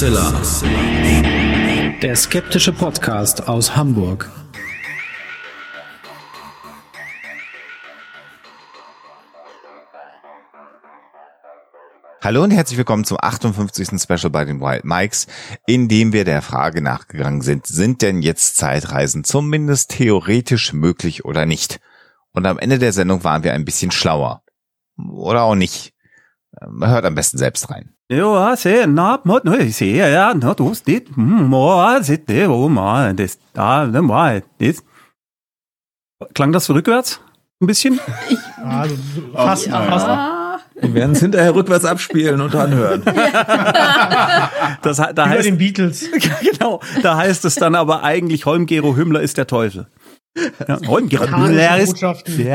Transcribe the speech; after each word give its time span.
Hoaxilla. 0.00 0.32
Der 2.00 2.16
skeptische 2.16 2.72
Podcast 2.72 3.48
aus 3.48 3.76
Hamburg. 3.76 4.30
Hallo 12.22 12.42
und 12.42 12.50
herzlich 12.50 12.78
willkommen 12.78 13.04
zum 13.04 13.18
58. 13.20 14.00
Special 14.00 14.30
bei 14.30 14.46
den 14.46 14.62
Wild 14.62 14.86
Mikes, 14.86 15.26
in 15.66 15.88
dem 15.88 16.14
wir 16.14 16.24
der 16.24 16.40
Frage 16.40 16.80
nachgegangen 16.80 17.42
sind, 17.42 17.66
sind 17.66 18.00
denn 18.00 18.22
jetzt 18.22 18.56
Zeitreisen 18.56 19.22
zumindest 19.22 19.90
theoretisch 19.90 20.72
möglich 20.72 21.26
oder 21.26 21.44
nicht? 21.44 21.78
Und 22.32 22.46
am 22.46 22.58
Ende 22.58 22.78
der 22.78 22.94
Sendung 22.94 23.22
waren 23.22 23.44
wir 23.44 23.52
ein 23.52 23.66
bisschen 23.66 23.90
schlauer. 23.90 24.42
Oder 24.96 25.42
auch 25.42 25.56
nicht. 25.56 25.92
Man 26.66 26.88
hört 26.88 27.04
am 27.04 27.14
besten 27.14 27.36
selbst 27.36 27.68
rein. 27.68 27.94
Ja, 28.10 28.56
se, 28.56 28.86
na, 28.88 29.20
mo, 29.22 29.38
no, 29.44 29.54
se, 29.70 29.84
ja, 29.86 30.34
no, 30.34 30.52
du, 30.54 30.72
dit, 30.84 31.16
mo, 31.16 32.02
se, 32.02 32.18
de, 32.18 32.46
oh, 32.48 32.68
ma, 32.68 33.12
das, 33.12 33.38
da, 33.52 33.86
ne, 33.86 34.02
ma, 34.02 34.40
das. 34.58 34.82
Klang 36.34 36.50
das 36.52 36.68
rückwärts? 36.68 37.20
Ein 37.60 37.66
bisschen? 37.68 38.00
Also, 38.64 38.96
fast, 39.32 39.66
Ja. 39.66 39.82
fast. 39.82 40.08
Wir 40.82 40.94
werden 40.94 41.12
es 41.12 41.20
hinterher 41.20 41.54
rückwärts 41.54 41.84
abspielen 41.84 42.40
und 42.40 42.54
anhören. 42.54 43.02
Das, 44.82 44.96
da 44.96 45.10
Über 45.10 45.28
heißt, 45.28 45.46
den 45.46 45.58
Beatles. 45.58 46.06
genau, 46.42 46.80
da 47.02 47.16
heißt 47.16 47.44
es 47.44 47.54
dann 47.56 47.74
aber 47.74 48.02
eigentlich, 48.02 48.46
Holmgero 48.46 48.96
Hümmler 48.96 49.20
ist 49.20 49.36
der 49.36 49.46
Teufel. 49.46 49.86
Ja, 50.66 50.78
Holmgero 50.86 51.26
Hümmler 51.26 51.78
ist 51.78 52.00
der 52.00 52.14
Teufel. 52.14 52.46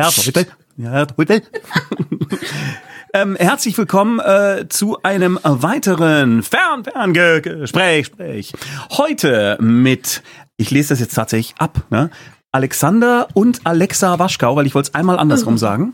Ja, 0.78 1.06
Teufel. 1.06 1.44
ähm, 3.16 3.38
herzlich 3.38 3.78
willkommen 3.78 4.20
äh, 4.20 4.66
zu 4.68 5.02
einem 5.02 5.40
weiteren 5.44 6.44
Fern-Fern-Gespräch. 6.44 8.12
Gespräch. 8.12 8.54
Heute 8.92 9.58
mit, 9.62 10.22
ich 10.58 10.70
lese 10.70 10.90
das 10.90 11.00
jetzt 11.00 11.14
tatsächlich 11.16 11.56
ab, 11.58 11.84
ne? 11.90 12.10
Alexander 12.52 13.28
und 13.34 13.66
Alexa 13.66 14.20
Waschkau, 14.20 14.56
weil 14.58 14.66
ich 14.66 14.76
wollte 14.76 14.90
es 14.90 14.96
einmal 14.96 15.18
andersrum 15.18 15.58
sagen. 15.68 15.94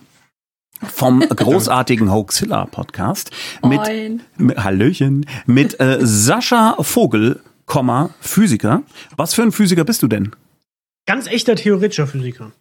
Vom 0.84 1.20
großartigen 1.20 2.12
Hoaxilla 2.12 2.66
Podcast 2.66 3.30
mit 3.64 3.82
mit- 4.38 4.58
Hallöchen. 4.58 5.28
Mit 5.46 5.80
äh, 5.80 6.00
Sascha 6.02 6.76
Vogel, 6.80 7.40
Komma, 7.68 8.10
Physiker. 8.20 8.82
Was 9.16 9.36
für 9.36 9.44
ein 9.44 9.52
Physiker 9.52 9.84
bist 9.84 10.02
du 10.02 10.08
denn? 10.08 10.32
Ganz 11.06 11.28
echter 11.28 11.56
theoretischer 11.56 12.08
Physiker. 12.08 12.52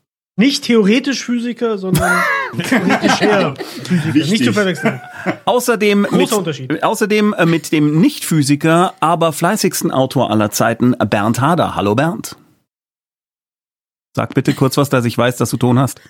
Nicht 0.41 0.65
theoretisch 0.65 1.23
Physiker, 1.23 1.77
sondern 1.77 2.19
theoretischer 2.57 3.55
Physiker. 3.85 4.27
Nicht 4.27 4.43
zu 4.45 4.53
verwechseln. 4.55 4.99
Außerdem, 5.45 6.05
Großer 6.05 6.17
mit, 6.17 6.33
Unterschied. 6.33 6.83
außerdem 6.83 7.35
äh, 7.35 7.45
mit 7.45 7.71
dem 7.73 8.01
Nicht-Physiker, 8.01 8.95
aber 9.01 9.35
fleißigsten 9.35 9.91
Autor 9.91 10.31
aller 10.31 10.51
Zeiten, 10.51 10.93
Bernd 10.93 11.43
Hader. 11.43 11.75
Hallo 11.75 11.95
Bernd. 11.95 12.37
Sag 14.17 14.33
bitte 14.35 14.55
kurz 14.55 14.79
was, 14.79 14.89
dass 14.89 15.05
ich 15.05 15.19
weiß, 15.19 15.37
dass 15.37 15.51
du 15.51 15.59
Ton 15.59 15.79
hast. 15.79 16.01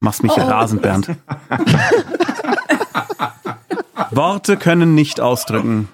Machst 0.00 0.22
mich 0.22 0.32
Oh. 0.32 0.42
rasend, 0.42 0.82
Bernd. 0.82 1.08
Worte 4.10 4.58
können 4.58 4.94
nicht 4.94 5.20
ausdrücken. 5.20 5.88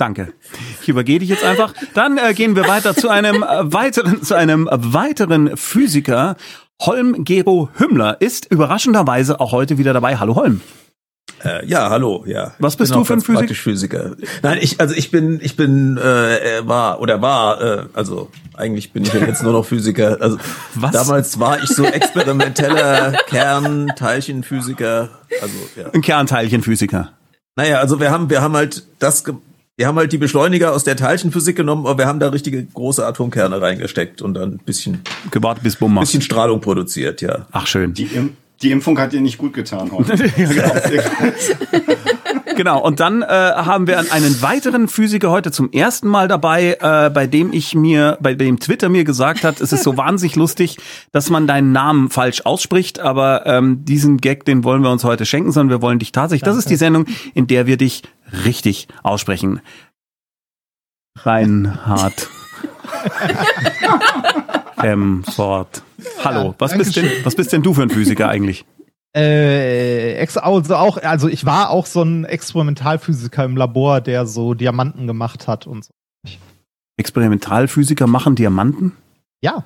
Danke. 0.00 0.32
Ich 0.80 0.88
übergehe 0.88 1.18
dich 1.18 1.28
jetzt 1.28 1.44
einfach. 1.44 1.74
Dann 1.92 2.16
äh, 2.16 2.32
gehen 2.32 2.56
wir 2.56 2.66
weiter 2.66 2.94
zu 2.96 3.10
einem 3.10 3.42
äh, 3.42 3.72
weiteren, 3.72 4.22
zu 4.22 4.34
einem 4.34 4.66
weiteren 4.70 5.58
Physiker. 5.58 6.36
Holm 6.80 7.24
Gero 7.24 7.68
Hümmler 7.76 8.18
ist 8.20 8.50
überraschenderweise 8.50 9.40
auch 9.40 9.52
heute 9.52 9.76
wieder 9.76 9.92
dabei. 9.92 10.16
Hallo 10.16 10.36
Holm. 10.36 10.62
Äh, 11.44 11.66
ja, 11.66 11.90
hallo, 11.90 12.24
ja. 12.26 12.54
Was 12.58 12.76
bist 12.76 12.94
du 12.94 13.04
für 13.04 13.12
ein 13.12 13.20
Physik- 13.20 13.36
praktisch 13.40 13.60
Physiker? 13.62 14.16
Nein, 14.42 14.58
ich, 14.62 14.80
also 14.80 14.94
ich 14.94 15.10
bin, 15.10 15.38
ich 15.42 15.56
bin, 15.56 15.98
äh, 15.98 16.66
war 16.66 17.00
oder 17.02 17.20
war, 17.20 17.60
äh, 17.60 17.84
also 17.92 18.30
eigentlich 18.56 18.92
bin 18.94 19.02
ich 19.04 19.12
ja 19.12 19.20
jetzt 19.20 19.42
nur 19.42 19.52
noch 19.52 19.66
Physiker. 19.66 20.16
Also 20.20 20.38
Was? 20.74 20.92
damals 20.92 21.38
war 21.38 21.62
ich 21.62 21.68
so 21.68 21.84
experimenteller 21.84 23.12
Kern, 23.26 23.92
Teilchenphysiker. 23.96 25.10
Also 25.42 25.54
ja. 25.76 25.90
Ein 25.92 26.00
Kernteilchenphysiker. 26.00 27.12
Naja, 27.56 27.78
also 27.78 28.00
wir 28.00 28.10
haben, 28.10 28.30
wir 28.30 28.40
haben 28.40 28.54
halt 28.54 28.84
das, 28.98 29.24
wir 29.80 29.86
haben 29.86 29.96
halt 29.96 30.12
die 30.12 30.18
Beschleuniger 30.18 30.74
aus 30.74 30.84
der 30.84 30.94
Teilchenphysik 30.94 31.56
genommen, 31.56 31.86
aber 31.86 32.00
wir 32.00 32.06
haben 32.06 32.20
da 32.20 32.28
richtige 32.28 32.62
große 32.62 33.04
Atomkerne 33.06 33.62
reingesteckt 33.62 34.20
und 34.20 34.34
dann 34.34 34.52
ein 34.52 34.58
bisschen, 34.58 35.00
Gewartet 35.30 35.62
bis 35.62 35.76
Bummer. 35.76 36.02
bisschen 36.02 36.20
Strahlung 36.20 36.60
produziert, 36.60 37.22
ja. 37.22 37.46
Ach 37.50 37.66
schön. 37.66 37.94
Die, 37.94 38.04
Im 38.04 38.36
die 38.60 38.72
Impfung 38.72 38.98
hat 38.98 39.14
dir 39.14 39.22
nicht 39.22 39.38
gut 39.38 39.54
getan 39.54 39.90
heute. 39.90 40.12
Genau. 40.36 40.74
Und 42.68 43.00
dann 43.00 43.22
äh, 43.22 43.26
haben 43.26 43.86
wir 43.86 43.98
einen 44.12 44.42
weiteren 44.42 44.88
Physiker 44.88 45.30
heute 45.30 45.50
zum 45.50 45.72
ersten 45.72 46.08
Mal 46.08 46.28
dabei, 46.28 46.76
äh, 46.80 47.10
bei 47.10 47.26
dem 47.26 47.52
ich 47.52 47.74
mir, 47.74 48.18
bei 48.20 48.34
dem 48.34 48.60
Twitter 48.60 48.88
mir 48.88 49.04
gesagt 49.04 49.44
hat, 49.44 49.60
es 49.60 49.72
ist 49.72 49.82
so 49.82 49.96
wahnsinnig 49.96 50.36
lustig, 50.36 50.78
dass 51.12 51.30
man 51.30 51.46
deinen 51.46 51.72
Namen 51.72 52.10
falsch 52.10 52.42
ausspricht, 52.44 52.98
aber 52.98 53.46
ähm, 53.46 53.84
diesen 53.84 54.18
Gag, 54.18 54.44
den 54.44 54.64
wollen 54.64 54.82
wir 54.82 54.90
uns 54.90 55.04
heute 55.04 55.26
schenken, 55.26 55.52
sondern 55.52 55.78
wir 55.78 55.82
wollen 55.82 55.98
dich 55.98 56.12
tatsächlich. 56.12 56.44
Das 56.44 56.56
ist 56.56 56.68
die 56.70 56.76
Sendung, 56.76 57.06
in 57.34 57.46
der 57.46 57.66
wir 57.66 57.76
dich 57.76 58.02
richtig 58.44 58.88
aussprechen. 59.02 59.60
Reinhard. 61.16 62.28
Hemford. 64.76 65.82
Hallo, 66.24 66.54
was 66.58 66.76
bist 66.76 66.96
denn, 66.96 67.10
was 67.24 67.34
bist 67.34 67.52
denn 67.52 67.62
du 67.62 67.74
für 67.74 67.82
ein 67.82 67.90
Physiker 67.90 68.28
eigentlich? 68.28 68.64
Äh, 69.16 70.14
ex 70.18 70.36
also 70.36 70.76
auch, 70.76 70.96
also 70.98 71.28
ich 71.28 71.44
war 71.44 71.70
auch 71.70 71.86
so 71.86 72.02
ein 72.02 72.24
Experimentalphysiker 72.24 73.44
im 73.44 73.56
Labor, 73.56 74.00
der 74.00 74.26
so 74.26 74.54
Diamanten 74.54 75.06
gemacht 75.06 75.48
hat 75.48 75.66
und 75.66 75.84
so. 75.84 75.92
Experimentalphysiker 76.96 78.06
machen 78.06 78.36
Diamanten? 78.36 78.96
Ja, 79.42 79.64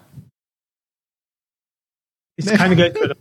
Ist 2.36 2.52
keine 2.54 2.76
Geldquelle. 2.76 3.16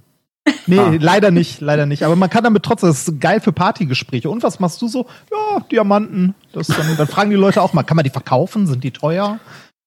nee, 0.68 0.78
Ah. 0.80 0.94
leider 1.00 1.32
nicht, 1.32 1.62
leider 1.62 1.86
nicht. 1.86 2.04
Aber 2.04 2.16
man 2.16 2.30
kann 2.30 2.44
damit 2.44 2.64
trotzdem, 2.64 2.90
das 2.90 3.08
ist 3.08 3.20
geil 3.22 3.40
für 3.40 3.52
Partygespräche. 3.54 4.30
Und 4.30 4.44
was 4.44 4.60
machst 4.60 4.82
du 4.82 4.88
so? 4.88 5.08
Ja, 5.32 5.60
Diamanten. 5.72 6.36
Das 6.52 6.68
dann, 6.68 6.98
dann 6.98 7.08
fragen 7.08 7.30
die 7.30 7.36
Leute 7.36 7.62
auch 7.62 7.74
mal, 7.74 7.84
kann 7.84 7.96
man 7.96 8.04
die 8.04 8.10
verkaufen? 8.10 8.68
Sind 8.68 8.84
die 8.84 8.92
teuer? 8.92 9.40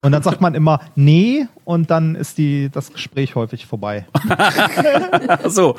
Und 0.07 0.13
dann 0.13 0.23
sagt 0.23 0.41
man 0.41 0.55
immer, 0.55 0.79
nee, 0.95 1.49
und 1.65 1.91
dann 1.91 2.15
ist 2.15 2.39
die, 2.39 2.71
das 2.71 2.93
Gespräch 2.93 3.35
häufig 3.35 3.67
vorbei. 3.67 4.07
Ach 4.29 5.41
so. 5.49 5.75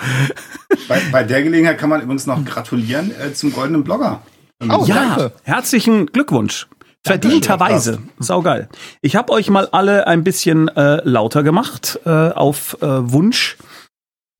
bei, 0.89 0.99
bei 1.13 1.23
der 1.23 1.43
Gelegenheit 1.43 1.77
kann 1.77 1.89
man 1.89 2.01
übrigens 2.01 2.25
noch 2.27 2.43
gratulieren 2.43 3.11
äh, 3.11 3.31
zum 3.33 3.53
goldenen 3.53 3.85
Blogger. 3.85 4.21
Oh, 4.61 4.83
Ja, 4.85 4.95
danke. 4.95 5.31
herzlichen 5.43 6.07
Glückwunsch. 6.07 6.67
Verdienterweise. 7.05 7.99
Saugeil. 8.19 8.67
Ich 9.01 9.15
habe 9.15 9.31
euch 9.31 9.49
mal 9.49 9.69
alle 9.71 10.07
ein 10.07 10.25
bisschen 10.25 10.67
äh, 10.67 10.99
lauter 11.07 11.41
gemacht, 11.41 11.97
äh, 12.05 12.09
auf 12.09 12.75
äh, 12.81 12.85
Wunsch 12.85 13.55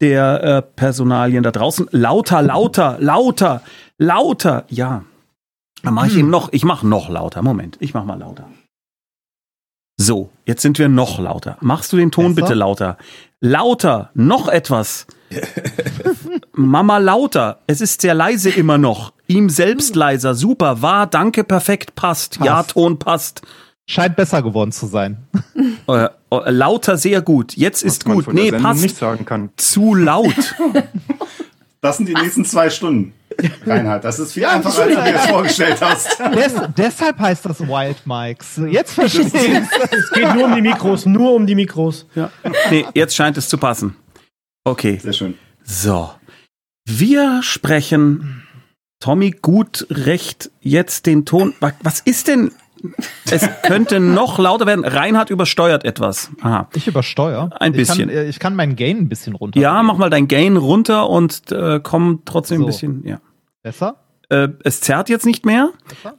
der 0.02 0.44
äh, 0.44 0.62
Personalien 0.64 1.44
da 1.44 1.52
draußen. 1.52 1.88
Lauter, 1.92 2.42
lauter, 2.42 2.98
lauter, 3.00 3.62
lauter. 3.98 4.66
Ja. 4.68 5.06
Dann 5.81 5.94
mache 5.94 6.08
ich 6.08 6.18
eben 6.18 6.30
noch, 6.30 6.52
ich 6.52 6.66
mache 6.66 6.86
noch 6.86 7.08
lauter. 7.08 7.42
Moment, 7.42 7.78
ich 7.80 7.94
mache 7.94 8.06
mal 8.06 8.19
lauter. 8.19 8.50
So, 10.00 10.30
jetzt 10.46 10.62
sind 10.62 10.78
wir 10.78 10.90
noch 10.90 11.19
lauter. 11.19 11.58
Machst 11.59 11.91
du 11.91 11.97
den 11.97 12.12
Ton 12.12 12.35
Besser? 12.35 12.47
bitte 12.47 12.53
lauter? 12.53 12.97
Lauter, 13.42 14.12
noch 14.13 14.48
etwas. 14.48 15.07
Mama 16.54 17.00
lauter. 17.00 17.60
Es 17.68 17.81
ist 17.81 18.01
sehr 18.01 18.13
leise 18.13 18.50
immer 18.51 18.77
noch. 18.77 19.12
Ihm 19.27 19.50
selbst 19.50 19.95
leiser. 19.95 20.36
Super. 20.36 20.81
War. 20.83 21.07
Danke. 21.07 21.44
Perfekt. 21.44 21.95
Passt. 21.95 22.38
Ja, 22.44 22.57
Passt. 22.57 22.69
Ton 22.72 23.00
passt. 23.00 23.42
Scheint 23.88 24.16
besser 24.16 24.42
geworden 24.42 24.72
zu 24.72 24.86
sein. 24.88 25.18
Äh, 25.89 26.10
äh, 26.31 26.51
lauter 26.51 26.98
sehr 26.98 27.22
gut. 27.22 27.56
Jetzt 27.56 27.81
ist 27.81 28.04
gut. 28.04 28.33
Nee, 28.33 28.51
passt. 28.51 28.81
nicht 28.81 28.98
sagen 28.98 29.24
kann. 29.25 29.50
Zu 29.56 29.95
laut. 29.95 30.56
Das 31.80 31.98
sind 31.98 32.10
die 32.10 32.13
nächsten 32.13 32.44
zwei 32.44 32.69
Stunden. 32.69 33.13
Reinhard, 33.66 34.04
das 34.04 34.19
ist 34.19 34.34
viel 34.34 34.45
einfacher, 34.45 34.84
als 34.84 34.95
du 34.95 35.04
dir 35.04 35.13
das 35.13 35.25
vorgestellt 35.28 35.78
hast. 35.81 36.19
Des, 36.36 36.54
deshalb 36.78 37.19
heißt 37.19 37.45
das 37.45 37.60
Wild 37.62 38.06
Mikes. 38.06 38.62
Jetzt 38.69 38.94
verstehe 38.94 39.24
ich 39.25 39.92
Es 39.92 40.12
geht 40.13 40.34
nur 40.34 40.45
um 40.45 40.56
die 40.56 40.62
Mikros, 40.62 41.06
nur 41.06 41.34
um 41.34 41.45
die 41.45 41.56
Mikros. 41.56 42.07
ja. 42.16 42.30
Nee, 42.69 42.86
jetzt 42.94 43.16
scheint 43.16 43.38
es 43.38 43.48
zu 43.50 43.57
passen. 43.57 43.95
Okay. 44.63 44.98
Sehr 45.01 45.13
schön. 45.13 45.36
So. 45.63 46.10
Wir 46.89 47.42
sprechen 47.44 48.44
Tommy 49.00 49.31
gut 49.31 49.86
recht 49.89 50.50
jetzt 50.62 51.06
den 51.06 51.25
Ton. 51.25 51.54
Wa- 51.60 51.74
Was 51.84 52.00
ist 52.00 52.28
denn? 52.28 52.51
Es 53.30 53.48
könnte 53.63 54.00
noch 54.00 54.38
lauter 54.39 54.66
werden. 54.68 54.86
Reinhard 54.86 55.30
übersteuert 55.31 55.84
etwas. 55.84 56.30
Aha. 56.42 56.69
Ich 56.75 56.88
übersteuere. 56.88 57.50
Ein 57.60 57.72
Ich 57.74 57.78
bisschen. 57.80 58.07
kann, 58.07 58.18
äh, 58.18 58.25
ich 58.30 58.39
kann 58.39 58.56
meinen 58.56 58.75
Gain 58.75 58.98
ein 59.00 59.10
bisschen 59.10 59.36
runter. 59.36 59.60
Ja, 59.60 59.81
mach 59.84 59.98
mal 59.98 60.10
dein 60.12 60.28
Gain 60.28 60.57
runter 60.57 61.10
und 61.10 61.51
äh, 61.51 61.80
komm 61.81 62.22
trotzdem 62.25 62.57
ein 62.57 62.62
So. 62.62 62.68
bisschen. 62.68 63.04
Ja. 63.06 63.19
Besser? 63.68 63.96
Äh, 64.30 64.50
es 64.64 64.81
zerrt 64.81 65.08
jetzt 65.10 65.25
nicht 65.25 65.46
mehr, 65.46 65.69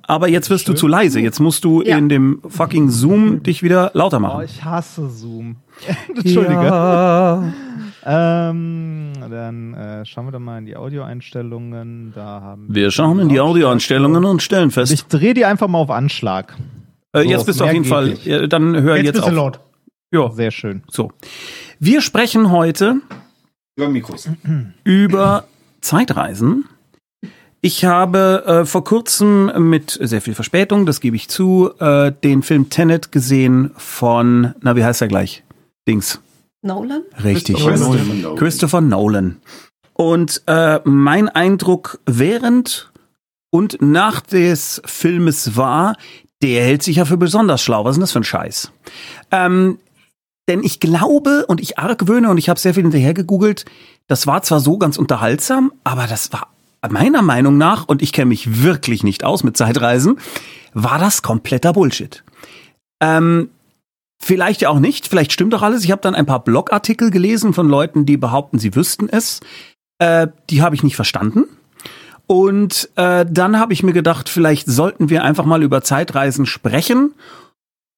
aber 0.02 0.28
jetzt 0.28 0.48
wirst 0.50 0.66
du 0.68 0.72
Schön. 0.72 0.76
zu 0.78 0.86
leise. 0.86 1.20
Jetzt 1.20 1.40
musst 1.40 1.62
du 1.64 1.82
Ja. 1.82 1.98
in 1.98 2.08
dem 2.08 2.40
fucking 2.48 2.88
Zoom 2.90 3.42
dich 3.42 3.62
wieder 3.62 3.90
lauter 3.94 4.16
Oh, 4.18 4.20
machen. 4.20 4.44
ich 4.44 4.64
hasse 4.64 5.08
Zoom. 5.10 5.56
Entschuldige. 6.16 6.54
Ja. 6.64 7.52
Ähm, 8.10 9.12
dann 9.28 9.74
äh, 9.74 10.06
schauen 10.06 10.26
wir 10.26 10.32
doch 10.32 10.38
mal 10.38 10.56
in 10.58 10.64
die 10.66 10.76
Audioeinstellungen. 10.76 12.12
Da 12.14 12.40
haben 12.40 12.66
Wir 12.74 12.90
schauen 12.90 13.18
in 13.18 13.28
die 13.28 13.40
Audioeinstellungen 13.40 14.24
und 14.24 14.40
stellen 14.42 14.70
fest. 14.70 14.92
Ich 14.92 15.04
drehe 15.06 15.34
die 15.34 15.44
einfach 15.44 15.68
mal 15.68 15.78
auf 15.78 15.90
Anschlag. 15.90 16.56
Äh, 17.12 17.24
So, 17.24 17.28
jetzt 17.28 17.46
bist 17.46 17.60
du 17.60 17.64
auf 17.64 17.72
jeden 17.72 17.84
Fall. 17.84 18.10
nicht. 18.10 18.52
Dann 18.52 18.80
hör 18.80 18.96
Jetzt, 18.96 19.04
jetzt, 19.06 19.14
bist 19.16 19.26
du 19.26 19.30
auf. 19.30 19.36
laut. 19.36 19.60
Ja, 20.10 20.30
Sehr 20.30 20.50
schön. 20.52 20.82
so. 20.88 21.10
Wir 21.80 22.00
sprechen 22.00 22.50
heute 22.50 22.96
Über 23.76 23.88
Mikros. 23.90 24.30
über 24.84 25.44
Zeitreisen. 25.82 26.64
Ich 27.60 27.84
habe 27.84 28.44
äh, 28.46 28.64
vor 28.64 28.84
kurzem 28.84 29.68
mit 29.68 29.98
sehr 30.00 30.20
viel 30.20 30.34
Verspätung, 30.34 30.86
das 30.86 31.00
gebe 31.00 31.16
ich 31.16 31.28
zu, 31.28 31.70
äh, 31.80 32.12
den 32.12 32.42
Film 32.42 32.70
Tenet 32.70 33.10
gesehen 33.10 33.72
von, 33.76 34.54
na 34.60 34.76
wie 34.76 34.84
heißt 34.84 35.02
er 35.02 35.08
gleich? 35.08 35.42
Dings. 35.88 36.20
Nolan? 36.62 37.02
Richtig. 37.22 37.56
Christopher 37.56 38.14
Nolan. 38.14 38.36
Christopher 38.36 38.80
Nolan. 38.80 39.36
Und 39.94 40.42
äh, 40.46 40.78
mein 40.84 41.28
Eindruck 41.28 41.98
während 42.06 42.92
und 43.50 43.82
nach 43.82 44.20
des 44.20 44.80
Filmes 44.84 45.56
war, 45.56 45.96
der 46.42 46.62
hält 46.62 46.84
sich 46.84 46.96
ja 46.96 47.04
für 47.04 47.16
besonders 47.16 47.60
schlau. 47.60 47.84
Was 47.84 47.92
ist 47.92 47.96
denn 47.96 48.02
das 48.02 48.12
für 48.12 48.20
ein 48.20 48.24
Scheiß? 48.24 48.70
Ähm, 49.32 49.78
denn 50.46 50.62
ich 50.62 50.78
glaube 50.78 51.46
und 51.46 51.60
ich 51.60 51.78
argwöhne 51.78 52.30
und 52.30 52.38
ich 52.38 52.48
habe 52.48 52.60
sehr 52.60 52.74
viel 52.74 52.84
hinterher 52.84 53.14
gegoogelt, 53.14 53.64
das 54.06 54.28
war 54.28 54.42
zwar 54.42 54.60
so 54.60 54.78
ganz 54.78 54.96
unterhaltsam, 54.96 55.72
aber 55.82 56.06
das 56.06 56.32
war 56.32 56.52
meiner 56.88 57.22
Meinung 57.22 57.58
nach, 57.58 57.86
und 57.88 58.02
ich 58.02 58.12
kenne 58.12 58.30
mich 58.30 58.62
wirklich 58.62 59.02
nicht 59.02 59.24
aus 59.24 59.44
mit 59.44 59.56
Zeitreisen, 59.56 60.18
war 60.74 60.98
das 60.98 61.22
kompletter 61.22 61.72
Bullshit. 61.72 62.24
Ähm, 63.00 63.50
Vielleicht 64.20 64.62
ja 64.62 64.68
auch 64.68 64.80
nicht, 64.80 65.06
vielleicht 65.06 65.32
stimmt 65.32 65.52
doch 65.52 65.62
alles. 65.62 65.84
Ich 65.84 65.92
habe 65.92 66.02
dann 66.02 66.14
ein 66.14 66.26
paar 66.26 66.42
Blogartikel 66.42 67.10
gelesen 67.10 67.54
von 67.54 67.68
Leuten, 67.68 68.04
die 68.04 68.16
behaupten, 68.16 68.58
sie 68.58 68.74
wüssten 68.74 69.08
es. 69.08 69.40
Äh, 69.98 70.28
die 70.50 70.60
habe 70.60 70.74
ich 70.74 70.82
nicht 70.82 70.96
verstanden. 70.96 71.44
Und 72.26 72.90
äh, 72.96 73.24
dann 73.28 73.58
habe 73.58 73.72
ich 73.72 73.82
mir 73.82 73.92
gedacht, 73.92 74.28
vielleicht 74.28 74.66
sollten 74.66 75.08
wir 75.08 75.22
einfach 75.22 75.44
mal 75.44 75.62
über 75.62 75.82
Zeitreisen 75.82 76.46
sprechen 76.46 77.14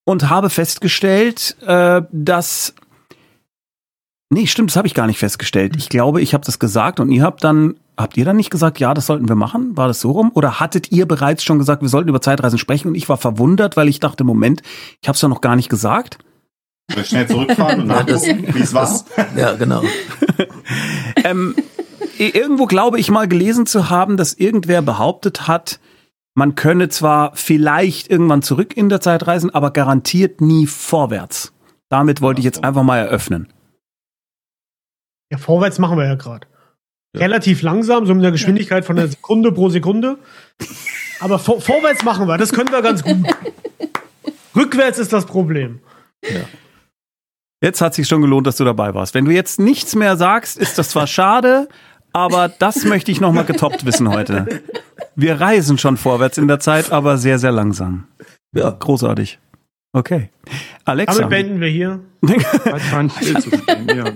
und 0.04 0.28
habe 0.28 0.50
festgestellt, 0.50 1.56
äh, 1.66 2.02
dass 2.12 2.74
Nee, 4.32 4.46
stimmt, 4.46 4.70
das 4.70 4.76
habe 4.76 4.86
ich 4.86 4.94
gar 4.94 5.08
nicht 5.08 5.18
festgestellt. 5.18 5.74
Ich 5.76 5.88
glaube, 5.88 6.20
ich 6.20 6.34
habe 6.34 6.44
das 6.44 6.60
gesagt 6.60 7.00
und 7.00 7.10
ihr 7.10 7.24
habt 7.24 7.42
dann 7.42 7.74
habt 8.00 8.16
ihr 8.16 8.24
dann 8.24 8.36
nicht 8.36 8.50
gesagt, 8.50 8.78
ja, 8.80 8.94
das 8.94 9.06
sollten 9.06 9.28
wir 9.28 9.36
machen? 9.36 9.76
War 9.76 9.88
das 9.88 10.00
so 10.00 10.10
rum 10.10 10.30
oder 10.34 10.60
hattet 10.60 10.92
ihr 10.92 11.06
bereits 11.06 11.44
schon 11.44 11.58
gesagt, 11.58 11.82
wir 11.82 11.88
sollten 11.88 12.08
über 12.08 12.20
Zeitreisen 12.20 12.58
sprechen 12.58 12.88
und 12.88 12.94
ich 12.94 13.08
war 13.08 13.16
verwundert, 13.16 13.76
weil 13.76 13.88
ich 13.88 14.00
dachte, 14.00 14.24
Moment, 14.24 14.62
ich 15.00 15.08
habe 15.08 15.14
es 15.14 15.20
doch 15.20 15.28
noch 15.28 15.40
gar 15.40 15.56
nicht 15.56 15.68
gesagt. 15.68 16.18
Wir 16.88 17.04
schnell 17.04 17.28
zurückfahren 17.28 17.82
und 17.82 17.86
nachgucken, 17.86 18.52
wie 18.54 18.60
es 18.60 18.74
war. 18.74 18.90
Ja, 19.36 19.52
genau. 19.54 19.82
ähm, 21.24 21.54
irgendwo 22.18 22.66
glaube 22.66 22.98
ich 22.98 23.10
mal 23.10 23.28
gelesen 23.28 23.66
zu 23.66 23.90
haben, 23.90 24.16
dass 24.16 24.34
irgendwer 24.34 24.82
behauptet 24.82 25.46
hat, 25.46 25.78
man 26.34 26.54
könne 26.54 26.88
zwar 26.88 27.32
vielleicht 27.34 28.10
irgendwann 28.10 28.42
zurück 28.42 28.76
in 28.76 28.88
der 28.88 29.00
Zeit 29.00 29.26
reisen, 29.26 29.54
aber 29.54 29.72
garantiert 29.72 30.40
nie 30.40 30.66
vorwärts. 30.66 31.52
Damit 31.88 32.22
wollte 32.22 32.40
ich 32.40 32.44
jetzt 32.44 32.62
einfach 32.64 32.82
mal 32.82 32.98
eröffnen. 32.98 33.52
Ja, 35.30 35.38
vorwärts 35.38 35.78
machen 35.78 35.98
wir 35.98 36.06
ja 36.06 36.14
gerade. 36.14 36.46
Relativ 37.16 37.62
langsam, 37.62 38.06
so 38.06 38.14
mit 38.14 38.22
einer 38.22 38.32
Geschwindigkeit 38.32 38.84
von 38.84 38.98
einer 38.98 39.08
Sekunde 39.08 39.52
pro 39.52 39.68
Sekunde. 39.68 40.18
Aber 41.18 41.38
vor, 41.38 41.60
vorwärts 41.60 42.04
machen 42.04 42.28
wir, 42.28 42.38
das 42.38 42.52
können 42.52 42.70
wir 42.70 42.82
ganz 42.82 43.02
gut. 43.02 43.26
Rückwärts 44.56 44.98
ist 44.98 45.12
das 45.12 45.26
Problem. 45.26 45.80
Jetzt 47.62 47.80
hat 47.80 47.94
sich 47.94 48.08
schon 48.08 48.22
gelohnt, 48.22 48.46
dass 48.46 48.56
du 48.56 48.64
dabei 48.64 48.94
warst. 48.94 49.14
Wenn 49.14 49.24
du 49.24 49.32
jetzt 49.32 49.60
nichts 49.60 49.94
mehr 49.94 50.16
sagst, 50.16 50.58
ist 50.58 50.78
das 50.78 50.90
zwar 50.90 51.06
schade, 51.06 51.68
aber 52.12 52.48
das 52.48 52.84
möchte 52.84 53.10
ich 53.10 53.20
noch 53.20 53.32
mal 53.32 53.44
getoppt 53.44 53.84
wissen 53.84 54.08
heute. 54.08 54.62
Wir 55.14 55.40
reisen 55.40 55.78
schon 55.78 55.96
vorwärts 55.96 56.38
in 56.38 56.48
der 56.48 56.60
Zeit, 56.60 56.90
aber 56.90 57.18
sehr, 57.18 57.38
sehr 57.38 57.52
langsam. 57.52 58.06
Ja. 58.52 58.70
Großartig. 58.70 59.38
Okay. 59.92 60.30
Alexa. 60.84 61.14
Damit 61.14 61.30
beenden 61.30 61.60
wir 61.60 61.68
hier. 61.68 62.00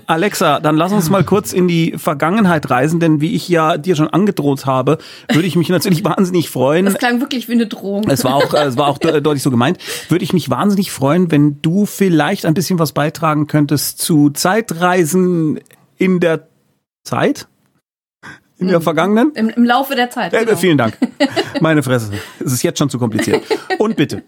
Alexa, 0.07 0.61
dann 0.61 0.77
lass 0.77 0.93
uns 0.93 1.11
mal 1.11 1.25
kurz 1.25 1.53
in 1.53 1.67
die 1.67 1.95
Vergangenheit 1.97 2.71
reisen, 2.71 3.01
denn 3.01 3.21
wie 3.21 3.35
ich 3.35 3.49
ja 3.49 3.77
dir 3.77 3.97
schon 3.97 4.09
angedroht 4.09 4.67
habe, 4.67 4.99
würde 5.33 5.49
ich 5.49 5.57
mich 5.57 5.71
natürlich 5.71 6.05
wahnsinnig 6.05 6.49
freuen. 6.49 6.85
Das 6.85 6.95
klang 6.95 7.21
wirklich 7.21 7.49
wie 7.49 7.53
eine 7.53 7.67
Drohung. 7.67 8.09
Es 8.09 8.23
war 8.23 8.37
auch, 8.37 8.55
äh, 8.55 8.65
es 8.65 8.77
war 8.77 8.87
auch 8.87 8.99
de 9.05 9.21
deutlich 9.21 9.43
so 9.43 9.51
gemeint. 9.51 9.79
Würde 10.09 10.23
ich 10.25 10.33
mich 10.33 10.49
wahnsinnig 10.49 10.93
freuen, 10.93 11.33
wenn 11.33 11.61
du 11.61 11.87
vielleicht 11.87 12.47
ein 12.47 12.55
bisschen 12.55 12.79
was 12.79 12.93
beitragen 12.93 13.49
könntest 13.49 13.99
zu 14.01 14.31
Zeitreisen 14.31 15.59
in 15.97 16.21
der 16.21 16.47
Zeit? 17.03 17.49
In 18.59 18.69
der 18.69 18.81
vergangenen? 18.81 19.33
Im, 19.35 19.49
Im 19.49 19.65
Laufe 19.65 19.97
der 19.97 20.11
Zeit. 20.11 20.33
Äh, 20.33 20.45
genau. 20.45 20.57
vielen 20.57 20.79
Dank. 20.79 20.97
Meine 21.61 21.83
Fresse. 21.83 22.13
Es 22.39 22.53
ist 22.53 22.63
jetzt 22.63 22.79
schon 22.79 22.89
zu 22.89 22.99
kompliziert. 23.01 23.43
Und 23.79 23.97
bitte. 23.97 24.23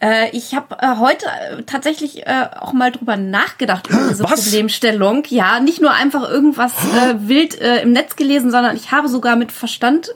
Äh, 0.00 0.30
ich 0.30 0.54
habe 0.54 0.76
äh, 0.80 0.96
heute 0.98 1.26
äh, 1.26 1.62
tatsächlich 1.64 2.24
äh, 2.24 2.46
auch 2.60 2.72
mal 2.72 2.92
drüber 2.92 3.16
nachgedacht 3.16 3.88
über 3.88 3.98
diese 4.08 4.24
Was? 4.24 4.44
Problemstellung. 4.44 5.24
Ja, 5.28 5.58
nicht 5.58 5.80
nur 5.80 5.92
einfach 5.92 6.28
irgendwas 6.28 6.72
äh, 6.72 7.14
wild 7.18 7.60
äh, 7.60 7.82
im 7.82 7.92
Netz 7.92 8.14
gelesen, 8.14 8.50
sondern 8.50 8.76
ich 8.76 8.92
habe 8.92 9.08
sogar 9.08 9.36
mit 9.36 9.52
Verstand 9.52 10.12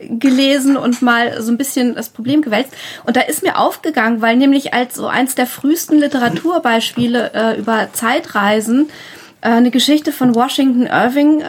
gelesen 0.00 0.76
und 0.76 1.02
mal 1.02 1.40
so 1.42 1.50
ein 1.50 1.58
bisschen 1.58 1.94
das 1.94 2.08
Problem 2.08 2.42
gewälzt. 2.42 2.72
Und 3.04 3.16
da 3.16 3.22
ist 3.22 3.42
mir 3.42 3.58
aufgegangen, 3.58 4.22
weil 4.22 4.36
nämlich 4.36 4.74
als 4.74 4.94
so 4.94 5.06
eins 5.06 5.34
der 5.34 5.46
frühesten 5.46 5.98
Literaturbeispiele 5.98 7.56
über 7.58 7.88
Zeitreisen 7.92 8.90
eine 9.40 9.70
Geschichte 9.70 10.12
von 10.12 10.34
Washington 10.34 10.86
Irving 10.86 11.42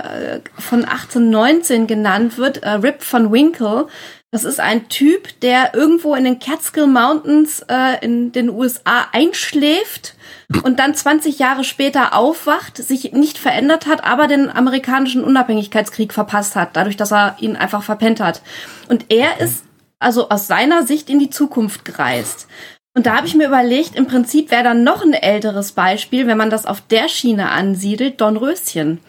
von 0.57 0.85
1819 0.85 1.87
genannt 1.87 2.37
wird, 2.37 2.61
Rip 2.63 3.03
von 3.03 3.31
Winkle. 3.31 3.87
Das 4.33 4.45
ist 4.45 4.61
ein 4.61 4.87
Typ, 4.87 5.41
der 5.41 5.73
irgendwo 5.73 6.15
in 6.15 6.23
den 6.23 6.39
Catskill 6.39 6.87
Mountains 6.87 7.65
äh, 7.67 8.03
in 8.03 8.31
den 8.31 8.49
USA 8.49 9.07
einschläft 9.11 10.15
und 10.63 10.79
dann 10.79 10.95
20 10.95 11.37
Jahre 11.37 11.65
später 11.65 12.15
aufwacht, 12.15 12.77
sich 12.77 13.11
nicht 13.11 13.37
verändert 13.37 13.87
hat, 13.87 14.05
aber 14.05 14.27
den 14.27 14.49
amerikanischen 14.49 15.25
Unabhängigkeitskrieg 15.25 16.13
verpasst 16.13 16.55
hat, 16.55 16.77
dadurch, 16.77 16.95
dass 16.95 17.11
er 17.11 17.35
ihn 17.41 17.57
einfach 17.57 17.83
verpennt 17.83 18.21
hat. 18.21 18.41
Und 18.87 19.07
er 19.09 19.41
ist 19.41 19.65
also 19.99 20.29
aus 20.29 20.47
seiner 20.47 20.87
Sicht 20.87 21.09
in 21.09 21.19
die 21.19 21.29
Zukunft 21.29 21.83
gereist. 21.83 22.47
Und 22.93 23.07
da 23.07 23.17
habe 23.17 23.27
ich 23.27 23.35
mir 23.35 23.47
überlegt, 23.47 23.95
im 23.95 24.07
Prinzip 24.07 24.49
wäre 24.49 24.63
dann 24.63 24.85
noch 24.85 25.01
ein 25.01 25.13
älteres 25.13 25.73
Beispiel, 25.73 26.25
wenn 26.25 26.37
man 26.37 26.49
das 26.49 26.65
auf 26.65 26.79
der 26.79 27.09
Schiene 27.09 27.49
ansiedelt, 27.49 28.21
Dornröschen. 28.21 29.01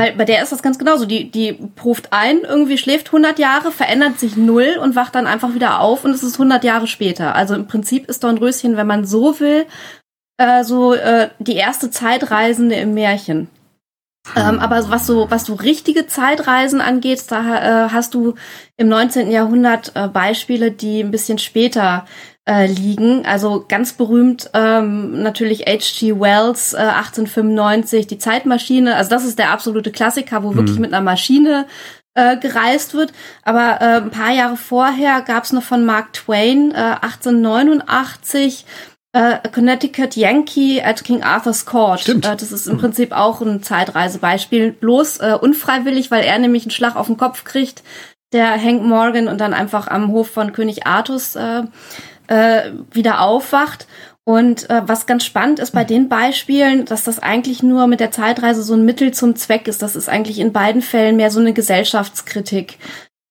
Weil 0.00 0.12
bei 0.12 0.24
der 0.24 0.42
ist 0.42 0.50
das 0.50 0.62
ganz 0.62 0.78
genauso. 0.78 1.04
Die, 1.04 1.30
die 1.30 1.58
ruft 1.84 2.12
ein, 2.12 2.40
irgendwie 2.40 2.78
schläft 2.78 3.08
100 3.08 3.38
Jahre, 3.38 3.70
verändert 3.70 4.18
sich 4.18 4.34
null 4.34 4.78
und 4.82 4.96
wacht 4.96 5.14
dann 5.14 5.26
einfach 5.26 5.54
wieder 5.54 5.80
auf 5.80 6.06
und 6.06 6.12
es 6.12 6.22
ist 6.22 6.34
100 6.34 6.64
Jahre 6.64 6.86
später. 6.86 7.34
Also 7.34 7.54
im 7.54 7.66
Prinzip 7.66 8.08
ist 8.08 8.24
Dornröschen, 8.24 8.78
wenn 8.78 8.86
man 8.86 9.04
so 9.04 9.38
will, 9.40 9.66
äh, 10.38 10.64
so 10.64 10.94
äh, 10.94 11.28
die 11.38 11.56
erste 11.56 11.90
Zeitreisende 11.90 12.76
im 12.76 12.94
Märchen. 12.94 13.48
Ähm, 14.36 14.58
aber 14.58 14.88
was 14.90 15.06
so, 15.06 15.30
was 15.30 15.44
so 15.44 15.54
richtige 15.54 16.06
Zeitreisen 16.06 16.80
angeht, 16.80 17.22
da 17.28 17.86
äh, 17.86 17.90
hast 17.90 18.14
du 18.14 18.34
im 18.78 18.88
19. 18.88 19.30
Jahrhundert 19.30 19.92
äh, 19.94 20.08
Beispiele, 20.08 20.70
die 20.70 21.00
ein 21.00 21.10
bisschen 21.10 21.38
später 21.38 22.06
äh, 22.50 22.66
liegen. 22.66 23.24
Also 23.24 23.64
ganz 23.68 23.92
berühmt 23.92 24.50
ähm, 24.54 25.22
natürlich 25.22 25.66
H.G. 25.66 26.18
Wells 26.18 26.72
äh, 26.72 26.78
1895, 26.78 28.08
die 28.08 28.18
Zeitmaschine. 28.18 28.96
Also 28.96 29.10
das 29.10 29.24
ist 29.24 29.38
der 29.38 29.50
absolute 29.50 29.92
Klassiker, 29.92 30.42
wo 30.42 30.56
wirklich 30.56 30.80
mit 30.80 30.92
einer 30.92 31.04
Maschine 31.04 31.66
äh, 32.14 32.36
gereist 32.38 32.94
wird. 32.94 33.12
Aber 33.44 33.80
äh, 33.80 33.98
ein 33.98 34.10
paar 34.10 34.32
Jahre 34.32 34.56
vorher 34.56 35.22
gab 35.22 35.44
es 35.44 35.52
noch 35.52 35.62
von 35.62 35.84
Mark 35.84 36.12
Twain 36.12 36.72
äh, 36.72 36.96
1889 37.00 38.66
äh, 39.12 39.38
Connecticut 39.52 40.16
Yankee 40.16 40.82
at 40.82 41.04
King 41.04 41.22
Arthur's 41.22 41.66
Court. 41.66 42.00
Stimmt. 42.00 42.26
Äh, 42.26 42.34
das 42.34 42.50
ist 42.50 42.66
im 42.66 42.78
Prinzip 42.78 43.12
auch 43.12 43.40
ein 43.40 43.62
Zeitreisebeispiel. 43.62 44.72
Bloß 44.72 45.18
äh, 45.18 45.38
unfreiwillig, 45.40 46.10
weil 46.10 46.24
er 46.24 46.38
nämlich 46.40 46.64
einen 46.64 46.72
Schlag 46.72 46.96
auf 46.96 47.06
den 47.06 47.16
Kopf 47.16 47.44
kriegt, 47.44 47.84
der 48.32 48.60
Hank 48.60 48.82
Morgan 48.82 49.28
und 49.28 49.40
dann 49.40 49.54
einfach 49.54 49.86
am 49.86 50.10
Hof 50.10 50.30
von 50.30 50.52
König 50.52 50.86
Artus 50.86 51.36
äh, 51.36 51.62
äh, 52.30 52.70
wieder 52.92 53.20
aufwacht. 53.20 53.86
Und 54.24 54.70
äh, 54.70 54.82
was 54.86 55.06
ganz 55.06 55.24
spannend 55.24 55.58
ist 55.58 55.72
bei 55.72 55.82
den 55.82 56.08
Beispielen, 56.08 56.84
dass 56.84 57.04
das 57.04 57.18
eigentlich 57.18 57.62
nur 57.62 57.86
mit 57.86 58.00
der 58.00 58.12
Zeitreise 58.12 58.62
so 58.62 58.74
ein 58.74 58.84
Mittel 58.84 59.12
zum 59.12 59.34
Zweck 59.34 59.66
ist. 59.66 59.82
Das 59.82 59.96
ist 59.96 60.08
eigentlich 60.08 60.38
in 60.38 60.52
beiden 60.52 60.82
Fällen 60.82 61.16
mehr 61.16 61.30
so 61.30 61.40
eine 61.40 61.52
Gesellschaftskritik. 61.52 62.78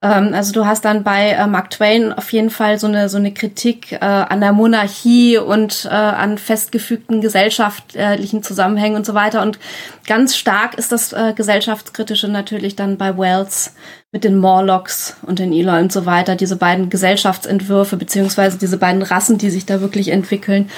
Ähm, 0.01 0.33
also 0.33 0.53
du 0.53 0.65
hast 0.65 0.85
dann 0.85 1.03
bei 1.03 1.31
äh, 1.31 1.45
Mark 1.47 1.71
Twain 1.71 2.13
auf 2.13 2.31
jeden 2.31 2.49
Fall 2.49 2.79
so 2.79 2.87
eine 2.87 3.09
so 3.09 3.17
eine 3.17 3.33
Kritik 3.33 3.91
äh, 3.91 3.97
an 3.99 4.39
der 4.39 4.53
Monarchie 4.53 5.37
und 5.37 5.85
äh, 5.85 5.93
an 5.93 6.37
festgefügten 6.37 7.19
gesellschaftlichen 7.19 8.41
Zusammenhängen 8.41 8.95
und 8.95 9.05
so 9.05 9.13
weiter. 9.13 9.41
Und 9.41 9.59
ganz 10.07 10.37
stark 10.37 10.75
ist 10.75 10.91
das 10.93 11.11
äh, 11.11 11.33
gesellschaftskritische 11.35 12.29
natürlich 12.29 12.75
dann 12.77 12.97
bei 12.97 13.17
Wells 13.17 13.73
mit 14.11 14.23
den 14.23 14.37
Morlocks 14.37 15.17
und 15.23 15.39
den 15.39 15.51
Eloy 15.51 15.81
und 15.81 15.91
so 15.91 16.05
weiter. 16.05 16.35
Diese 16.35 16.55
beiden 16.55 16.89
Gesellschaftsentwürfe 16.89 17.97
beziehungsweise 17.97 18.57
diese 18.57 18.77
beiden 18.77 19.01
Rassen, 19.01 19.37
die 19.37 19.49
sich 19.49 19.65
da 19.65 19.81
wirklich 19.81 20.07
entwickeln. 20.09 20.69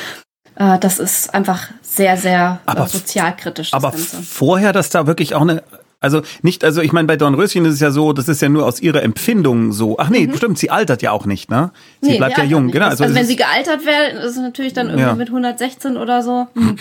Äh, 0.56 0.80
das 0.80 0.98
ist 0.98 1.34
einfach 1.34 1.70
sehr, 1.84 2.18
sehr 2.18 2.60
Aber 2.66 2.82
äh, 2.82 2.84
f- 2.86 2.92
sozialkritisch. 2.92 3.70
Das 3.72 3.84
Aber 3.84 3.92
Ganze. 3.92 4.22
vorher, 4.24 4.74
dass 4.74 4.90
da 4.90 5.06
wirklich 5.06 5.36
auch 5.36 5.42
eine, 5.42 5.62
also 6.02 6.22
nicht, 6.42 6.66
also 6.66 6.82
ich 6.82 6.92
meine, 6.92 7.08
bei 7.08 7.16
Dornröschen 7.16 7.64
ist 7.64 7.76
es 7.76 7.80
ja 7.80 7.92
so, 7.92 8.12
das 8.12 8.28
ist 8.28 8.42
ja 8.42 8.50
nur 8.50 8.66
aus 8.66 8.82
ihrer 8.82 9.02
Empfindung 9.04 9.72
so. 9.72 9.98
Ach 10.00 10.10
nee, 10.10 10.28
stimmt, 10.36 10.58
sie 10.58 10.70
altert 10.72 11.02
ja 11.02 11.12
auch 11.12 11.26
nicht, 11.26 11.50
ne? 11.50 11.72
Sie 12.02 12.08
Mhm. 12.08 12.12
Nee, 12.14 12.18
bleibt 12.18 12.38
ja 12.40 12.44
jung, 12.44 12.66
nicht. 12.66 12.74
genau. 12.74 12.88
Also, 12.88 13.04
es 13.06 13.14
wenn 13.14 13.26
sie 13.26 13.36
gealtert 13.36 13.86
wäre, 13.86 14.10
ist 14.26 14.32
es 14.32 14.38
natürlich 14.42 14.74
dann 14.74 14.88
irgendwie 14.88 15.04
Ja. 15.08 15.16
mit 15.16 15.30
116 15.30 15.96
oder 15.98 16.22
so. 16.24 16.48
Hm. 16.56 16.76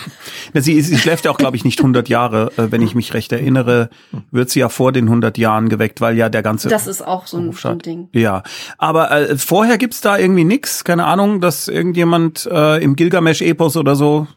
Ja, 0.53 0.61
Sie, 0.61 0.81
sie 0.81 0.97
schläft 0.97 1.25
ja 1.25 1.31
auch, 1.31 1.37
glaube 1.37 1.55
ich, 1.55 1.63
nicht 1.63 1.79
100 1.79 2.09
Jahre. 2.09 2.51
Äh, 2.57 2.71
wenn 2.71 2.81
ich 2.81 2.95
mich 2.95 3.13
recht 3.13 3.31
erinnere, 3.31 3.89
wird 4.31 4.49
sie 4.49 4.59
ja 4.59 4.69
vor 4.69 4.91
den 4.91 5.05
100 5.05 5.37
Jahren 5.37 5.69
geweckt, 5.69 6.01
weil 6.01 6.17
ja 6.17 6.27
der 6.29 6.41
ganze 6.41 6.67
Das 6.67 6.87
ist 6.87 7.05
auch 7.05 7.27
so 7.27 7.37
ein, 7.37 7.51
so 7.53 7.69
ein 7.69 7.79
Ding. 7.79 8.09
Ja, 8.13 8.43
aber 8.79 9.11
äh, 9.11 9.37
vorher 9.37 9.77
gibt's 9.77 10.01
da 10.01 10.17
irgendwie 10.17 10.43
nix, 10.43 10.83
keine 10.83 11.05
Ahnung, 11.05 11.39
dass 11.41 11.67
irgendjemand 11.67 12.49
äh, 12.51 12.83
im 12.83 12.95
Gilgamesch-Epos 12.95 13.77
oder 13.77 13.95
so 13.95 14.27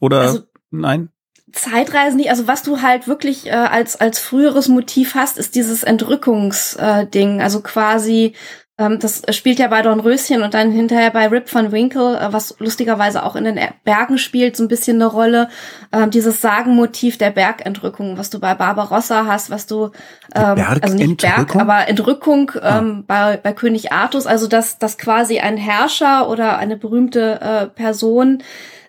oder 0.00 0.20
Also- 0.22 0.40
nein? 0.70 1.10
Zeitreisen 1.52 2.16
nicht. 2.16 2.30
Also 2.30 2.46
was 2.46 2.62
du 2.62 2.82
halt 2.82 3.06
wirklich 3.06 3.46
äh, 3.46 3.50
als 3.50 4.00
als 4.00 4.18
früheres 4.18 4.68
Motiv 4.68 5.14
hast, 5.14 5.38
ist 5.38 5.54
dieses 5.54 5.82
Entrückungsding. 5.82 7.40
Äh, 7.40 7.42
also 7.42 7.60
quasi, 7.60 8.34
ähm, 8.78 8.98
das 8.98 9.22
spielt 9.30 9.58
ja 9.58 9.68
bei 9.68 9.82
Dornröschen 9.82 10.42
und 10.42 10.54
dann 10.54 10.70
hinterher 10.70 11.10
bei 11.10 11.26
Rip 11.28 11.52
van 11.54 11.70
Winkle, 11.70 12.18
äh, 12.18 12.32
was 12.32 12.56
lustigerweise 12.58 13.22
auch 13.24 13.36
in 13.36 13.44
den 13.44 13.56
Er- 13.56 13.74
Bergen 13.84 14.18
spielt, 14.18 14.56
so 14.56 14.64
ein 14.64 14.68
bisschen 14.68 14.96
eine 14.96 15.06
Rolle. 15.06 15.48
Ähm, 15.92 16.10
dieses 16.10 16.40
Sagenmotiv 16.40 17.18
der 17.18 17.30
Bergentrückung, 17.30 18.16
was 18.16 18.30
du 18.30 18.40
bei 18.40 18.54
Barbarossa 18.54 19.26
hast, 19.26 19.50
was 19.50 19.66
du 19.66 19.90
ähm, 20.34 20.64
also 20.80 20.96
nicht 20.96 21.20
Berg, 21.20 21.54
aber 21.54 21.86
Entrückung 21.88 22.52
ähm, 22.62 23.04
bei, 23.06 23.36
bei 23.36 23.52
König 23.52 23.92
Artus, 23.92 24.26
also 24.26 24.46
dass, 24.46 24.78
dass 24.78 24.96
quasi 24.96 25.38
ein 25.40 25.58
Herrscher 25.58 26.28
oder 26.28 26.56
eine 26.56 26.76
berühmte 26.76 27.40
äh, 27.40 27.66
Person 27.66 28.42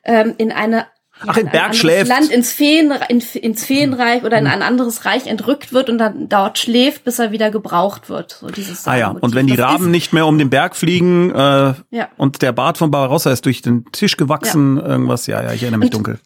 ähm, 0.05 0.35
in 0.37 0.51
eine 0.51 0.85
Ach, 1.27 1.37
ein 1.37 1.49
Berg 1.49 1.75
schläft. 1.75 2.07
Land 2.07 2.29
ins, 2.31 2.51
Feen, 2.51 2.93
in, 3.09 3.21
ins 3.41 3.65
Feenreich 3.65 4.23
oder 4.23 4.37
in 4.37 4.47
ein 4.47 4.61
anderes 4.61 5.05
Reich 5.05 5.27
entrückt 5.27 5.73
wird 5.73 5.89
und 5.89 5.97
dann 5.97 6.29
dort 6.29 6.57
schläft, 6.57 7.03
bis 7.03 7.19
er 7.19 7.31
wieder 7.31 7.51
gebraucht 7.51 8.09
wird. 8.09 8.37
So 8.41 8.47
dieses 8.47 8.87
Ah 8.87 8.95
ja, 8.97 9.09
und 9.09 9.35
wenn 9.35 9.47
die 9.47 9.55
Das 9.55 9.65
Raben 9.73 9.91
nicht 9.91 10.13
mehr 10.13 10.25
um 10.27 10.37
den 10.37 10.49
Berg 10.49 10.75
fliegen 10.75 11.31
äh, 11.33 11.73
Ja. 11.91 12.09
und 12.17 12.41
der 12.41 12.51
Bart 12.51 12.77
von 12.77 12.91
Barbarossa 12.91 13.31
ist 13.31 13.45
durch 13.45 13.61
den 13.61 13.85
Tisch 13.91 14.17
gewachsen, 14.17 14.77
irgendwas, 14.77 15.27
ja, 15.27 15.41
ja, 15.43 15.53
ich 15.53 15.61
erinnere 15.63 15.79
mich 15.79 15.87
Und- 15.87 15.93
dunkel. 15.95 16.19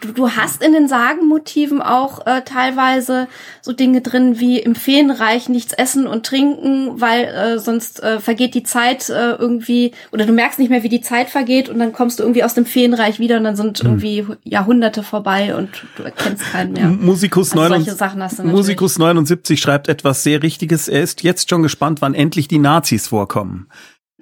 Du, 0.00 0.12
du 0.12 0.30
hast 0.30 0.62
in 0.62 0.72
den 0.72 0.88
Sagenmotiven 0.88 1.82
auch 1.82 2.26
äh, 2.26 2.42
teilweise 2.42 3.28
so 3.60 3.72
Dinge 3.72 4.00
drin 4.00 4.38
wie 4.38 4.58
im 4.58 4.74
Feenreich 4.74 5.48
nichts 5.48 5.72
essen 5.72 6.06
und 6.06 6.24
trinken, 6.26 7.00
weil 7.00 7.24
äh, 7.24 7.58
sonst 7.58 8.02
äh, 8.02 8.20
vergeht 8.20 8.54
die 8.54 8.62
Zeit 8.62 9.08
äh, 9.10 9.32
irgendwie 9.32 9.92
oder 10.12 10.26
du 10.26 10.32
merkst 10.32 10.58
nicht 10.58 10.70
mehr, 10.70 10.82
wie 10.82 10.88
die 10.88 11.00
Zeit 11.00 11.28
vergeht 11.28 11.68
und 11.68 11.78
dann 11.78 11.92
kommst 11.92 12.18
du 12.18 12.22
irgendwie 12.22 12.44
aus 12.44 12.54
dem 12.54 12.66
Feenreich 12.66 13.18
wieder 13.18 13.36
und 13.38 13.44
dann 13.44 13.56
sind 13.56 13.78
Hm. 13.80 13.86
irgendwie 13.86 14.26
Jahrhunderte 14.44 15.02
vorbei 15.02 15.54
und 15.56 15.68
du 15.96 16.02
erkennst 16.02 16.44
keinen 16.52 16.72
mehr. 16.72 16.86
Musikus, 16.86 17.50
Also 17.52 17.62
79 17.62 17.84
solche 17.86 17.98
Sachen 17.98 18.22
hast 18.22 18.38
du 18.38 18.42
natürlich. 18.42 18.56
Musikus 18.56 18.98
79 18.98 19.60
schreibt 19.60 19.88
etwas 19.88 20.22
sehr 20.22 20.42
Richtiges. 20.42 20.88
Er 20.88 21.02
ist 21.02 21.22
jetzt 21.22 21.50
schon 21.50 21.62
gespannt, 21.62 22.00
wann 22.02 22.14
endlich 22.14 22.48
die 22.48 22.58
Nazis 22.58 23.08
vorkommen. 23.08 23.68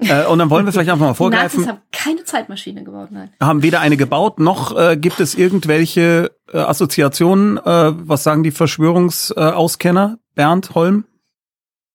Äh, 0.01 0.27
und 0.27 0.39
dann 0.39 0.51
wollen 0.51 0.65
wir 0.67 0.73
vielleicht 0.73 0.91
einfach 0.91 1.07
mal 1.07 1.13
Die 1.13 1.17
vorgreifen. 1.17 1.61
Nazis 1.61 1.69
haben 1.69 1.83
keine 1.93 2.25
Zeitmaschine 2.25 2.85
gebaut, 2.85 3.09
nein. 3.11 3.31
haben 3.41 3.63
weder 3.63 3.81
eine 3.81 3.97
gebaut, 3.97 4.41
noch 4.41 4.77
äh, 4.77 4.97
gibt 4.97 5.21
es 5.21 5.35
irgendwelche 5.35 6.31
äh, 6.53 6.59
Assoziationen. 6.59 7.59
Äh, 7.59 7.63
was 7.63 8.23
sagen 8.23 8.43
die 8.43 8.51
Verschwörungsauskenner? 8.51 9.51
Äh, 9.51 9.55
Auskenner? 9.55 10.19
Bernd 10.35 10.75
Holm? 10.75 11.05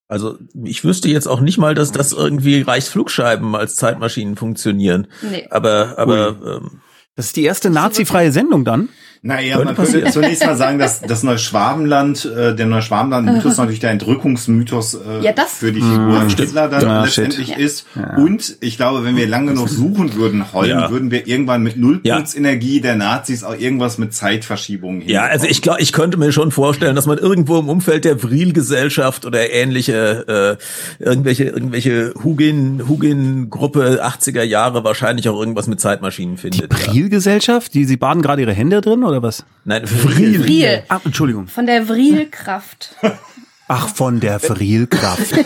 Also 0.08 0.38
ich 0.64 0.84
wüsste 0.84 1.10
jetzt 1.10 1.28
auch 1.28 1.40
nicht 1.40 1.58
mal, 1.58 1.74
dass 1.74 1.92
das 1.92 2.14
irgendwie 2.14 2.62
Reichsflugscheiben 2.62 3.56
als 3.56 3.76
Zeitmaschinen 3.76 4.36
funktionieren. 4.36 5.08
Nee. 5.24 5.48
Aber, 5.50 5.96
aber 5.98 6.28
ähm, 6.30 6.82
Das 7.16 7.28
ist 7.28 7.36
die 7.36 7.44
erste 7.44 7.72
nazifreie 7.72 8.32
Sendung 8.32 8.66
dann. 8.66 8.90
Naja, 9.28 9.56
Könnte 9.58 9.66
man 9.66 9.76
könnte 9.76 9.92
passieren. 9.92 10.12
zunächst 10.12 10.46
mal 10.46 10.56
sagen, 10.56 10.78
dass 10.78 11.02
das 11.02 11.24
Neuschwabenland, 11.24 12.26
äh, 12.26 12.56
der 12.56 12.68
Neuschwabenland-Mythos 12.68 13.58
natürlich 13.58 13.80
der 13.80 13.90
Entrückungsmythos 13.90 14.94
äh, 14.94 15.24
Ja, 15.24 15.32
das- 15.32 15.54
für 15.54 15.72
die 15.72 15.82
Figur 15.82 16.22
Hm, 16.22 16.30
stimmt. 16.30 16.50
Hitler 16.50 16.68
dann 16.70 16.82
Ja, 16.84 17.04
letztendlich 17.06 17.48
shit. 17.48 17.58
ist. 17.58 17.86
Und 18.18 18.58
ich 18.60 18.78
glaube, 18.78 19.04
wenn 19.04 19.16
wir 19.18 19.28
lang 19.28 19.48
genug 19.48 19.68
suchen 19.70 20.14
würden, 20.14 20.46
Ja. 20.66 20.92
würden 20.92 21.10
wir 21.10 21.26
irgendwann 21.28 21.64
mit 21.64 21.76
Nullpunktsenergie 21.76 22.82
der 22.82 22.96
Nazis 22.96 23.44
auch 23.44 23.58
irgendwas 23.58 23.98
mit 23.98 24.14
Zeitverschiebungen 24.14 25.02
ja, 25.08 25.24
also 25.24 25.48
ich 25.48 25.62
glaube, 25.64 25.82
ich 25.82 25.92
könnte 25.92 26.18
mir 26.18 26.32
schon 26.32 26.52
vorstellen, 26.52 26.96
dass 26.96 27.08
man 27.08 27.18
irgendwo 27.18 27.58
im 27.58 27.68
Umfeld 27.68 28.06
der 28.06 28.22
Vril-Gesellschaft 28.22 29.26
oder 29.26 29.50
ähnliche 29.52 30.58
äh, 31.00 31.04
irgendwelche 31.04 31.46
irgendwelche 31.46 32.14
Hugin 32.24 32.84
Hugin 32.88 33.50
Gruppe 33.50 34.04
80er 34.06 34.44
Jahre 34.44 34.84
wahrscheinlich 34.84 35.28
auch 35.30 35.40
irgendwas 35.40 35.68
mit 35.68 35.80
Zeitmaschinen 35.80 36.38
findet. 36.38 36.72
ja. 36.72 36.78
Vril-Gesellschaft? 36.92 37.74
Die, 37.74 37.86
sie 37.86 37.98
baden 37.98 38.22
gerade 38.22 38.42
ihre 38.42 38.54
Hände 38.54 38.82
drin 38.82 39.04
oder 39.04 39.15
was? 39.22 39.46
Nein, 39.64 39.86
Vril. 39.86 40.44
Vril. 40.44 40.84
Ach, 40.88 41.04
Entschuldigung. 41.06 41.48
Von 41.48 41.66
der 41.66 41.86
Vrilkraft. 41.86 42.96
Ach, 43.68 43.90
von 43.90 44.20
der 44.20 44.40
Vrilkraft. 44.40 45.34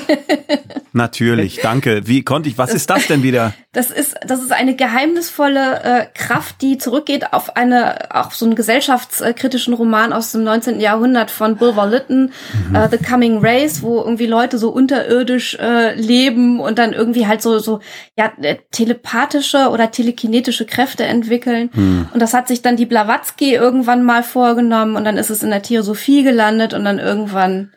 Natürlich, 0.91 1.59
danke. 1.61 2.07
Wie 2.07 2.23
konnte 2.23 2.49
ich, 2.49 2.57
was 2.57 2.73
ist 2.73 2.89
das 2.89 3.07
denn 3.07 3.21
wieder? 3.21 3.53
Das 3.71 3.91
ist, 3.91 4.15
das 4.25 4.41
ist 4.41 4.51
eine 4.51 4.75
geheimnisvolle 4.75 5.83
äh, 5.83 6.05
Kraft, 6.13 6.61
die 6.61 6.77
zurückgeht 6.79 7.31
auf 7.31 7.55
eine, 7.55 8.13
auf 8.13 8.35
so 8.35 8.45
einen 8.45 8.55
gesellschaftskritischen 8.55 9.75
Roman 9.75 10.11
aus 10.13 10.31
dem 10.31 10.43
19. 10.43 10.79
Jahrhundert 10.79 11.29
von 11.29 11.57
Bulwer 11.57 11.85
Lytton, 11.85 12.31
äh, 12.73 12.89
The 12.89 12.97
Coming 12.97 13.39
Race, 13.41 13.83
wo 13.83 13.99
irgendwie 13.99 14.25
Leute 14.25 14.57
so 14.57 14.69
unterirdisch 14.71 15.55
äh, 15.59 15.93
leben 15.93 16.59
und 16.59 16.79
dann 16.79 16.93
irgendwie 16.93 17.27
halt 17.27 17.41
so, 17.41 17.59
so, 17.59 17.79
ja, 18.17 18.31
äh, 18.41 18.57
telepathische 18.71 19.69
oder 19.69 19.91
telekinetische 19.91 20.65
Kräfte 20.65 21.05
entwickeln. 21.05 21.69
Und 22.13 22.19
das 22.21 22.33
hat 22.33 22.47
sich 22.47 22.61
dann 22.61 22.75
die 22.75 22.85
Blavatsky 22.85 23.53
irgendwann 23.53 24.03
mal 24.03 24.23
vorgenommen 24.23 24.95
und 24.95 25.03
dann 25.03 25.17
ist 25.17 25.29
es 25.29 25.43
in 25.43 25.49
der 25.49 25.61
Theosophie 25.61 26.23
gelandet 26.23 26.73
und 26.73 26.83
dann 26.85 26.99
irgendwann 26.99 27.71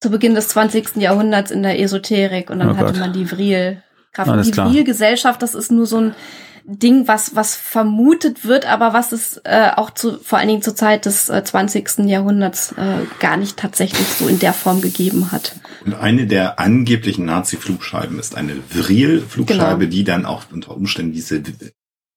zu 0.00 0.10
Beginn 0.10 0.34
des 0.34 0.48
20. 0.48 0.96
Jahrhunderts 0.96 1.50
in 1.50 1.62
der 1.62 1.78
Esoterik 1.80 2.50
und 2.50 2.60
dann 2.60 2.70
Oh 2.70 2.76
hatte 2.76 2.92
Gott. 2.92 3.00
man 3.00 3.12
die 3.12 3.24
Vril-Kraft. 3.26 4.46
Die. 4.46 4.52
Vril-Gesellschaft, 4.52 5.42
das 5.42 5.54
ist 5.54 5.72
nur 5.72 5.86
so 5.86 5.98
ein 5.98 6.14
Ding, 6.70 7.08
was, 7.08 7.34
was 7.34 7.54
vermutet 7.56 8.44
wird, 8.44 8.70
aber 8.70 8.92
was 8.92 9.12
es 9.12 9.40
äh, 9.44 9.70
auch 9.74 9.90
zu, 9.90 10.18
vor 10.22 10.38
allen 10.38 10.48
Dingen 10.48 10.60
zur 10.62 10.76
Zeit 10.76 11.06
des 11.06 11.30
äh, 11.30 11.42
20. 11.42 12.00
Jahrhunderts 12.00 12.72
äh, 12.72 13.06
gar 13.20 13.38
nicht 13.38 13.56
tatsächlich 13.56 14.06
so 14.06 14.28
in 14.28 14.38
der 14.38 14.52
Form 14.52 14.82
gegeben 14.82 15.32
hat. 15.32 15.56
Und 15.86 15.94
eine 15.94 16.26
der 16.26 16.60
angeblichen 16.60 17.24
Nazi-Flugscheiben 17.24 18.18
ist 18.18 18.36
eine 18.36 18.52
Vril-Flugscheibe, 18.68 19.78
Genau. 19.86 19.90
die 19.90 20.04
dann 20.04 20.26
auch 20.26 20.44
unter 20.52 20.76
Umständen 20.76 21.12
diese 21.12 21.40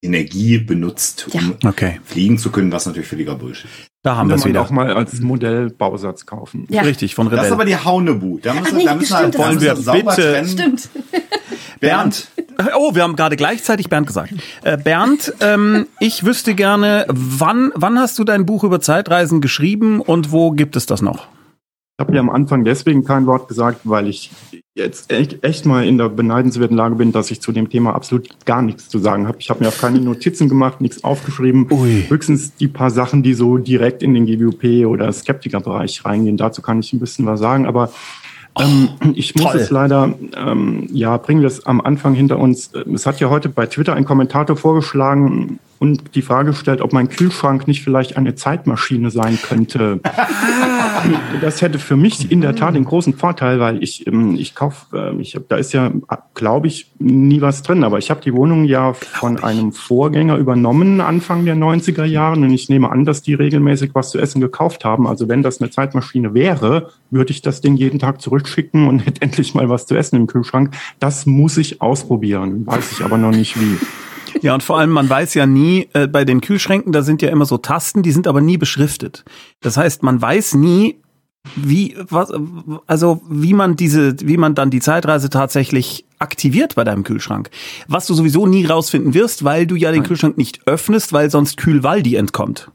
Energie 0.02 0.58
benutzt, 0.58 1.28
um 1.32 1.54
Okay, 1.64 2.00
fliegen 2.04 2.36
zu 2.36 2.50
können, 2.50 2.72
was 2.72 2.86
natürlich 2.86 3.08
völliger 3.08 3.36
Bullshit 3.36 3.66
ist. 3.66 3.86
da 4.02 4.16
haben 4.16 4.28
wir 4.28 4.34
es 4.36 4.44
man 4.44 4.56
auch 4.56 4.66
wieder. 4.70 4.74
mal 4.74 4.92
als 4.92 5.20
Modellbausatz 5.20 6.26
kaufen. 6.26 6.66
Ja, 6.68 6.82
Richtig, 6.82 7.14
von 7.14 7.26
Das 7.30 7.34
ist 7.34 7.38
Rebell. 7.44 7.52
aber 7.52 7.64
die 7.64 7.76
Haunebu. 7.76 8.38
Da 8.42 8.52
müssen, 8.54 8.76
nee, 8.78 8.84
da 8.84 8.94
müssen 8.96 9.16
stimmt, 9.16 9.34
ist- 9.36 9.46
müssen 9.46 9.60
wir 9.60 9.76
sauber 9.76 10.14
Bitte. 10.16 10.32
trennen. 10.32 10.48
stimmt. 10.48 10.88
Bernd, 11.80 12.28
Oh, 12.76 12.94
wir 12.94 13.02
haben 13.02 13.16
gerade 13.16 13.36
gleichzeitig 13.36 13.88
Bernd 13.88 14.06
gesagt. 14.06 14.34
Äh, 14.62 14.76
Bernd, 14.76 15.32
ähm, 15.40 15.86
ich 16.00 16.22
wüsste 16.24 16.54
gerne, 16.54 17.06
wann, 17.08 17.72
wann 17.74 17.98
hast 17.98 18.18
du 18.18 18.24
dein 18.24 18.44
Buch 18.44 18.62
über 18.62 18.80
Zeitreisen 18.80 19.40
geschrieben 19.40 20.00
und 20.00 20.32
wo 20.32 20.50
gibt 20.50 20.76
es 20.76 20.86
das 20.86 21.00
noch? 21.00 21.26
Ich 22.02 22.04
habe 22.04 22.16
ja 22.16 22.20
am 22.20 22.30
Anfang 22.30 22.64
deswegen 22.64 23.04
kein 23.04 23.26
Wort 23.26 23.46
gesagt, 23.46 23.82
weil 23.84 24.08
ich 24.08 24.32
jetzt 24.74 25.12
echt, 25.12 25.44
echt 25.44 25.66
mal 25.66 25.86
in 25.86 25.98
der 25.98 26.08
beneidenswerten 26.08 26.76
Lage 26.76 26.96
bin, 26.96 27.12
dass 27.12 27.30
ich 27.30 27.40
zu 27.40 27.52
dem 27.52 27.70
Thema 27.70 27.94
absolut 27.94 28.28
gar 28.44 28.60
nichts 28.60 28.88
zu 28.88 28.98
sagen 28.98 29.28
habe. 29.28 29.38
Ich 29.38 29.50
habe 29.50 29.62
mir 29.62 29.68
auch 29.68 29.78
keine 29.78 30.00
Notizen 30.00 30.48
gemacht, 30.48 30.80
nichts 30.80 31.04
aufgeschrieben. 31.04 31.68
Ui. 31.70 32.06
Höchstens 32.08 32.56
die 32.56 32.66
paar 32.66 32.90
Sachen, 32.90 33.22
die 33.22 33.34
so 33.34 33.56
direkt 33.56 34.02
in 34.02 34.14
den 34.14 34.26
GWP 34.26 34.84
oder 34.86 35.12
Skeptikerbereich 35.12 36.04
reingehen. 36.04 36.36
Dazu 36.36 36.60
kann 36.60 36.80
ich 36.80 36.92
ein 36.92 36.98
bisschen 36.98 37.24
was 37.24 37.38
sagen, 37.38 37.66
aber 37.66 37.92
ähm, 38.58 38.88
ich 39.14 39.36
muss 39.36 39.52
toll. 39.52 39.60
es 39.60 39.70
leider, 39.70 40.12
ähm, 40.36 40.88
ja, 40.90 41.16
bringen 41.18 41.42
wir 41.42 41.46
es 41.46 41.64
am 41.64 41.80
Anfang 41.80 42.14
hinter 42.14 42.40
uns. 42.40 42.72
Es 42.92 43.06
hat 43.06 43.20
ja 43.20 43.30
heute 43.30 43.48
bei 43.48 43.66
Twitter 43.66 43.94
ein 43.94 44.04
Kommentator 44.04 44.56
vorgeschlagen 44.56 45.60
und 45.82 46.14
die 46.14 46.22
Frage 46.22 46.50
gestellt, 46.50 46.80
ob 46.80 46.92
mein 46.92 47.08
Kühlschrank 47.08 47.66
nicht 47.66 47.82
vielleicht 47.82 48.16
eine 48.16 48.36
Zeitmaschine 48.36 49.10
sein 49.10 49.36
könnte. 49.42 49.98
Das 51.40 51.60
hätte 51.60 51.80
für 51.80 51.96
mich 51.96 52.30
in 52.30 52.40
der 52.40 52.54
Tat 52.54 52.76
den 52.76 52.84
großen 52.84 53.14
Vorteil, 53.14 53.58
weil 53.58 53.82
ich, 53.82 54.06
ähm, 54.06 54.36
ich 54.36 54.54
kaufe, 54.54 54.96
ähm, 54.96 55.18
ich 55.18 55.36
da 55.48 55.56
ist 55.56 55.72
ja, 55.72 55.90
glaube 56.34 56.68
ich, 56.68 56.92
nie 57.00 57.40
was 57.40 57.64
drin, 57.64 57.82
aber 57.82 57.98
ich 57.98 58.10
habe 58.10 58.20
die 58.20 58.32
Wohnung 58.32 58.64
ja 58.64 58.92
von 58.92 59.42
einem 59.42 59.72
Vorgänger 59.72 60.36
übernommen, 60.36 61.00
Anfang 61.00 61.44
der 61.44 61.56
90er 61.56 62.04
Jahre, 62.04 62.36
und 62.36 62.52
ich 62.52 62.68
nehme 62.68 62.88
an, 62.88 63.04
dass 63.04 63.22
die 63.22 63.34
regelmäßig 63.34 63.90
was 63.92 64.10
zu 64.10 64.20
essen 64.20 64.40
gekauft 64.40 64.84
haben. 64.84 65.08
Also 65.08 65.28
wenn 65.28 65.42
das 65.42 65.60
eine 65.60 65.70
Zeitmaschine 65.70 66.32
wäre, 66.32 66.90
würde 67.10 67.32
ich 67.32 67.42
das 67.42 67.60
Ding 67.60 67.74
jeden 67.74 67.98
Tag 67.98 68.22
zurückschicken 68.22 68.86
und 68.86 69.00
hätte 69.00 69.20
endlich 69.22 69.52
mal 69.54 69.68
was 69.68 69.86
zu 69.86 69.96
essen 69.96 70.14
im 70.14 70.28
Kühlschrank. 70.28 70.76
Das 71.00 71.26
muss 71.26 71.56
ich 71.56 71.82
ausprobieren, 71.82 72.68
weiß 72.68 72.92
ich 72.92 73.04
aber 73.04 73.18
noch 73.18 73.32
nicht 73.32 73.60
wie. 73.60 73.78
Ja, 74.40 74.54
und 74.54 74.62
vor 74.62 74.78
allem, 74.78 74.90
man 74.90 75.08
weiß 75.08 75.34
ja 75.34 75.46
nie, 75.46 75.88
äh, 75.92 76.06
bei 76.06 76.24
den 76.24 76.40
Kühlschränken, 76.40 76.92
da 76.92 77.02
sind 77.02 77.22
ja 77.22 77.28
immer 77.28 77.44
so 77.44 77.58
Tasten, 77.58 78.02
die 78.02 78.12
sind 78.12 78.26
aber 78.26 78.40
nie 78.40 78.56
beschriftet. 78.56 79.24
Das 79.60 79.76
heißt, 79.76 80.02
man 80.02 80.20
weiß 80.20 80.54
nie, 80.54 81.02
wie, 81.56 81.96
was, 82.08 82.32
also 82.86 83.20
wie 83.28 83.52
man 83.52 83.76
diese, 83.76 84.14
wie 84.20 84.36
man 84.36 84.54
dann 84.54 84.70
die 84.70 84.80
Zeitreise 84.80 85.28
tatsächlich 85.28 86.06
aktiviert 86.18 86.76
bei 86.76 86.84
deinem 86.84 87.02
Kühlschrank. 87.02 87.50
Was 87.88 88.06
du 88.06 88.14
sowieso 88.14 88.46
nie 88.46 88.64
rausfinden 88.64 89.12
wirst, 89.12 89.44
weil 89.44 89.66
du 89.66 89.74
ja 89.74 89.90
den 89.90 90.04
Kühlschrank 90.04 90.38
nicht 90.38 90.66
öffnest, 90.66 91.12
weil 91.12 91.30
sonst 91.30 91.56
Kühlwaldi 91.56 92.14
entkommt. 92.14 92.70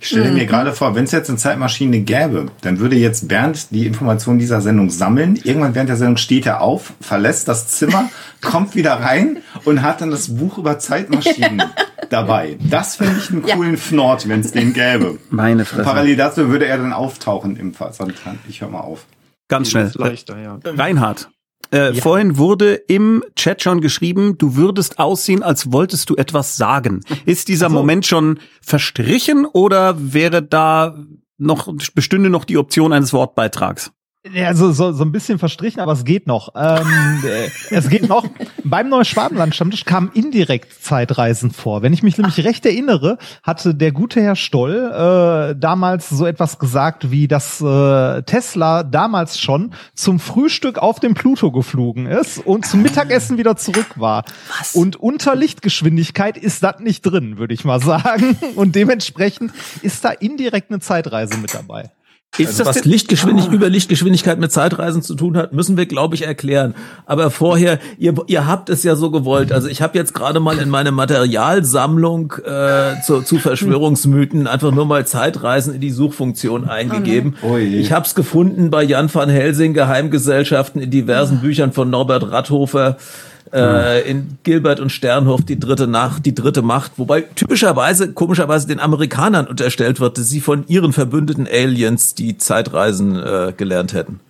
Ich 0.00 0.08
stelle 0.08 0.30
mir 0.30 0.46
gerade 0.46 0.72
vor, 0.72 0.94
wenn 0.94 1.04
es 1.04 1.12
jetzt 1.12 1.28
eine 1.28 1.38
Zeitmaschine 1.38 2.00
gäbe, 2.00 2.46
dann 2.62 2.78
würde 2.78 2.96
jetzt 2.96 3.28
Bernd 3.28 3.70
die 3.70 3.86
Informationen 3.86 4.38
dieser 4.38 4.60
Sendung 4.60 4.90
sammeln. 4.90 5.38
Irgendwann 5.42 5.74
während 5.74 5.88
der 5.88 5.96
Sendung 5.96 6.16
steht 6.16 6.46
er 6.46 6.60
auf, 6.60 6.92
verlässt 7.00 7.48
das 7.48 7.68
Zimmer, 7.68 8.08
kommt 8.40 8.74
wieder 8.74 8.94
rein 8.94 9.38
und 9.64 9.82
hat 9.82 10.00
dann 10.00 10.10
das 10.10 10.36
Buch 10.36 10.58
über 10.58 10.78
Zeitmaschinen 10.78 11.62
dabei. 12.10 12.58
Das 12.68 12.96
finde 12.96 13.14
ich 13.18 13.30
einen 13.30 13.46
Ja. 13.46 13.56
coolen 13.56 13.76
Fnord, 13.76 14.28
wenn 14.28 14.40
es 14.40 14.52
den 14.52 14.72
gäbe. 14.72 15.18
Meine 15.30 15.64
Fresse. 15.64 15.82
Parallel 15.84 16.16
dazu 16.16 16.48
würde 16.48 16.66
er 16.66 16.78
dann 16.78 16.92
auftauchen 16.92 17.56
im 17.56 17.74
Versandhandel. 17.74 18.40
Ich 18.48 18.60
höre 18.60 18.68
mal 18.68 18.80
auf. 18.80 19.06
Ganz 19.48 19.70
schnell. 19.70 19.90
Leichter, 19.94 20.38
ja. 20.38 20.58
Reinhard. 20.64 21.28
Äh, 21.70 21.94
Vorhin 21.94 22.38
wurde 22.38 22.74
im 22.74 23.24
Chat 23.36 23.62
schon 23.62 23.80
geschrieben, 23.80 24.36
du 24.38 24.56
würdest 24.56 24.98
aussehen, 24.98 25.42
als 25.42 25.72
wolltest 25.72 26.10
du 26.10 26.16
etwas 26.16 26.56
sagen. 26.56 27.00
Ist 27.26 27.48
dieser 27.48 27.68
Moment 27.68 28.06
schon 28.06 28.38
verstrichen 28.60 29.46
oder 29.46 29.96
wäre 29.98 30.42
da 30.42 30.96
noch, 31.38 31.72
bestünde 31.94 32.30
noch 32.30 32.44
die 32.44 32.58
Option 32.58 32.92
eines 32.92 33.12
Wortbeitrags? 33.12 33.92
Ja, 34.32 34.54
so, 34.54 34.72
so, 34.72 34.92
so 34.92 35.04
ein 35.04 35.12
bisschen 35.12 35.38
verstrichen, 35.38 35.80
aber 35.80 35.92
es 35.92 36.04
geht 36.04 36.26
noch. 36.26 36.54
Ähm, 36.56 37.22
äh, 37.26 37.50
es 37.70 37.90
geht 37.90 38.08
noch. 38.08 38.26
Beim 38.64 38.88
Neuschwabenland-Stammtisch 38.88 39.84
kamen 39.84 40.10
indirekt 40.14 40.82
Zeitreisen 40.82 41.50
vor. 41.50 41.82
Wenn 41.82 41.92
ich 41.92 42.02
mich 42.02 42.16
nämlich 42.16 42.42
recht 42.42 42.64
erinnere, 42.64 43.18
hatte 43.42 43.74
der 43.74 43.92
gute 43.92 44.22
Herr 44.22 44.34
Stoll 44.34 45.52
äh, 45.52 45.58
damals 45.58 46.08
so 46.08 46.24
etwas 46.24 46.58
gesagt, 46.58 47.10
wie 47.10 47.28
dass 47.28 47.60
äh, 47.60 48.22
Tesla 48.22 48.82
damals 48.82 49.38
schon 49.38 49.74
zum 49.94 50.18
Frühstück 50.18 50.78
auf 50.78 51.00
dem 51.00 51.12
Pluto 51.12 51.52
geflogen 51.52 52.06
ist 52.06 52.38
und 52.38 52.64
zum 52.64 52.80
Mittagessen 52.80 53.36
wieder 53.36 53.56
zurück 53.56 53.96
war. 53.96 54.24
Und 54.72 54.96
unter 54.96 55.36
Lichtgeschwindigkeit 55.36 56.38
ist 56.38 56.62
das 56.62 56.80
nicht 56.80 57.02
drin, 57.02 57.36
würde 57.36 57.52
ich 57.52 57.66
mal 57.66 57.80
sagen. 57.80 58.38
Und 58.54 58.74
dementsprechend 58.74 59.52
ist 59.82 60.02
da 60.02 60.10
indirekt 60.10 60.70
eine 60.70 60.80
Zeitreise 60.80 61.36
mit 61.36 61.52
dabei. 61.52 61.90
Ist 62.36 62.48
Also 62.60 62.66
was 62.66 62.80
denn- 62.82 62.90
Lichtgeschwindig 62.90 63.46
über 63.52 63.68
Lichtgeschwindigkeit 63.68 64.40
mit 64.40 64.50
Zeitreisen 64.50 65.02
zu 65.02 65.14
tun 65.14 65.36
hat, 65.36 65.52
müssen 65.52 65.76
wir, 65.76 65.86
glaube 65.86 66.16
ich, 66.16 66.26
erklären. 66.26 66.74
Aber 67.06 67.30
vorher, 67.30 67.78
ihr, 67.96 68.14
ihr 68.26 68.46
habt 68.46 68.70
es 68.70 68.82
ja 68.82 68.96
so 68.96 69.10
gewollt. 69.12 69.52
Also 69.52 69.68
ich 69.68 69.80
habe 69.82 69.96
jetzt 69.96 70.14
gerade 70.14 70.40
mal 70.40 70.58
in 70.58 70.68
meine 70.68 70.90
Materialsammlung 70.90 72.32
äh, 72.44 73.00
zu, 73.04 73.22
zu 73.22 73.38
Verschwörungsmythen 73.38 74.46
einfach 74.46 74.72
nur 74.72 74.86
mal 74.86 75.06
Zeitreisen 75.06 75.74
in 75.74 75.80
die 75.80 75.90
Suchfunktion 75.90 76.68
eingegeben. 76.68 77.36
Oh 77.42 77.56
ich 77.56 77.92
habe 77.92 78.06
es 78.06 78.14
gefunden 78.14 78.70
bei 78.70 78.82
Jan 78.82 79.12
van 79.12 79.28
Helsing, 79.28 79.74
Geheimgesellschaften, 79.74 80.80
in 80.80 80.90
diversen 80.90 81.38
Büchern 81.40 81.72
von 81.72 81.88
Norbert 81.90 82.30
Rathofer. 82.30 82.96
Äh, 83.52 84.08
in 84.10 84.38
Gilbert 84.42 84.80
und 84.80 84.90
Sternhoff 84.90 85.42
die 85.42 85.60
dritte 85.60 85.86
Nacht, 85.86 86.24
die 86.26 86.34
dritte 86.34 86.62
Macht, 86.62 86.92
wobei 86.96 87.20
typischerweise, 87.22 88.12
komischerweise 88.12 88.66
den 88.66 88.80
Amerikanern 88.80 89.46
unterstellt 89.46 90.00
wird, 90.00 90.18
dass 90.18 90.28
sie 90.28 90.40
von 90.40 90.64
ihren 90.66 90.92
verbündeten 90.92 91.46
Aliens 91.46 92.14
die 92.14 92.36
Zeitreisen 92.38 93.16
äh, 93.16 93.52
gelernt 93.56 93.92
hätten. 93.92 94.20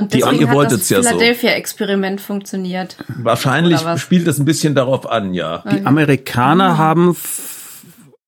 Und 0.00 0.12
Die- 0.12 0.18
deswegen 0.20 0.40
ihr 0.40 0.48
hat 0.50 0.72
das 0.72 0.88
ja 0.88 1.02
so. 1.02 1.08
Philadelphia-Experiment 1.10 2.20
funktioniert. 2.20 2.96
Wahrscheinlich 3.18 3.80
spielt 3.98 4.26
es 4.26 4.38
ein 4.40 4.44
bisschen 4.44 4.74
darauf 4.74 5.08
an, 5.08 5.34
ja. 5.34 5.62
Die 5.70 5.84
Amerikaner 5.86 6.78
haben 6.78 7.10
f- 7.10 7.84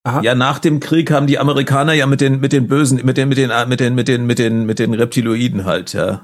Aha. 0.07 0.21
Ja, 0.21 0.35
nach 0.35 0.59
dem 0.59 0.81
Krieg 0.81 1.11
haben 1.11 1.27
die 1.27 1.39
Amerikaner 1.39 1.95
ja 1.95 2.07
mit 2.07 2.21
den 2.21 2.39
mit 2.39 2.53
den 2.53 2.69
bösen 2.69 3.01
mit 3.05 3.17
den 3.17 3.29
mit 3.31 3.39
den 3.39 3.51
mit 3.69 3.81
den 3.81 3.95
mit 3.95 4.07
den 4.07 4.27
mit 4.27 4.39
den 4.39 4.67
mit 4.67 4.79
den 4.79 4.93
Reptiloiden 4.93 5.65
halt, 5.65 5.95
ja. 5.95 6.21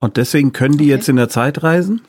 und 0.00 0.16
deswegen 0.16 0.52
können 0.54 0.78
die 0.78 0.84
Okay. 0.84 0.92
jetzt 0.94 1.08
in 1.10 1.16
der 1.16 1.28
Zeit 1.28 1.62
reisen? 1.62 2.00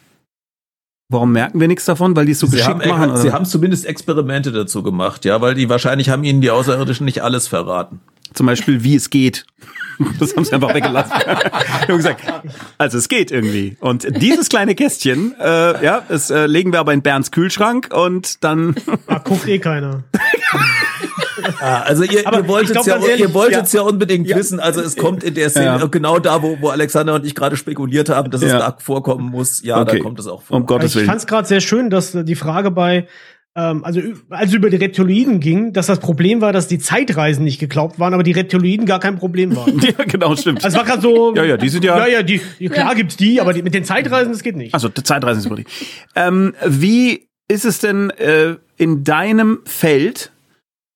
Warum 1.09 1.31
merken 1.31 1.59
wir 1.59 1.67
nichts 1.67 1.85
davon? 1.85 2.15
Weil 2.15 2.25
die 2.25 2.31
es 2.31 2.39
so 2.39 2.47
Sie 2.47 2.57
geschickt 2.57 2.81
haben, 2.81 2.89
machen? 2.89 3.11
Oder? 3.11 3.17
sie 3.19 3.31
haben 3.31 3.45
zumindest 3.45 3.85
Experimente 3.85 4.51
dazu 4.51 4.81
gemacht, 4.81 5.23
ja, 5.25 5.39
weil 5.41 5.53
die 5.53 5.69
wahrscheinlich 5.69 6.09
haben 6.09 6.23
ihnen 6.23 6.41
die 6.41 6.49
Außerirdischen 6.49 7.05
nicht 7.05 7.21
alles 7.21 7.47
verraten. 7.47 7.99
Zum 8.33 8.47
Beispiel, 8.47 8.83
wie 8.83 8.95
es 8.95 9.09
geht. 9.09 9.45
Das 10.19 10.35
haben 10.35 10.43
sie 10.43 10.51
einfach 10.51 10.73
weggelassen. 10.73 11.13
Gesagt, 11.87 12.21
also 12.77 12.97
es 12.97 13.07
geht 13.07 13.31
irgendwie. 13.31 13.77
Und 13.79 14.05
dieses 14.21 14.49
kleine 14.49 14.75
Kästchen, 14.75 15.33
äh, 15.39 15.85
ja, 15.85 16.03
das 16.09 16.29
äh, 16.29 16.47
legen 16.47 16.73
wir 16.73 16.81
aber 16.81 16.91
in 16.91 17.01
Bernds 17.01 17.31
Kühlschrank 17.31 17.93
und 17.93 18.43
dann 18.43 18.75
Ah, 19.07 19.19
guckt 19.19 19.47
eh 19.47 19.57
keiner. 19.59 20.03
Ah, 21.59 21.81
also 21.81 22.03
ihr, 22.03 22.27
Aber 22.27 22.39
ihr 22.39 22.47
wolltet 22.47 22.75
ich 22.77 22.83
glaub, 22.83 22.87
ja, 22.87 23.07
ehrlich, 23.07 23.19
ihr 23.21 23.33
wolltet 23.33 23.71
ja, 23.73 23.81
ja. 23.81 23.87
unbedingt 23.87 24.27
wissen, 24.33 24.59
also 24.59 24.81
es 24.81 24.95
kommt 24.97 25.23
in 25.23 25.33
der 25.33 25.49
Szene 25.49 25.65
Ja. 25.65 25.85
genau 25.85 26.19
da, 26.19 26.41
wo, 26.41 26.57
wo 26.61 26.69
Alexander 26.69 27.13
und 27.15 27.25
ich 27.25 27.35
gerade 27.35 27.55
spekuliert 27.57 28.09
haben, 28.09 28.31
dass 28.31 28.41
Ja. 28.41 28.47
es 28.47 28.53
da 28.53 28.75
vorkommen 28.79 29.29
muss. 29.31 29.61
Ja, 29.63 29.81
Okay. 29.81 29.97
da 29.97 30.03
kommt 30.03 30.19
es 30.19 30.27
auch 30.27 30.41
vor. 30.41 30.57
um 30.57 30.65
Gottes 30.65 30.91
Ich 30.91 30.95
Willen. 30.97 31.07
fand 31.07 31.19
es 31.19 31.27
gerade 31.27 31.47
sehr 31.47 31.61
schön, 31.61 31.89
dass 31.89 32.13
äh, 32.15 32.23
die 32.23 32.35
Frage 32.35 32.71
bei, 32.71 33.07
ähm, 33.57 33.85
also 33.85 34.01
als 34.29 34.49
es 34.49 34.53
über 34.55 34.69
die 34.69 34.75
Reptiloiden 34.77 35.39
ging, 35.39 35.71
dass 35.71 35.85
das 35.87 35.99
Problem 35.99 36.41
war, 36.41 36.51
dass 36.51 36.67
die 36.67 36.77
Zeitreisen 36.79 37.43
nicht 37.45 37.59
geglaubt 37.59 37.99
waren, 37.99 38.13
aber 38.13 38.23
die 38.23 38.33
Reptiloiden 38.33 38.85
gar 38.85 38.99
kein 38.99 39.17
Problem 39.17 39.55
waren. 39.55 39.79
Ja, 39.97 40.03
genau, 40.05 40.35
stimmt. 40.35 40.63
Also 40.65 40.75
es 40.75 40.79
war 40.79 40.85
gerade 40.85 41.01
so. 41.01 41.33
Ja, 41.35 41.43
ja, 41.45 41.55
die 41.57 41.69
sind 41.69 41.83
ja- 41.85 41.97
Ja, 41.99 42.07
ja, 42.07 42.23
die, 42.23 42.39
klar 42.69 42.95
gibt's 42.95 43.15
die, 43.17 43.39
aber 43.39 43.53
die, 43.53 43.61
mit 43.61 43.73
den 43.73 43.85
Zeitreisen, 43.85 44.33
das 44.33 44.43
geht 44.43 44.55
nicht. 44.57 44.73
Also 44.73 44.89
die 44.89 45.03
Zeitreisen 45.03 45.39
ist 45.41 45.49
wirklich. 45.49 45.67
Ähm, 46.15 46.53
wie 46.65 47.29
ist 47.47 47.63
es 47.63 47.79
denn 47.79 48.09
äh, 48.09 48.55
in 48.77 49.03
deinem 49.05 49.59
Feld, 49.65 50.31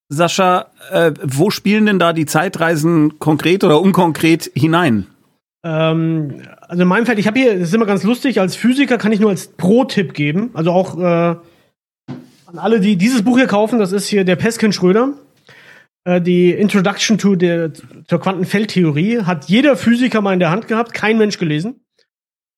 Sascha? 0.10 0.72
Äh, 0.92 1.14
wo 1.24 1.52
spielen 1.52 1.86
denn 1.86 2.00
da 2.00 2.14
die 2.14 2.26
Zeitreisen 2.26 3.20
konkret 3.20 3.64
oder 3.64 3.80
unkonkret 3.80 4.52
hinein? 4.56 5.08
Ähm, 5.64 6.42
also 6.62 6.84
in 6.84 6.88
meinem 6.88 7.06
Feld, 7.06 7.20
ich 7.20 7.28
habe 7.28 7.40
hier, 7.40 7.54
das 7.54 7.70
ist 7.70 7.74
immer 7.74 7.86
ganz 7.86 8.04
lustig, 8.04 8.40
als 8.40 8.56
Physiker 8.56 8.98
kann 8.98 9.12
ich 9.12 9.20
nur 9.20 9.30
als 9.30 9.48
Pro-Tipp 9.48 10.14
geben. 10.14 10.52
Also 10.54 10.72
auch 10.72 10.98
äh, 10.98 11.36
an 12.50 12.58
alle, 12.58 12.80
die 12.80 12.96
dieses 12.96 13.22
Buch 13.22 13.38
hier 13.38 13.48
kaufen, 13.48 13.80
das 13.80 13.92
ist 13.92 14.08
hier 14.08 14.24
der 14.24 14.36
Peskin 14.36 14.74
Schröder. 14.74 15.14
Äh, 16.06 16.22
die 16.22 16.52
Introduction 16.52 17.18
to 17.18 17.36
der, 17.36 17.72
zur 17.74 18.20
Quantenfeldtheorie 18.20 19.22
hat 19.24 19.46
jeder 19.46 19.76
Physiker 19.78 20.22
mal 20.22 20.34
in 20.34 20.40
der 20.40 20.50
Hand 20.52 20.68
gehabt, 20.68 20.94
kein 20.94 21.18
Mensch 21.18 21.38
gelesen. 21.38 21.82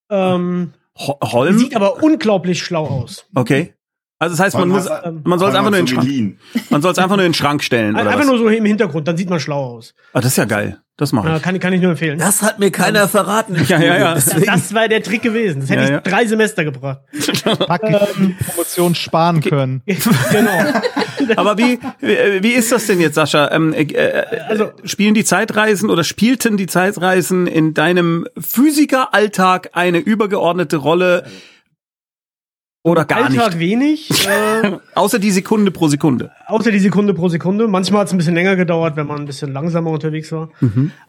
Ähm, 0.09 0.73
Ho 0.97 1.17
Holm? 1.21 1.57
sieht 1.57 1.75
aber 1.75 2.03
unglaublich 2.03 2.61
schlau 2.63 2.85
aus. 2.85 3.25
Okay. 3.33 3.73
Also 4.21 4.35
das 4.35 4.45
heißt, 4.45 4.55
man 4.57 4.69
muss, 4.69 4.87
man 5.23 5.39
soll 5.39 5.49
es 5.49 5.55
einfach 5.55 5.71
nur 5.71 5.79
in 5.79 5.85
den 5.87 5.95
Schrank, 5.95 6.37
man 6.69 6.81
soll 6.83 6.91
es 6.91 6.99
einfach 6.99 7.15
nur 7.15 7.25
in 7.25 7.31
den 7.31 7.33
Schrank 7.33 7.63
stellen 7.63 7.95
oder 7.95 8.05
Einfach 8.05 8.19
was? 8.19 8.27
nur 8.27 8.37
so 8.37 8.47
im 8.49 8.65
Hintergrund, 8.65 9.07
dann 9.07 9.17
sieht 9.17 9.29
man 9.31 9.39
schlau 9.39 9.77
aus. 9.77 9.95
Ah, 10.13 10.21
das 10.21 10.33
ist 10.33 10.37
ja 10.37 10.45
geil. 10.45 10.77
Das 10.97 11.11
mache 11.11 11.35
ich. 11.35 11.41
kann, 11.41 11.59
kann 11.59 11.73
ich 11.73 11.81
nur 11.81 11.89
empfehlen. 11.91 12.19
Das 12.19 12.43
hat 12.43 12.59
mir 12.59 12.69
keiner 12.69 13.07
verraten. 13.07 13.55
Ja, 13.67 13.79
ja, 13.79 13.97
ja. 13.97 14.13
Deswegen- 14.13 14.45
Das 14.45 14.71
war 14.75 14.87
der 14.87 15.01
Trick 15.01 15.23
gewesen. 15.23 15.61
Das 15.61 15.69
hätte 15.71 15.79
Ja, 15.79 15.85
ich 15.85 15.91
ja. 15.93 15.99
drei 16.01 16.27
Semester 16.27 16.63
gebracht. 16.63 16.99
Praktisch 17.57 17.95
die 18.19 18.35
Promotion 18.45 18.93
sparen 18.93 19.41
können. 19.41 19.81
genau. 20.31 20.65
Aber 21.37 21.57
wie, 21.57 21.79
wie 22.01 22.43
wie 22.43 22.51
ist 22.51 22.71
das 22.71 22.85
denn 22.85 22.99
jetzt, 23.01 23.15
Sascha? 23.15 23.49
Ähm, 23.51 23.73
äh, 23.73 23.81
äh, 23.83 24.23
Also- 24.49 24.71
spielen 24.83 25.15
die 25.15 25.23
Zeitreisen 25.23 25.89
oder 25.89 26.03
spielten 26.03 26.57
die 26.57 26.67
Zeitreisen 26.67 27.47
in 27.47 27.73
deinem 27.73 28.27
Physikeralltag 28.39 29.69
eine 29.73 29.97
übergeordnete 29.97 30.77
Rolle 30.77 31.25
oder 32.83 33.05
gar 33.05 33.25
Alltag 33.25 33.55
nicht? 33.55 33.59
wenig. 33.59 34.09
Äh, 34.27 34.77
Außer 34.95 35.19
die 35.19 35.31
Sekunde 35.31 35.71
pro 35.71 35.87
Sekunde. 35.87 36.31
außer 36.47 36.71
die 36.71 36.79
Sekunde 36.79 37.13
pro 37.13 37.27
Sekunde. 37.27 37.67
Manchmal 37.67 38.01
hat 38.01 38.07
es 38.07 38.13
ein 38.13 38.17
bisschen 38.17 38.35
länger 38.35 38.55
gedauert, 38.55 38.95
wenn 38.95 39.07
man 39.07 39.19
ein 39.19 39.25
bisschen 39.25 39.51
langsamer 39.51 39.91
unterwegs 39.91 40.31
war. 40.31 40.49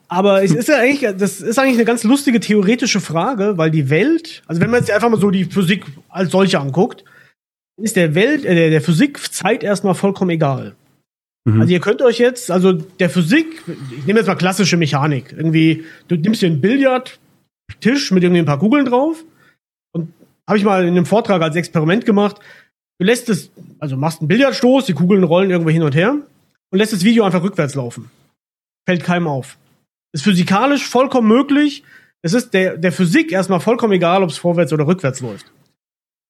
Aber 0.09 0.43
es 0.43 0.53
ist 0.53 0.69
ja 0.69 0.79
eigentlich, 0.79 1.01
das 1.17 1.41
ist 1.41 1.59
eigentlich 1.59 1.77
eine 1.77 1.85
ganz 1.85 2.05
lustige 2.05 2.41
theoretische 2.41 3.01
Frage, 3.01 3.59
weil 3.59 3.71
die 3.71 3.91
Welt, 3.91 4.43
also 4.47 4.61
wenn 4.61 4.71
man 4.71 4.81
jetzt 4.81 4.91
einfach 4.91 5.09
mal 5.09 5.21
so 5.21 5.31
die 5.31 5.45
Physik 5.45 5.85
als 6.09 6.31
solche 6.31 6.59
anguckt, 6.59 7.05
ist 7.81 7.97
der 7.97 8.15
Welt, 8.15 8.45
äh, 8.45 8.71
der, 8.71 8.81
Physik 8.81 9.19
Zeit 9.33 9.63
erstmal 9.63 9.95
vollkommen 9.95 10.31
egal. 10.31 10.75
Mhm. 11.45 11.61
Also 11.61 11.73
ihr 11.73 11.81
könnt 11.81 12.03
euch 12.03 12.19
jetzt, 12.19 12.51
also 12.51 12.73
der 12.73 13.11
Physik, 13.11 13.63
ich 13.99 14.07
nehme 14.07 14.21
jetzt 14.21 14.29
mal 14.29 14.35
klassische 14.37 14.77
Mechanik, 14.77 15.35
irgendwie, 15.37 15.85
du 16.09 16.17
nimmst 16.17 16.43
dir 16.43 16.47
einen 16.47 16.61
Billardtisch 16.61 18.11
mit 18.11 18.23
irgendwie 18.23 18.41
ein 18.41 18.47
paar 18.47 18.59
Kugeln 18.59 18.85
drauf 18.87 19.25
habe 20.49 20.59
ich 20.59 20.65
mal 20.65 20.83
in 20.83 20.91
einem 20.91 21.07
Vortrag 21.07 21.43
als 21.43 21.57
Experiment 21.57 22.05
gemacht. 22.05 22.37
Du 22.99 23.07
lässt 23.07 23.29
es, 23.29 23.51
also 23.79 23.97
machst 23.97 24.21
einen 24.21 24.29
Billardstoß, 24.29 24.87
die 24.87 24.95
Kugeln 24.95 25.25
rollen 25.25 25.51
irgendwo 25.51 25.71
hin 25.71 25.83
und 25.83 25.95
her 25.95 26.17
und 26.71 26.79
lässt 26.79 26.93
das 26.93 27.05
Video 27.05 27.25
einfach 27.25 27.43
rückwärts 27.43 27.75
laufen. 27.75 28.11
Fällt 28.87 29.05
keinem 29.05 29.29
auf. 29.29 29.59
Ist 30.13 30.25
physikalisch 30.25 30.87
vollkommen 30.87 31.29
möglich. 31.29 31.85
Es 32.23 32.35
ist 32.35 32.55
der, 32.55 32.77
der 32.77 32.93
Physik 32.93 33.33
erstmal 33.33 33.61
vollkommen 33.61 33.93
egal, 33.93 34.23
ob 34.23 34.31
es 34.31 34.39
vorwärts 34.39 34.73
oder 34.73 34.87
rückwärts 34.87 35.21
läuft. 35.21 35.51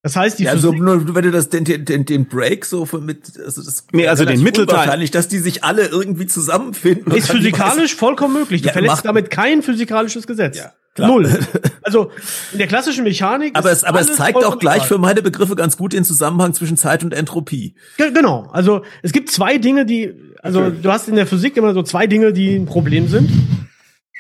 Das 0.04 0.16
heißt, 0.16 0.38
die 0.40 0.44
Ja, 0.44 0.50
also 0.50 0.72
nur 0.72 1.14
wenn 1.14 1.22
du 1.22 1.30
das 1.30 1.48
den, 1.48 1.64
den, 1.64 2.04
den 2.04 2.26
Break 2.26 2.64
so 2.64 2.88
mit 3.00 3.38
also 3.38 3.62
das 3.62 3.86
Nee, 3.92 4.08
also 4.08 4.24
den 4.24 4.42
Mittelteil. 4.42 4.78
wahrscheinlich, 4.78 5.12
dass 5.12 5.28
die 5.28 5.38
sich 5.38 5.62
alle 5.62 5.86
irgendwie 5.86 6.26
zusammenfinden. 6.26 7.12
ist 7.14 7.30
physikalisch 7.30 7.94
vollkommen 7.94 8.34
möglich. 8.34 8.62
Du 8.62 8.66
Ja, 8.68 8.72
verletzt 8.72 9.04
damit 9.04 9.30
kein 9.30 9.62
physikalische 9.62 10.20
Gesetz. 10.22 10.58
Ja, 10.58 10.72
klar. 10.94 11.08
Null. 11.08 11.30
Also 11.84 12.10
in 12.52 12.58
der 12.58 12.68
klassischen 12.68 13.02
Mechanik. 13.04 13.56
Aber 13.56 13.70
ist 13.72 13.78
es, 13.78 13.84
aber 13.84 14.00
es 14.00 14.14
zeigt 14.14 14.44
auch 14.44 14.58
gleich 14.60 14.84
für 14.84 14.98
meine 14.98 15.20
Begriffe 15.20 15.56
ganz 15.56 15.76
gut 15.76 15.92
den 15.92 16.04
Zusammenhang 16.04 16.54
zwischen 16.54 16.76
Zeit 16.76 17.02
und 17.04 17.12
Entropie. 17.12 17.74
Ge- 17.96 18.12
Genau. 18.12 18.48
Also 18.52 18.82
es 19.02 19.12
gibt 19.12 19.28
zwei 19.30 19.58
Dinge, 19.58 19.84
die, 19.84 20.14
also 20.42 20.70
du 20.70 20.90
hast 20.92 21.08
in 21.08 21.16
der 21.16 21.26
Physik 21.26 21.56
immer 21.56 21.74
so 21.74 21.82
zwei 21.82 22.06
Dinge, 22.06 22.32
die 22.32 22.54
ein 22.54 22.66
Problem 22.66 23.08
sind. 23.08 23.30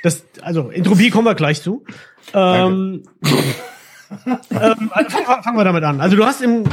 Das, 0.02 0.24
also 0.42 0.70
Entropie 0.70 1.10
kommen 1.10 1.24
wir 1.26 1.34
gleich 1.36 1.62
zu. 1.62 1.84
Ähm, 2.34 3.04
ähm, 4.26 4.90
also 4.92 5.10
fangen, 5.10 5.42
fangen 5.42 5.56
wir 5.58 5.64
damit 5.64 5.84
an. 5.84 6.00
Also 6.00 6.16
du 6.16 6.24
hast 6.24 6.42
im, 6.42 6.64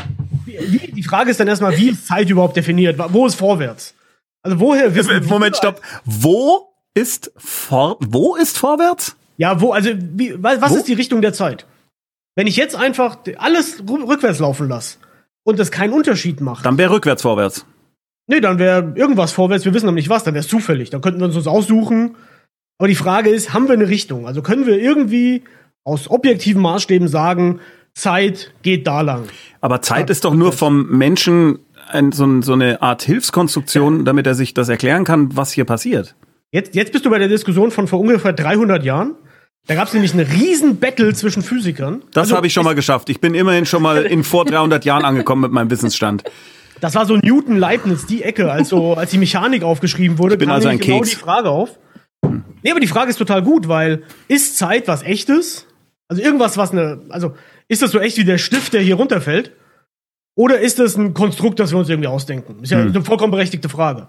wie, 0.46 0.92
die 0.92 1.04
Frage 1.04 1.32
ist 1.32 1.40
dann 1.40 1.48
erstmal, 1.48 1.76
wie 1.78 1.90
ist 1.90 2.08
Zeit 2.08 2.30
überhaupt 2.30 2.56
definiert? 2.58 2.98
Wo 3.14 3.26
ist 3.26 3.36
vorwärts? 3.36 3.94
Also 4.44 4.60
woher 4.60 4.94
wissen 4.96 5.26
Moment, 5.28 5.58
stopp. 5.58 5.82
Wo 6.06 6.70
ist 6.94 7.32
vor, 7.38 7.98
wo 8.00 8.36
ist 8.36 8.58
vorwärts? 8.58 9.16
Ja, 9.38 9.62
wo, 9.62 9.72
also 9.72 9.92
wie, 9.96 10.42
wa- 10.42 10.56
was 10.60 10.72
Wo? 10.72 10.76
ist 10.78 10.88
die 10.88 10.94
Richtung 10.94 11.22
der 11.22 11.34
Zeit? 11.34 11.66
Wenn 12.36 12.48
ich 12.48 12.56
jetzt 12.58 12.76
einfach 12.76 13.18
alles 13.38 13.82
rü- 13.84 14.08
rückwärts 14.08 14.40
laufen 14.40 14.68
lasse 14.70 14.98
und 15.44 15.60
das 15.60 15.72
keinen 15.72 15.94
Unterschied 15.94 16.42
macht, 16.42 16.66
Dann 16.66 16.78
wäre 16.78 16.92
rückwärts 16.94 17.22
vorwärts. 17.22 17.66
Nee, 18.28 18.42
dann 18.42 18.60
wäre 18.60 18.94
irgendwas 18.96 19.32
vorwärts, 19.32 19.66
wir 19.66 19.74
wissen 19.74 19.86
noch 19.88 19.94
nicht 19.94 20.10
was, 20.10 20.24
dann 20.24 20.34
wäre 20.36 20.44
es 20.44 20.50
zufällig. 20.50 20.90
Dann 20.90 21.02
könnten 21.02 21.20
wir 21.20 21.26
uns 21.26 21.36
das 21.36 21.48
aussuchen. 21.48 22.16
Aber 22.78 22.88
die 22.88 22.96
Frage 22.96 23.30
ist, 23.30 23.54
haben 23.54 23.68
wir 23.68 23.74
eine 23.74 23.90
Richtung? 23.90 24.28
Also 24.28 24.42
können 24.42 24.66
wir 24.66 24.80
irgendwie 24.80 25.44
aus 25.90 26.10
objektiven 26.10 26.62
Maßstäben 26.62 27.08
sagen, 27.08 27.60
Zeit 27.94 28.54
geht 28.62 28.86
da 28.88 29.02
lang. 29.02 29.24
Aber 29.62 29.82
Zeit 29.82 30.10
ist 30.10 30.24
doch 30.24 30.34
nur 30.34 30.52
vom 30.52 30.88
Menschen 30.88 31.60
ein, 31.92 32.12
so, 32.12 32.26
ein, 32.26 32.42
so 32.44 32.54
eine 32.54 32.82
Art 32.82 33.02
Hilfskonstruktion, 33.02 34.06
damit 34.06 34.28
er 34.28 34.36
sich 34.36 34.54
das 34.54 34.70
erklären 34.70 35.04
kann, 35.04 35.36
was 35.36 35.52
hier 35.52 35.66
passiert. 35.66 36.16
Jetzt, 36.52 36.76
jetzt 36.76 36.92
bist 36.92 37.06
du 37.06 37.10
bei 37.10 37.20
der 37.20 37.28
Diskussion 37.28 37.72
von 37.72 37.88
vor 37.88 38.00
ungefähr 38.00 38.34
300 38.34 38.84
Jahren. 38.84 39.16
Da 39.68 39.76
gab 39.76 39.88
es 39.88 39.94
nämlich 39.94 40.14
einen 40.14 40.28
riesen 40.28 40.78
Battle 40.80 41.14
zwischen 41.14 41.44
Physikern. 41.44 42.04
Das 42.14 42.24
Also, 42.24 42.38
habe 42.38 42.48
ich 42.48 42.54
schon 42.54 42.64
mal 42.64 42.76
geschafft. 42.76 43.10
Ich 43.10 43.20
bin 43.20 43.34
immerhin 43.34 43.66
schon 43.66 43.84
mal 43.84 44.04
in 44.06 44.24
vor 44.24 44.46
300 44.46 44.86
Jahren 44.86 45.06
angekommen 45.06 45.42
mit 45.42 45.52
meinem 45.52 45.70
Wissensstand. 45.70 46.24
Das 46.80 46.96
war 46.96 47.06
so 47.06 47.18
Newton, 47.18 47.58
Leibniz, 47.58 48.06
die 48.06 48.24
Ecke, 48.24 48.52
als, 48.52 48.70
so, 48.70 48.94
als 48.94 49.12
die 49.12 49.18
Mechanik 49.18 49.64
aufgeschrieben 49.64 50.18
wurde. 50.18 50.38
bin 50.38 50.48
kam 50.48 50.56
also 50.56 50.70
ein 50.70 50.76
nämlich 50.78 50.88
genau 50.88 51.00
Keks. 51.00 51.10
die 51.10 51.16
Frage 51.18 51.50
auf. 51.50 51.78
Nee, 52.64 52.72
aber 52.72 52.80
die 52.80 52.88
Frage 52.88 53.10
ist 53.10 53.18
total 53.18 53.42
gut, 53.42 53.68
weil 53.68 54.04
ist 54.28 54.58
Zeit 54.58 54.88
was 54.88 55.04
echtes? 55.04 55.66
Also 56.10 56.22
irgendwas, 56.24 56.58
was 56.58 56.72
eine, 56.72 57.02
also 57.10 57.36
ist 57.68 57.82
das 57.82 57.92
so 57.92 58.00
echt 58.00 58.18
wie 58.18 58.24
der 58.26 58.38
Stift, 58.40 58.74
der 58.74 58.82
hier 58.82 58.96
runterfällt? 58.96 59.52
Oder 60.36 60.60
ist 60.60 60.80
das 60.80 60.96
ein 60.98 61.14
Konstrukt, 61.14 61.60
das 61.60 61.72
wir 61.72 61.78
uns 61.78 61.90
irgendwie 61.90 62.08
ausdenken? 62.08 62.64
Ist 62.64 62.72
ja 62.72 62.80
Hm. 62.80 62.90
eine 62.90 63.04
vollkommen 63.04 63.32
berechtigte 63.32 63.70
Frage. 63.70 64.08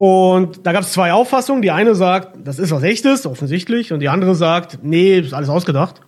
Und 0.00 0.64
da 0.66 0.72
gab 0.72 0.82
es 0.82 0.92
zwei 0.92 1.12
Auffassungen. 1.12 1.60
Die 1.60 1.70
eine 1.70 1.94
sagt, 1.94 2.38
das 2.46 2.58
ist 2.58 2.70
was 2.70 2.82
echtes, 2.82 3.26
offensichtlich. 3.26 3.92
Und 3.92 4.00
die 4.00 4.08
andere 4.08 4.34
sagt, 4.34 4.78
nee, 4.82 5.18
ist 5.18 5.34
alles 5.34 5.50
ausgedacht. 5.50 6.00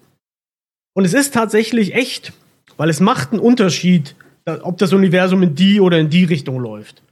Und 0.95 1.05
es 1.05 1.13
ist 1.13 1.35
tatsächlich 1.35 1.95
echt, 1.95 2.33
weil 2.79 2.89
es 2.89 3.01
macht 3.01 3.33
einen 3.33 3.41
Unterschied, 3.41 4.15
ob 4.63 4.79
das 4.79 4.93
Universum 4.95 5.43
in 5.43 5.55
die 5.55 5.81
oder 5.81 5.99
in 5.99 6.09
die 6.09 6.25
Richtung 6.25 6.59
läuft. 6.59 7.03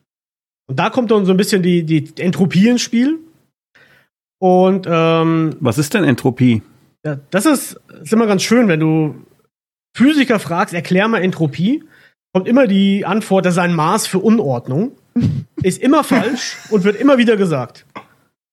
Und 0.69 0.79
da 0.79 0.89
kommt 0.89 1.11
dann 1.11 1.27
so 1.27 1.33
ein 1.33 1.37
bisschen 1.37 1.63
die, 1.63 1.83
die 1.83 2.13
Entropie 2.19 2.69
ins 2.69 2.81
Spiel. 2.81 3.19
Und 4.39 4.87
ähm, 4.89 5.57
Was 5.61 5.77
ist 5.79 5.93
denn 5.93 6.05
Entropie? 6.05 6.63
Ja, 7.05 7.19
das 7.31 7.47
ist, 7.47 7.81
ist 8.03 8.13
immer 8.13 8.27
ganz 8.27 8.43
schön, 8.43 8.69
wenn 8.69 8.81
du 8.81 9.27
Physiker 9.97 10.39
fragst, 10.39 10.75
erklär 10.75 11.09
mal 11.09 11.23
Entropie, 11.23 11.85
kommt 12.33 12.47
immer 12.47 12.67
die 12.67 13.05
Antwort, 13.05 13.45
das 13.45 13.55
ist 13.55 13.59
ein 13.59 13.75
Maß 13.75 14.07
für 14.07 14.19
Unordnung. 14.19 14.93
Ist 15.63 15.83
immer 15.83 16.05
falsch 16.05 16.57
und 16.71 16.85
wird 16.85 16.97
immer 16.97 17.19
wieder 17.19 17.37
gesagt. 17.37 17.85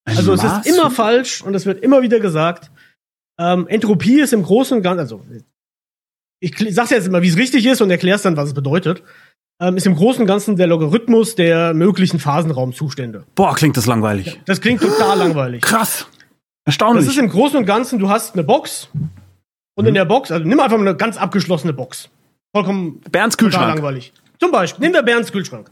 Also 0.04 0.34
es 0.34 0.44
Maß 0.44 0.66
ist 0.66 0.76
immer 0.76 0.92
falsch 0.92 1.42
und 1.42 1.54
es 1.56 1.66
wird 1.66 1.82
immer 1.82 2.02
wieder 2.02 2.20
gesagt. 2.20 2.70
Ähm, 3.40 3.66
Entropie 3.68 4.20
ist 4.20 4.34
im 4.34 4.44
Großen 4.44 4.76
und 4.76 4.84
Ganzen, 4.84 5.00
also 5.00 5.22
ich 6.42 6.54
sag's 6.72 6.90
jetzt 6.90 7.08
immer, 7.08 7.22
wie 7.22 7.30
es 7.30 7.38
richtig 7.38 7.66
ist 7.66 7.80
und 7.82 7.92
erklär's 7.92 8.24
dann, 8.24 8.36
was 8.36 8.50
es 8.50 8.54
bedeutet. 8.54 9.04
Ähm, 9.62 9.78
ist 9.78 9.86
im 9.86 9.96
Großen 9.96 10.22
und 10.22 10.28
Ganzen 10.28 10.56
der 10.56 10.68
Logarithmus 10.68 11.36
der 11.36 11.74
möglichen 11.74 12.20
Phasenraumzustände. 12.20 13.24
Boah, 13.36 13.56
klingt 13.56 13.78
das 13.78 13.86
langweilig. 13.86 14.42
Das 14.46 14.60
klingt 14.60 14.82
total 14.82 15.18
langweilig. 15.18 15.62
Krass. 15.62 16.08
Das 16.68 16.74
Erstaunlich. 16.74 17.08
ist 17.08 17.18
im 17.18 17.30
Großen 17.30 17.58
und 17.58 17.66
Ganzen, 17.66 17.98
du 17.98 18.10
hast 18.10 18.34
eine 18.34 18.44
Box 18.44 18.90
und 19.76 19.86
in 19.86 19.94
der 19.94 20.04
Box, 20.04 20.32
also 20.32 20.46
nimm 20.46 20.60
einfach 20.60 20.78
mal 20.78 20.86
eine 20.86 20.98
ganz 20.98 21.16
abgeschlossene 21.16 21.72
Box. 21.72 22.10
Vollkommen 22.54 23.00
Bernds 23.10 23.38
Kühlschrank. 23.38 23.76
langweilig. 23.76 24.12
Zum 24.38 24.52
Beispiel, 24.52 24.82
nehmen 24.82 24.96
wir 24.96 25.02
Bernds 25.02 25.32
Kühlschrank. 25.32 25.72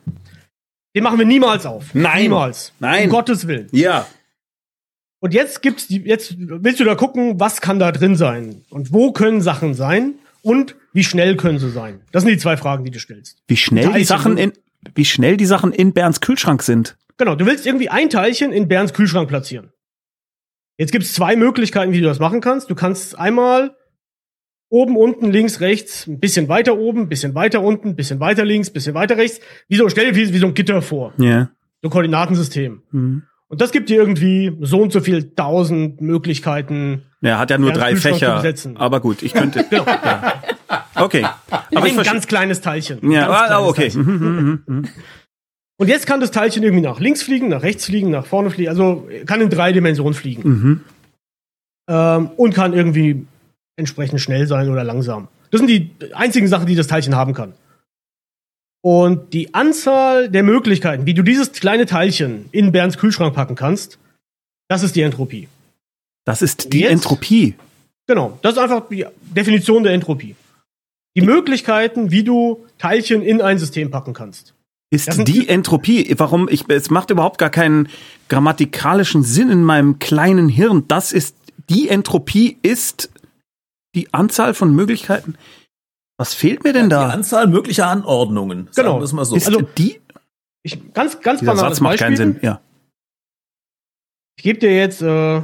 Den 0.95 1.03
machen 1.03 1.19
wir 1.19 1.25
niemals 1.25 1.65
auf. 1.65 1.93
Nein. 1.93 2.21
Niemals. 2.23 2.71
Nein. 2.79 3.03
Um 3.03 3.10
Gottes 3.10 3.45
Willen. 3.45 3.67
Ja. 3.73 4.08
Und 5.19 5.34
jetzt 5.34 5.62
gibt's 5.62 5.88
die, 5.88 5.97
jetzt 5.97 6.36
willst 6.38 6.79
du 6.79 6.86
da 6.86 6.95
gucken, 6.95 7.41
was 7.41 7.60
kann 7.60 7.77
da 7.77 7.91
drin 7.91 8.15
sein? 8.15 8.63
Und 8.69 8.93
wo 8.93 9.12
können 9.12 9.41
Sachen 9.41 9.73
sein? 9.73 10.13
Und 10.43 10.77
wie 10.93 11.03
schnell 11.03 11.36
können 11.36 11.60
sie 11.60 11.71
sein? 11.71 11.99
Das 12.13 12.23
sind 12.23 12.31
die 12.31 12.38
zwei 12.38 12.55
Fragen, 12.55 12.86
die 12.86 12.91
du 12.91 12.99
stellst. 12.99 13.39
Wie 13.49 13.58
schnell 13.58 13.91
die. 13.91 14.05
Sachen 14.05 14.38
in, 14.38 14.53
wie 14.93 15.03
schnell 15.03 15.36
die 15.36 15.45
Sachen 15.45 15.73
in 15.73 15.91
Bernds 15.91 16.21
Kühlschrank 16.21 16.63
sind. 16.63 16.95
Genau, 17.17 17.36
du 17.36 17.45
willst 17.45 17.65
irgendwie 17.65 17.89
ein 17.89 18.10
Teilchen 18.10 18.53
in 18.53 18.69
Bernds 18.69 18.93
Kühlschrank 18.93 19.27
platzieren. 19.27 19.71
Jetzt 20.77 20.91
gibt's 20.91 21.13
zwei 21.13 21.35
Möglichkeiten, 21.35 21.93
wie 21.93 22.01
du 22.01 22.07
das 22.07 22.19
machen 22.19 22.41
kannst. 22.41 22.69
Du 22.69 22.75
kannst 22.75 23.17
einmal 23.17 23.75
oben, 24.69 24.97
unten, 24.97 25.31
links, 25.31 25.61
rechts, 25.61 26.07
ein 26.07 26.19
bisschen 26.19 26.49
weiter 26.49 26.77
oben, 26.77 27.01
ein 27.01 27.09
bisschen 27.09 27.35
weiter 27.35 27.61
unten, 27.61 27.89
ein 27.89 27.95
bisschen 27.95 28.19
weiter 28.19 28.43
links, 28.43 28.69
ein 28.69 28.73
bisschen 28.73 28.93
weiter 28.93 29.17
rechts. 29.17 29.39
Wie 29.69 29.77
so, 29.77 29.88
stell 29.89 30.11
dir 30.11 30.15
wie, 30.15 30.33
wie 30.33 30.38
so 30.38 30.47
ein 30.47 30.53
Gitter 30.53 30.81
vor. 30.81 31.13
Ja. 31.17 31.49
So 31.81 31.88
ein 31.88 31.91
Koordinatensystem. 31.91 32.81
Mhm. 32.91 33.23
Und 33.47 33.61
das 33.61 33.71
gibt 33.71 33.89
dir 33.89 33.97
irgendwie 33.97 34.57
so 34.61 34.81
und 34.81 34.91
so 34.91 35.01
viel 35.01 35.33
tausend 35.35 36.01
Möglichkeiten. 36.01 37.03
Er 37.21 37.39
hat 37.39 37.51
ja 37.51 37.57
nur 37.57 37.69
Ja, 37.69 37.75
drei 37.75 37.95
Fächer. 37.95 38.43
Aber 38.75 38.99
gut, 38.99 39.23
ich 39.23 39.33
könnte. 39.33 39.65
Genau. 39.69 39.85
Okay. 40.95 41.25
Aber 41.49 41.88
ich 41.88 41.97
ein 41.97 42.03
ganz 42.03 42.25
kleines 42.27 42.61
Teilchen. 42.61 43.11
Ja, 43.11 43.29
ah, 43.29 43.71
kleines 43.71 43.97
okay. 43.97 44.89
Und 45.77 45.89
jetzt 45.89 46.07
kann 46.07 46.21
das 46.21 46.31
Teilchen 46.31 46.63
irgendwie 46.63 46.83
nach 46.83 46.99
links 46.99 47.21
fliegen, 47.21 47.49
nach 47.49 47.63
rechts 47.63 47.85
fliegen, 47.85 48.09
nach 48.09 48.25
vorne 48.25 48.49
fliegen. 48.49 48.69
Also 48.69 49.07
kann 49.25 49.41
in 49.41 49.49
drei 49.49 49.73
Dimensionen 49.73 50.13
fliegen. 50.13 50.49
Mhm. 50.49 50.81
ähm, 51.89 52.29
und 52.38 52.53
kann 52.53 52.73
irgendwie 52.73 53.25
entsprechend 53.75 54.21
schnell 54.21 54.47
sein 54.47 54.69
oder 54.69 54.83
langsam. 54.83 55.27
Das 55.51 55.59
sind 55.59 55.67
die 55.67 55.91
einzigen 56.13 56.47
Sachen, 56.47 56.65
die 56.65 56.75
das 56.75 56.88
Teilchen 56.88 57.15
haben 57.15 57.33
kann. 57.33 57.53
Und 58.81 59.33
die 59.33 59.53
Anzahl 59.53 60.29
der 60.29 60.43
Möglichkeiten, 60.43 61.05
wie 61.05 61.13
du 61.13 61.23
dieses 61.23 61.51
kleine 61.51 61.85
Teilchen 61.85 62.45
in 62.51 62.71
Bernds 62.71 62.97
Kühlschrank 62.97 63.33
packen 63.33 63.55
kannst, 63.55 63.97
das 64.67 64.83
ist 64.83 64.95
die 64.95 65.01
Entropie. 65.01 65.47
Das 66.25 66.41
ist 66.41 66.73
die 66.73 66.81
Jetzt? 66.81 66.91
Entropie. 66.91 67.55
Genau, 68.07 68.38
das 68.41 68.53
ist 68.53 68.59
einfach 68.59 68.88
die 68.89 69.05
Definition 69.21 69.83
der 69.83 69.93
Entropie. 69.93 70.35
Die 71.15 71.21
Möglichkeiten, 71.21 72.11
wie 72.11 72.23
du 72.23 72.65
Teilchen 72.77 73.21
in 73.21 73.41
ein 73.41 73.57
System 73.57 73.89
packen 73.89 74.13
kannst. 74.13 74.55
Ist 74.91 75.08
Das 75.08 75.17
die 75.24 75.48
Entropie. 75.50 76.13
Warum? 76.17 76.48
Ich, 76.50 76.69
es 76.69 76.89
macht 76.89 77.10
überhaupt 77.10 77.38
gar 77.38 77.50
keinen 77.50 77.89
grammatikalischen 78.30 79.24
Sinn 79.24 79.50
in 79.50 79.63
meinem 79.63 80.00
kleinen 80.00 80.48
Hirn. 80.48 80.88
Das 80.88 81.12
ist, 81.12 81.36
die 81.69 81.89
Entropie 81.89 82.58
ist 82.62 83.12
die 83.95 84.13
Anzahl 84.13 84.54
von 84.54 84.74
Möglichkeiten. 84.76 85.36
Was 86.17 86.34
fehlt 86.34 86.63
mir 86.63 86.71
denn 86.74 86.86
Die 86.86 86.89
da? 86.91 87.10
Anzahl 87.10 87.48
möglicher 87.48 87.88
Anordnungen. 87.88 88.69
Genau. 88.76 89.02
Es 89.02 89.12
mal 89.12 89.26
so. 89.26 89.36
Ist 89.36 89.48
also- 89.48 89.62
die, 89.62 90.00
Ich, 90.63 90.93
ganz, 90.93 91.19
ganz 91.19 91.41
banales 91.41 91.62
Satz 91.78 91.80
macht 91.82 91.98
keinen 91.98 92.12
Beispiel. 92.13 92.34
Sinn. 92.34 92.39
Ja. 92.41 92.62
Ich 94.38 94.43
gebe 94.43 94.60
dir 94.60 94.76
jetzt 94.76 95.02
äh, 95.02 95.41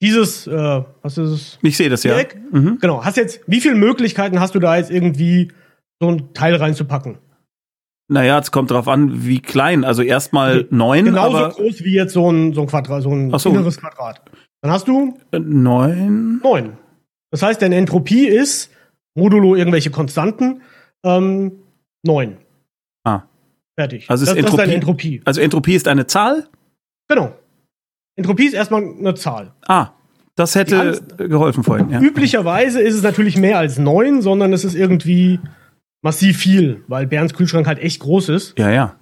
dieses, 0.00 0.46
äh, 0.46 0.84
was 1.02 1.18
ist 1.18 1.28
es? 1.30 1.58
Ich 1.62 1.76
sehe 1.76 1.88
das 1.90 2.04
ja. 2.04 2.16
Mhm. 2.50 2.78
Genau, 2.80 3.04
hast 3.04 3.16
jetzt, 3.16 3.40
wie 3.46 3.60
viele 3.60 3.74
Möglichkeiten 3.74 4.40
hast 4.40 4.54
du 4.54 4.58
da 4.60 4.76
jetzt 4.76 4.90
irgendwie 4.90 5.52
so 6.00 6.08
ein 6.10 6.32
Teil 6.34 6.54
reinzupacken? 6.56 7.18
Naja, 8.10 8.38
es 8.38 8.50
kommt 8.50 8.70
drauf 8.70 8.88
an, 8.88 9.26
wie 9.26 9.40
klein. 9.40 9.84
Also 9.84 10.02
erstmal 10.02 10.66
neun, 10.70 11.04
Genauso 11.04 11.36
aber 11.36 11.50
groß 11.50 11.84
wie 11.84 11.94
jetzt 11.94 12.14
so 12.14 12.30
ein, 12.30 12.54
so 12.54 12.62
ein 12.62 12.66
Quadrat, 12.66 13.02
so 13.02 13.10
ein 13.10 13.36
so. 13.38 13.50
inneres 13.50 13.76
Quadrat. 13.78 14.22
Dann 14.62 14.72
hast 14.72 14.88
du 14.88 15.18
äh, 15.32 15.38
neun. 15.38 16.40
neun. 16.42 16.78
Das 17.30 17.42
heißt, 17.42 17.60
deine 17.60 17.76
Entropie 17.76 18.26
ist, 18.26 18.70
modulo 19.14 19.54
irgendwelche 19.54 19.90
Konstanten, 19.90 20.62
ähm, 21.04 21.52
neun. 22.02 22.38
Ah. 23.04 23.22
Fertig. 23.78 24.08
Also 24.08 24.22
ist 24.24 24.30
das, 24.30 24.36
das 24.42 24.50
ist 24.52 24.58
deine 24.58 24.72
Entropie- 24.72 25.16
Entropie. 25.16 25.22
Also 25.26 25.40
Entropie 25.42 25.74
ist 25.74 25.86
eine 25.86 26.06
Zahl? 26.06 26.48
Genau. 27.08 27.34
Entropie 28.16 28.46
ist 28.46 28.54
erstmal 28.54 28.82
eine 28.82 29.14
Zahl. 29.14 29.52
Ah, 29.68 29.90
das 30.34 30.54
hätte 30.54 31.00
geholfen 31.18 31.62
vorhin. 31.62 31.90
Ja. 31.90 32.00
Üblicherweise 32.00 32.80
ist 32.80 32.94
es 32.94 33.02
natürlich 33.02 33.36
mehr 33.36 33.58
als 33.58 33.78
neun, 33.78 34.22
sondern 34.22 34.52
es 34.52 34.64
ist 34.64 34.74
irgendwie 34.74 35.38
massiv 36.02 36.38
viel, 36.38 36.84
weil 36.88 37.06
Bernds 37.06 37.34
Kühlschrank 37.34 37.66
halt 37.66 37.78
echt 37.78 38.00
groß 38.00 38.28
ist. 38.30 38.58
ja, 38.58 38.70
ja. 38.70 38.94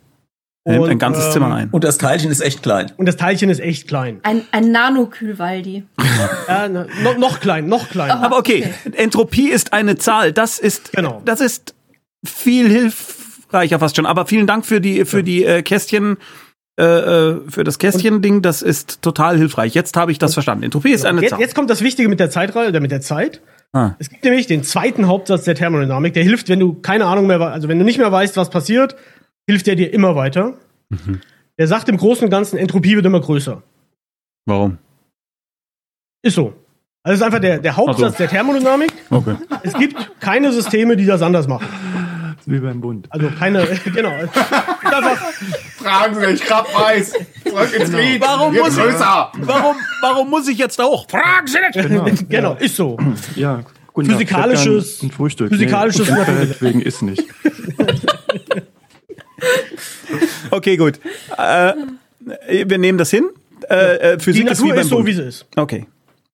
Nimmt 0.69 0.81
Und, 0.83 0.91
ein 0.91 0.99
ganzes 0.99 1.27
ähm, 1.27 1.31
Zimmer 1.31 1.55
ein. 1.55 1.71
Und 1.71 1.85
das 1.85 1.97
Teilchen 1.97 2.29
ist 2.29 2.41
echt 2.41 2.61
klein. 2.61 2.91
Und 2.97 3.07
das 3.07 3.15
Teilchen 3.17 3.51
ist 3.51 3.61
echt 3.61 3.87
klein. 3.87 4.19
Ein, 4.25 4.43
ein 4.51 4.73
Nanokühlwaldi. 4.73 5.85
Ja, 6.49 6.69
ne, 6.69 6.89
no, 7.05 7.13
noch 7.15 7.39
klein, 7.41 7.69
noch 7.69 7.89
klein. 7.89 8.11
Aber 8.11 8.37
okay, 8.39 8.73
Entropie 8.97 9.49
ist 9.49 9.73
eine 9.73 9.97
Zahl. 9.97 10.33
Das 10.33 10.59
ist, 10.59 10.93
Genau. 10.93 11.23
das 11.25 11.41
ist 11.41 11.75
viel 12.27 12.69
hilfreicher 12.69 13.79
fast 13.79 13.95
schon. 13.95 14.07
Aber 14.07 14.27
vielen 14.27 14.47
Dank 14.49 14.67
für 14.67 14.81
die, 14.81 15.05
für 15.05 15.23
die 15.23 15.45
äh, 15.45 15.63
Kästchen, 15.63 16.17
äh, 16.81 16.85
äh, 16.85 17.41
für 17.49 17.63
das 17.63 17.79
Kästchen-Ding. 17.79 18.43
Das 18.43 18.63
ist 18.63 19.03
total 19.03 19.37
hilfreich. 19.37 19.75
Jetzt 19.75 19.97
habe 19.97 20.11
ich 20.11 20.19
das 20.19 20.35
verstanden. 20.35 20.65
Entropie 20.65 20.91
ist 20.91 21.05
eine 21.05 21.21
Jetzt, 21.21 21.31
Zahl. 21.31 21.41
jetzt 21.41 21.55
kommt 21.55 21.71
das 21.71 21.83
Wichtige 21.83 22.09
mit 22.09 22.19
der 22.19 22.31
Zeitreihe, 22.31 22.71
oder 22.71 22.81
mit 22.81 22.91
der 22.91 23.01
Zeit. 23.03 23.41
Ah. 23.73 23.95
Es 23.99 24.09
gibt 24.09 24.25
nämlich 24.25 24.47
den 24.47 24.63
zweiten 24.63 25.07
Hauptsatz 25.07 25.45
der 25.45 25.55
Thermodynamik, 25.55 26.15
der 26.15 26.23
hilft, 26.23 26.49
wenn 26.49 26.61
du 26.61 26.75
keine 26.75 27.07
Ahnung 27.07 27.27
mehr, 27.27 27.41
also 27.41 27.69
wenn 27.69 27.79
du 27.79 27.85
nicht 27.85 27.99
mehr 27.99 28.11
weißt, 28.11 28.37
was 28.37 28.51
passiert, 28.51 28.97
hilft 29.47 29.67
der 29.67 29.77
dir 29.77 29.93
immer 29.93 30.17
weiter. 30.17 30.55
Mhm. 30.89 31.21
Der 31.59 31.67
sagt 31.67 31.89
im 31.89 31.97
Großen 31.97 32.25
und 32.25 32.31
Ganzen, 32.31 32.59
Entropie 32.59 32.97
wird 32.97 33.07
immer 33.07 33.21
größer. 33.21 33.63
Warum? 34.47 34.79
Ist 36.23 36.35
so. 36.35 36.55
Also 37.03 37.13
das 37.13 37.15
ist 37.21 37.23
einfach 37.23 37.41
der, 37.41 37.59
der 37.59 37.77
Hauptsatz 37.77 38.13
so. 38.13 38.19
der 38.19 38.29
Thermodynamik. 38.29 38.93
Okay. 39.11 39.37
Es 39.63 39.75
gibt 39.75 40.21
keine 40.21 40.53
Systeme, 40.53 40.97
die 40.97 41.07
das 41.07 41.23
anders 41.23 41.47
machen. 41.47 41.67
Wie 42.49 42.59
beim 42.61 42.81
Bund. 42.81 43.07
Also 43.11 43.29
keine, 43.39 43.67
genau. 43.95 44.13
Fragen 45.79 46.15
Sie, 46.15 46.27
ich 46.33 46.45
grad 46.45 46.67
weiß. 46.73 47.13
Zurück 47.45 47.75
ins 47.79 47.91
Glied. 47.91 48.21
Warum 48.21 48.55
Wird 48.55 48.65
muss 48.65 48.77
ich- 48.77 48.83
größer. 48.85 49.33
Warum, 49.39 49.77
warum 50.01 50.31
muss 50.31 50.47
ich 50.49 50.57
jetzt 50.59 50.81
auch? 50.81 51.09
Fragen 51.11 51.47
Sie 51.49 51.59
nicht! 51.59 52.29
genau, 52.31 52.55
ist 52.61 52.77
so. 52.77 52.97
Ja, 53.35 53.63
Gunnar, 53.93 54.19
Physikalisches- 54.19 54.97
ich 54.99 55.03
ein 55.05 55.11
Frühstück. 55.11 55.49
physikalisches 55.49 56.09
nee, 56.09 56.47
deswegen 56.49 56.81
ist 56.83 57.03
nicht. 57.03 57.25
Okay, 60.51 60.77
gut. 60.77 60.99
Äh, 61.37 61.73
wir 62.65 62.79
nehmen 62.79 62.97
das 62.99 63.11
hin. 63.11 63.25
Äh, 63.69 63.97
äh, 64.13 64.17
Die 64.17 64.25
Physik 64.25 64.51
ist 64.51 64.63
wie 64.63 64.69
Natur 64.69 64.75
beim 64.77 64.83
ist 64.83 64.89
so, 64.89 64.97
Bund. 64.97 65.09
wie 65.09 65.13
sie 65.13 65.23
ist. 65.23 65.47
Okay. 65.57 65.87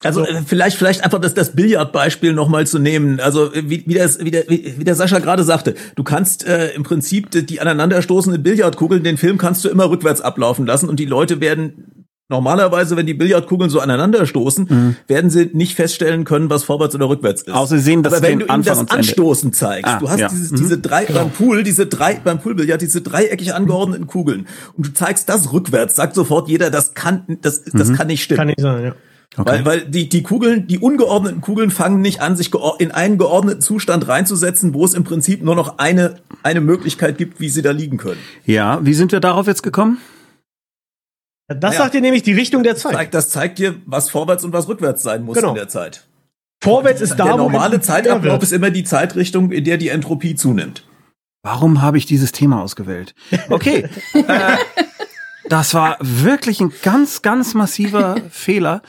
Also 0.04 0.24
äh, 0.24 0.42
vielleicht 0.46 0.76
vielleicht 0.76 1.04
einfach 1.04 1.20
das 1.20 1.34
das 1.34 1.52
Billardbeispiel 1.54 2.32
noch 2.32 2.48
mal 2.48 2.66
zu 2.66 2.78
nehmen. 2.78 3.20
Also 3.20 3.50
wie, 3.54 3.84
wie 3.86 3.94
das 3.94 4.18
wie 4.20 4.30
der, 4.30 4.44
wie, 4.48 4.74
wie 4.78 4.84
der 4.84 4.94
Sascha 4.94 5.18
gerade 5.18 5.44
sagte, 5.44 5.74
du 5.96 6.02
kannst 6.04 6.46
äh, 6.46 6.70
im 6.74 6.82
Prinzip 6.82 7.30
die, 7.30 7.44
die 7.46 7.60
aneinanderstoßenden 7.60 8.42
Billardkugeln, 8.42 9.02
den 9.04 9.16
Film 9.16 9.38
kannst 9.38 9.64
du 9.64 9.68
immer 9.68 9.88
rückwärts 9.90 10.20
ablaufen 10.20 10.66
lassen 10.66 10.88
und 10.88 10.98
die 11.00 11.06
Leute 11.06 11.40
werden 11.40 12.06
normalerweise, 12.28 12.96
wenn 12.96 13.04
die 13.04 13.12
Billardkugeln 13.12 13.68
so 13.68 13.80
aneinanderstoßen, 13.80 14.96
werden 15.06 15.28
sie 15.28 15.50
nicht 15.52 15.74
feststellen 15.74 16.24
können, 16.24 16.48
was 16.48 16.64
vorwärts 16.64 16.94
oder 16.94 17.08
rückwärts 17.10 17.42
ist. 17.42 17.48
Mhm. 17.48 17.54
Außer 17.54 17.76
sie 17.76 17.82
sehen 17.82 18.02
das 18.02 18.14
Aber 18.14 18.22
wenn 18.22 18.38
du 18.38 18.46
ihnen 18.46 18.62
das 18.62 18.78
das 18.78 18.78
Ende. 18.80 18.92
Anstoßen 18.94 19.52
zeigst, 19.52 19.92
Ah, 19.92 19.98
du 19.98 20.08
hast 20.08 20.18
ja. 20.20 20.28
dieses, 20.28 20.50
Mhm. 20.50 20.56
diese 20.56 20.78
drei 20.78 21.04
beim 21.04 21.30
Pool, 21.30 21.62
diese 21.62 21.86
drei 21.86 22.14
beim 22.24 22.40
Poolbillard, 22.40 22.80
diese 22.80 23.02
dreieckig 23.02 23.52
angeordneten 23.54 24.06
Kugeln 24.06 24.46
und 24.78 24.86
du 24.86 24.92
zeigst 24.94 25.28
das 25.28 25.52
rückwärts, 25.52 25.94
sagt 25.94 26.14
sofort 26.14 26.48
jeder, 26.48 26.70
das 26.70 26.94
kann 26.94 27.24
das 27.42 27.64
das 27.64 27.88
Mhm. 27.90 27.96
kann 27.96 28.06
nicht 28.06 28.22
stimmen. 28.22 28.38
Kann 28.38 28.46
nicht 28.48 28.60
sein, 28.60 28.82
ja. 28.84 28.94
Weil, 29.37 29.64
weil 29.64 29.81
die, 29.87 30.09
die 30.09 30.23
Kugeln, 30.23 30.66
die 30.66 30.79
ungeordneten 30.79 31.40
Kugeln 31.40 31.71
fangen 31.71 32.03
nicht 32.03 32.21
an, 32.21 32.37
sich 32.37 32.51
in 32.79 32.90
einen 32.90 33.16
geordneten 33.16 33.62
Zustand 33.62 34.07
reinzusetzen, 34.07 34.75
wo 34.75 34.85
es 34.85 34.92
im 34.92 35.05
Prinzip 35.05 35.42
nur 35.42 35.55
noch 35.55 35.79
eine, 35.79 36.16
eine 36.42 36.61
Möglichkeit 36.61 37.16
gibt, 37.16 37.40
wie 37.40 37.49
sie 37.49 37.62
da 37.62 37.71
liegen 37.71 37.97
können. 37.97 38.21
Ja, 38.45 38.85
wie 38.85 38.92
sind 38.92 39.11
wir 39.11 39.21
darauf 39.21 39.47
jetzt 39.47 39.62
gekommen? 39.62 39.99
Das 41.49 41.75
Ja. 41.75 41.83
sagt 41.83 41.95
dir 41.95 42.01
nämlich 42.03 42.23
die 42.23 42.33
Richtung 42.33 42.62
der 42.62 42.77
Zeit. 42.77 42.92
Zeigt, 42.92 43.14
das 43.14 43.31
zeigt 43.31 43.59
dir, 43.59 43.77
was 43.87 44.11
vorwärts 44.11 44.45
und 44.45 44.53
was 44.53 44.68
rückwärts 44.68 45.03
sein 45.03 45.25
muss 45.25 45.37
Genau. 45.37 45.51
in 45.51 45.55
der 45.57 45.68
Zeit. 45.68 46.05
Vorwärts 46.62 47.01
ist 47.01 47.16
da, 47.16 47.25
der 47.25 47.37
normale 47.37 47.81
Zeitablauf 47.81 48.42
ist 48.42 48.53
immer 48.53 48.71
die 48.71 48.85
Zeitrichtung, 48.85 49.51
in 49.51 49.64
der 49.64 49.79
die 49.79 49.88
Entropie 49.88 50.35
zunimmt. 50.35 50.87
Warum 51.42 51.83
habe 51.83 51.99
ich 51.99 52.07
dieses 52.07 52.31
Thema 52.33 52.62
ausgewählt? 52.62 53.14
Okay. 53.49 53.88
äh, 54.14 54.57
das 55.49 55.75
war 55.75 55.97
wirklich 56.01 56.61
ein 56.61 56.73
ganz, 56.83 57.23
ganz 57.23 57.55
massiver 57.55 58.16
Fehler. 58.31 58.83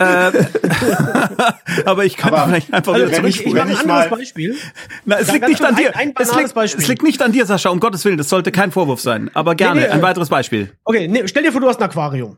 Äh, 0.00 0.32
aber 1.84 2.04
ich 2.04 2.16
kann 2.16 2.32
Aber- 2.34 2.48
vielleicht 2.48 2.72
einfach 2.72 2.94
Also, 2.94 3.06
wieder 3.06 3.16
wenn 3.18 3.26
ich- 3.26 3.36
ich, 3.36 3.42
zurückspulen. 3.42 3.68
mache 3.74 3.84
ein 3.84 3.90
anderes 3.90 4.10
Beispiel. 4.18 4.56
Na, 5.04 5.18
es 5.18 5.26
Ja, 5.28 5.34
liegt 5.34 5.48
nicht 5.48 5.64
an 5.64 5.76
dir. 5.76 5.88
ein- 5.96 6.08
ein 6.08 6.14
es, 6.18 6.34
liegt, 6.34 6.54
Beispiel. 6.54 6.80
es 6.82 6.88
liegt 6.88 7.02
nicht 7.02 7.22
an 7.22 7.32
dir, 7.32 7.46
Sascha. 7.46 7.68
Um 7.70 7.80
Gottes 7.80 8.04
Willen, 8.04 8.18
das 8.18 8.28
sollte 8.28 8.50
kein 8.52 8.70
Vorwurf 8.72 9.00
sein. 9.00 9.30
Aber 9.34 9.54
gerne, 9.54 9.80
Nee, 9.82 9.86
nee, 9.86 9.92
ein 9.92 10.00
äh, 10.00 10.02
weiteres 10.02 10.28
Beispiel. 10.28 10.72
Okay, 10.84 11.06
ne, 11.08 11.28
stell 11.28 11.42
dir 11.42 11.52
vor, 11.52 11.60
du 11.60 11.68
hast 11.68 11.78
ein 11.80 11.84
Aquarium. 11.84 12.36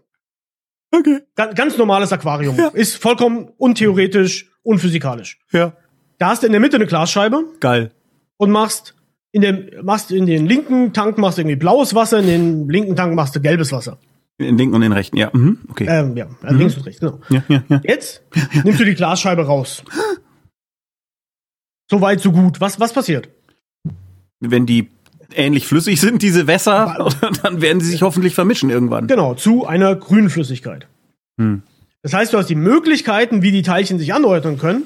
Okay. 0.95 1.21
Ganz, 1.37 1.55
ganz 1.55 1.79
normales 1.79 2.13
Aquarium. 2.13 2.59
Ist 2.75 2.97
vollkommen 2.97 3.49
untheoretisch, 3.57 4.51
unphysikalisch. 4.63 5.39
Ja. 5.51 5.73
Da 6.19 6.29
hast 6.29 6.43
du 6.43 6.47
in 6.47 6.53
der 6.53 6.61
Mitte 6.61 6.77
eine 6.77 6.87
Glasscheibe 6.87 7.45
Geil. 7.61 7.93
und 8.37 8.51
machst 8.51 8.95
in 9.31 9.41
dem, 9.41 9.71
machst 9.83 10.11
in 10.11 10.27
den 10.27 10.47
linken 10.47 10.93
Tank 10.93 11.17
machst 11.17 11.39
du 11.39 11.43
irgendwie 11.43 11.57
blaues 11.57 11.95
Wasser, 11.95 12.19
in 12.19 12.27
den 12.27 12.69
linken 12.69 12.95
Tank 12.95 13.15
machst 13.15 13.35
du 13.35 13.41
gelbes 13.41 13.73
Wasser. 13.73 13.97
In 14.39 14.47
den 14.47 14.59
linken 14.59 14.75
und 14.75 14.81
den 14.81 14.93
rechten, 14.93 15.17
ja. 15.17 15.31
Mhm. 15.33 15.59
Okay. 15.69 15.87
Ähm, 15.89 16.17
ja, 16.17 16.27
äh, 16.43 16.53
links 16.53 16.77
und 16.77 16.87
rechts, 16.87 17.01
genau. 17.01 17.21
ja, 17.29 17.43
ja, 17.49 17.63
ja. 17.69 17.81
Jetzt 17.85 18.23
nimmst 18.65 18.81
du 18.81 18.85
die 18.85 18.95
Glasscheibe 18.95 19.47
raus. 19.47 19.85
So 21.91 22.01
weit, 22.01 22.21
so 22.21 22.33
gut. 22.33 22.61
Was, 22.61 22.81
was 22.81 22.93
passiert? 22.93 23.29
Wenn 24.41 24.67
die 24.67 24.91
ähnlich 25.35 25.67
flüssig 25.67 26.01
sind, 26.01 26.23
diese 26.23 26.47
Wässer, 26.47 27.11
dann 27.43 27.61
werden 27.61 27.81
sie 27.81 27.91
sich 27.91 28.03
hoffentlich 28.03 28.35
vermischen 28.35 28.71
irgendwann. 28.71 29.07
Genau, 29.07 29.35
zu 29.35 29.67
einer 29.67 29.95
grünen 29.95 30.31
Flüssigkeit. 30.31 30.89
Hm. 31.39 31.63
Das 32.03 32.15
heißt, 32.15 32.33
du 32.33 32.39
hast 32.39 32.49
die 32.49 32.55
Möglichkeiten, 32.55 33.43
wie 33.43 33.53
die 33.53 33.63
Teilchen 33.63 33.99
sich 33.99 34.13
anordnen 34.13 34.59
können, 34.59 34.85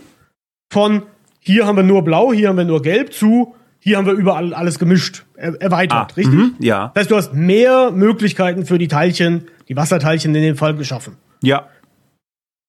von 0.71 1.03
hier 1.39 1.67
haben 1.67 1.77
wir 1.77 1.85
nur 1.85 2.03
blau, 2.03 2.33
hier 2.33 2.49
haben 2.49 2.59
wir 2.59 2.65
nur 2.65 2.83
gelb, 2.83 3.13
zu 3.13 3.55
hier 3.87 3.99
haben 3.99 4.07
wir 4.07 4.15
überall 4.15 4.53
alles 4.53 4.81
gemischt, 4.81 5.25
er 5.37 5.55
erweitert, 5.63 5.97
Ah, 6.13 6.15
richtig? 6.17 6.35
mhm, 6.35 6.57
ja. 6.59 6.91
Das 6.95 7.03
heißt, 7.03 7.11
du 7.13 7.17
hast 7.17 7.35
mehr 7.35 7.93
Möglichkeiten 7.93 8.67
für 8.67 8.79
die 8.79 8.89
Teilchen, 8.89 9.45
die 9.69 9.77
Wasserteilchen 9.77 10.35
in 10.35 10.43
dem 10.43 10.57
Fall 10.57 10.75
geschaffen. 10.75 11.17
Ja. 11.41 11.69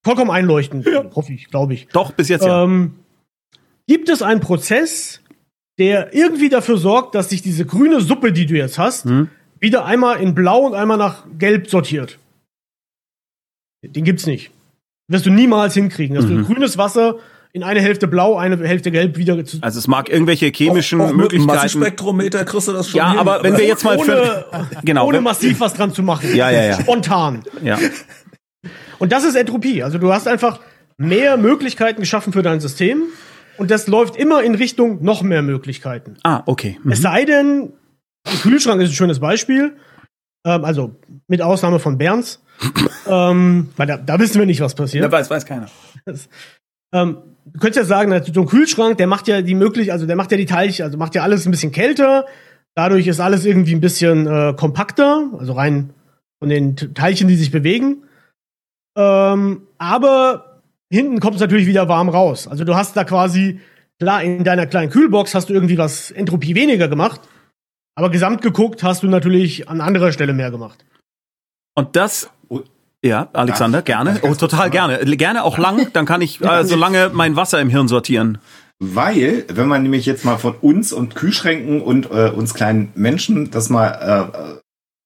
Vollkommen 0.05 0.29
einleuchtend, 0.29 0.85
hoffe 1.15 1.33
ich, 1.33 1.47
glaube 1.49 1.73
ich. 1.73 1.87
Doch, 1.87 2.11
bis 2.11 2.29
jetzt 2.29 2.45
ja. 2.45 2.63
Ähm, 2.63 2.93
gibt 3.87 4.09
es 4.09 4.21
einen 4.21 4.41
Prozess, 4.41 5.21
der 5.79 6.13
irgendwie 6.13 6.49
dafür 6.49 6.77
sorgt, 6.77 7.15
dass 7.15 7.29
sich 7.29 7.41
diese 7.41 7.65
grüne 7.65 7.99
Suppe, 7.99 8.31
die 8.31 8.45
du 8.45 8.55
jetzt 8.55 8.77
hast, 8.77 9.05
Hm? 9.05 9.29
wieder 9.59 9.85
einmal 9.85 10.21
in 10.21 10.35
blau 10.35 10.59
und 10.67 10.75
einmal 10.75 10.97
nach 10.97 11.25
gelb 11.39 11.67
sortiert? 11.67 12.19
Den 13.83 14.03
gibt's 14.03 14.27
nicht. 14.27 14.51
Wirst 15.09 15.25
du 15.25 15.31
niemals 15.31 15.73
hinkriegen, 15.73 16.15
dass 16.15 16.25
Mhm. 16.25 16.37
du 16.37 16.45
grünes 16.45 16.77
Wasser 16.77 17.15
in 17.57 17.63
eine 17.63 17.81
Hälfte 17.81 18.07
blau, 18.07 18.37
eine 18.37 18.55
Hälfte 18.67 18.91
gelb 18.91 19.17
wieder 19.17 19.43
zu 19.43 19.57
Also 19.61 19.79
es 19.79 19.87
mag 19.87 20.09
irgendwelche 20.09 20.45
chemischen 20.45 21.01
Auch 21.01 21.05
mit 21.05 21.09
einem 21.09 21.21
Möglichkeiten. 21.21 21.55
Massenspektrometer 21.55 22.45
kriegst 22.45 22.67
du 22.67 22.71
das 22.71 22.89
schon 22.89 22.99
Ja, 22.99 23.09
hin, 23.09 23.19
aber 23.19 23.41
wenn 23.41 23.57
wir 23.57 23.65
jetzt 23.65 23.83
mal 23.83 23.97
ohne, 23.97 24.05
für, 24.05 24.45
genau, 24.83 25.07
ohne 25.07 25.21
massiv 25.21 25.59
was 25.59 25.73
dran 25.73 25.91
zu 25.91 26.03
machen. 26.03 26.35
Ja, 26.35 26.51
ja, 26.51 26.65
ja. 26.65 26.79
Spontan. 26.79 27.43
ja. 27.63 27.79
Und 28.99 29.11
das 29.11 29.23
ist 29.23 29.35
Entropie. 29.35 29.81
Also 29.81 29.97
du 29.97 30.13
hast 30.13 30.27
einfach 30.27 30.59
mehr 30.97 31.35
Möglichkeiten 31.37 31.99
geschaffen 31.99 32.31
für 32.31 32.43
dein 32.43 32.59
System 32.59 33.01
und 33.57 33.71
das 33.71 33.87
läuft 33.87 34.15
immer 34.15 34.43
in 34.43 34.53
Richtung 34.53 35.03
noch 35.03 35.23
mehr 35.23 35.41
Möglichkeiten. 35.41 36.17
Ah, 36.21 36.43
okay. 36.45 36.77
Mhm. 36.83 36.91
Es 36.91 37.01
sei 37.01 37.25
denn, 37.25 37.73
ein 38.23 38.37
Kühlschrank 38.43 38.79
ist 38.83 38.91
ein 38.91 38.95
schönes 38.95 39.19
Beispiel. 39.19 39.77
Ähm, 40.45 40.63
also 40.63 40.95
mit 41.27 41.41
Ausnahme 41.41 41.79
von 41.79 41.97
Berns. 41.97 42.43
ähm, 43.07 43.69
weil 43.77 43.87
da, 43.87 43.97
da 43.97 44.19
wissen 44.19 44.37
wir 44.37 44.45
nicht, 44.45 44.61
was 44.61 44.75
passiert. 44.75 45.03
Ja, 45.03 45.11
weiß, 45.11 45.29
weiß 45.31 45.45
keiner. 45.45 45.69
Ähm, 46.93 47.17
du 47.53 47.59
könntest 47.59 47.77
ja 47.77 47.83
sagen, 47.85 48.11
so 48.33 48.41
ein 48.41 48.47
Kühlschrank, 48.47 48.97
der 48.97 49.07
macht 49.07 49.27
ja 49.27 49.41
die 49.41 49.55
möglich, 49.55 49.91
also 49.91 50.05
der 50.05 50.15
macht 50.15 50.31
ja 50.31 50.37
die 50.37 50.45
Teilchen, 50.45 50.85
also 50.85 50.97
macht 50.97 51.15
ja 51.15 51.23
alles 51.23 51.45
ein 51.45 51.51
bisschen 51.51 51.71
kälter. 51.71 52.25
Dadurch 52.75 53.07
ist 53.07 53.19
alles 53.19 53.45
irgendwie 53.45 53.73
ein 53.73 53.81
bisschen 53.81 54.27
äh, 54.27 54.53
kompakter, 54.55 55.31
also 55.37 55.53
rein 55.53 55.93
von 56.39 56.49
den 56.49 56.75
Teilchen, 56.75 57.27
die 57.27 57.35
sich 57.35 57.51
bewegen. 57.51 58.03
Ähm, 58.95 59.63
aber 59.77 60.61
hinten 60.91 61.19
kommt 61.19 61.35
es 61.35 61.41
natürlich 61.41 61.67
wieder 61.67 61.89
warm 61.89 62.09
raus. 62.09 62.47
Also 62.47 62.63
du 62.63 62.75
hast 62.75 62.95
da 62.95 63.03
quasi, 63.03 63.59
klar, 63.99 64.23
in 64.23 64.43
deiner 64.43 64.67
kleinen 64.67 64.91
Kühlbox 64.91 65.33
hast 65.33 65.49
du 65.49 65.53
irgendwie 65.53 65.77
was 65.77 66.11
Entropie 66.11 66.55
weniger 66.55 66.87
gemacht. 66.87 67.21
Aber 67.95 68.11
gesamt 68.11 68.43
geguckt 68.43 68.83
hast 68.83 69.01
du 69.01 69.07
natürlich 69.07 69.69
an 69.69 69.81
anderer 69.81 70.11
Stelle 70.11 70.33
mehr 70.33 70.51
gemacht. 70.51 70.85
Und 71.75 71.95
das. 71.95 72.29
Ja, 73.03 73.29
Alexander, 73.33 73.79
Darf- 73.79 73.85
gerne. 73.85 74.19
Oh, 74.21 74.33
total 74.33 74.69
gerne. 74.69 74.99
Gerne 75.17 75.43
auch 75.43 75.57
lang, 75.57 75.87
dann 75.93 76.05
kann 76.05 76.21
ich 76.21 76.41
äh, 76.45 76.63
so 76.63 76.75
lange 76.75 77.11
mein 77.13 77.35
Wasser 77.35 77.59
im 77.61 77.69
Hirn 77.69 77.87
sortieren. 77.87 78.39
Weil, 78.79 79.45
wenn 79.49 79.67
man 79.67 79.81
nämlich 79.81 80.05
jetzt 80.05 80.23
mal 80.23 80.37
von 80.37 80.53
uns 80.61 80.93
und 80.93 81.15
Kühlschränken 81.15 81.81
und 81.81 82.11
äh, 82.11 82.29
uns 82.29 82.53
kleinen 82.53 82.91
Menschen 82.93 83.49
das 83.49 83.69
mal 83.69 84.59
äh, 84.59 84.59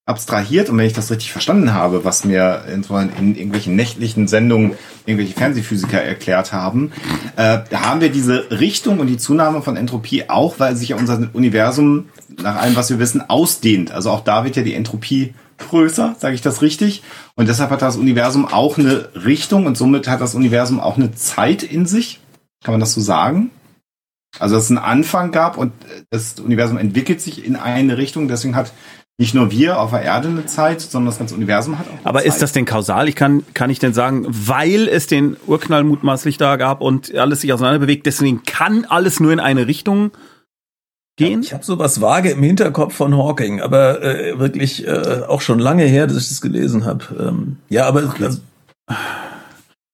abstrahiert 0.05 0.69
und 0.69 0.77
wenn 0.77 0.85
ich 0.85 0.93
das 0.93 1.09
richtig 1.09 1.31
verstanden 1.31 1.73
habe, 1.73 2.03
was 2.03 2.25
mir 2.25 2.65
in, 2.67 2.83
in 3.17 3.35
irgendwelchen 3.35 3.75
nächtlichen 3.75 4.27
Sendungen 4.27 4.73
irgendwelche 5.05 5.33
Fernsehphysiker 5.33 6.01
erklärt 6.01 6.51
haben, 6.51 6.91
äh, 7.37 7.59
haben 7.73 8.01
wir 8.01 8.09
diese 8.09 8.51
Richtung 8.51 8.99
und 8.99 9.07
die 9.07 9.17
Zunahme 9.17 9.61
von 9.61 9.77
Entropie 9.77 10.29
auch, 10.29 10.59
weil 10.59 10.75
sich 10.75 10.89
ja 10.89 10.97
unser 10.97 11.29
Universum 11.33 12.09
nach 12.41 12.57
allem, 12.57 12.75
was 12.75 12.89
wir 12.89 12.99
wissen, 12.99 13.21
ausdehnt. 13.29 13.91
Also 13.91 14.09
auch 14.09 14.21
da 14.21 14.43
wird 14.43 14.57
ja 14.57 14.63
die 14.63 14.73
Entropie 14.73 15.33
größer, 15.69 16.15
sage 16.19 16.35
ich 16.35 16.41
das 16.41 16.61
richtig? 16.61 17.03
Und 17.35 17.47
deshalb 17.47 17.69
hat 17.71 17.81
das 17.81 17.97
Universum 17.97 18.45
auch 18.45 18.77
eine 18.77 19.09
Richtung 19.25 19.65
und 19.65 19.77
somit 19.77 20.07
hat 20.07 20.21
das 20.21 20.35
Universum 20.35 20.79
auch 20.79 20.97
eine 20.97 21.13
Zeit 21.13 21.63
in 21.63 21.85
sich. 21.85 22.19
Kann 22.63 22.73
man 22.73 22.79
das 22.79 22.93
so 22.93 23.01
sagen? 23.01 23.51
Also 24.39 24.55
dass 24.55 24.65
es 24.65 24.69
einen 24.69 24.77
Anfang 24.77 25.31
gab 25.31 25.57
und 25.57 25.73
das 26.09 26.39
Universum 26.39 26.77
entwickelt 26.77 27.21
sich 27.21 27.45
in 27.45 27.55
eine 27.55 27.97
Richtung, 27.97 28.27
deswegen 28.27 28.55
hat 28.55 28.71
nicht 29.17 29.35
nur 29.35 29.51
wir 29.51 29.79
auf 29.79 29.91
der 29.91 30.01
Erde 30.01 30.29
eine 30.29 30.45
Zeit, 30.47 30.81
sondern 30.81 31.07
das 31.07 31.19
ganze 31.19 31.35
Universum 31.35 31.77
hat 31.77 31.87
auch 31.87 31.91
eine 31.91 32.05
Aber 32.05 32.19
Zeit. 32.19 32.27
ist 32.27 32.41
das 32.41 32.53
denn 32.53 32.65
kausal? 32.65 33.07
Ich 33.07 33.15
kann, 33.15 33.43
kann 33.53 33.69
ich 33.69 33.77
denn 33.77 33.93
sagen, 33.93 34.25
weil 34.27 34.87
es 34.87 35.05
den 35.05 35.37
Urknall 35.45 35.83
mutmaßlich 35.83 36.37
da 36.37 36.55
gab 36.55 36.81
und 36.81 37.13
alles 37.15 37.41
sich 37.41 37.53
auseinander 37.53 37.79
bewegt, 37.79 38.05
deswegen 38.05 38.43
kann 38.43 38.85
alles 38.85 39.19
nur 39.19 39.31
in 39.31 39.39
eine 39.39 39.67
Richtung 39.67 40.11
gehen? 41.25 41.41
Ich 41.41 41.53
habe 41.53 41.63
sowas 41.63 42.01
vage 42.01 42.31
im 42.31 42.43
Hinterkopf 42.43 42.93
von 42.93 43.15
Hawking, 43.15 43.61
aber 43.61 44.01
äh, 44.01 44.39
wirklich 44.39 44.87
äh, 44.87 45.21
auch 45.27 45.41
schon 45.41 45.59
lange 45.59 45.83
her, 45.83 46.07
dass 46.07 46.17
ich 46.17 46.29
das 46.29 46.41
gelesen 46.41 46.85
habe. 46.85 47.03
Ähm, 47.19 47.57
ja, 47.69 47.85
aber 47.87 48.13
also, 48.19 48.39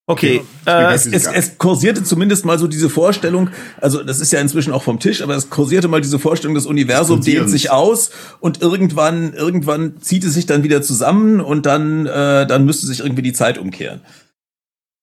Okay, 0.09 0.41
bin 0.63 0.73
äh, 0.73 0.93
es, 0.93 1.05
es, 1.05 1.27
es 1.27 1.57
kursierte 1.57 2.01
zumindest 2.01 2.45
mal 2.45 2.57
so 2.57 2.67
diese 2.67 2.89
Vorstellung, 2.89 3.49
also 3.81 4.03
das 4.03 4.21
ist 4.21 4.31
ja 4.31 4.39
inzwischen 4.39 4.71
auch 4.71 4.81
vom 4.81 5.01
Tisch, 5.01 5.21
aber 5.21 5.35
es 5.35 5.49
kursierte 5.49 5.89
mal 5.89 5.99
diese 5.99 6.17
Vorstellung, 6.17 6.55
das 6.55 6.65
Universum 6.65 7.19
dehnt 7.19 7.49
sich 7.49 7.71
aus 7.71 8.11
und 8.39 8.61
irgendwann, 8.61 9.33
irgendwann 9.33 9.99
zieht 9.99 10.23
es 10.23 10.33
sich 10.33 10.45
dann 10.45 10.63
wieder 10.63 10.81
zusammen 10.81 11.41
und 11.41 11.65
dann, 11.65 12.05
äh, 12.05 12.47
dann 12.47 12.63
müsste 12.63 12.87
sich 12.87 13.01
irgendwie 13.01 13.21
die 13.21 13.33
Zeit 13.33 13.57
umkehren. 13.57 13.99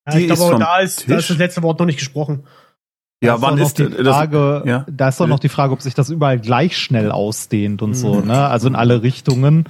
Ja, 0.07 0.15
ich 0.15 0.27
Die 0.27 0.35
glaube, 0.35 0.59
da 0.59 0.79
ist, 0.81 1.05
da 1.07 1.19
ist 1.19 1.29
das 1.29 1.37
letzte 1.37 1.63
Wort 1.63 1.79
noch 1.79 1.87
nicht 1.87 1.99
gesprochen. 1.99 2.45
Ja, 3.25 3.35
Da 3.37 3.43
wann 3.43 3.59
ist 3.59 3.79
die 3.79 3.89
das? 3.89 4.01
Frage, 4.17 4.63
ja. 4.67 4.87
da 4.91 5.09
ist 5.09 5.21
doch 5.21 5.27
noch 5.27 5.39
die 5.39 5.49
Frage, 5.49 5.73
ob 5.73 5.83
sich 5.83 5.95
das 5.95 6.11
überall 6.11 6.39
gleich 6.39 6.77
schnell 6.79 7.11
ausdehnt 7.11 7.83
und 7.83 7.95
so, 7.95 8.15
Mhm. 8.17 8.29
ne? 8.29 8.49
Also 8.49 8.69
in 8.69 8.77
alle 8.77 9.03
Richtungen. 9.03 9.65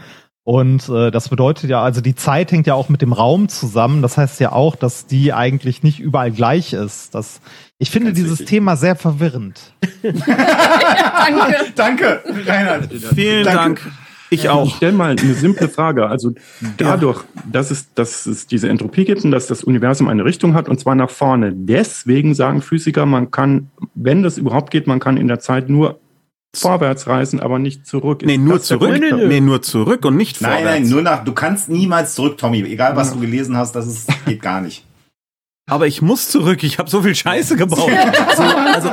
Und 0.46 0.90
äh, 0.90 1.10
das 1.10 1.30
bedeutet 1.30 1.70
ja, 1.70 1.82
also 1.82 2.02
die 2.02 2.14
Zeit 2.14 2.52
hängt 2.52 2.66
ja 2.66 2.74
auch 2.74 2.90
mit 2.90 3.00
dem 3.00 3.14
Raum 3.14 3.48
zusammen. 3.48 4.02
Das 4.02 4.18
heißt 4.18 4.40
ja 4.40 4.52
auch, 4.52 4.76
dass 4.76 5.06
die 5.06 5.32
eigentlich 5.32 5.82
nicht 5.82 6.00
überall 6.00 6.30
gleich 6.32 6.74
ist. 6.74 7.14
Das, 7.14 7.40
ich 7.78 7.90
finde 7.90 8.08
Ganz 8.08 8.16
dieses 8.18 8.32
richtig. 8.40 8.48
Thema 8.48 8.76
sehr 8.76 8.94
verwirrend. 8.94 9.72
Danke. 10.02 11.56
Danke, 11.74 12.22
Reinhard. 12.46 12.92
Vielen 13.14 13.44
Danke. 13.44 13.80
Dank. 13.82 13.92
Ich 14.30 14.44
Ich 14.44 14.48
auch. 14.48 14.74
stelle 14.76 14.92
mal 14.92 15.10
eine 15.18 15.34
simple 15.34 15.68
Frage. 15.68 16.06
Also 16.06 16.32
dadurch, 16.76 17.22
dass, 17.50 17.70
es, 17.70 17.92
dass 17.94 18.26
es 18.26 18.46
diese 18.46 18.68
Entropie 18.68 19.04
gibt 19.04 19.24
und 19.24 19.30
dass 19.30 19.46
das 19.46 19.64
Universum 19.64 20.08
eine 20.08 20.24
Richtung 20.24 20.54
hat 20.54 20.68
und 20.68 20.80
zwar 20.80 20.94
nach 20.94 21.10
vorne. 21.10 21.52
Deswegen 21.54 22.34
sagen 22.34 22.62
Physiker, 22.62 23.06
man 23.06 23.30
kann, 23.30 23.70
wenn 23.94 24.22
das 24.22 24.38
überhaupt 24.38 24.70
geht, 24.70 24.86
man 24.86 25.00
kann 25.00 25.16
in 25.16 25.28
der 25.28 25.40
Zeit 25.40 25.68
nur 25.68 26.00
vorwärts 26.54 27.06
reisen, 27.08 27.40
aber 27.40 27.58
nicht 27.58 27.84
zurück. 27.86 28.22
Nee, 28.24 28.38
nur 28.38 28.60
zurück. 28.62 29.00
Nee, 29.00 29.40
nur 29.40 29.60
zurück 29.62 30.04
und 30.04 30.16
nicht 30.16 30.40
Nein, 30.40 30.52
vorwärts. 30.58 30.80
nein, 30.80 30.88
nur 30.88 31.02
nach, 31.02 31.24
du 31.24 31.32
kannst 31.32 31.68
niemals 31.68 32.14
zurück, 32.14 32.38
Tommy. 32.38 32.62
Egal, 32.62 32.94
was 32.96 33.12
du 33.12 33.20
gelesen 33.20 33.56
hast, 33.56 33.74
das 33.74 33.86
ist, 33.88 34.08
geht 34.24 34.40
gar 34.40 34.60
nicht. 34.60 34.84
Aber 35.66 35.86
ich 35.86 36.02
muss 36.02 36.28
zurück. 36.28 36.62
Ich 36.62 36.78
habe 36.78 36.90
so 36.90 37.02
viel 37.02 37.14
Scheiße 37.14 37.56
gebaut. 37.56 37.90
So, 38.36 38.42
also, 38.42 38.90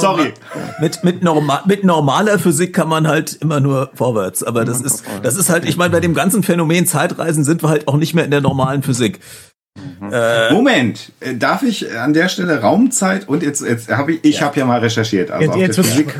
Sorry. 0.00 0.22
Mal, 0.54 0.74
mit, 0.80 1.04
mit, 1.04 1.22
norma 1.22 1.62
mit 1.66 1.84
normaler 1.84 2.38
Physik 2.38 2.74
kann 2.74 2.88
man 2.88 3.08
halt 3.08 3.34
immer 3.40 3.60
nur 3.60 3.90
vorwärts. 3.94 4.42
Aber 4.42 4.64
das 4.64 4.82
ist, 4.82 5.04
das 5.22 5.36
ist 5.36 5.48
halt, 5.48 5.64
ich 5.64 5.76
meine, 5.76 5.90
bei 5.90 6.00
dem 6.00 6.12
ganzen 6.14 6.42
Phänomen 6.42 6.86
Zeitreisen 6.86 7.44
sind 7.44 7.62
wir 7.62 7.70
halt 7.70 7.88
auch 7.88 7.96
nicht 7.96 8.14
mehr 8.14 8.24
in 8.24 8.30
der 8.30 8.42
normalen 8.42 8.82
Physik. 8.82 9.20
Äh, 10.10 10.52
Moment, 10.52 11.12
äh, 11.20 11.34
darf 11.34 11.62
ich 11.62 11.96
an 11.96 12.12
der 12.12 12.28
Stelle 12.28 12.60
Raumzeit 12.60 13.26
und 13.26 13.42
jetzt, 13.42 13.62
jetzt 13.62 13.88
habe 13.88 14.12
ich, 14.12 14.20
ich 14.22 14.42
habe 14.42 14.58
ja 14.60 14.66
mal 14.66 14.80
recherchiert, 14.80 15.30
also 15.30 15.44
Jetzt- 15.44 15.54
auf 15.54 15.60
jetzt 15.60 15.76
der 15.78 15.84
Physik, 15.84 16.14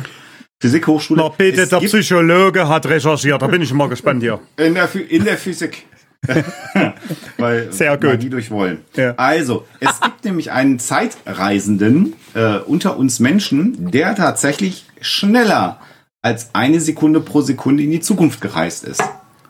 Physikhochschule. 0.59 1.31
Es 1.37 1.69
gibt 1.69 1.83
Psychologe 1.83 2.67
hat 2.67 2.85
recherchiert. 2.87 3.41
Da 3.41 3.47
bin 3.47 3.61
ich 3.61 3.71
mal 3.73 3.89
gespannt 3.89 4.23
hier. 4.23 4.39
in 4.57 4.73
der, 4.73 4.89
in 5.09 5.23
der 5.25 5.37
Physik. 5.37 5.85
Weil 7.37 7.71
Sehr 7.71 7.97
gut. 7.97 8.09
Magie 8.09 8.29
durch 8.29 8.51
Wollen. 8.51 8.79
Ja. 8.95 9.13
Also, 9.17 9.65
es 9.79 9.99
gibt 10.01 10.23
nämlich 10.25 10.51
einen 10.51 10.79
Zeitreisenden 10.79 12.13
äh, 12.33 12.57
unter 12.59 12.97
uns 12.97 13.19
Menschen, 13.19 13.91
der 13.91 14.15
tatsächlich 14.15 14.85
schneller 15.01 15.79
als 16.21 16.51
eine 16.53 16.79
Sekunde 16.79 17.19
pro 17.19 17.41
Sekunde 17.41 17.83
in 17.83 17.91
die 17.91 17.99
Zukunft 17.99 18.41
gereist 18.41 18.83
ist. 18.85 19.03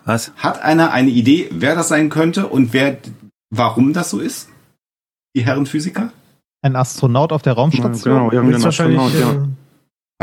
Was? 0.05 0.31
Hat 0.37 0.61
einer 0.61 0.91
eine 0.91 1.09
Idee, 1.11 1.49
wer 1.51 1.75
das 1.75 1.87
sein 1.87 2.09
könnte 2.09 2.47
und 2.47 2.73
wer, 2.73 2.97
warum 3.51 3.93
das 3.93 4.09
so 4.09 4.19
ist? 4.19 4.49
Die 5.35 5.45
Herren 5.45 5.65
Physiker? 5.65 6.11
Ein 6.61 6.75
Astronaut 6.75 7.31
auf 7.31 7.41
der 7.41 7.53
Ja, 7.53 7.57
Raumstation. 7.59 8.13
Genau, 8.15 8.31
irgendein 8.31 8.65
Astronaut, 8.65 9.13
ja. 9.13 9.31
äh, 9.31 9.45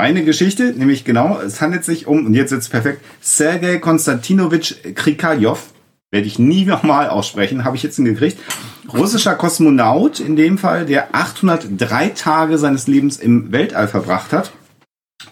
Eine 0.00 0.24
Geschichte, 0.24 0.72
nämlich 0.72 1.04
genau, 1.04 1.38
es 1.40 1.60
handelt 1.60 1.84
sich 1.84 2.06
um, 2.06 2.26
und 2.26 2.34
jetzt 2.34 2.50
jetzt 2.50 2.70
perfekt, 2.70 3.02
Sergei 3.20 3.78
Konstantinovich 3.78 4.94
Krikalev, 4.94 5.72
werde 6.10 6.26
ich 6.26 6.38
nie 6.38 6.64
nochmal 6.66 7.08
aussprechen, 7.08 7.64
habe 7.64 7.76
ich 7.76 7.82
jetzt 7.82 7.96
hingekriegt. 7.96 8.38
Russischer 8.92 9.34
Kosmonaut 9.36 10.18
in 10.20 10.36
dem 10.36 10.58
Fall, 10.58 10.84
der 10.86 11.14
803 11.14 12.08
Tage 12.10 12.58
seines 12.58 12.86
Lebens 12.86 13.18
im 13.18 13.52
Weltall 13.52 13.86
verbracht 13.88 14.32
hat. 14.32 14.50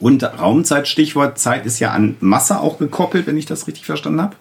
Und 0.01 0.23
Raumzeit, 0.23 0.87
Stichwort 0.87 1.39
Zeit 1.39 1.67
ist 1.67 1.81
ja 1.81 1.91
an 1.93 2.17
Masse 2.21 2.61
auch 2.61 2.79
gekoppelt, 2.79 3.27
wenn 3.27 3.37
ich 3.37 3.47
das 3.47 3.67
richtig 3.67 3.87
verstanden 3.87 4.21
habe. 4.21 4.37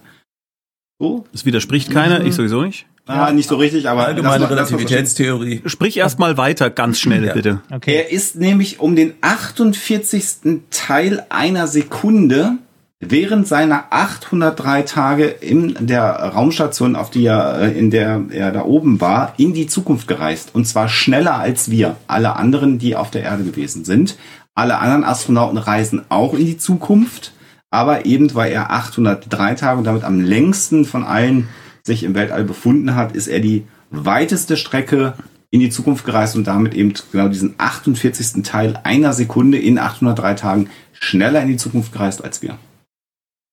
So? 1.00 1.26
Das 1.32 1.45
widerspricht 1.45 1.89
keiner. 1.91 2.23
Ich 2.26 2.36
sowieso 2.36 2.63
nicht. 2.63 2.86
Ah, 3.06 3.32
nicht 3.32 3.47
so 3.47 3.56
richtig, 3.56 3.88
aber 3.88 4.06
allgemeine 4.06 4.50
Relativitätstheorie. 4.50 5.62
Sprich 5.65 5.95
erst 5.95 6.19
mal 6.19 6.38
weiter, 6.38 6.69
ganz 6.69 7.00
schnell, 7.00 7.23
Ja. 7.26 7.34
bitte. 7.34 7.62
Okay. 7.71 7.95
Er 7.95 8.12
ist 8.12 8.36
nämlich 8.36 8.82
um 8.82 8.95
den 8.97 9.13
48. 9.21 10.62
Teil 10.69 11.26
einer 11.30 11.67
Sekunde 11.67 12.58
während 12.99 13.47
seiner 13.47 13.86
803 13.91 14.81
Tage 14.83 15.25
in 15.25 15.75
der 15.79 16.12
Raumstation, 16.13 16.95
auf 16.95 17.10
die 17.10 17.25
er, 17.25 17.62
äh, 17.62 17.77
in 17.77 17.91
der 17.91 18.23
er 18.31 18.51
da 18.51 18.63
oben 18.63 18.99
war, 18.99 19.33
in 19.38 19.53
die 19.53 19.67
Zukunft 19.67 20.07
gereist. 20.07 20.55
Und 20.55 20.65
zwar 20.65 20.89
schneller 20.89 21.36
als 21.36 21.69
wir, 21.69 21.95
alle 22.07 22.36
anderen, 22.36 22.79
die 22.79 22.95
auf 22.95 23.12
der 23.12 23.23
Erde 23.23 23.43
gewesen 23.43 23.86
sind. 23.86 24.17
Alle 24.55 24.79
anderen 24.79 25.03
Astronauten 25.03 25.57
reisen 25.57 26.01
auch 26.10 26.33
in 26.33 26.45
die 26.45 26.57
Zukunft. 26.57 27.33
Aber 27.69 28.05
eben, 28.05 28.33
weil 28.33 28.51
er 28.51 28.71
803 28.71 29.55
Tage 29.55 29.77
und 29.77 29.83
damit 29.83 30.03
am 30.03 30.19
längsten 30.19 30.86
von 30.86 31.03
allen 31.03 31.49
sich 31.83 32.03
im 32.03 32.15
Weltall 32.15 32.43
befunden 32.43 32.95
hat, 32.95 33.15
ist 33.15 33.27
er 33.27 33.39
die 33.39 33.67
weiteste 33.91 34.57
Strecke 34.57 35.13
in 35.51 35.60
die 35.60 35.69
Zukunft 35.69 36.05
gereist 36.05 36.36
und 36.36 36.47
damit 36.47 36.73
eben 36.73 36.93
genau 37.12 37.27
diesen 37.29 37.55
48. 37.57 38.43
Teil 38.43 38.79
einer 38.83 39.13
Sekunde 39.13 39.57
in 39.57 39.79
803 39.79 40.33
Tagen 40.33 40.69
schneller 40.91 41.41
in 41.41 41.49
die 41.49 41.57
Zukunft 41.57 41.93
gereist 41.93 42.23
als 42.23 42.41
wir. 42.41 42.57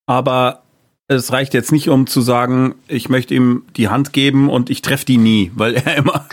Aber 0.06 0.62
es 1.08 1.32
reicht 1.32 1.54
jetzt 1.54 1.72
nicht, 1.72 1.88
um 1.88 2.06
zu 2.06 2.20
sagen, 2.20 2.74
ich 2.88 3.08
möchte 3.08 3.34
ihm 3.34 3.64
die 3.76 3.88
Hand 3.88 4.12
geben 4.12 4.48
und 4.48 4.70
ich 4.70 4.82
treffe 4.82 5.04
die 5.04 5.18
nie, 5.18 5.50
weil 5.54 5.74
er 5.74 5.96
immer. 5.96 6.26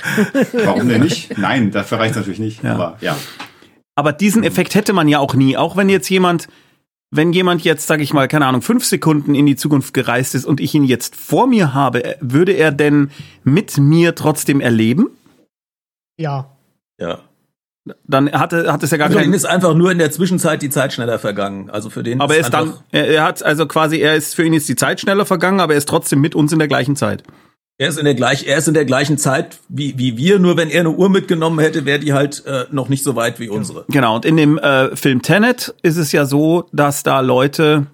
Warum 0.53 0.87
denn 0.87 1.01
nicht? 1.03 1.37
Nein, 1.37 1.71
dafür 1.71 1.99
reicht 1.99 2.15
natürlich 2.15 2.39
nicht. 2.39 2.63
Ja. 2.63 2.75
Aber 2.75 2.97
ja. 3.01 3.17
Aber 3.95 4.13
diesen 4.13 4.43
Effekt 4.43 4.75
hätte 4.75 4.93
man 4.93 5.07
ja 5.07 5.19
auch 5.19 5.35
nie, 5.35 5.57
auch 5.57 5.75
wenn 5.75 5.89
jetzt 5.89 6.09
jemand, 6.09 6.47
wenn 7.11 7.33
jemand 7.33 7.63
jetzt, 7.63 7.87
sag 7.87 7.99
ich 7.99 8.13
mal, 8.13 8.29
keine 8.29 8.45
Ahnung, 8.45 8.61
fünf 8.61 8.85
Sekunden 8.85 9.35
in 9.35 9.45
die 9.45 9.57
Zukunft 9.57 9.93
gereist 9.93 10.33
ist 10.33 10.45
und 10.45 10.61
ich 10.61 10.73
ihn 10.73 10.85
jetzt 10.85 11.15
vor 11.15 11.45
mir 11.45 11.73
habe, 11.73 12.03
äh, 12.03 12.15
würde 12.21 12.53
er 12.53 12.71
denn 12.71 13.11
mit 13.43 13.77
mir 13.77 14.15
trotzdem 14.15 14.61
erleben? 14.61 15.09
ja. 16.17 16.49
Ja. 16.99 17.19
Dann 18.07 18.31
hat, 18.31 18.53
er- 18.53 18.71
hat 18.71 18.83
es 18.83 18.91
ja 18.91 18.97
gar 18.97 19.07
Also 19.07 19.17
keinen. 19.17 19.33
ist 19.33 19.45
einfach 19.45 19.73
nur 19.73 19.91
in 19.91 19.97
der 19.97 20.11
Zwischenzeit 20.11 20.61
die 20.61 20.69
Zeit 20.69 20.93
schneller 20.93 21.17
vergangen. 21.17 21.69
Also 21.71 21.89
für 21.89 22.03
den 22.03 22.21
Aber 22.21 22.35
er 22.35 22.41
ist 22.41 22.51
dann, 22.51 22.73
er, 22.91 23.07
er 23.07 23.23
hat 23.23 23.41
also 23.43 23.65
quasi, 23.65 23.97
er 23.99 24.15
ist 24.15 24.35
für 24.35 24.43
ihn 24.45 24.53
ist 24.53 24.69
die 24.69 24.75
Zeit 24.75 24.99
schneller 25.01 25.25
vergangen, 25.25 25.59
aber 25.59 25.73
er 25.73 25.77
ist 25.79 25.89
trotzdem 25.89 26.21
mit 26.21 26.35
uns 26.35 26.51
in 26.53 26.59
der 26.59 26.67
gleichen 26.67 26.95
Zeit. 26.95 27.23
Er 27.79 27.87
ist 27.89 27.97
in 27.97 28.05
der 28.05 28.13
gleich, 28.13 28.45
er 28.45 28.57
ist 28.59 28.67
in 28.67 28.75
der 28.75 28.85
gleichen 28.85 29.17
Zeit 29.17 29.57
wie, 29.67 29.97
wie 29.97 30.15
wir, 30.15 30.37
nur 30.37 30.55
wenn 30.57 30.69
er 30.69 30.81
eine 30.81 30.91
Uhr 30.91 31.09
mitgenommen 31.09 31.57
hätte, 31.57 31.83
wäre 31.85 31.97
die 31.97 32.13
halt 32.13 32.45
äh, 32.45 32.65
noch 32.69 32.89
nicht 32.89 33.03
so 33.03 33.15
weit 33.15 33.39
wie 33.39 33.49
unsere. 33.49 33.85
Genau, 33.87 34.15
und 34.17 34.25
in 34.25 34.37
dem 34.37 34.59
äh, 34.59 34.95
Film 34.95 35.23
Tenet 35.23 35.73
ist 35.81 35.97
es 35.97 36.11
ja 36.11 36.25
so, 36.25 36.69
dass 36.71 37.01
da 37.01 37.21
Leute. 37.21 37.87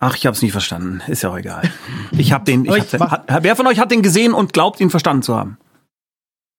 Ach, 0.00 0.16
ich 0.16 0.26
hab's 0.26 0.42
nicht 0.42 0.52
verstanden. 0.52 1.02
Ist 1.06 1.22
ja 1.22 1.30
auch 1.30 1.38
egal. 1.38 1.62
Ich 2.10 2.32
hab 2.32 2.44
den. 2.46 2.64
Ich 2.64 2.72
hab, 2.94 3.10
hat, 3.12 3.24
wer 3.44 3.54
von 3.54 3.66
euch 3.68 3.78
hat 3.78 3.90
den 3.92 4.02
gesehen 4.02 4.32
und 4.32 4.52
glaubt, 4.52 4.80
ihn 4.80 4.90
verstanden 4.90 5.22
zu 5.22 5.36
haben? 5.36 5.58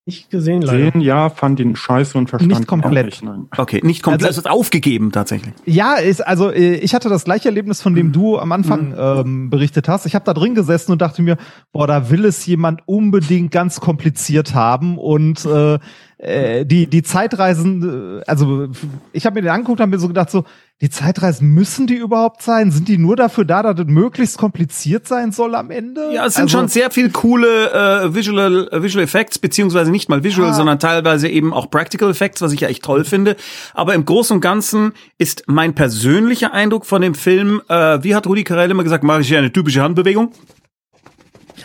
Nicht 0.08 0.32
gesehen, 0.32 0.64
leider. 0.64 0.92
Sehen, 0.92 1.02
ja, 1.02 1.30
fand 1.30 1.60
ihn 1.60 1.76
scheiße 1.76 2.18
und 2.18 2.28
verstanden. 2.28 2.58
Nicht 2.58 2.68
komplett. 2.68 3.06
Nicht, 3.06 3.24
nein. 3.24 3.48
Okay, 3.56 3.82
nicht 3.84 4.02
komplett. 4.02 4.24
Also- 4.26 4.40
es 4.42 4.46
ist 4.46 4.50
aufgegeben 4.52 5.12
tatsächlich. 5.12 5.54
Ja, 5.66 5.94
ist, 5.96 6.26
also 6.26 6.50
äh, 6.50 6.74
ich 6.76 6.96
hatte 6.96 7.08
das 7.08 7.24
gleiche 7.24 7.50
Erlebnis, 7.50 7.84
von 7.84 7.94
dem 7.94 8.12
du 8.12 8.40
am 8.40 8.52
Anfang 8.52 8.96
ähm, 8.98 9.50
berichtet 9.52 9.88
hast. 9.88 10.08
Ich 10.08 10.16
habe 10.16 10.26
da 10.26 10.34
drin 10.34 10.56
gesessen 10.56 10.92
und 10.92 11.04
dachte 11.04 11.22
mir, 11.22 11.38
boah, 11.72 11.86
da 11.86 12.10
will 12.10 12.26
es 12.26 12.44
jemand 12.48 12.82
unbedingt 12.88 13.52
ganz 13.52 13.80
kompliziert 13.80 14.56
haben 14.56 14.98
und 14.98 15.46
äh, 15.46 15.78
äh, 16.18 16.66
die 16.66 16.88
die 16.88 17.04
Zeitreisen, 17.04 18.20
äh, 18.22 18.24
also 18.26 18.70
ich 19.14 19.28
habe 19.28 19.36
mir 19.36 19.42
den 19.44 19.52
angeguckt 19.52 19.80
und 19.80 19.84
habe 19.84 19.92
mir 19.92 20.00
so 20.00 20.08
gedacht, 20.08 20.32
so 20.32 20.46
die 20.82 20.90
Zeitreisen 20.90 21.48
müssen 21.54 21.86
die 21.88 21.96
überhaupt 21.96 22.42
sein? 22.42 22.72
Sind 22.72 22.88
die 22.88 22.98
nur 22.98 23.16
dafür 23.16 23.46
da, 23.46 23.62
dass 23.64 23.76
das 23.76 23.86
möglichst 23.86 24.38
kompliziert 24.40 25.08
sein 25.08 25.32
soll 25.32 25.54
am 25.56 25.70
Ende? 25.72 26.12
Ja, 26.14 26.26
es 26.26 26.34
sind 26.34 26.44
Also- 26.44 26.58
schon 26.58 26.68
sehr 26.70 26.90
viel 26.92 27.12
coole 27.12 27.72
äh, 28.06 28.16
Visual, 28.16 28.68
äh, 28.72 28.82
Visual 28.84 29.04
Effects, 29.04 29.38
beziehungsweise 29.40 29.92
nicht 29.92 30.10
mal 30.10 30.24
Visual, 30.24 30.50
Ah. 30.50 30.54
sondern 30.54 30.80
teilweise 30.80 31.30
eben 31.30 31.54
auch 31.54 31.70
Practical 31.70 32.10
Effects, 32.10 32.42
was 32.42 32.52
ich 32.52 32.62
ja 32.62 32.68
echt 32.68 32.84
toll 32.84 33.06
finde. 33.06 33.36
Aber 33.74 33.94
im 33.94 34.06
Großen 34.06 34.36
und 34.36 34.42
Ganzen 34.42 34.94
ist 35.20 35.44
mein 35.48 35.76
persönlicher 35.76 36.52
Eindruck 36.54 36.86
von 36.86 37.02
dem 37.02 37.14
Film, 37.14 37.62
äh, 37.70 38.04
wie 38.04 38.16
hat 38.16 38.26
Rudi 38.28 38.44
Carell 38.44 38.72
immer 38.72 38.84
gesagt, 38.84 39.04
mache 39.04 39.22
ich 39.22 39.28
hier 39.28 39.38
eine 39.38 39.54
typische 39.54 39.82
Handbewegung? 39.84 40.32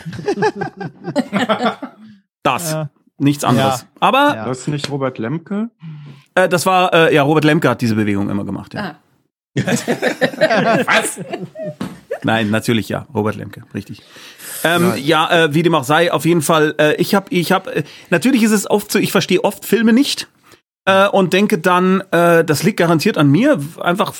das. 2.43 2.71
Ja. 2.71 2.89
Nichts 3.19 3.43
anderes. 3.43 3.81
Ja. 3.81 3.87
Aber 3.99 4.35
Ja. 4.35 4.45
Das 4.45 4.59
ist 4.59 4.67
nicht 4.67 4.91
Robert 4.91 5.17
Lemke? 5.17 5.69
äh, 6.35 6.47
das 6.47 6.67
war, 6.67 6.93
äh, 6.93 7.15
ja, 7.15 7.23
Robert 7.23 7.45
Lemke 7.45 7.67
hat 7.67 7.81
diese 7.81 7.95
Bewegung 7.95 8.29
immer 8.29 8.45
gemacht. 8.45 8.75
Ja. 8.75 8.81
Ah. 8.81 8.95
Was? 9.65 11.19
Nein, 12.23 12.49
natürlich 12.49 12.89
ja. 12.89 13.07
Robert 13.13 13.35
Lemke, 13.35 13.63
richtig. 13.73 14.01
Ähm, 14.63 14.93
ja, 14.97 15.45
äh, 15.45 15.53
wie 15.53 15.63
dem 15.63 15.75
auch 15.75 15.83
sei, 15.83 16.11
auf 16.11 16.25
jeden 16.25 16.41
Fall. 16.41 16.75
Äh, 16.79 16.95
ich 16.95 17.15
habe, 17.15 17.27
ich 17.29 17.51
habe. 17.51 17.75
Äh, 17.75 17.83
natürlich 18.09 18.43
ist 18.43 18.51
es 18.51 18.69
oft 18.69 18.91
so. 18.91 18.99
Ich 18.99 19.11
verstehe 19.11 19.43
oft 19.43 19.65
Filme 19.65 19.93
nicht 19.93 20.27
äh, 20.85 21.07
und 21.07 21.33
denke 21.33 21.59
dann, 21.59 22.01
äh, 22.11 22.43
das 22.43 22.63
liegt 22.63 22.77
garantiert 22.77 23.17
an 23.17 23.29
mir, 23.29 23.59
einfach 23.79 24.13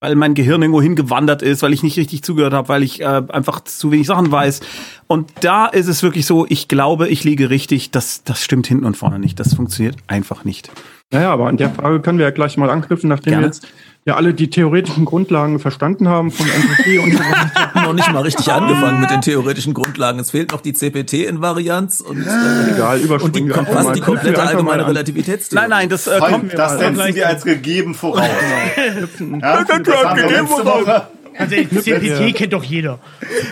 weil 0.00 0.16
mein 0.16 0.34
Gehirn 0.34 0.62
irgendwo 0.62 0.82
hingewandert 0.82 1.42
ist, 1.42 1.62
weil 1.62 1.72
ich 1.72 1.84
nicht 1.84 1.96
richtig 1.96 2.24
zugehört 2.24 2.52
habe, 2.52 2.68
weil 2.68 2.82
ich 2.82 3.00
äh, 3.00 3.22
einfach 3.28 3.60
zu 3.62 3.92
wenig 3.92 4.08
Sachen 4.08 4.32
weiß. 4.32 4.60
Und 5.06 5.30
da 5.42 5.66
ist 5.66 5.86
es 5.86 6.02
wirklich 6.02 6.26
so, 6.26 6.44
ich 6.48 6.66
glaube, 6.66 7.08
ich 7.08 7.22
liege 7.22 7.50
richtig. 7.50 7.92
Das, 7.92 8.24
das 8.24 8.42
stimmt 8.42 8.66
hinten 8.66 8.84
und 8.84 8.96
vorne 8.96 9.20
nicht. 9.20 9.38
Das 9.38 9.54
funktioniert 9.54 9.96
einfach 10.08 10.44
nicht. 10.44 10.72
Naja, 11.12 11.32
aber 11.32 11.46
an 11.46 11.56
der 11.56 11.70
Frage 11.70 12.00
können 12.00 12.18
wir 12.18 12.24
ja 12.24 12.32
gleich 12.32 12.56
mal 12.56 12.68
anknüpfen, 12.68 13.08
nachdem 13.08 13.30
Gerne. 13.30 13.44
wir 13.44 13.46
jetzt 13.46 13.68
ja 14.04 14.16
alle 14.16 14.34
die 14.34 14.50
theoretischen 14.50 15.04
Grundlagen 15.04 15.58
verstanden 15.58 16.08
haben 16.08 16.30
von 16.32 16.46
Entropie 16.48 16.98
und 16.98 17.12
so 17.12 17.18
weiter. 17.18 17.70
noch 17.82 17.92
nicht 17.92 18.12
mal 18.12 18.22
richtig 18.22 18.50
angefangen 18.50 19.00
mit 19.00 19.10
den 19.10 19.20
theoretischen 19.20 19.74
Grundlagen. 19.74 20.18
Es 20.18 20.32
fehlt 20.32 20.52
noch 20.52 20.60
die 20.60 20.72
CPT-Invarianz 20.72 22.00
und, 22.00 22.26
äh, 22.26 22.72
Egal, 22.74 23.00
und 23.00 23.36
die, 23.36 23.48
fast 23.48 23.94
die 23.94 24.00
komplette 24.00 24.42
allgemeine. 24.42 24.86
Relativitätstheorie. 24.86 25.68
Nein, 25.68 25.70
nein, 25.70 25.88
das 25.88 26.06
äh, 26.06 26.18
kommt. 26.18 26.52
das 26.54 26.78
setzen 26.78 27.14
wir 27.14 27.28
als 27.28 27.44
gegeben 27.44 27.94
voraus. 27.94 28.22
Ja, 29.42 29.64
das 29.64 29.70
haben 29.70 30.16
wir 30.16 30.26
letzte 30.26 30.64
Woche. 30.64 31.08
Also 31.38 31.56
CPT 31.56 32.34
kennt 32.34 32.52
doch 32.52 32.64
jeder. 32.64 32.98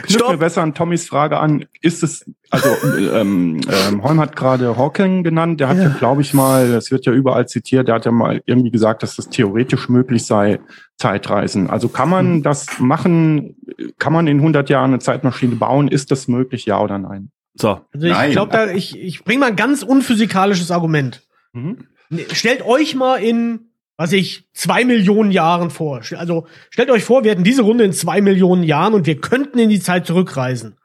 Knüpfen 0.02 0.30
wir 0.30 0.36
besser 0.36 0.62
an 0.62 0.74
Tommys 0.74 1.06
Frage 1.06 1.38
an. 1.38 1.66
Ist 1.80 2.02
es, 2.02 2.24
also 2.50 2.68
ähm, 3.14 3.60
ähm, 3.68 4.02
Holm 4.02 4.20
hat 4.20 4.36
gerade 4.36 4.76
Hawking 4.76 5.22
genannt, 5.22 5.60
der 5.60 5.68
hat 5.68 5.78
ja, 5.78 5.88
glaube 5.88 6.22
ich 6.22 6.34
mal, 6.34 6.70
das 6.70 6.90
wird 6.90 7.06
ja 7.06 7.12
überall 7.12 7.48
zitiert, 7.48 7.88
der 7.88 7.96
hat 7.96 8.04
ja 8.04 8.12
mal 8.12 8.42
irgendwie 8.46 8.70
gesagt, 8.70 9.02
dass 9.02 9.16
das 9.16 9.28
theoretisch 9.28 9.88
möglich 9.88 10.26
sei, 10.26 10.60
Zeitreisen. 10.96 11.70
Also 11.70 11.88
kann 11.88 12.10
man 12.10 12.42
das 12.42 12.78
machen, 12.78 13.56
kann 13.98 14.12
man 14.12 14.26
in 14.26 14.38
100 14.38 14.68
Jahren 14.68 14.90
eine 14.90 14.98
Zeitmaschine 14.98 15.56
bauen? 15.56 15.88
Ist 15.88 16.10
das 16.10 16.28
möglich, 16.28 16.66
ja 16.66 16.80
oder 16.80 16.98
nein? 16.98 17.30
So. 17.54 17.80
Also 17.92 18.06
ich 18.06 18.30
glaube, 18.32 18.52
da 18.52 18.70
ich, 18.70 18.98
ich 18.98 19.24
bringe 19.24 19.40
mal 19.40 19.46
ein 19.46 19.56
ganz 19.56 19.82
unphysikalisches 19.82 20.70
Argument. 20.70 21.22
Mhm. 21.52 21.86
Ne, 22.10 22.26
Stellt 22.32 22.62
euch 22.62 22.94
mal 22.94 23.16
in, 23.16 23.69
was 24.00 24.12
ich, 24.12 24.48
zwei 24.54 24.86
Millionen 24.86 25.30
Jahren 25.30 25.68
vor. 25.68 26.00
Also 26.16 26.46
stellt 26.70 26.88
euch 26.88 27.04
vor, 27.04 27.22
wir 27.22 27.32
hätten 27.32 27.44
diese 27.44 27.60
Runde 27.60 27.84
in 27.84 27.92
zwei 27.92 28.22
Millionen 28.22 28.62
Jahren 28.62 28.94
und 28.94 29.04
wir 29.04 29.20
könnten 29.20 29.58
in 29.58 29.68
die 29.68 29.78
Zeit 29.78 30.06
zurückreisen. 30.06 30.78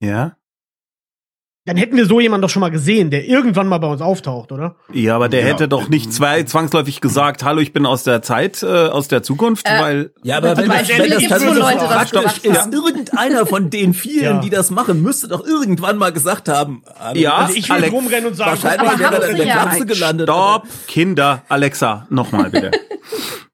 Ja. 0.00 0.36
Dann 1.66 1.76
hätten 1.76 1.94
wir 1.98 2.06
so 2.06 2.20
jemanden 2.20 2.40
doch 2.42 2.48
schon 2.48 2.60
mal 2.60 2.70
gesehen, 2.70 3.10
der 3.10 3.26
irgendwann 3.26 3.68
mal 3.68 3.76
bei 3.76 3.86
uns 3.86 4.00
auftaucht, 4.00 4.50
oder? 4.50 4.76
Ja, 4.94 5.14
aber 5.16 5.28
der 5.28 5.40
Ja. 5.42 5.46
hätte 5.48 5.68
doch 5.68 5.90
nicht 5.90 6.10
zwei 6.10 6.42
zwangsläufig 6.42 7.02
gesagt, 7.02 7.44
hallo, 7.44 7.60
ich 7.60 7.74
bin 7.74 7.84
aus 7.84 8.02
der 8.02 8.22
Zeit, 8.22 8.62
äh, 8.62 8.66
aus 8.88 9.08
der 9.08 9.22
Zukunft, 9.22 9.66
Äh, 9.68 9.78
weil 9.78 10.10
Ja, 10.22 10.38
aber 10.38 10.56
wenn 10.56 10.70
das, 10.70 10.88
wenn 10.88 11.10
das 11.10 11.18
gibt's 11.18 11.22
so 11.24 11.28
tatsächlich 11.28 11.58
Leute, 11.58 11.86
das 11.86 12.10
gemacht 12.12 12.44
ist, 12.46 12.72
irgendeiner 12.72 13.44
von 13.44 13.68
den 13.68 13.92
vielen, 13.92 14.36
Ja. 14.36 14.40
die 14.40 14.48
das 14.48 14.70
machen, 14.70 15.02
müsste 15.02 15.28
doch 15.28 15.46
irgendwann 15.46 15.98
mal 15.98 16.12
gesagt 16.12 16.48
haben. 16.48 16.82
Ja, 17.12 17.34
Also 17.36 17.54
ich 17.54 17.68
würde 17.68 17.82
Alex, 17.82 17.92
rumrennen 17.92 18.26
und 18.28 18.34
sagen, 18.36 18.50
Wahrscheinlich 18.62 18.98
wäre 18.98 19.22
er 19.22 19.28
in 19.28 19.36
der 19.36 19.46
ja. 19.46 19.52
Klapse 19.62 19.84
gelandet. 19.86 20.28
Stopp, 20.30 20.66
Kinder, 20.88 21.42
Alexa, 21.50 22.06
nochmal 22.08 22.48
bitte. 22.48 22.70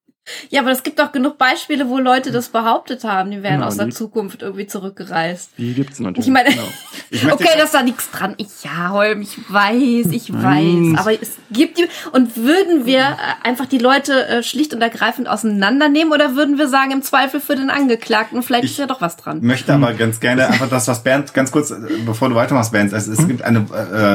Ja, 0.51 0.61
aber 0.63 0.71
es 0.73 0.83
gibt 0.83 0.99
doch 0.99 1.13
genug 1.13 1.39
Beispiele, 1.39 1.89
wo 1.89 1.99
Leute 1.99 2.31
das 2.33 2.49
behauptet 2.49 3.05
haben, 3.05 3.31
die 3.31 3.43
wären 3.43 3.61
Ja, 3.61 3.67
aus 3.67 3.77
der 3.77 3.91
Zukunft 3.91 4.43
irgendwie 4.43 4.67
zurückgereist. 4.67 5.51
Die 5.59 5.75
gibt's 5.75 6.01
natürlich. 6.01 6.27
Ich 6.27 6.33
meine, 6.33 6.51
Genau. 6.51 6.69
Ich 7.11 7.33
okay, 7.33 7.49
dass 7.59 7.71
da 7.73 7.83
nichts 7.83 8.11
dran. 8.11 8.35
Ich, 8.37 8.49
ja, 8.65 8.91
Holm, 8.91 9.23
ich 9.23 9.37
weiß, 9.49 10.07
ich 10.13 10.33
weiß. 10.33 10.99
Aber 10.99 11.13
es 11.13 11.37
gibt 11.53 11.79
die. 11.79 11.87
Und 12.13 12.37
würden 12.37 12.87
wir 12.87 13.01
äh, 13.01 13.47
einfach 13.49 13.67
die 13.67 13.79
Leute 13.79 14.27
äh, 14.27 14.43
schlicht 14.43 14.75
und 14.75 14.83
ergreifend 14.83 15.29
auseinandernehmen 15.29 16.13
oder 16.13 16.35
würden 16.35 16.59
wir 16.59 16.69
sagen, 16.69 16.91
im 16.91 17.03
Zweifel 17.03 17.41
für 17.41 17.55
den 17.55 17.71
Angeklagten, 17.71 18.43
vielleicht 18.43 18.65
ist 18.65 18.79
ja 18.79 18.87
doch 18.87 19.01
was 19.01 19.17
dran? 19.17 19.39
möchte 19.43 19.73
aber 19.73 19.93
ganz 19.95 20.19
gerne 20.21 20.49
einfach 20.49 20.69
das, 20.69 20.89
was 20.89 21.03
Bernd, 21.03 21.33
ganz 21.35 21.53
kurz, 21.53 21.71
äh, 21.71 21.77
bevor 22.05 22.29
du 22.29 22.35
weitermachst, 22.35 22.73
Bernd, 22.73 22.93
es, 22.93 23.07
es 23.07 23.27
gibt 23.29 23.43
eine 23.43 23.61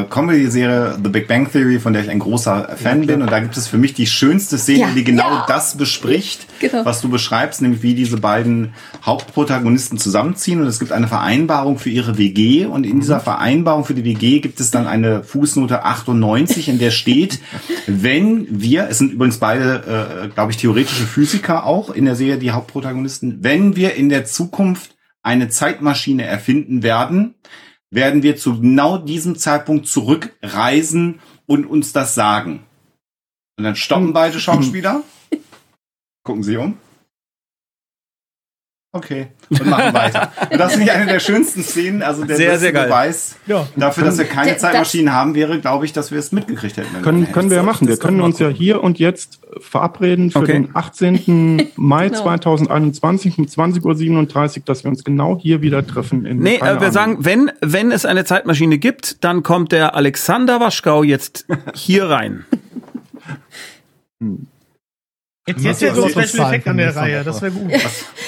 äh, 0.06 0.10
Comedy-Serie, 0.14 0.98
The 1.02 1.10
Big 1.10 1.28
Bang 1.28 1.50
Theory, 1.52 1.80
von 1.80 1.94
der 1.94 2.04
ich 2.04 2.10
ein 2.10 2.20
großer 2.20 2.70
Fan 2.76 3.06
bin. 3.08 3.22
Und 3.22 3.32
da 3.32 3.40
gibt 3.40 3.56
es 3.58 3.68
für 3.68 3.78
mich 3.78 3.94
die 3.94 4.08
schönste 4.08 4.58
Szene, 4.58 4.80
Ja. 4.80 4.88
die 4.96 5.04
genau 5.04 5.30
Ja. 5.30 5.46
das 5.48 5.78
bespricht, 6.02 6.48
Genau. 6.60 6.86
was 6.86 7.02
du 7.02 7.10
beschreibst, 7.10 7.62
nämlich 7.62 7.82
wie 7.84 7.94
diese 7.96 8.18
beiden 8.18 8.74
Hauptprotagonisten 9.04 9.98
zusammenziehen. 9.98 10.62
Und 10.62 10.68
es 10.68 10.80
gibt 10.80 10.92
eine 10.92 11.08
Vereinbarung 11.08 11.78
für 11.80 11.90
ihre 11.90 12.18
WG. 12.18 12.66
Und 12.66 12.86
in 12.86 13.00
dieser 13.00 13.20
Vereinbarung 13.20 13.86
für 13.86 13.94
die 13.94 14.04
WG 14.04 14.40
gibt 14.40 14.60
es 14.60 14.72
dann 14.72 14.88
eine 14.88 15.24
Fußnote 15.24 15.84
98, 15.84 16.70
in 16.70 16.80
der 16.80 16.92
steht, 16.92 17.40
wenn 17.88 18.48
wir, 18.50 18.88
es 18.90 18.98
sind 18.98 19.14
übrigens 19.14 19.38
beide, 19.38 20.24
äh, 20.26 20.28
glaube 20.30 20.52
ich, 20.52 20.58
theoretische 20.58 21.06
Physiker 21.06 21.66
auch 21.66 21.90
in 21.90 22.06
der 22.06 22.16
Serie, 22.16 22.38
die 22.38 22.52
Hauptprotagonisten, 22.52 23.44
wenn 23.44 23.76
wir 23.76 23.96
in 23.96 24.10
der 24.10 24.26
Zukunft 24.26 24.96
eine 25.24 25.50
Zeitmaschine 25.50 26.26
erfinden 26.26 26.84
werden, 26.84 27.36
werden 27.92 28.24
wir 28.24 28.38
zu 28.38 28.60
genau 28.60 28.98
diesem 28.98 29.36
Zeitpunkt 29.38 29.86
zurückreisen 29.88 31.20
und 31.46 31.66
uns 31.66 31.94
das 31.94 32.16
sagen. 32.16 32.62
Und 33.58 33.66
dann 33.66 33.76
stoppen 33.76 34.14
beide 34.14 34.40
Schauspieler, 34.40 35.04
gucken 36.24 36.44
sie 36.44 36.58
um. 36.58 36.78
Okay. 38.94 39.28
Und 39.50 39.68
machen 39.68 39.94
weiter. 39.94 40.34
Und 40.52 40.60
das 40.60 40.74
finde 40.74 40.88
ich 40.88 40.92
eine 40.92 41.06
der 41.06 41.22
schönsten 41.22 41.64
Szenen, 41.64 42.04
also 42.04 42.26
der 42.26 42.36
Sehr, 42.36 42.60
sehr 42.60 42.74
geil. 42.74 42.88
Beweis 42.88 43.38
Ja. 43.48 43.66
dafür, 43.78 44.04
dass 44.04 44.18
wir 44.18 44.26
keine 44.26 44.58
Zeitmaschinen 44.58 45.14
haben, 45.14 45.34
wäre, 45.34 45.62
glaube 45.62 45.86
ich, 45.86 45.94
dass 45.94 46.12
wir 46.12 46.20
es 46.20 46.34
mitgekriegt 46.34 46.76
hätten. 46.76 47.02
Können, 47.02 47.32
können 47.32 47.50
wir 47.50 47.56
ja 47.56 47.64
machen. 47.64 47.88
Wir 47.88 47.96
können 47.96 48.20
uns 48.20 48.40
ja 48.40 48.50
hier 48.50 48.84
und 48.84 49.00
jetzt 49.00 49.40
verabreden 49.62 50.30
für 50.32 50.40
Okay. 50.40 50.52
den 50.54 50.76
18. 50.76 51.70
Mai 51.78 52.10
Genau. 52.10 52.22
2021 52.22 53.38
um 53.38 53.46
20.37 53.46 54.58
Uhr, 54.58 54.64
dass 54.66 54.84
wir 54.84 54.90
uns 54.92 55.06
genau 55.06 55.40
hier 55.40 55.62
wieder 55.62 55.88
treffen. 55.88 56.26
In 56.26 56.40
Nee, 56.40 56.58
äh, 56.58 56.82
wir 56.82 56.92
sagen, 56.92 57.16
wenn, 57.24 57.50
wenn 57.62 57.94
es 57.94 58.04
eine 58.06 58.26
Zeitmaschine 58.26 58.78
gibt, 58.78 59.24
dann 59.24 59.42
kommt 59.42 59.72
der 59.72 59.96
Alexander 59.96 60.60
Waschkau 60.60 61.04
jetzt 61.04 61.46
hier 61.76 62.10
rein. 62.10 62.44
Jetzt, 65.58 65.64
jetzt 65.64 65.82
wäre 65.82 65.96
so 65.96 66.04
ein 66.04 66.28
Special 66.28 66.48
Effekt 66.48 66.68
an 66.68 66.78
der 66.78 66.96
Reihe, 66.96 67.24
das 67.24 67.42
wäre 67.42 67.52
gut. 67.52 67.72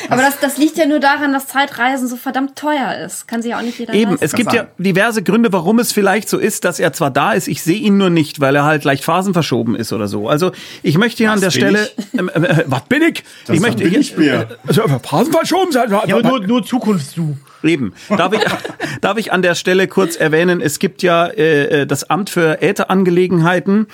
Aber 0.09 0.21
das, 0.21 0.39
das 0.39 0.57
liegt 0.57 0.77
ja 0.77 0.85
nur 0.85 0.99
daran, 0.99 1.33
dass 1.33 1.47
Zeitreisen 1.47 2.07
so 2.07 2.15
verdammt 2.15 2.55
teuer 2.55 2.97
ist. 3.05 3.27
Kann 3.27 3.41
sich 3.41 3.51
ja 3.51 3.57
auch 3.57 3.63
nicht 3.63 3.79
jeder 3.79 3.93
Eben, 3.93 4.11
leisten. 4.11 4.25
es 4.25 4.33
gibt 4.33 4.53
ja 4.53 4.67
diverse 4.77 5.23
Gründe, 5.23 5.51
warum 5.53 5.79
es 5.79 5.91
vielleicht 5.91 6.29
so 6.29 6.37
ist, 6.37 6.65
dass 6.65 6.79
er 6.79 6.93
zwar 6.93 7.11
da 7.11 7.33
ist, 7.33 7.47
ich 7.47 7.63
sehe 7.63 7.79
ihn 7.79 7.97
nur 7.97 8.09
nicht, 8.09 8.39
weil 8.39 8.55
er 8.55 8.65
halt 8.65 8.83
leicht 8.83 9.03
phasenverschoben 9.03 9.75
ist 9.75 9.93
oder 9.93 10.07
so. 10.07 10.27
Also 10.27 10.51
ich 10.81 10.97
möchte 10.97 11.23
hier 11.23 11.31
an 11.31 11.41
der 11.41 11.51
Stelle, 11.51 11.89
ähm, 12.17 12.29
äh, 12.29 12.63
was 12.67 12.83
bin 12.83 13.01
ich? 13.03 13.23
Das 13.45 13.55
ich 13.55 13.61
möchte 13.61 13.83
bin 13.83 13.99
ich, 13.99 14.15
Bär. 14.15 14.49
äh, 14.67 14.71
äh, 14.71 14.99
phasenverschoben 15.01 15.71
sein. 15.71 15.89
Ja, 15.91 16.03
aber 16.03 16.21
nur, 16.21 16.39
nur 16.39 16.63
Zukunftsdu. 16.63 17.37
Eben. 17.63 17.93
Darf 18.09 18.33
ich, 18.33 18.41
darf 19.01 19.17
ich 19.17 19.31
an 19.31 19.41
der 19.41 19.55
Stelle 19.55 19.87
kurz 19.87 20.15
erwähnen, 20.15 20.61
es 20.61 20.79
gibt 20.79 21.01
ja 21.01 21.27
äh, 21.27 21.81
äh, 21.81 21.87
das 21.87 22.09
Amt 22.09 22.29
für 22.29 22.61
Ätherangelegenheiten. 22.61 23.87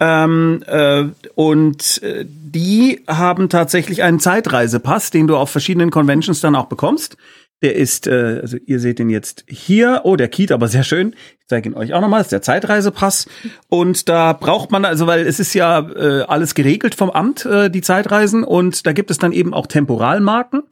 Ähm, 0.00 0.62
äh, 0.66 1.04
und 1.34 2.02
äh, 2.02 2.24
die 2.28 3.02
haben 3.08 3.48
tatsächlich 3.48 4.02
einen 4.02 4.20
Zeitreisepass, 4.20 5.10
den 5.10 5.26
du 5.26 5.36
auf 5.36 5.50
verschiedenen 5.50 5.90
Conventions 5.90 6.40
dann 6.40 6.56
auch 6.56 6.66
bekommst. 6.66 7.16
Der 7.62 7.74
ist, 7.74 8.06
äh, 8.06 8.40
also 8.42 8.58
ihr 8.66 8.80
seht 8.80 9.00
ihn 9.00 9.08
jetzt 9.08 9.44
hier. 9.48 10.02
Oh, 10.04 10.16
der 10.16 10.28
Kiet, 10.28 10.52
aber 10.52 10.68
sehr 10.68 10.84
schön. 10.84 11.14
Ich 11.40 11.46
zeige 11.46 11.70
ihn 11.70 11.74
euch 11.74 11.94
auch 11.94 12.02
nochmal. 12.02 12.20
Das 12.20 12.26
ist 12.26 12.32
der 12.32 12.42
Zeitreisepass. 12.42 13.26
Und 13.68 14.10
da 14.10 14.34
braucht 14.34 14.70
man 14.70 14.84
also, 14.84 15.06
weil 15.06 15.26
es 15.26 15.40
ist 15.40 15.54
ja 15.54 15.78
äh, 15.78 16.22
alles 16.22 16.54
geregelt 16.54 16.94
vom 16.94 17.08
Amt, 17.08 17.46
äh, 17.46 17.70
die 17.70 17.80
Zeitreisen. 17.80 18.44
Und 18.44 18.86
da 18.86 18.92
gibt 18.92 19.10
es 19.10 19.16
dann 19.16 19.32
eben 19.32 19.54
auch 19.54 19.66
Temporalmarken 19.66 20.64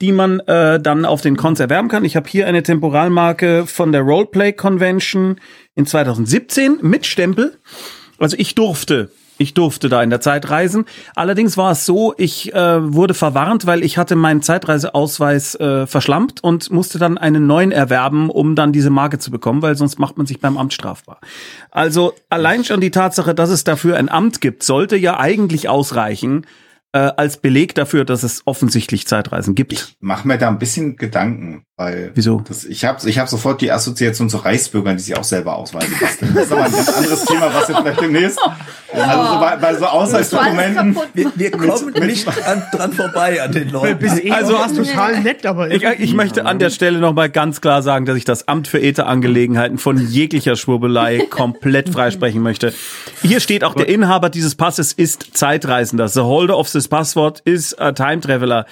die 0.00 0.12
man 0.12 0.40
äh, 0.40 0.80
dann 0.80 1.04
auf 1.04 1.22
den 1.22 1.36
Cons 1.36 1.60
erwerben 1.60 1.88
kann. 1.88 2.04
Ich 2.04 2.16
habe 2.16 2.28
hier 2.28 2.46
eine 2.46 2.62
Temporalmarke 2.62 3.66
von 3.66 3.92
der 3.92 4.02
Roleplay 4.02 4.52
Convention 4.52 5.40
in 5.74 5.86
2017 5.86 6.78
mit 6.82 7.06
Stempel. 7.06 7.58
Also 8.18 8.36
ich 8.38 8.54
durfte, 8.54 9.10
ich 9.38 9.54
durfte 9.54 9.88
da 9.88 10.02
in 10.02 10.10
der 10.10 10.20
Zeit 10.20 10.48
reisen. 10.50 10.86
Allerdings 11.14 11.56
war 11.56 11.72
es 11.72 11.84
so, 11.84 12.14
ich 12.16 12.54
äh, 12.54 12.92
wurde 12.94 13.14
verwarnt, 13.14 13.66
weil 13.66 13.84
ich 13.84 13.98
hatte 13.98 14.16
meinen 14.16 14.42
Zeitreiseausweis 14.42 15.54
äh, 15.56 15.86
verschlampt 15.86 16.42
und 16.42 16.70
musste 16.70 16.98
dann 16.98 17.18
einen 17.18 17.46
neuen 17.46 17.72
erwerben, 17.72 18.30
um 18.30 18.54
dann 18.54 18.72
diese 18.72 18.90
Marke 18.90 19.18
zu 19.18 19.30
bekommen, 19.30 19.62
weil 19.62 19.76
sonst 19.76 19.98
macht 19.98 20.16
man 20.16 20.26
sich 20.26 20.40
beim 20.40 20.56
Amt 20.56 20.72
strafbar. 20.72 21.20
Also 21.70 22.14
allein 22.30 22.64
schon 22.64 22.80
die 22.80 22.90
Tatsache, 22.90 23.34
dass 23.34 23.50
es 23.50 23.64
dafür 23.64 23.96
ein 23.96 24.08
Amt 24.08 24.40
gibt, 24.40 24.62
sollte 24.62 24.96
ja 24.96 25.18
eigentlich 25.18 25.68
ausreichen, 25.68 26.46
äh, 26.96 27.12
als 27.16 27.36
Beleg 27.36 27.74
dafür, 27.74 28.06
dass 28.06 28.22
es 28.22 28.40
offensichtlich 28.46 29.06
Zeitreisen 29.06 29.54
gibt. 29.54 29.72
Ich 29.74 29.96
mache 30.00 30.26
mir 30.26 30.38
da 30.38 30.48
ein 30.48 30.58
bisschen 30.58 30.96
Gedanken, 30.96 31.64
weil 31.76 32.10
Wieso? 32.14 32.42
das, 32.48 32.64
ich 32.64 32.86
habe 32.86 33.06
ich 33.06 33.18
hab 33.18 33.28
sofort 33.28 33.60
die 33.60 33.70
Assoziation 33.70 34.30
zu 34.30 34.38
Reichsbürgern, 34.38 34.96
die 34.96 35.02
sich 35.02 35.16
auch 35.16 35.24
selber 35.24 35.56
ausweisen. 35.56 35.94
Das 36.00 36.12
ist 36.44 36.52
aber 36.52 36.64
ein 36.64 36.72
ganz 36.72 36.88
anderes 36.88 37.24
Thema, 37.26 37.52
was 37.52 37.68
wir 37.68 37.76
vielleicht 37.76 38.00
demnächst. 38.00 38.38
Also 38.94 39.34
so 39.34 39.40
bei, 39.40 39.56
bei 39.56 39.74
so 39.74 39.80
du 39.80 39.86
Ausweisdokumenten. 39.86 40.96
Wir, 41.12 41.32
wir 41.34 41.50
kommen 41.50 41.92
nicht 42.06 42.26
an, 42.46 42.62
dran 42.72 42.92
vorbei 42.94 43.42
an 43.42 43.52
den 43.52 43.68
Leuten. 43.68 44.16
Eben 44.18 44.32
Also- 44.32 44.54
war 44.54 44.66
es 44.66 44.72
total 44.74 45.20
nett, 45.20 45.44
aber 45.44 45.70
Ich, 45.70 45.82
ich 45.82 46.14
möchte 46.14 46.46
an 46.46 46.58
der 46.58 46.70
Stelle 46.70 46.98
noch 46.98 47.12
mal 47.12 47.28
ganz 47.28 47.60
klar 47.60 47.82
sagen, 47.82 48.06
dass 48.06 48.16
ich 48.16 48.24
das 48.24 48.48
Amt 48.48 48.68
für 48.68 48.80
Ätherangelegenheiten 48.80 49.76
von 49.76 49.98
jeglicher 49.98 50.56
Schwurbelei 50.56 51.26
komplett 51.30 51.90
freisprechen 51.90 52.40
möchte. 52.42 52.72
Hier 53.20 53.40
steht 53.40 53.64
auch, 53.64 53.74
der 53.74 53.88
Inhaber 53.88 54.30
dieses 54.30 54.54
Passes 54.54 54.94
ist 54.94 55.36
Zeitreisender. 55.36 56.08
The 56.08 56.20
holder 56.20 56.56
of 56.56 56.70
this 56.70 56.85
Gutes 56.86 56.88
Passwort 56.88 57.40
ist 57.40 57.80
a 57.80 57.92
Time 57.92 58.20
Traveler. 58.20 58.66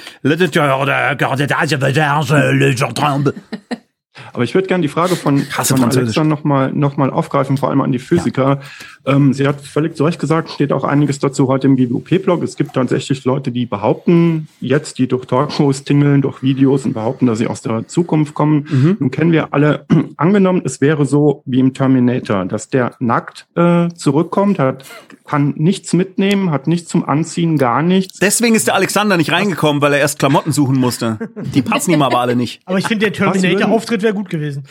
Aber 4.32 4.44
ich 4.44 4.54
würde 4.54 4.68
gerne 4.68 4.82
die 4.82 4.88
Frage 4.88 5.16
von, 5.16 5.44
Hasse 5.56 5.74
von 5.74 5.82
Französisch. 5.82 6.16
Alexa 6.16 6.24
nochmal 6.24 6.72
noch 6.72 6.96
mal 6.96 7.10
aufgreifen, 7.10 7.56
vor 7.56 7.70
allem 7.70 7.80
an 7.80 7.90
die 7.90 7.98
Physiker. 7.98 8.60
Ähm, 9.06 9.32
sie 9.32 9.46
hat 9.46 9.60
völlig 9.60 9.96
zu 9.96 10.04
Recht 10.04 10.18
gesagt, 10.18 10.50
steht 10.50 10.72
auch 10.72 10.84
einiges 10.84 11.18
dazu 11.18 11.48
heute 11.48 11.66
im 11.66 11.76
GWP-Blog. 11.76 12.42
Es 12.42 12.56
gibt 12.56 12.74
tatsächlich 12.74 13.24
Leute, 13.24 13.50
die 13.50 13.66
behaupten, 13.66 14.48
jetzt, 14.60 14.98
die 14.98 15.06
durch 15.06 15.26
Talkshows 15.26 15.84
tingeln, 15.84 16.22
durch 16.22 16.42
Videos 16.42 16.84
und 16.84 16.94
behaupten, 16.94 17.26
dass 17.26 17.38
sie 17.38 17.46
aus 17.46 17.62
der 17.62 17.86
Zukunft 17.86 18.34
kommen. 18.34 18.96
Nun 18.98 19.10
kennen 19.10 19.32
wir 19.32 19.52
alle, 19.52 19.86
angenommen, 20.16 20.62
es 20.64 20.80
wäre 20.80 21.06
so 21.06 21.42
wie 21.44 21.60
im 21.60 21.74
Terminator, 21.74 22.44
dass 22.44 22.68
der 22.68 22.94
nackt 22.98 23.46
äh, 23.54 23.88
zurückkommt, 23.94 24.58
hat, 24.58 24.84
kann 25.26 25.54
nichts 25.56 25.92
mitnehmen, 25.92 26.50
hat 26.50 26.66
nichts 26.66 26.88
zum 26.88 27.04
Anziehen, 27.04 27.58
gar 27.58 27.82
nichts. 27.82 28.18
Deswegen 28.18 28.54
ist 28.54 28.66
der 28.66 28.74
Alexander 28.74 29.16
nicht 29.16 29.32
reingekommen, 29.32 29.80
weil 29.82 29.92
er 29.92 29.98
erst 29.98 30.18
Klamotten 30.18 30.52
suchen 30.52 30.76
musste. 30.76 31.18
Die 31.54 31.62
passen 31.62 31.92
ihm 31.92 32.02
aber 32.02 32.20
alle 32.20 32.36
nicht. 32.36 32.60
Aber 32.64 32.78
ich 32.78 32.86
finde, 32.86 33.10
der 33.10 33.12
Terminator-Auftritt 33.12 34.02
wäre 34.02 34.14
gut 34.14 34.28
gewesen. 34.28 34.64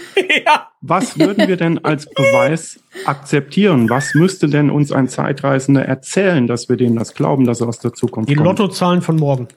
Was 0.82 1.18
würden 1.18 1.48
wir 1.48 1.58
denn 1.58 1.84
als 1.84 2.10
Beweis 2.10 2.83
akzeptieren? 3.06 3.90
Was 3.90 4.14
müsste 4.16 4.48
denn 4.48 4.70
uns 4.70 4.92
ein 4.92 5.08
Zeitreisender 5.08 5.84
erzählen, 5.84 6.48
dass 6.48 6.70
wir 6.70 6.78
dem 6.78 6.96
das 6.98 7.14
glauben, 7.14 7.46
dass 7.46 7.62
er 7.62 7.68
aus 7.68 7.80
der 7.80 7.94
Zukunft 7.94 8.30
Die 8.30 8.36
kommt? 8.36 8.48
Lottozahlen 8.48 9.02
von 9.02 9.16
morgen. 9.16 9.48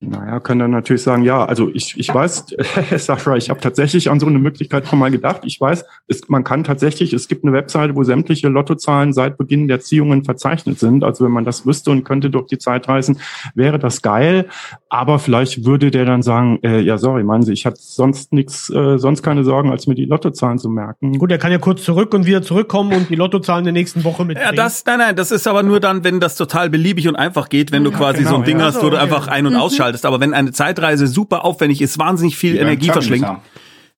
Naja, 0.00 0.38
können 0.38 0.60
dann 0.60 0.70
natürlich 0.70 1.02
sagen, 1.02 1.24
ja, 1.24 1.44
also 1.44 1.68
ich, 1.74 1.98
ich 1.98 2.14
weiß, 2.14 2.46
Sascha, 2.98 3.34
ich 3.34 3.50
habe 3.50 3.58
tatsächlich 3.58 4.08
an 4.08 4.20
so 4.20 4.26
eine 4.26 4.38
Möglichkeit 4.38 4.86
schon 4.86 5.00
mal 5.00 5.10
gedacht. 5.10 5.40
Ich 5.42 5.60
weiß, 5.60 5.84
es, 6.06 6.28
man 6.28 6.44
kann 6.44 6.62
tatsächlich, 6.62 7.12
es 7.12 7.26
gibt 7.26 7.42
eine 7.42 7.52
Webseite, 7.52 7.96
wo 7.96 8.04
sämtliche 8.04 8.48
Lottozahlen 8.48 9.12
seit 9.12 9.38
Beginn 9.38 9.66
der 9.66 9.80
Ziehungen 9.80 10.22
verzeichnet 10.22 10.78
sind. 10.78 11.02
Also 11.02 11.24
wenn 11.24 11.32
man 11.32 11.44
das 11.44 11.66
wüsste 11.66 11.90
und 11.90 12.04
könnte 12.04 12.30
durch 12.30 12.46
die 12.46 12.58
Zeit 12.58 12.86
reisen, 12.86 13.18
wäre 13.56 13.80
das 13.80 14.00
geil. 14.00 14.46
Aber 14.88 15.18
vielleicht 15.18 15.64
würde 15.64 15.90
der 15.90 16.04
dann 16.04 16.22
sagen, 16.22 16.60
äh, 16.62 16.78
ja, 16.78 16.96
sorry, 16.96 17.24
meinen 17.24 17.42
Sie, 17.42 17.52
ich 17.52 17.66
hatte 17.66 17.80
sonst 17.80 18.32
nichts, 18.32 18.70
äh, 18.70 18.98
sonst 18.98 19.24
keine 19.24 19.42
Sorgen, 19.42 19.72
als 19.72 19.88
mir 19.88 19.96
die 19.96 20.04
Lottozahlen 20.04 20.58
zu 20.58 20.68
merken. 20.68 21.18
Gut, 21.18 21.32
er 21.32 21.38
kann 21.38 21.50
ja 21.50 21.58
kurz 21.58 21.82
zurück 21.82 22.14
und 22.14 22.24
wieder 22.24 22.42
zurückkommen 22.42 22.92
und 22.92 23.10
die 23.10 23.16
Lottozahlen 23.16 23.64
der 23.64 23.72
nächsten 23.72 24.04
Woche 24.04 24.24
mit. 24.24 24.38
Ja, 24.38 24.52
das, 24.52 24.84
nein, 24.86 24.98
nein, 24.98 25.16
das 25.16 25.32
ist 25.32 25.48
aber 25.48 25.64
nur 25.64 25.80
dann, 25.80 26.04
wenn 26.04 26.20
das 26.20 26.36
total 26.36 26.70
beliebig 26.70 27.08
und 27.08 27.16
einfach 27.16 27.48
geht, 27.48 27.72
wenn 27.72 27.82
du 27.82 27.90
quasi 27.90 28.18
genau, 28.18 28.30
so 28.30 28.36
ein 28.36 28.44
Ding 28.44 28.60
ja. 28.60 28.66
hast, 28.66 28.76
wo 28.76 28.90
du 28.90 28.96
okay. 28.96 29.02
einfach 29.02 29.26
ein- 29.26 29.46
und 29.46 29.56
ausschaltest. 29.56 29.87
Aber 30.04 30.20
wenn 30.20 30.34
eine 30.34 30.52
Zeitreise 30.52 31.06
super 31.06 31.44
aufwendig 31.44 31.80
ist, 31.82 31.98
wahnsinnig 31.98 32.36
viel 32.36 32.54
beim 32.56 32.62
Energie 32.66 32.90
verschlingt, 32.90 33.26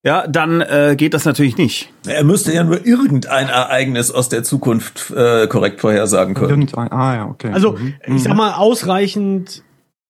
ja, 0.02 0.26
dann 0.26 0.62
äh, 0.62 0.94
geht 0.96 1.12
das 1.12 1.26
natürlich 1.26 1.58
nicht. 1.58 1.92
Er 2.06 2.24
müsste 2.24 2.52
ja 2.54 2.64
nur 2.64 2.86
irgendein 2.86 3.48
Ereignis 3.48 4.10
aus 4.10 4.30
der 4.30 4.42
Zukunft 4.42 5.10
äh, 5.10 5.46
korrekt 5.46 5.80
vorhersagen 5.82 6.34
können. 6.34 6.50
Irgendein, 6.50 6.90
ah 6.90 7.14
ja, 7.14 7.26
okay. 7.26 7.50
Also, 7.52 7.72
Mhm. 7.72 8.16
ich 8.16 8.22
sag 8.22 8.34
mal, 8.34 8.54
ausreichend 8.54 9.62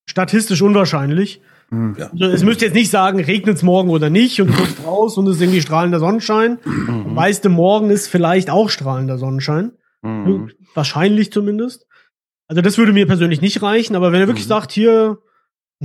statistisch 0.09 0.63
unwahrscheinlich. 0.63 1.41
Ja. 1.73 2.11
Also, 2.13 2.25
es 2.27 2.43
müsste 2.45 2.65
jetzt 2.67 2.75
nicht 2.75 2.91
sagen, 2.91 3.21
regnet 3.21 3.57
es 3.57 3.63
morgen 3.63 3.91
oder 3.91 4.11
nicht 4.11 4.41
und 4.41 4.49
du 4.49 4.53
guckst 4.55 4.79
raus 4.87 5.17
und 5.17 5.27
es 5.29 5.37
ist 5.37 5.43
irgendwie 5.43 5.61
strahlender 5.61 5.99
Sonnenschein. 6.01 6.59
Weißt 6.65 7.45
du, 7.45 7.49
morgen 7.49 7.91
ist 7.91 8.09
vielleicht 8.09 8.51
auch 8.51 8.71
strahlender 8.71 9.19
Sonnenschein. 9.19 9.73
Mhm. 10.03 10.51
Wahrscheinlich 10.75 11.33
zumindest. 11.33 11.87
Also 12.49 12.63
das 12.63 12.79
würde 12.79 12.93
mir 12.93 13.07
persönlich 13.07 13.41
nicht 13.41 13.63
reichen, 13.63 13.95
aber 13.95 14.11
wenn 14.13 14.21
er 14.21 14.27
wirklich 14.27 14.47
sagt, 14.49 14.73
hier, 14.73 15.19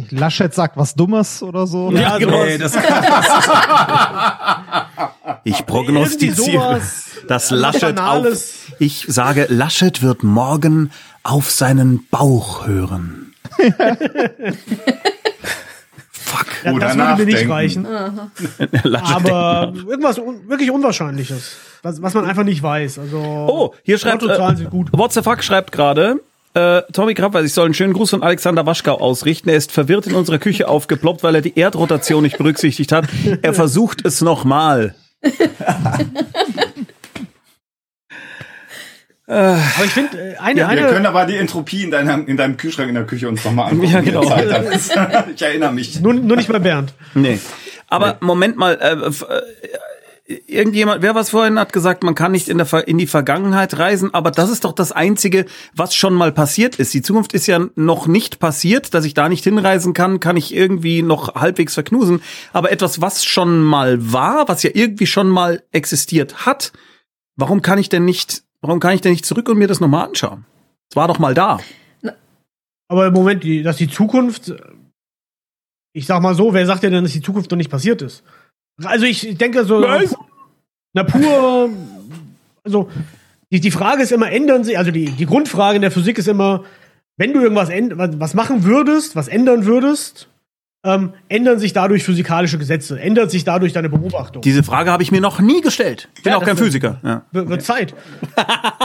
Laschet 0.09 0.53
sagt 0.53 0.75
was 0.75 0.93
Dummes 0.93 1.41
oder 1.41 1.67
so. 1.67 1.89
ja, 1.91 2.19
Nee, 2.19 2.57
sowas, 2.57 2.73
das, 2.73 2.75
Ich 5.45 5.65
prognostiziere, 5.65 6.81
dass 7.27 7.51
Laschet 7.51 7.97
auf, 7.99 8.71
ich 8.79 9.05
sage, 9.07 9.45
Laschet 9.49 10.01
wird 10.01 10.23
morgen 10.23 10.91
auf 11.23 11.49
seinen 11.49 12.05
Bauch 12.09 12.67
hören. 12.67 13.33
Fuck. 16.11 16.45
Ja, 16.63 16.71
Oder 16.73 16.87
das 16.87 16.97
würde 16.97 17.25
mir 17.25 17.27
nicht 17.33 17.49
reichen. 17.49 17.85
Aber 18.95 19.73
irgendwas 19.87 20.17
un 20.17 20.49
wirklich 20.49 20.71
Unwahrscheinliches, 20.71 21.55
was, 21.83 22.01
was 22.01 22.13
man 22.15 22.25
einfach 22.25 22.43
nicht 22.43 22.61
weiß. 22.61 22.99
Also 22.99 23.17
Oh, 23.21 23.73
hier 23.83 23.97
schreibt 23.97 24.23
äh, 24.23 24.65
gut. 24.65 24.89
What 24.91 25.13
the 25.13 25.21
fuck 25.21 25.41
schreibt 25.43 25.71
gerade. 25.71 26.19
Äh, 26.55 26.83
Tommy 26.93 27.13
Krabweis, 27.13 27.45
ich 27.45 27.53
soll 27.53 27.65
einen 27.65 27.73
schönen 27.73 27.91
Gruß 27.91 28.11
von 28.11 28.23
Alexander 28.23 28.65
Waschkau 28.65 28.95
ausrichten. 28.95 29.49
Er 29.49 29.57
ist 29.57 29.73
verwirrt 29.73 30.07
in 30.07 30.15
unserer 30.15 30.39
Küche 30.39 30.67
aufgeploppt, 30.69 31.21
weil 31.21 31.35
er 31.35 31.41
die 31.41 31.59
Erdrotation 31.59 32.23
nicht 32.23 32.37
berücksichtigt 32.37 32.93
hat. 32.93 33.07
Er 33.41 33.53
versucht 33.53 34.05
es 34.05 34.21
nochmal. 34.21 34.95
Aber 39.27 39.59
ich 39.83 39.91
finde, 39.91 40.17
äh, 40.17 40.37
eine, 40.37 40.59
Ja, 40.61 40.69
wir 40.71 40.77
eine, 40.79 40.87
können 40.87 41.05
aber 41.07 41.25
die 41.25 41.35
Entropie 41.35 41.83
in 41.83 41.91
deinem, 41.91 42.25
in 42.27 42.37
deinem 42.37 42.55
Kühlschrank 42.55 42.87
in 42.87 42.95
der 42.95 43.05
Küche 43.05 43.27
uns 43.27 43.43
nochmal 43.43 43.71
angucken. 43.71 43.91
Ja, 43.91 43.99
genau. 43.99 44.21
ich 45.35 45.41
erinnere 45.41 45.73
mich. 45.73 45.99
nur, 45.99 46.13
nur 46.13 46.37
nicht 46.37 46.47
bei 46.47 46.59
Bernd. 46.59 46.93
Nee. 47.15 47.39
Aber 47.87 48.17
Moment 48.21 48.55
mal, 48.55 48.75
äh, 48.75 48.93
äh, 48.93 49.41
irgendjemand, 50.27 51.03
wer 51.03 51.13
was 51.13 51.29
vorhin 51.29 51.59
hat 51.59 51.71
gesagt, 51.71 52.03
man 52.03 52.15
kann 52.15 52.31
nicht 52.31 52.49
in, 52.49 52.57
der, 52.57 52.87
in 52.87 52.97
die 52.97 53.05
Vergangenheit 53.05 53.77
reisen, 53.77 54.13
aber 54.13 54.31
das 54.31 54.49
ist 54.49 54.65
doch 54.65 54.73
das 54.73 54.91
Einzige, 54.91 55.45
was 55.75 55.93
schon 55.93 56.15
mal 56.15 56.31
passiert 56.31 56.77
ist. 56.77 56.93
Die 56.93 57.03
Zukunft 57.03 57.33
ist 57.33 57.45
ja 57.45 57.67
noch 57.75 58.07
nicht 58.07 58.39
passiert, 58.39 58.93
dass 58.93 59.05
ich 59.05 59.13
da 59.13 59.29
nicht 59.29 59.43
hinreisen 59.43 59.93
kann, 59.93 60.19
kann 60.19 60.35
ich 60.35 60.53
irgendwie 60.53 61.03
noch 61.03 61.35
halbwegs 61.35 61.75
verknusen. 61.75 62.21
Aber 62.53 62.71
etwas, 62.71 63.01
was 63.01 63.23
schon 63.23 63.61
mal 63.61 64.11
war, 64.11 64.47
was 64.47 64.63
ja 64.63 64.71
irgendwie 64.73 65.05
schon 65.05 65.29
mal 65.29 65.61
existiert 65.71 66.45
hat, 66.45 66.73
warum 67.35 67.61
kann 67.61 67.77
ich 67.77 67.89
denn 67.89 68.05
nicht, 68.05 68.43
warum 68.61 68.79
kann 68.79 68.95
ich 68.95 69.01
denn 69.01 69.11
nicht 69.11 69.25
zurück 69.25 69.47
und 69.47 69.59
mir 69.59 69.67
das 69.67 69.79
nochmal 69.79 70.07
anschauen? 70.07 70.45
Es 70.89 70.95
war 70.95 71.07
doch 71.07 71.19
mal 71.19 71.35
da. 71.35 71.59
Aber 72.87 73.07
im 73.07 73.13
Moment, 73.13 73.43
dass 73.65 73.77
die 73.77 73.89
Zukunft, 73.89 74.53
ich 75.93 76.05
sag 76.05 76.21
mal 76.21 76.35
so, 76.35 76.53
wer 76.53 76.65
sagt 76.65 76.83
ja 76.83 76.89
denn, 76.89 77.03
dass 77.03 77.13
die 77.13 77.21
Zukunft 77.21 77.49
noch 77.51 77.57
nicht 77.57 77.71
passiert 77.71 78.01
ist? 78.01 78.23
Also 78.83 79.05
ich 79.05 79.37
denke 79.37 79.63
so, 79.65 79.81
Was? 79.81 80.15
na 80.93 81.03
pur, 81.03 81.69
also 82.63 82.89
die, 83.51 83.59
die 83.61 83.71
Frage 83.71 84.03
ist 84.03 84.11
immer, 84.11 84.31
ändern 84.31 84.63
sie, 84.63 84.75
also 84.77 84.91
die, 84.91 85.05
die 85.05 85.25
Grundfrage 85.25 85.77
in 85.77 85.81
der 85.81 85.91
Physik 85.91 86.17
ist 86.17 86.27
immer, 86.27 86.63
wenn 87.17 87.31
du 87.33 87.41
irgendwas 87.41 87.69
was 88.19 88.33
machen 88.33 88.63
würdest, 88.65 89.15
was 89.15 89.27
ändern 89.29 89.65
würdest, 89.65 90.27
ähm, 90.83 91.13
ändern 91.29 91.57
sich 91.59 91.73
dadurch 91.73 92.03
physikalische 92.03 92.57
Gesetze, 92.57 92.99
ändert 92.99 93.31
sich 93.31 93.43
dadurch 93.43 93.71
deine 93.73 93.89
Beobachtung. 93.89 94.41
Diese 94.41 94.61
Frage 94.61 94.91
habe 94.91 95.01
ich 95.03 95.11
mir 95.11 95.21
noch 95.21 95.39
nie 95.39 95.61
gestellt. 95.61 96.09
Ich 96.17 96.23
bin 96.23 96.31
Ja, 96.31 96.37
auch 96.37 96.43
kein 96.43 96.55
das- 96.55 96.63
Physiker. 96.65 96.99
Ja. 97.03 97.21
wird, 97.31 97.49
wird 97.49 97.61
Zeit. 97.63 97.95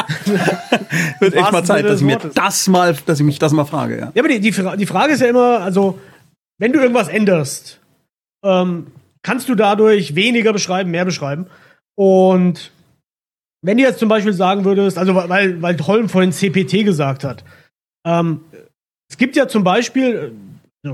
Wird 1.21 1.35
echt 1.35 1.53
mal 1.53 1.65
Zeit, 1.65 1.85
dass 1.85 2.01
ich 2.01 2.07
mir 2.07 2.15
Wortes. 2.15 2.35
das 2.35 2.69
mal, 2.69 2.97
dass 3.07 3.21
ich 3.21 3.27
mich 3.27 3.39
das 3.39 3.53
mal 3.53 3.65
frage, 3.65 3.99
ja. 3.99 4.13
Ja, 4.15 4.23
aber 4.23 4.29
die, 4.29 4.41
die, 4.41 4.51
die 4.79 4.87
Frage 4.87 5.13
ist 5.13 5.21
ja 5.21 5.27
immer, 5.29 5.61
also, 5.61 5.99
wenn 6.59 6.73
du 6.73 6.81
irgendwas 6.81 7.09
änderst, 7.09 7.81
ähm, 8.45 8.87
kannst 9.23 9.49
du 9.49 9.55
dadurch 9.55 10.15
weniger 10.15 10.53
beschreiben, 10.53 10.91
mehr 10.91 11.05
beschreiben. 11.05 11.47
Und 11.97 12.73
wenn 13.63 13.77
du 13.77 13.83
jetzt 13.83 13.99
zum 13.99 14.09
Beispiel 14.09 14.33
sagen 14.33 14.65
würdest, 14.65 14.99
also 14.99 15.15
weil, 15.15 15.61
weil 15.61 15.79
Holm 15.87 16.09
vorhin 16.09 16.33
CPT 16.33 16.85
gesagt 16.85 17.25
hat, 17.25 17.45
ähm, 18.07 18.41
es 19.11 19.19
gibt 19.19 19.37
ja 19.37 19.49
zum 19.49 19.65
Beispiel, 19.65 20.35
äh, 20.85 20.91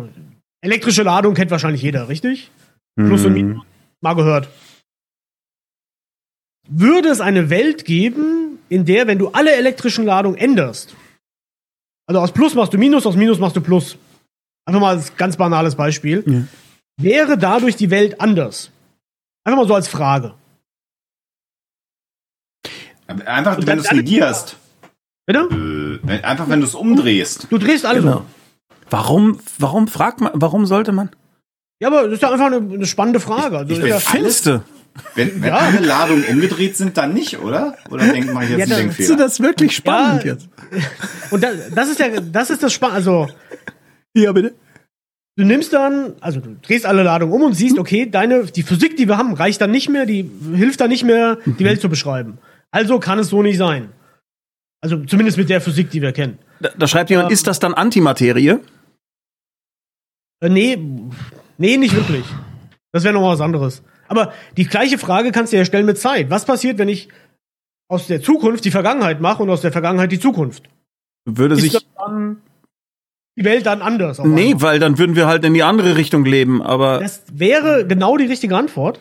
elektrische 0.63 1.03
Ladung 1.03 1.35
kennt 1.35 1.51
wahrscheinlich 1.51 1.83
jeder, 1.83 2.09
richtig? 2.09 2.51
Plus 2.97 3.25
und 3.25 3.35
Minus, 3.35 3.63
mal 4.01 4.15
gehört. 4.15 4.49
Würde 6.69 7.11
es 7.11 7.21
eine 7.21 7.51
Welt 7.51 7.85
geben, 7.85 8.59
in 8.69 8.85
der, 8.85 9.07
wenn 9.07 9.19
du 9.19 9.29
alle 9.29 9.53
elektrischen 9.53 10.07
Ladungen 10.07 10.39
änderst, 10.39 10.97
also 12.07 12.21
aus 12.21 12.33
Plus 12.33 12.55
machst 12.55 12.73
du 12.73 12.79
Minus, 12.79 13.05
aus 13.05 13.17
Minus 13.17 13.39
machst 13.39 13.57
du 13.57 13.61
Plus. 13.61 13.99
Einfach 14.65 14.81
mal 14.81 14.97
als 14.97 15.17
ganz 15.17 15.37
banales 15.37 15.75
Beispiel. 15.75 16.23
Ja. 16.27 16.43
Wäre 16.99 17.37
dadurch 17.37 17.77
die 17.77 17.91
Welt 17.91 18.21
anders? 18.21 18.71
Einfach 19.45 19.61
mal 19.63 19.69
so 19.69 19.75
als 19.75 19.89
Frage. 19.89 20.35
Einfach, 23.07 23.59
wenn 23.59 23.79
du 23.79 23.85
es 23.85 23.93
negierst. 23.93 24.57
Bitte? 25.27 25.41
Äh, 25.41 26.07
wenn- 26.07 26.25
Einfach, 26.25 26.49
wenn 26.49 26.61
du 26.61 26.67
es 26.67 26.75
umdrehst. 26.75 27.47
Du 27.51 27.59
drehst 27.59 27.85
alles 27.87 28.03
Genau. 28.03 28.19
um. 28.19 28.27
Warum, 28.91 29.41
warum 29.59 29.89
fragt 29.89 30.21
man, 30.21 30.33
warum 30.35 30.67
sollte 30.67 30.93
man? 30.93 31.11
Ja, 31.81 31.89
aber 31.89 32.05
das 32.05 32.15
ist 32.15 32.23
ja 32.23 32.31
einfach 32.33 32.47
eine, 32.47 32.57
eine 32.57 32.87
spannende 32.87 33.21
Frage. 33.21 33.59
Also 33.59 33.71
Ich 33.73 33.79
ist 33.79 33.83
bin 33.83 33.91
ja, 33.91 33.99
Finste. 34.01 34.63
Wenn, 35.15 35.43
wenn 35.43 35.49
Ja. 35.51 35.57
alle 35.59 35.81
Ladungen 35.81 36.25
umgedreht 36.25 36.77
sind, 36.77 36.97
dann 36.97 37.13
nicht, 37.13 37.39
oder? 37.41 37.77
Oder 37.91 38.07
denkt 38.07 38.33
man 38.33 38.49
jetzt 38.49 38.59
Ja, 38.71 38.77
einen 38.77 38.87
dann- 38.87 38.93
Findest 38.93 38.99
du 38.99 39.17
Denkfehler? 39.17 39.19
das 39.19 39.41
wirklich 39.41 39.77
spannend 39.77 40.25
Ja. 40.25 40.33
jetzt? 40.33 40.49
und 41.31 41.43
da, 41.45 41.49
das 41.75 41.89
ist 41.91 42.01
ja, 42.01 42.21
das 42.21 42.51
ist 42.51 42.63
das 42.63 42.73
Spannende. 42.73 42.97
Also, 42.97 43.29
Ja, 44.15 44.33
bitte. 44.33 44.55
Du 45.37 45.45
nimmst 45.45 45.73
dann, 45.73 46.15
also 46.21 46.41
du 46.41 46.57
drehst 46.63 46.87
alle 46.87 47.03
Ladungen 47.03 47.33
um 47.35 47.43
und 47.43 47.53
siehst, 47.55 47.79
okay, 47.79 48.09
deine, 48.11 48.45
die 48.45 48.63
Physik, 48.63 48.97
die 48.97 49.07
wir 49.09 49.19
haben, 49.19 49.35
reicht 49.35 49.61
dann 49.61 49.71
nicht 49.71 49.89
mehr, 49.89 50.07
die 50.07 50.29
hilft 50.55 50.81
dann 50.81 50.89
nicht 50.89 51.05
mehr, 51.05 51.39
die 51.45 51.65
Welt 51.65 51.81
zu 51.81 51.89
beschreiben. 51.89 52.39
Also 52.71 52.99
kann 52.99 53.19
es 53.19 53.29
so 53.29 53.43
nicht 53.43 53.59
sein. 53.59 53.91
Also 54.83 55.05
zumindest 55.05 55.39
mit 55.39 55.49
der 55.49 55.61
Physik, 55.61 55.91
die 55.91 56.03
wir 56.03 56.13
kennen. 56.13 56.39
Da, 56.61 56.71
da 56.77 56.87
schreibt 56.87 57.11
jemand, 57.11 57.29
Ähm. 57.29 57.33
ist 57.35 57.47
das 57.47 57.59
dann 57.59 57.75
Antimaterie? 57.75 58.59
Äh, 60.41 60.49
nee, 60.49 60.79
nee, 61.59 61.77
nicht 61.77 61.95
wirklich. 61.95 62.25
Das 62.93 63.05
wäre 63.05 63.15
noch 63.15 63.23
mal 63.23 63.33
was 63.33 63.41
anderes. 63.41 63.83
Aber 64.09 64.33
die 64.57 64.67
gleiche 64.67 64.99
Frage 64.99 65.33
kannst 65.33 65.53
du 65.53 65.57
ja 65.57 65.65
stellen 65.65 65.87
mit 65.87 65.99
Zeit. 65.99 66.31
Was 66.31 66.45
passiert, 66.45 66.79
wenn 66.79 66.89
ich 66.89 67.09
aus 67.89 68.07
der 68.07 68.23
Zukunft 68.23 68.65
die 68.65 68.71
Vergangenheit 68.71 69.21
mache 69.21 69.43
und 69.43 69.51
aus 69.51 69.61
der 69.61 69.73
Vergangenheit 69.73 70.13
die 70.13 70.21
Zukunft? 70.21 70.69
Würde 71.25 71.57
ist 71.57 71.63
sich. 71.63 71.73
das 71.73 71.87
dann 71.97 72.43
die 73.39 73.45
Welt 73.45 73.67
dann 73.67 73.83
anders. 73.83 74.19
auf 74.21 74.27
Nee, 74.27 74.55
weil 74.59 74.79
dann 74.79 74.99
würden 74.99 75.15
wir 75.17 75.27
halt 75.27 75.45
in 75.45 75.55
die 75.55 75.63
andere 75.63 75.97
Richtung 75.97 76.25
leben, 76.25 76.63
aber. 76.63 77.01
Das 77.01 77.23
wäre 77.33 77.87
genau 77.87 78.17
die 78.17 78.27
richtige 78.27 78.57
Antwort. 78.57 79.01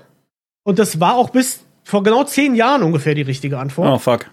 Und 0.63 0.79
das 0.79 0.99
war 0.99 1.15
auch 1.15 1.29
bis 1.29 1.61
vor 1.83 2.03
genau 2.03 2.23
zehn 2.23 2.55
Jahren 2.55 2.83
ungefähr 2.83 3.15
die 3.15 3.21
richtige 3.21 3.59
Antwort. 3.59 3.89
Oh 3.91 3.97
fuck. 3.99 4.25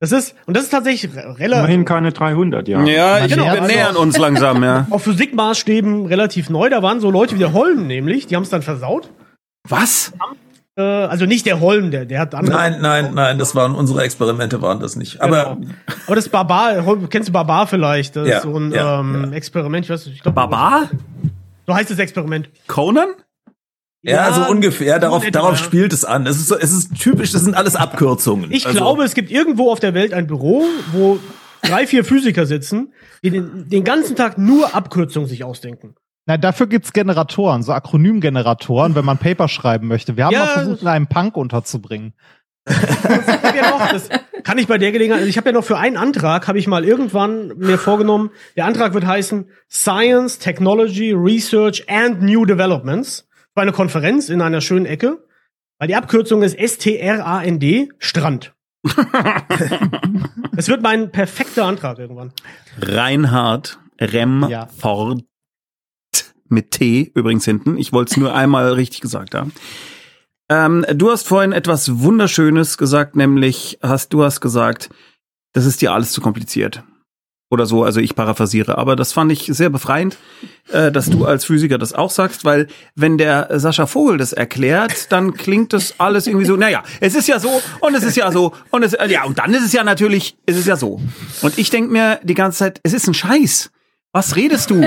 Das 0.00 0.10
ist, 0.10 0.34
und 0.46 0.56
das 0.56 0.64
ist 0.64 0.70
tatsächlich 0.70 1.14
re- 1.14 1.20
Immerhin 1.38 1.38
relativ 1.40 1.84
keine 1.84 2.12
300, 2.12 2.66
ja. 2.66 2.82
Ja, 2.84 3.24
ich, 3.24 3.30
Genau, 3.32 3.44
wir 3.44 3.52
also- 3.62 3.66
nähern 3.72 3.96
uns 3.96 4.18
langsam, 4.18 4.62
ja. 4.64 4.86
auf 4.90 5.04
Physikmaßstäben 5.04 6.06
relativ 6.06 6.50
neu. 6.50 6.68
Da 6.70 6.82
waren 6.82 7.00
so 7.00 7.10
Leute 7.10 7.34
wie 7.36 7.38
der 7.40 7.52
Holm 7.52 7.86
nämlich, 7.86 8.26
die 8.26 8.34
haben 8.36 8.42
es 8.42 8.50
dann 8.50 8.62
versaut. 8.62 9.10
Was? 9.68 10.12
Äh, 10.76 10.82
also 10.82 11.26
nicht 11.26 11.44
der 11.46 11.60
Holm, 11.60 11.90
der, 11.90 12.06
der 12.06 12.20
hat 12.20 12.34
andere. 12.34 12.56
Nein, 12.56 12.78
nein, 12.80 13.14
nein, 13.14 13.38
das 13.38 13.54
waren 13.54 13.74
unsere 13.74 14.02
Experimente, 14.02 14.62
waren 14.62 14.80
das 14.80 14.96
nicht. 14.96 15.20
Aber 15.20 15.56
Genau. 15.56 15.72
Aber 16.06 16.16
das 16.16 16.28
Barbar, 16.28 16.82
kennst 17.08 17.28
du 17.28 17.32
Barbar 17.32 17.66
vielleicht? 17.66 18.16
Das 18.16 18.26
Ja, 18.26 18.36
ist 18.38 18.42
so 18.44 18.56
ein 18.58 18.72
ja, 18.72 19.00
ähm, 19.00 19.32
Experiment, 19.32 19.84
ich 19.84 19.90
weiß 19.90 20.06
nicht. 20.06 20.16
Ich 20.16 20.22
glaub, 20.22 20.34
Barbar? 20.34 20.88
So 21.66 21.74
heißt 21.74 21.90
das 21.90 21.98
Experiment. 21.98 22.48
Conan? 22.68 23.08
ja, 24.04 24.32
so 24.32 24.50
ungefähr, 24.50 24.98
darauf, 24.98 25.24
darauf 25.30 25.52
ja. 25.52 25.56
spielt 25.64 25.92
es 25.92 26.04
an. 26.04 26.26
Es 26.26 26.36
ist 26.36 26.48
so, 26.48 26.58
es 26.58 26.72
ist 26.72 26.98
typisch, 26.98 27.30
das 27.32 27.42
sind 27.42 27.54
alles 27.54 27.76
Abkürzungen. 27.76 28.50
Ich 28.50 28.66
Also- 28.66 28.78
glaube, 28.78 29.04
es 29.04 29.14
gibt 29.14 29.30
irgendwo 29.30 29.70
auf 29.70 29.78
der 29.78 29.94
Welt 29.94 30.12
ein 30.12 30.26
Büro, 30.26 30.64
wo 30.92 31.20
drei, 31.62 31.86
vier 31.86 32.04
Physiker 32.04 32.46
sitzen, 32.46 32.92
die 33.22 33.30
den, 33.30 33.68
den 33.68 33.84
ganzen 33.84 34.16
Tag 34.16 34.38
nur 34.38 34.74
Abkürzungen 34.74 35.28
sich 35.28 35.44
ausdenken. 35.44 35.94
Na, 36.26 36.36
dafür 36.36 36.68
gibt's 36.68 36.92
Generatoren, 36.92 37.62
so 37.62 37.72
Akronymgeneratoren, 37.72 38.94
wenn 38.94 39.04
man 39.04 39.18
Paper 39.18 39.48
schreiben 39.48 39.88
möchte. 39.88 40.16
Wir 40.16 40.26
haben 40.26 40.32
Ja, 40.32 40.44
mal 40.44 40.52
versucht, 40.52 40.82
in 40.82 40.88
einem 40.88 41.06
Punk 41.08 41.36
unterzubringen. 41.36 42.14
Ich 42.68 42.76
hab 42.76 43.54
ja 43.56 43.70
noch, 43.70 43.90
das 43.90 44.08
kann 44.44 44.56
ich 44.58 44.68
bei 44.68 44.78
der 44.78 44.92
Gelegenheit, 44.92 45.18
also 45.18 45.28
ich 45.28 45.36
habe 45.36 45.48
ja 45.48 45.52
noch 45.52 45.64
für 45.64 45.78
einen 45.78 45.96
Antrag, 45.96 46.46
habe 46.46 46.60
ich 46.60 46.68
mal 46.68 46.84
irgendwann 46.84 47.48
mir 47.56 47.76
vorgenommen, 47.76 48.30
der 48.56 48.66
Antrag 48.66 48.94
wird 48.94 49.04
heißen 49.04 49.50
Science, 49.68 50.38
Technology, 50.38 51.12
Research 51.12 51.88
and 51.88 52.22
New 52.22 52.44
Developments. 52.44 53.28
Bei 53.54 53.62
einer 53.62 53.72
Konferenz 53.72 54.28
in 54.28 54.40
einer 54.40 54.60
schönen 54.60 54.86
Ecke, 54.86 55.18
weil 55.78 55.88
die 55.88 55.96
Abkürzung 55.96 56.42
ist 56.42 56.56
S-T-R-A-N-D, 56.56 57.88
Strand. 57.98 58.54
Es 60.56 60.68
wird 60.68 60.82
mein 60.82 61.10
perfekter 61.10 61.64
Antrag 61.64 61.98
irgendwann. 61.98 62.32
Reinhard 62.78 63.78
Remford. 64.00 65.22
Mit 66.52 66.70
T 66.70 67.10
übrigens 67.14 67.44
hinten. 67.44 67.76
Ich 67.76 67.92
wollte 67.92 68.12
es 68.12 68.16
nur 68.16 68.34
einmal 68.34 68.72
richtig 68.74 69.00
gesagt 69.00 69.34
haben. 69.34 69.52
Ähm, 70.48 70.84
du 70.94 71.10
hast 71.10 71.26
vorhin 71.26 71.52
etwas 71.52 72.00
Wunderschönes 72.00 72.78
gesagt, 72.78 73.16
nämlich 73.16 73.78
hast 73.82 74.12
du 74.12 74.22
hast 74.22 74.40
gesagt, 74.40 74.90
das 75.52 75.66
ist 75.66 75.80
dir 75.80 75.92
alles 75.92 76.12
zu 76.12 76.20
kompliziert. 76.20 76.82
Oder 77.50 77.66
so, 77.66 77.84
also 77.84 78.00
ich 78.00 78.14
paraphrasiere. 78.14 78.78
Aber 78.78 78.96
das 78.96 79.12
fand 79.12 79.30
ich 79.30 79.44
sehr 79.44 79.68
befreiend, 79.68 80.16
äh, 80.70 80.90
dass 80.90 81.10
du 81.10 81.26
als 81.26 81.44
Physiker 81.44 81.76
das 81.76 81.92
auch 81.92 82.10
sagst, 82.10 82.46
weil 82.46 82.66
wenn 82.94 83.18
der 83.18 83.48
Sascha 83.60 83.86
Vogel 83.86 84.16
das 84.16 84.32
erklärt, 84.32 85.12
dann 85.12 85.34
klingt 85.34 85.74
das 85.74 86.00
alles 86.00 86.26
irgendwie 86.26 86.46
so, 86.46 86.56
naja, 86.56 86.82
es 87.00 87.14
ist 87.14 87.28
ja 87.28 87.38
so 87.38 87.60
und 87.80 87.94
es 87.94 88.04
ist 88.04 88.16
ja 88.16 88.32
so 88.32 88.54
und 88.70 88.82
es, 88.82 88.96
ja, 89.08 89.24
und 89.24 89.38
dann 89.38 89.52
ist 89.52 89.64
es 89.66 89.72
ja 89.74 89.84
natürlich, 89.84 90.36
es 90.46 90.56
ist 90.56 90.66
ja 90.66 90.76
so. 90.76 90.98
Und 91.42 91.58
ich 91.58 91.68
denk 91.68 91.90
mir 91.90 92.20
die 92.22 92.32
ganze 92.32 92.60
Zeit, 92.60 92.80
es 92.84 92.94
ist 92.94 93.06
ein 93.06 93.14
Scheiß. 93.14 93.70
Was 94.14 94.36
redest 94.36 94.68
du? 94.68 94.82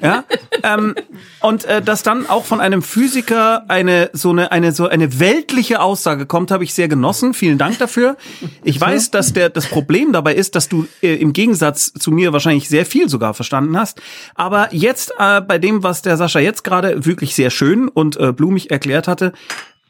ja, 0.00 0.24
ähm, 0.62 0.94
und 1.42 1.66
äh, 1.66 1.82
dass 1.82 2.02
dann 2.02 2.26
auch 2.26 2.46
von 2.46 2.58
einem 2.58 2.80
Physiker 2.80 3.68
eine 3.68 4.08
so 4.14 4.30
eine 4.30 4.50
eine 4.50 4.72
so 4.72 4.88
eine 4.88 5.20
weltliche 5.20 5.80
Aussage 5.80 6.24
kommt, 6.24 6.50
habe 6.50 6.64
ich 6.64 6.72
sehr 6.72 6.88
genossen. 6.88 7.34
Vielen 7.34 7.58
Dank 7.58 7.78
dafür. 7.78 8.16
Ich 8.62 8.80
weiß, 8.80 9.10
dass 9.10 9.34
der 9.34 9.50
das 9.50 9.66
Problem 9.66 10.12
dabei 10.12 10.34
ist, 10.34 10.54
dass 10.54 10.70
du 10.70 10.86
äh, 11.02 11.16
im 11.16 11.34
Gegensatz 11.34 11.92
zu 11.92 12.10
mir 12.12 12.32
wahrscheinlich 12.32 12.70
sehr 12.70 12.86
viel 12.86 13.10
sogar 13.10 13.34
verstanden 13.34 13.76
hast. 13.76 14.00
Aber 14.34 14.72
jetzt 14.72 15.12
äh, 15.18 15.42
bei 15.42 15.58
dem, 15.58 15.82
was 15.82 16.00
der 16.00 16.16
Sascha 16.16 16.38
jetzt 16.38 16.64
gerade 16.64 17.04
wirklich 17.04 17.34
sehr 17.34 17.50
schön 17.50 17.88
und 17.88 18.16
äh, 18.16 18.32
blumig 18.32 18.70
erklärt 18.70 19.06
hatte, 19.06 19.34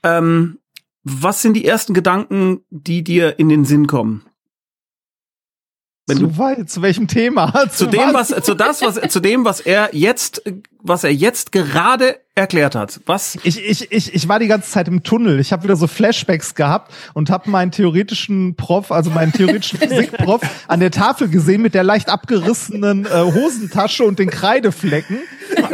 ähm, 0.03 0.59
was 1.05 1.41
sind 1.41 1.55
die 1.55 1.67
ersten 1.67 1.95
Gedanken, 1.95 2.63
die 2.71 3.05
dir 3.05 3.39
in 3.39 3.49
den 3.49 3.65
Sinn 3.65 3.87
kommen? 3.87 4.25
Wenn 6.07 6.19
du 6.19 6.29
zu 6.29 6.39
weit, 6.39 6.71
zu 6.71 6.83
welchem 6.83 7.09
Thema? 7.09 7.69
zu 7.71 7.87
dem 7.87 8.13
was 8.13 8.29
zu 8.29 8.55
das 8.55 8.83
was 8.83 9.01
zu 9.11 9.21
dem 9.21 9.45
was 9.45 9.61
er 9.61 9.91
jetzt 9.93 10.43
was 10.81 11.03
er 11.03 11.13
jetzt 11.15 11.51
gerade 11.51 12.21
erklärt 12.35 12.75
hat. 12.75 13.01
Was 13.07 13.39
Ich, 13.43 13.65
ich, 13.65 13.91
ich, 13.91 14.15
ich 14.15 14.29
war 14.29 14.39
die 14.39 14.49
ganze 14.49 14.71
Zeit 14.71 14.87
im 14.87 15.03
Tunnel. 15.03 15.41
Ich 15.41 15.51
habe 15.51 15.63
wieder 15.63 15.77
so 15.77 15.87
Flashbacks 15.87 16.55
gehabt 16.55 16.93
und 17.15 17.31
habe 17.31 17.49
meinen 17.49 17.71
theoretischen 17.71 18.55
Prof, 18.55 18.93
also 18.93 19.11
meinen 19.11 19.33
theoretischen 19.33 19.79
Physikprof, 19.89 20.43
an 20.69 20.81
der 20.81 20.91
Tafel 20.91 21.29
gesehen 21.29 21.63
mit 21.63 21.73
der 21.73 21.85
leicht 21.85 22.11
abgerissenen 22.11 23.07
äh, 23.07 23.09
Hosentasche 23.09 24.05
und 24.05 24.19
den 24.19 24.29
Kreideflecken. 24.29 25.21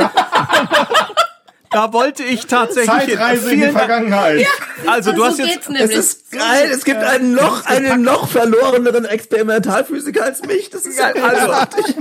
da 1.70 1.92
wollte 1.92 2.24
ich 2.24 2.46
tatsächlich 2.46 2.88
Zeitreise 2.88 3.52
in 3.52 3.60
die. 3.60 3.68
Vergangenheit. 3.68 4.46
Also 4.86 5.12
du 5.12 5.18
so 5.18 5.26
hast 5.26 5.38
jetzt 5.38 5.52
geht's 5.52 5.68
nämlich. 5.68 5.96
Es 5.96 6.12
ist 6.12 6.30
geil, 6.32 6.70
es 6.72 6.84
gibt 6.84 6.98
einen 6.98 7.34
noch, 7.34 7.64
einen 7.66 8.02
noch 8.02 8.28
verloreneren 8.28 9.04
Experimentalphysiker 9.04 10.24
als 10.24 10.42
mich. 10.42 10.70
Das 10.70 10.84
ist 10.84 10.98
ja 10.98 11.12
also 11.12 11.52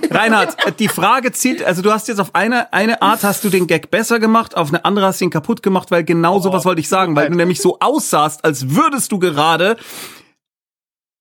Reinhard, 0.10 0.80
die 0.80 0.88
Frage 0.88 1.32
zielt, 1.32 1.64
also 1.64 1.82
du 1.82 1.92
hast 1.92 2.08
jetzt 2.08 2.20
auf 2.20 2.34
eine 2.34 2.74
eine 2.74 3.02
Art 3.02 3.24
hast 3.24 3.44
du 3.44 3.50
den 3.50 3.68
Gag 3.68 3.92
besser 3.92 4.20
gemacht, 4.20 4.58
auf 4.58 4.70
eine 4.70 4.86
andere 4.86 5.06
hast 5.08 5.22
du 5.22 5.26
ihn 5.26 5.32
kaputt 5.32 5.62
gemacht, 5.62 5.92
weil 5.92 6.04
genau 6.04 6.40
sowas 6.40 6.66
wollte 6.66 6.82
ich 6.82 6.90
sagen, 6.90 7.16
weil 7.16 7.30
du 7.30 7.36
nämlich 7.36 7.62
so 7.62 7.78
aussahst, 7.80 8.44
als 8.44 8.70
würdest 8.76 9.12
du 9.12 9.20
gerade 9.20 9.78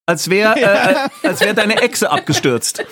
als 0.08 0.30
wäre 0.30 0.56
äh, 0.58 0.94
als 1.28 1.42
wäre 1.42 1.52
deine 1.54 1.82
Echse 1.82 2.10
abgestürzt. 2.10 2.82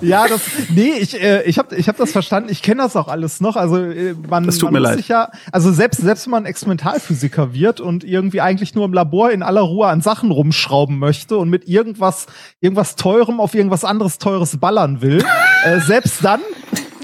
Ja, 0.00 0.28
das, 0.28 0.40
nee, 0.72 0.92
ich, 1.00 1.20
äh, 1.20 1.42
ich 1.42 1.58
habe 1.58 1.74
ich 1.74 1.88
hab 1.88 1.96
das 1.96 2.12
verstanden. 2.12 2.48
Ich 2.48 2.62
kenne 2.62 2.82
das 2.82 2.94
auch 2.94 3.08
alles 3.08 3.40
noch. 3.40 3.56
Also 3.56 3.78
äh, 3.78 4.14
man, 4.28 4.44
Das 4.46 4.58
tut 4.58 4.70
man 4.70 4.74
mir 4.74 4.80
muss 4.80 4.88
leid. 4.90 4.98
sich 4.98 5.08
ja, 5.08 5.30
also 5.50 5.72
selbst 5.72 6.00
selbst 6.00 6.26
wenn 6.26 6.30
man 6.30 6.46
Experimentalphysiker 6.46 7.54
wird 7.54 7.80
und 7.80 8.04
irgendwie 8.04 8.40
eigentlich 8.40 8.72
nur 8.76 8.84
im 8.84 8.92
Labor 8.92 9.32
in 9.32 9.42
aller 9.42 9.62
Ruhe 9.62 9.88
an 9.88 10.00
Sachen 10.00 10.30
rumschrauben 10.30 10.96
möchte 10.96 11.38
und 11.38 11.50
mit 11.50 11.66
irgendwas 11.66 12.26
irgendwas 12.60 12.94
teurem 12.94 13.40
auf 13.40 13.54
irgendwas 13.54 13.84
anderes 13.84 14.18
teures 14.18 14.56
ballern 14.58 15.02
will, 15.02 15.24
äh, 15.64 15.80
selbst 15.80 16.24
dann 16.24 16.40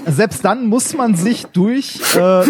selbst 0.05 0.43
dann 0.43 0.67
muss 0.67 0.93
man 0.93 1.15
sich 1.15 1.45
durch, 1.47 1.99
äh, 2.15 2.43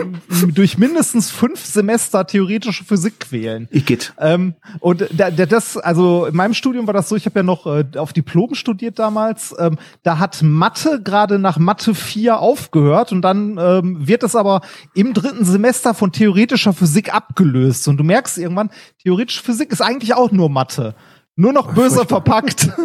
durch 0.54 0.78
mindestens 0.78 1.32
fünf 1.32 1.64
Semester 1.64 2.26
theoretische 2.26 2.84
Physik 2.84 3.20
quälen. 3.20 3.68
Ich 3.72 3.86
geht. 3.86 4.14
Ähm, 4.20 4.56
und 4.80 5.08
da, 5.12 5.32
da, 5.32 5.46
das, 5.46 5.78
also 5.78 6.26
in 6.26 6.36
meinem 6.36 6.54
Studium 6.54 6.88
war 6.88 6.94
das 6.94 7.10
so, 7.10 7.16
ich 7.16 7.26
habe 7.26 7.40
ja 7.40 7.44
noch 7.44 7.66
äh, 7.66 7.86
auf 7.98 8.14
Diplom 8.14 8.56
studiert 8.56 9.00
damals. 9.00 9.56
Ähm, 9.60 9.78
da 10.04 10.20
hat 10.20 10.42
Mathe 10.42 11.02
gerade 11.04 11.40
nach 11.40 11.58
Mathe 11.58 11.94
4 11.94 12.40
aufgehört 12.40 13.12
und 13.12 13.22
dann 13.22 13.58
ähm, 13.60 14.08
wird 14.08 14.24
es 14.24 14.36
aber 14.36 14.62
im 14.94 15.14
dritten 15.14 15.46
Semester 15.46 15.94
von 15.94 16.12
theoretischer 16.12 16.74
Physik 16.74 17.14
abgelöst. 17.14 17.88
Und 17.88 17.98
du 17.98 18.04
merkst 18.04 18.38
irgendwann, 18.38 18.70
theoretische 19.04 19.44
Physik 19.44 19.72
ist 19.72 19.82
eigentlich 19.82 20.14
auch 20.14 20.32
nur 20.32 20.50
Mathe. 20.50 20.96
Nur 21.36 21.54
noch 21.54 21.74
böse 21.74 22.06
verpackt. 22.06 22.70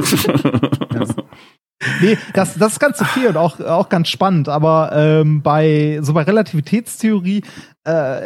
Nee, 2.00 2.16
das, 2.32 2.54
das 2.54 2.72
ist 2.72 2.80
ganz 2.80 3.02
okay 3.02 3.26
und 3.28 3.36
auch, 3.36 3.60
auch 3.60 3.90
ganz 3.90 4.08
spannend, 4.08 4.48
aber 4.48 4.92
ähm, 4.94 5.42
bei 5.42 5.98
so 6.00 6.14
bei 6.14 6.22
Relativitätstheorie, 6.22 7.42
äh, 7.84 8.20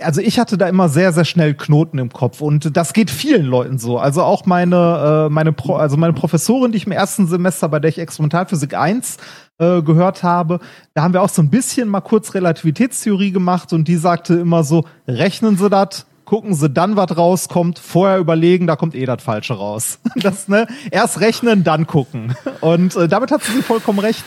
also 0.00 0.20
ich 0.20 0.38
hatte 0.38 0.56
da 0.56 0.68
immer 0.68 0.88
sehr, 0.88 1.12
sehr 1.12 1.24
schnell 1.24 1.54
Knoten 1.54 1.98
im 1.98 2.10
Kopf 2.10 2.40
und 2.40 2.76
das 2.76 2.92
geht 2.92 3.10
vielen 3.10 3.46
Leuten 3.46 3.78
so. 3.78 3.98
Also 3.98 4.22
auch 4.22 4.46
meine, 4.46 5.26
äh, 5.26 5.32
meine 5.32 5.52
Pro, 5.52 5.74
also 5.74 5.96
meine 5.96 6.12
Professorin, 6.12 6.70
die 6.70 6.76
ich 6.76 6.86
im 6.86 6.92
ersten 6.92 7.26
Semester, 7.26 7.68
bei 7.68 7.80
der 7.80 7.88
ich 7.88 7.98
Experimentalphysik 7.98 8.74
1 8.74 9.16
äh, 9.58 9.82
gehört 9.82 10.22
habe, 10.22 10.60
da 10.94 11.02
haben 11.02 11.12
wir 11.12 11.22
auch 11.22 11.30
so 11.30 11.42
ein 11.42 11.50
bisschen 11.50 11.88
mal 11.88 12.02
kurz 12.02 12.34
Relativitätstheorie 12.34 13.32
gemacht 13.32 13.72
und 13.72 13.88
die 13.88 13.96
sagte 13.96 14.34
immer 14.34 14.62
so, 14.62 14.84
rechnen 15.08 15.56
Sie 15.56 15.68
das, 15.68 16.06
gucken 16.34 16.54
Sie 16.54 16.68
dann, 16.68 16.96
was 16.96 17.16
rauskommt, 17.16 17.78
vorher 17.78 18.18
überlegen, 18.18 18.66
da 18.66 18.74
kommt 18.74 18.96
eh 18.96 19.06
das 19.06 19.22
Falsche 19.22 19.54
raus. 19.54 20.00
Das, 20.16 20.48
ne, 20.48 20.66
erst 20.90 21.20
rechnen, 21.20 21.62
dann 21.62 21.86
gucken. 21.86 22.34
Und 22.60 22.96
äh, 22.96 23.06
damit 23.06 23.30
hat 23.30 23.44
sie 23.44 23.62
vollkommen 23.62 24.00
recht. 24.00 24.24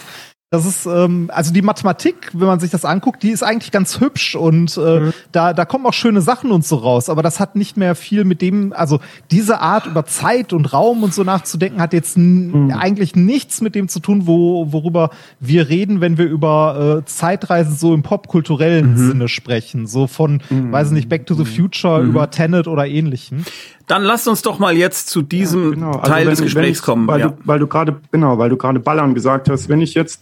Das 0.50 0.66
ist, 0.66 0.86
ähm, 0.86 1.30
also 1.34 1.52
die 1.52 1.62
Mathematik, 1.62 2.30
wenn 2.32 2.48
man 2.48 2.62
sich 2.62 2.72
das 2.72 2.86
anguckt, 2.86 3.22
die 3.22 3.32
ist 3.32 3.44
eigentlich 3.44 3.70
ganz 3.74 4.00
hübsch 4.00 4.34
und 4.34 4.78
äh, 4.78 5.12
da, 5.34 5.52
da 5.52 5.66
kommen 5.66 5.86
auch 5.86 5.92
schöne 5.94 6.22
Sachen 6.22 6.52
und 6.52 6.66
so 6.66 6.78
raus, 6.78 7.10
aber 7.10 7.22
das 7.22 7.42
hat 7.42 7.58
nicht 7.58 7.76
mehr 7.76 7.96
viel 7.96 8.24
mit 8.24 8.42
dem, 8.42 8.72
also 8.72 9.02
diese 9.30 9.60
Art 9.60 9.88
über 9.88 10.06
Zeit 10.06 10.54
und 10.54 10.72
Raum 10.72 11.04
und 11.04 11.14
so 11.14 11.26
nachzudenken, 11.26 11.82
hat 11.82 11.92
jetzt 11.92 12.16
n- 12.16 12.72
eigentlich 12.72 13.14
nichts 13.14 13.60
mit 13.60 13.76
dem 13.76 13.90
zu 13.90 14.00
tun, 14.00 14.22
wo, 14.26 14.72
worüber 14.72 15.10
wir 15.42 15.68
reden, 15.68 16.00
wenn 16.00 16.18
wir 16.18 16.28
über 16.30 17.02
äh, 17.02 17.06
Zeitreisen 17.06 17.76
so 17.76 17.94
im 17.94 18.02
popkulturellen 18.02 18.96
Sinne 18.96 19.28
sprechen, 19.28 19.86
so 19.86 20.08
von, 20.08 20.42
weiß 20.50 20.88
ich 20.88 20.94
nicht, 20.94 21.10
Back 21.10 21.26
to 21.26 21.34
the 21.34 21.44
Future 21.44 22.02
über 22.02 22.32
Tenet 22.32 22.70
oder 22.70 22.88
ähnlichem. 22.88 23.44
Dann 23.88 24.02
lasst 24.04 24.30
uns 24.30 24.44
doch 24.44 24.60
mal 24.60 24.78
jetzt 24.78 25.10
zu 25.10 25.24
diesem 25.24 25.72
Genau, 25.72 25.92
also 25.92 26.10
Teil 26.10 26.24
wenn- 26.24 26.30
des 26.30 26.42
Gesprächs 26.42 26.80
ich- 26.80 26.86
kommen. 26.86 27.06
Weil 27.06 27.20
Ja. 27.20 27.28
du, 27.32 27.38
weil 27.44 27.60
du 27.60 27.68
gerade, 27.68 27.98
genau, 28.14 28.38
weil 28.38 28.50
du 28.50 28.56
gerade 28.56 28.80
Ballern 28.80 29.14
gesagt 29.14 29.50
hast, 29.50 29.68
wenn 29.68 29.82
ich 29.82 29.94
jetzt 29.94 30.22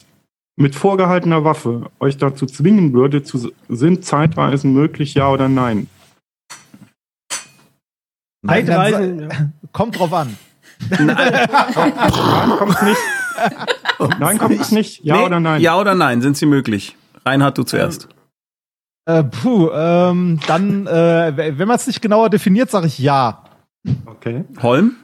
mit 0.55 0.75
vorgehaltener 0.75 1.43
Waffe 1.43 1.91
euch 1.99 2.17
dazu 2.17 2.45
zwingen 2.45 2.93
würde, 2.93 3.23
zu, 3.23 3.51
sind 3.67 4.05
Zeitreisen 4.05 4.73
möglich, 4.73 5.13
ja 5.13 5.29
oder 5.29 5.49
nein? 5.49 5.87
Nein, 8.41 8.65
Zeitreisen, 8.65 9.19
ja. 9.21 9.29
Kommt 9.71 9.99
drauf 9.99 10.13
an. 10.13 10.37
Nein, 10.89 11.09
kommt 12.57 12.81
nicht. 12.83 12.99
Nein, 14.19 14.37
kommt 14.37 14.59
es 14.59 14.71
nicht. 14.71 15.03
Ja 15.03 15.17
Nee, 15.17 15.25
oder 15.25 15.39
nein? 15.39 15.61
Ja 15.61 15.79
oder 15.79 15.95
nein, 15.95 16.21
sind 16.21 16.37
sie 16.37 16.45
möglich? 16.45 16.95
Reinhard, 17.25 17.57
du 17.57 17.63
zuerst. 17.63 18.07
Äh, 19.05 19.23
puh, 19.23 19.69
ähm, 19.71 20.39
dann, 20.47 20.87
äh, 20.87 21.57
wenn 21.57 21.67
man 21.67 21.75
es 21.75 21.87
nicht 21.87 22.01
genauer 22.01 22.29
definiert, 22.29 22.69
sage 22.71 22.87
ich 22.87 22.97
ja. 22.99 23.43
Okay. 24.05 24.45
Holm? 24.61 24.95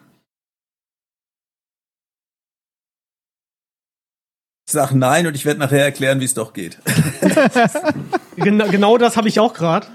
Ich 4.71 4.73
sag 4.75 4.93
nein 4.93 5.27
und 5.27 5.35
ich 5.35 5.45
werde 5.45 5.59
nachher 5.59 5.83
erklären, 5.83 6.21
wie 6.21 6.23
es 6.23 6.33
doch 6.33 6.53
geht. 6.53 6.77
Genau, 8.37 8.67
genau 8.69 8.97
das 8.97 9.17
habe 9.17 9.27
ich 9.27 9.37
auch 9.41 9.53
gerade. 9.53 9.85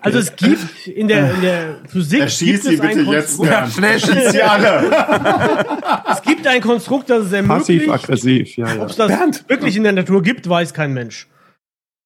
Also 0.00 0.18
es 0.18 0.34
gibt 0.34 0.86
in 0.86 1.08
der, 1.08 1.34
in 1.34 1.40
der 1.42 1.76
Physik 1.86 2.20
Erschieß 2.22 2.62
gibt 2.62 2.64
sie 2.64 2.76
bitte 2.78 3.00
jetzt, 3.02 3.36
Konstrukt, 3.36 3.50
Bernd. 3.50 3.72
Schnell 3.74 4.00
schieß 4.00 4.30
sie 4.32 4.42
alle. 4.54 4.90
es 6.10 6.22
gibt 6.22 6.46
ein 6.46 6.62
Konstrukt, 6.62 7.10
das 7.10 7.26
es 7.26 7.32
ermöglicht. 7.32 7.86
Passiv-aggressiv, 7.86 8.56
ja, 8.56 8.74
ja. 8.76 8.82
Ob 8.82 8.88
es 8.88 8.96
das 8.96 9.10
wirklich 9.46 9.76
in 9.76 9.82
der 9.82 9.92
Natur 9.92 10.22
gibt, 10.22 10.48
weiß 10.48 10.72
kein 10.72 10.94
Mensch. 10.94 11.28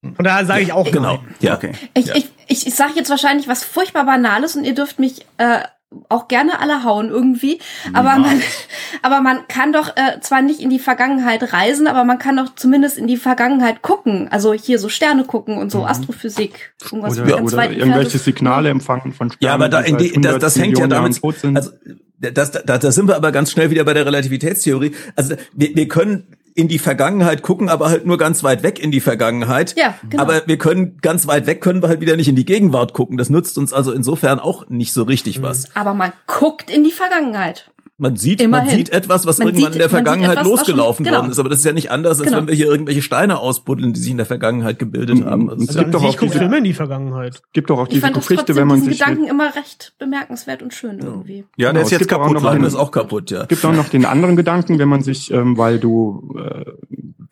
Von 0.02 0.24
daher 0.24 0.44
sage 0.44 0.62
ich 0.62 0.72
auch 0.72 0.90
Genau. 0.90 1.18
nein. 1.18 1.34
Ja. 1.38 1.54
Okay. 1.54 1.70
Ich, 1.94 2.06
Ja. 2.06 2.16
ich, 2.16 2.28
ich, 2.48 2.66
ich 2.66 2.74
sage 2.74 2.94
jetzt 2.96 3.10
wahrscheinlich 3.10 3.46
was 3.46 3.62
furchtbar 3.64 4.04
Banales 4.04 4.56
und 4.56 4.64
ihr 4.64 4.74
dürft 4.74 4.98
mich 4.98 5.24
äh, 5.38 5.60
auch 6.08 6.28
gerne 6.28 6.60
alle 6.60 6.84
hauen 6.84 7.08
irgendwie. 7.08 7.60
Aber 7.92 8.18
man, 8.18 8.40
aber 9.02 9.20
man 9.20 9.46
kann 9.48 9.72
doch 9.72 9.96
äh, 9.96 10.20
zwar 10.20 10.42
nicht 10.42 10.60
in 10.60 10.70
die 10.70 10.78
Vergangenheit 10.78 11.52
reisen, 11.52 11.86
aber 11.86 12.04
man 12.04 12.18
kann 12.18 12.36
doch 12.36 12.54
zumindest 12.54 12.98
in 12.98 13.06
die 13.06 13.16
Vergangenheit 13.16 13.82
gucken. 13.82 14.28
Also 14.30 14.52
hier 14.52 14.78
so 14.78 14.88
Sterne 14.88 15.24
gucken 15.24 15.58
und 15.58 15.70
so 15.70 15.84
Astrophysik. 15.84 16.74
Irgendwas 16.82 17.18
Oder, 17.18 17.36
ganz 17.36 17.52
oder 17.52 17.62
weit 17.62 17.76
irgendwelche. 17.76 18.18
Signale 18.18 18.70
empfangen 18.70 19.12
von 19.12 19.30
Sternen. 19.30 19.48
Ja, 19.48 19.54
aber 19.54 19.68
da, 19.68 19.80
in 19.80 19.96
die, 19.96 20.08
das, 20.08 20.16
100 20.16 20.42
das 20.42 20.58
hängt 20.58 20.78
ja 20.78 20.86
damit, 20.86 21.20
also 21.54 21.70
das, 22.18 22.52
da, 22.52 22.78
da 22.78 22.92
sind 22.92 23.08
wir 23.08 23.16
aber 23.16 23.32
ganz 23.32 23.50
schnell 23.50 23.70
wieder 23.70 23.84
bei 23.84 23.94
der 23.94 24.06
Relativitätstheorie. 24.06 24.92
Also 25.16 25.34
wir, 25.54 25.74
wir 25.74 25.88
können 25.88 26.36
in 26.54 26.68
die 26.68 26.78
Vergangenheit 26.78 27.42
gucken, 27.42 27.68
aber 27.68 27.88
halt 27.88 28.06
nur 28.06 28.18
ganz 28.18 28.42
weit 28.44 28.62
weg 28.62 28.78
in 28.78 28.90
die 28.90 29.00
Vergangenheit. 29.00 29.74
Ja, 29.76 29.94
genau. 30.08 30.22
Aber 30.22 30.46
wir 30.46 30.58
können 30.58 30.98
ganz 31.00 31.26
weit 31.26 31.46
weg, 31.46 31.60
können 31.60 31.82
wir 31.82 31.88
halt 31.88 32.00
wieder 32.00 32.16
nicht 32.16 32.28
in 32.28 32.36
die 32.36 32.44
Gegenwart 32.44 32.92
gucken. 32.92 33.16
Das 33.16 33.30
nutzt 33.30 33.56
uns 33.58 33.72
also 33.72 33.92
insofern 33.92 34.38
auch 34.38 34.68
nicht 34.68 34.92
so 34.92 35.02
richtig 35.04 35.42
was. 35.42 35.74
Aber 35.74 35.94
man 35.94 36.12
guckt 36.26 36.70
in 36.70 36.84
die 36.84 36.92
Vergangenheit. 36.92 37.70
Man 38.02 38.16
sieht, 38.16 38.40
Immerhin. 38.40 38.66
man 38.66 38.76
sieht 38.76 38.88
etwas, 38.90 39.26
was 39.26 39.38
Man 39.38 39.46
irgendwann 39.48 39.64
sieht- 39.66 39.72
in 39.74 39.78
der 39.78 39.88
Vergangenheit 39.88 40.32
etwas, 40.38 40.44
was 40.44 40.50
schon- 40.66 40.76
losgelaufen 40.76 41.04
genau. 41.04 41.18
worden 41.18 41.30
ist. 41.30 41.38
Aber 41.38 41.48
das 41.48 41.60
ist 41.60 41.64
ja 41.64 41.72
nicht 41.72 41.92
anders, 41.92 42.18
als 42.18 42.26
Genau. 42.26 42.38
wenn 42.40 42.48
wir 42.48 42.54
hier 42.56 42.66
irgendwelche 42.66 43.00
Steine 43.00 43.38
ausbuddeln, 43.38 43.92
die 43.92 44.00
sich 44.00 44.10
in 44.10 44.16
der 44.16 44.26
Vergangenheit 44.26 44.80
gebildet 44.80 45.24
haben. 45.24 45.48
Also 45.48 45.64
Es 45.68 45.76
gibt 45.76 45.94
doch 45.94 46.02
auch 46.02 46.16
diese, 46.16 46.42
immer 46.42 46.58
in 46.58 46.64
die 46.64 46.72
Vergangenheit. 46.74 47.42
gibt 47.52 47.70
doch 47.70 47.78
auch 47.78 47.84
Ich 47.84 47.90
diese 47.90 48.00
fand 48.00 48.16
das 48.16 48.24
Geschichte, 48.26 48.46
trotzdem 48.46 48.56
wenn 48.56 48.66
man 48.68 48.80
sich 48.82 48.98
Gedanken 48.98 49.28
immer 49.28 49.54
recht 49.54 49.92
bemerkenswert 50.00 50.62
und 50.64 50.74
schön 50.74 50.98
irgendwie. 50.98 51.44
Ja, 51.56 51.68
Genau, 51.68 51.72
der 51.74 51.80
ist 51.82 51.86
es 51.86 51.90
jetzt 51.92 52.00
gibt 52.00 52.12
auch 52.14 52.22
kaputt. 52.26 52.42
noch 52.42 52.50
einen- 52.50 52.64
ist 52.64 52.74
auch 52.74 52.90
kaputt, 52.90 53.30
ja. 53.30 53.44
gibt 53.44 53.64
auch 53.64 53.72
noch 53.72 53.88
den 53.88 54.04
anderen 54.04 54.34
Gedanken, 54.34 54.80
wenn 54.80 54.88
man 54.88 55.02
sich, 55.02 55.30
ähm, 55.32 55.56
weil 55.56 55.78
du, 55.78 56.34
äh, 56.38 56.64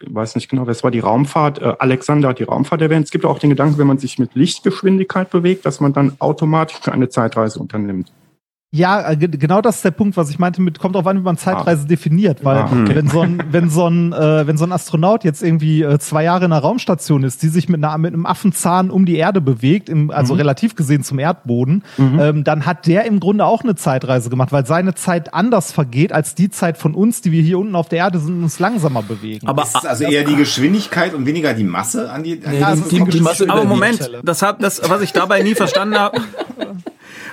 weiß 0.09 0.37
nicht 0.37 0.49
genau, 0.49 0.69
was 0.69 0.85
war 0.85 0.93
die 0.93 1.01
Raumfahrt, 1.01 1.61
äh, 1.61 1.73
Alexander 1.81 2.29
hat 2.29 2.39
die 2.39 2.45
Raumfahrt 2.45 2.81
erwähnt, 2.81 3.07
es 3.07 3.11
gibt 3.11 3.25
auch 3.25 3.41
den 3.41 3.51
Gedanken, 3.51 3.77
wenn 3.79 3.89
man 3.89 3.99
sich 3.99 4.21
mit 4.21 4.37
Lichtgeschwindigkeit 4.37 5.31
bewegt, 5.31 5.67
dass 5.67 5.81
man 5.81 5.93
dann 5.93 6.13
automatisch 6.21 6.77
eine 6.89 7.09
Zeitreise 7.09 7.59
unternimmt. 7.59 8.13
Ja, 8.73 9.11
äh, 9.11 9.17
ge- 9.17 9.29
genau 9.29 9.61
das 9.61 9.77
ist 9.77 9.85
der 9.85 9.91
Punkt, 9.91 10.17
was 10.17 10.31
ich 10.31 10.39
meinte 10.39 10.63
mit, 10.63 10.79
kommt 10.79 10.95
auf 10.95 11.05
an, 11.05 11.17
wie 11.19 11.23
man 11.23 11.37
Zeitreise 11.37 11.89
definiert, 11.89 12.45
weil 12.45 12.57
Ah, 12.59 12.67
okay. 12.71 12.95
wenn 12.95 13.09
so 13.09 13.21
ein, 13.23 13.43
wenn 13.51 13.69
so 13.69 13.89
ein, 13.89 14.13
äh, 14.13 14.47
wenn 14.47 14.57
so 14.57 14.65
ein 14.65 14.71
Astronaut 14.71 15.25
jetzt 15.25 15.43
irgendwie 15.43 15.83
äh, 15.83 15.99
zwei 15.99 16.23
Jahre 16.23 16.45
in 16.45 16.53
einer 16.53 16.61
Raumstation 16.63 17.25
ist, 17.25 17.43
die 17.43 17.49
sich 17.49 17.69
mit, 17.69 17.83
einer, 17.83 17.99
mit 17.99 18.15
einem 18.15 18.27
Affenzahn 18.27 18.91
um 18.91 19.07
die 19.07 19.17
Erde 19.17 19.41
bewegt, 19.41 19.89
im, 19.89 20.13
also 20.13 20.35
relativ 20.35 20.77
gesehen 20.77 21.03
zum 21.03 21.19
Erdboden, 21.19 21.83
ähm, 21.99 22.45
dann 22.45 22.65
hat 22.65 22.87
der 22.87 23.07
im 23.07 23.19
Grunde 23.19 23.45
auch 23.45 23.65
eine 23.65 23.75
Zeitreise 23.75 24.31
gemacht, 24.31 24.53
weil 24.53 24.65
seine 24.67 24.95
Zeit 24.95 25.35
anders 25.35 25.73
vergeht 25.73 26.13
als 26.13 26.37
die 26.37 26.49
Zeit 26.49 26.79
von 26.79 26.95
uns, 26.95 27.23
die 27.23 27.33
wir 27.33 27.43
hier 27.43 27.59
unten 27.59 27.75
auf 27.75 27.89
der 27.89 27.99
Erde 27.99 28.21
sind 28.21 28.37
und 28.37 28.45
uns 28.45 28.61
langsamer 28.61 29.03
bewegen. 29.03 29.49
Aber, 29.49 29.65
Ist 29.65 29.79
es 29.79 29.85
also 29.85 30.05
eher 30.05 30.23
die 30.23 30.37
Geschwindigkeit 30.37 31.13
und 31.15 31.27
weniger 31.27 31.55
die 31.55 31.65
Masse 31.65 32.09
an 32.13 32.23
die. 32.23 32.35
An 32.45 32.53
Nee, 32.53 32.59
die- 32.59 32.61
das 32.61 32.89
die, 32.89 33.05
die 33.05 33.21
Masse 33.21 33.51
aber. 33.51 33.65
Moment, 33.65 34.09
das 34.23 34.43
hab, 34.43 34.61
das, 34.61 34.81
was 34.89 35.03
ich 35.03 35.13
dabei 35.13 35.43
nie 35.43 35.57
verstanden 35.57 35.97
habe, 35.99 36.21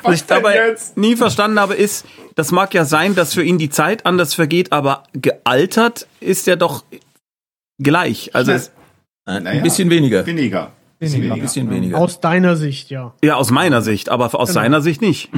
was 0.04 0.16
ich 0.16 0.24
dabei 0.26 0.56
jetzt? 0.56 0.98
nie 0.98 1.16
verstanden 1.16 1.60
habe, 1.60 1.74
ist, 1.76 2.06
das 2.36 2.52
mag 2.52 2.74
ja 2.74 2.86
sein, 2.86 3.16
dass 3.16 3.34
für 3.34 3.44
ihn 3.44 3.58
die 3.58 3.70
Zeit 3.70 4.06
anders 4.06 4.34
vergeht, 4.34 4.72
aber 4.72 5.04
gealtert 5.14 6.08
ist 6.20 6.48
er 6.48 6.56
doch 6.58 6.84
gleich. 7.82 8.32
Also, 8.34 8.52
es, 8.52 8.72
Ein 9.26 9.44
Naja. 9.44 9.62
bisschen 9.62 9.90
weniger. 9.90 10.26
Weniger. 10.26 10.72
Weniger. 11.00 11.34
Ein 11.36 11.42
bisschen 11.42 11.70
weniger. 11.70 11.98
Aus 11.98 12.22
deiner 12.22 12.56
Sicht, 12.56 12.90
ja. 12.90 13.14
ja, 13.24 13.36
aus 13.36 13.52
meiner 13.52 13.82
Sicht, 13.82 14.10
aber 14.10 14.26
aus 14.26 14.32
Genau. 14.32 14.46
seiner 14.46 14.82
Sicht 14.82 15.02
nicht. 15.02 15.30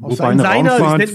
Aus 0.00 0.18
Wobei 0.18 0.28
eine 0.28 0.42
seiner 0.42 0.78
Raumfahrt- 0.78 1.08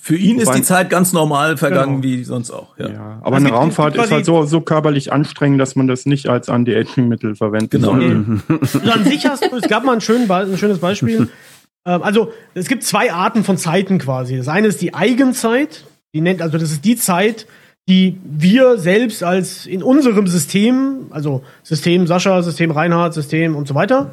Für 0.00 0.16
ihn 0.16 0.38
ist 0.38 0.52
die 0.54 0.62
Zeit 0.62 0.90
ganz 0.90 1.12
normal 1.12 1.56
vergangen 1.56 2.00
Genau. 2.02 2.14
wie 2.18 2.24
sonst 2.24 2.50
auch. 2.50 2.76
Ja. 2.78 2.88
Ja, 2.88 3.18
aber 3.22 3.36
Es 3.38 3.44
eine 3.44 3.52
Raumfahrt 3.54 3.96
ist 3.96 4.10
halt 4.10 4.24
so, 4.24 4.44
so 4.44 4.60
körperlich 4.60 5.12
anstrengend, 5.12 5.60
dass 5.60 5.76
man 5.76 5.86
das 5.86 6.04
nicht 6.06 6.28
als 6.28 6.48
Anti-Aging-Mittel 6.48 7.36
verwenden 7.36 7.70
Genau. 7.70 7.92
sollte. 7.92 8.60
Also 8.60 8.80
an 8.90 9.04
sich 9.04 9.26
hast 9.26 9.44
du, 9.44 9.56
es 9.56 9.68
gab 9.68 9.84
mal 9.84 9.92
ein, 9.94 10.00
schön, 10.00 10.30
ein 10.30 10.56
schönes 10.58 10.78
Beispiel. 10.78 11.28
Ähm, 11.86 12.02
also, 12.02 12.32
es 12.54 12.68
gibt 12.68 12.84
zwei 12.84 13.12
Arten 13.12 13.44
von 13.44 13.56
Zeiten 13.56 13.98
quasi. 13.98 14.36
Das 14.36 14.48
eine 14.48 14.68
ist 14.68 14.80
die 14.80 14.94
Eigenzeit, 14.94 15.84
die 16.14 16.20
nennt, 16.20 16.42
also 16.42 16.58
das 16.58 16.70
ist 16.70 16.84
die 16.84 16.96
Zeit, 16.96 17.46
die 17.88 18.18
wir 18.24 18.76
selbst 18.78 19.22
als 19.22 19.64
in 19.64 19.82
unserem 19.82 20.26
System, 20.26 21.06
also 21.10 21.42
System 21.62 22.06
Sascha, 22.06 22.42
System 22.42 22.70
Reinhard, 22.70 23.14
System 23.14 23.56
und 23.56 23.66
so 23.66 23.74
weiter, 23.74 24.10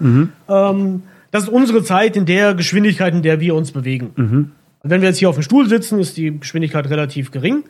ähm, 0.48 1.04
das 1.32 1.44
ist 1.44 1.50
unsere 1.50 1.84
Zeit 1.84 2.16
in 2.16 2.26
der 2.26 2.54
Geschwindigkeit, 2.54 3.14
in 3.14 3.22
der 3.22 3.42
wir 3.42 3.54
uns 3.54 3.74
bewegen. 3.74 4.12
Und 4.86 4.92
wenn 4.92 5.02
wir 5.02 5.10
jetzt 5.10 5.18
hier 5.18 5.30
auf 5.30 5.36
dem 5.36 5.42
Stuhl 5.44 5.68
sitzen, 5.68 6.00
ist 6.00 6.16
die 6.16 6.40
Geschwindigkeit 6.40 6.90
relativ 6.90 7.32
gering. 7.32 7.66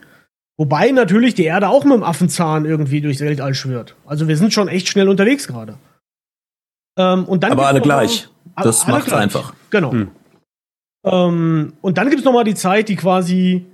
Wobei 0.56 0.90
natürlich 0.90 1.34
die 1.34 1.44
Erde 1.44 1.68
auch 1.68 1.84
mit 1.84 1.94
dem 1.94 2.02
Affenzahn 2.02 2.64
irgendwie 2.64 3.00
durchs 3.00 3.20
Weltall 3.20 3.54
schwirrt. 3.54 3.96
Also 4.06 4.28
wir 4.28 4.36
sind 4.36 4.52
schon 4.52 4.68
echt 4.68 4.88
schnell 4.88 5.08
unterwegs 5.08 5.48
gerade. 5.48 5.78
Ähm, 6.96 7.24
und 7.24 7.42
dann 7.42 7.52
Aber 7.52 7.66
alle 7.66 7.80
gleich. 7.80 8.28
Das 8.62 8.86
macht's 8.86 9.06
gleich. 9.06 9.20
einfach. 9.20 9.54
Genau. 9.70 9.94
Ähm, 11.04 11.72
und 11.80 11.98
dann 11.98 12.10
gibt's 12.10 12.24
noch 12.24 12.32
mal 12.32 12.44
die 12.44 12.54
Zeit, 12.54 12.88
die 12.88 12.96
quasi, 12.96 13.64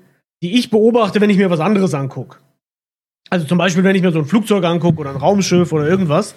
die 0.42 0.58
ich 0.58 0.70
beobachte, 0.70 1.20
wenn 1.20 1.30
ich 1.30 1.36
mir 1.38 1.50
was 1.50 1.60
anderes 1.60 1.94
angucke. 1.94 2.38
Also 3.30 3.46
zum 3.46 3.58
Beispiel, 3.58 3.84
wenn 3.84 3.96
ich 3.96 4.02
mir 4.02 4.12
so 4.12 4.18
ein 4.18 4.26
Flugzeug 4.26 4.64
angucke 4.64 4.98
oder 5.00 5.10
ein 5.10 5.16
Raumschiff 5.16 5.72
oder 5.72 5.86
irgendwas, 5.86 6.34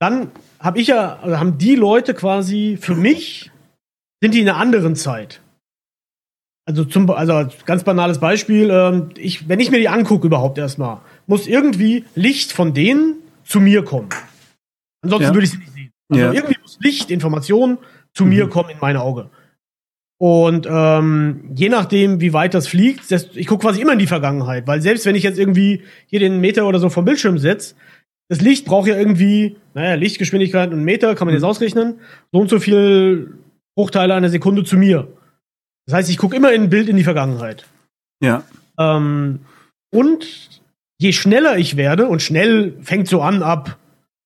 dann 0.00 0.30
habe 0.58 0.78
ich 0.80 0.88
ja, 0.88 1.18
also 1.20 1.38
haben 1.38 1.56
die 1.58 1.74
Leute 1.76 2.14
quasi 2.14 2.78
für 2.80 2.94
mich 2.94 3.50
sind 4.22 4.34
die 4.34 4.40
in 4.40 4.48
einer 4.48 4.58
anderen 4.58 4.96
Zeit. 4.96 5.40
Also 6.66 6.84
zum, 6.84 7.10
also 7.10 7.32
als 7.32 7.64
ganz 7.64 7.84
banales 7.84 8.20
Beispiel, 8.20 8.68
ähm, 8.70 9.10
ich, 9.16 9.48
wenn 9.48 9.60
ich 9.60 9.70
mir 9.70 9.78
die 9.78 9.88
angucke 9.88 10.26
überhaupt 10.26 10.58
erstmal, 10.58 11.00
muss 11.26 11.46
irgendwie 11.46 12.04
Licht 12.14 12.52
von 12.52 12.74
denen 12.74 13.16
zu 13.44 13.60
mir 13.60 13.82
kommen. 13.82 14.10
Ansonsten 15.02 15.28
Ja. 15.28 15.34
würde 15.34 15.44
ich 15.46 15.50
sie 15.52 15.56
nicht 15.58 15.72
sehen. 15.72 15.79
Also 16.10 16.24
Ja. 16.24 16.32
irgendwie 16.32 16.56
muss 16.60 16.78
Licht, 16.80 17.10
Information 17.10 17.78
zu 18.12 18.24
mir 18.24 18.48
kommen 18.48 18.70
in 18.70 18.78
mein 18.80 18.96
Auge. 18.96 19.30
Und 20.18 20.66
ähm, 20.70 21.50
je 21.54 21.70
nachdem, 21.70 22.20
wie 22.20 22.34
weit 22.34 22.52
das 22.52 22.66
fliegt, 22.68 23.10
das, 23.10 23.28
ich 23.34 23.46
gucke 23.46 23.66
quasi 23.66 23.80
immer 23.80 23.94
in 23.94 23.98
die 23.98 24.06
Vergangenheit, 24.06 24.66
weil 24.66 24.82
selbst 24.82 25.06
wenn 25.06 25.14
ich 25.14 25.22
jetzt 25.22 25.38
irgendwie 25.38 25.82
hier 26.06 26.20
den 26.20 26.40
Meter 26.40 26.66
oder 26.66 26.78
so 26.78 26.90
vom 26.90 27.06
Bildschirm 27.06 27.38
setze, 27.38 27.74
das 28.28 28.42
Licht 28.42 28.66
braucht 28.66 28.86
ja 28.86 28.96
irgendwie, 28.96 29.56
naja, 29.74 29.94
Lichtgeschwindigkeit 29.94 30.72
und 30.72 30.84
Meter 30.84 31.14
kann 31.14 31.26
man 31.26 31.34
jetzt 31.34 31.42
ausrechnen, 31.42 32.00
so 32.32 32.40
und 32.40 32.50
so 32.50 32.60
viel 32.60 33.38
Bruchteile 33.74 34.14
einer 34.14 34.28
Sekunde 34.28 34.62
zu 34.62 34.76
mir. 34.76 35.08
Das 35.86 35.94
heißt, 35.96 36.10
ich 36.10 36.18
gucke 36.18 36.36
immer 36.36 36.52
in 36.52 36.64
ein 36.64 36.70
Bild 36.70 36.88
in 36.88 36.96
die 36.96 37.04
Vergangenheit. 37.04 37.66
Ja. 38.22 38.44
Ähm, 38.78 39.40
und 39.92 40.60
je 41.00 41.12
schneller 41.12 41.56
ich 41.56 41.76
werde, 41.76 42.06
und 42.08 42.20
schnell 42.20 42.76
fängt 42.82 43.08
so 43.08 43.22
an 43.22 43.42
ab, 43.42 43.78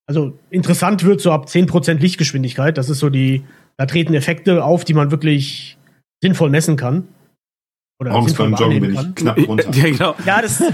also 0.07 0.39
interessant 0.51 1.05
wird 1.05 1.21
so 1.21 1.33
ab 1.33 1.47
10% 1.47 1.95
Lichtgeschwindigkeit, 1.99 2.77
das 2.77 2.89
ist 2.89 2.99
so 2.99 3.11
die, 3.11 3.45
da 3.77 3.87
treten 3.87 4.15
Effekte 4.15 4.65
auf, 4.65 4.85
die 4.85 4.95
man 4.95 5.11
wirklich 5.11 5.79
sinnvoll 6.23 6.51
messen 6.51 6.77
kann. 6.77 7.09
Oder 8.01 8.11
Morgens 8.11 8.35
beim 8.35 8.55
Joggen 8.55 8.81
bin 8.81 8.95
ich 8.95 9.15
knapp 9.15 9.39
runter. 9.49 9.71
Ja, 9.73 9.85
genau. 9.85 10.15
Ja, 10.27 10.43
das 10.43 10.61
ist 10.61 10.73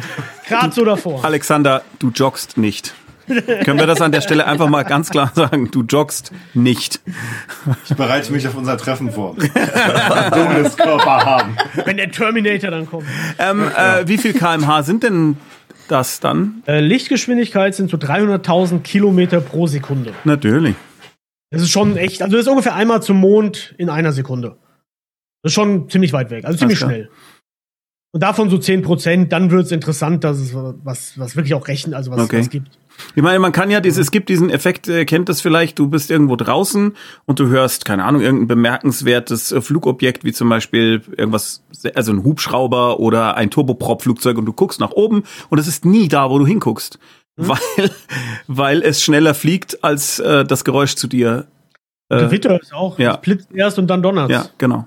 gerade 0.48 0.72
so 0.74 0.84
davor. 0.84 1.24
Alexander, 1.24 1.82
du 1.98 2.10
joggst 2.10 2.56
nicht. 2.56 2.94
Können 3.64 3.78
wir 3.78 3.86
das 3.86 4.00
an 4.00 4.10
der 4.10 4.22
Stelle 4.22 4.46
einfach 4.46 4.68
mal 4.68 4.82
ganz 4.82 5.10
klar 5.10 5.30
sagen? 5.34 5.70
Du 5.70 5.82
joggst 5.82 6.32
nicht. 6.54 7.00
Ich 7.88 7.94
bereite 7.94 8.32
mich 8.32 8.48
auf 8.48 8.56
unser 8.56 8.76
Treffen 8.76 9.12
vor. 9.12 9.36
Dummes 10.34 10.76
Körper 10.76 11.24
haben. 11.24 11.56
Wenn 11.84 11.98
der 11.98 12.10
Terminator 12.10 12.70
dann 12.70 12.86
kommt. 12.86 13.04
Ähm, 13.38 13.68
äh, 13.76 14.08
wie 14.08 14.18
viel 14.18 14.32
kmh 14.32 14.82
sind 14.82 15.04
denn 15.04 15.36
das 15.90 16.20
dann? 16.20 16.62
Äh, 16.66 16.80
Lichtgeschwindigkeit 16.80 17.74
sind 17.74 17.90
so 17.90 17.96
300.000 17.96 18.80
Kilometer 18.80 19.40
pro 19.40 19.66
Sekunde. 19.66 20.12
Natürlich. 20.24 20.74
Das 21.50 21.62
ist 21.62 21.70
schon 21.70 21.96
echt, 21.96 22.22
also 22.22 22.36
das 22.36 22.46
ist 22.46 22.50
ungefähr 22.50 22.74
einmal 22.74 23.02
zum 23.02 23.16
Mond 23.18 23.74
in 23.78 23.90
einer 23.90 24.12
Sekunde. 24.12 24.56
Das 25.42 25.50
ist 25.50 25.54
schon 25.54 25.88
ziemlich 25.90 26.12
weit 26.12 26.30
weg, 26.30 26.44
also 26.44 26.58
ziemlich 26.58 26.82
Alles 26.82 26.90
klar. 26.96 27.06
schnell. 27.08 27.10
Und 28.12 28.22
davon 28.22 28.50
so 28.50 28.58
10 28.58 28.82
Prozent, 28.82 29.32
dann 29.32 29.50
wird 29.50 29.66
es 29.66 29.72
interessant, 29.72 30.24
dass 30.24 30.38
es 30.38 30.52
was, 30.54 31.18
was 31.18 31.36
wirklich 31.36 31.54
auch 31.54 31.68
rechnen, 31.68 31.94
also 31.94 32.10
was, 32.10 32.20
Okay. 32.20 32.40
was 32.40 32.50
gibt. 32.50 32.78
Ich 33.14 33.22
meine, 33.22 33.38
man 33.38 33.52
kann 33.52 33.70
ja, 33.70 33.80
dieses, 33.80 34.06
es 34.06 34.10
gibt 34.10 34.28
diesen 34.28 34.50
Effekt, 34.50 34.86
ihr 34.86 35.04
kennt 35.04 35.28
das 35.28 35.40
vielleicht, 35.40 35.78
du 35.78 35.88
bist 35.88 36.10
irgendwo 36.10 36.36
draußen 36.36 36.94
und 37.26 37.38
du 37.38 37.48
hörst, 37.48 37.84
keine 37.84 38.04
Ahnung, 38.04 38.22
irgendein 38.22 38.48
bemerkenswertes 38.48 39.52
äh, 39.52 39.60
Flugobjekt, 39.60 40.24
wie 40.24 40.32
zum 40.32 40.48
Beispiel 40.48 41.02
irgendwas, 41.16 41.62
also 41.94 42.12
ein 42.12 42.24
Hubschrauber 42.24 43.00
oder 43.00 43.36
ein 43.36 43.50
Turboprop-Flugzeug 43.50 44.38
und 44.38 44.46
du 44.46 44.52
guckst 44.52 44.80
nach 44.80 44.92
oben 44.92 45.24
und 45.48 45.58
es 45.58 45.66
ist 45.66 45.84
nie 45.84 46.08
da, 46.08 46.30
wo 46.30 46.38
du 46.38 46.46
hinguckst. 46.46 46.98
Weil, 47.36 47.58
weil 48.46 48.82
es 48.82 49.02
schneller 49.02 49.34
fliegt, 49.34 49.82
als 49.82 50.18
äh, 50.18 50.44
das 50.44 50.64
Geräusch 50.64 50.94
zu 50.96 51.06
dir. 51.06 51.46
Äh, 52.08 52.24
Gewitter 52.26 52.60
ist 52.60 52.74
auch, 52.74 52.98
ja. 52.98 53.14
es 53.14 53.20
blitzt 53.20 53.48
erst 53.52 53.78
und 53.78 53.86
dann 53.86 54.02
donnert 54.02 54.30
ja, 54.30 54.46
genau. 54.58 54.86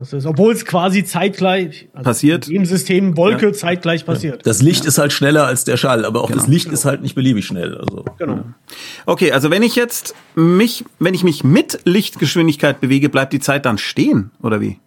Das 0.00 0.14
ist, 0.14 0.24
obwohl 0.24 0.54
es 0.54 0.64
quasi 0.64 1.04
zeitgleich 1.04 1.88
also 1.92 2.04
Passiert. 2.04 2.48
Im 2.48 2.64
System 2.64 3.18
Wolke 3.18 3.52
zeitgleich 3.52 4.06
passiert. 4.06 4.46
Das 4.46 4.62
Licht 4.62 4.86
ist 4.86 4.96
halt 4.96 5.12
schneller 5.12 5.46
als 5.46 5.64
der 5.64 5.76
Schall, 5.76 6.06
aber 6.06 6.22
auch 6.24 6.28
Genau. 6.28 6.40
das 6.40 6.48
Licht 6.48 6.68
ist 6.72 6.86
halt 6.86 7.02
nicht 7.02 7.14
beliebig 7.14 7.44
schnell. 7.44 7.76
Also. 7.76 8.06
Genau. 8.16 8.44
Okay, 9.04 9.30
also 9.32 9.50
wenn 9.50 9.62
ich 9.62 9.76
jetzt 9.76 10.14
mich, 10.34 10.86
wenn 10.98 11.12
ich 11.12 11.22
mich 11.22 11.44
mit 11.44 11.80
Lichtgeschwindigkeit 11.84 12.80
bewege, 12.80 13.10
bleibt 13.10 13.34
die 13.34 13.40
Zeit 13.40 13.66
dann 13.66 13.76
stehen, 13.76 14.30
oder 14.42 14.62
wie? 14.62 14.78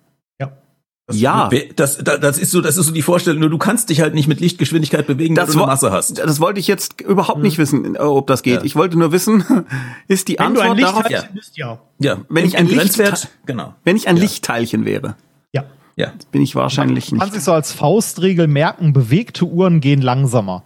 Ja. 1.15 1.49
ja. 1.51 1.59
Das, 1.75 1.97
das, 1.97 2.19
das 2.19 2.37
ist 2.37 2.51
so, 2.51 2.61
das 2.61 2.77
ist 2.77 2.85
so 2.87 2.91
die 2.93 3.01
Vorstellung. 3.01 3.39
Nur 3.41 3.49
du 3.49 3.57
kannst 3.57 3.89
dich 3.89 4.01
halt 4.01 4.13
nicht 4.13 4.27
mit 4.27 4.39
Lichtgeschwindigkeit 4.39 5.07
bewegen, 5.07 5.35
weil 5.37 5.45
du 5.45 5.53
eine 5.53 5.65
Masse 5.67 5.91
hast. 5.91 6.17
Das 6.19 6.39
wollte 6.39 6.59
ich 6.59 6.67
jetzt 6.67 7.01
überhaupt 7.01 7.41
nicht 7.41 7.57
wissen, 7.57 7.95
äh, 7.95 7.99
ob 7.99 8.27
das 8.27 8.43
geht. 8.43 8.59
Ja. 8.59 8.63
Ich 8.63 8.75
wollte 8.75 8.97
nur 8.97 9.11
wissen, 9.11 9.43
ist 10.07 10.27
die 10.27 10.37
Wenn 10.39 10.53
du 10.53 10.61
ein 10.61 10.71
Antwort 10.71 10.81
darauf, 10.89 11.03
Lichtteilchen 11.09 11.35
bist, 11.35 11.57
ja. 11.57 11.79
Ja, 11.99 12.17
Wenn 12.29 12.45
ich 12.45 12.57
ein 12.57 12.65
Licht- 12.67 12.79
Grenzwert, 12.79 13.29
genau. 13.45 13.73
wenn 13.83 13.95
ich 13.95 14.07
ein 14.07 14.17
Lichtteilchen 14.17 14.85
wäre, 14.85 15.15
Ja. 15.51 15.63
Ja. 15.95 16.11
bin 16.31 16.41
ich 16.41 16.55
wahrscheinlich 16.55 17.11
Man 17.11 17.19
kann 17.19 17.27
nicht. 17.29 17.35
sich 17.35 17.43
so 17.43 17.53
als 17.53 17.71
Faustregel 17.71 18.47
merken, 18.47 18.93
bewegte 18.93 19.45
Uhren 19.45 19.79
gehen 19.81 20.01
langsamer. 20.01 20.63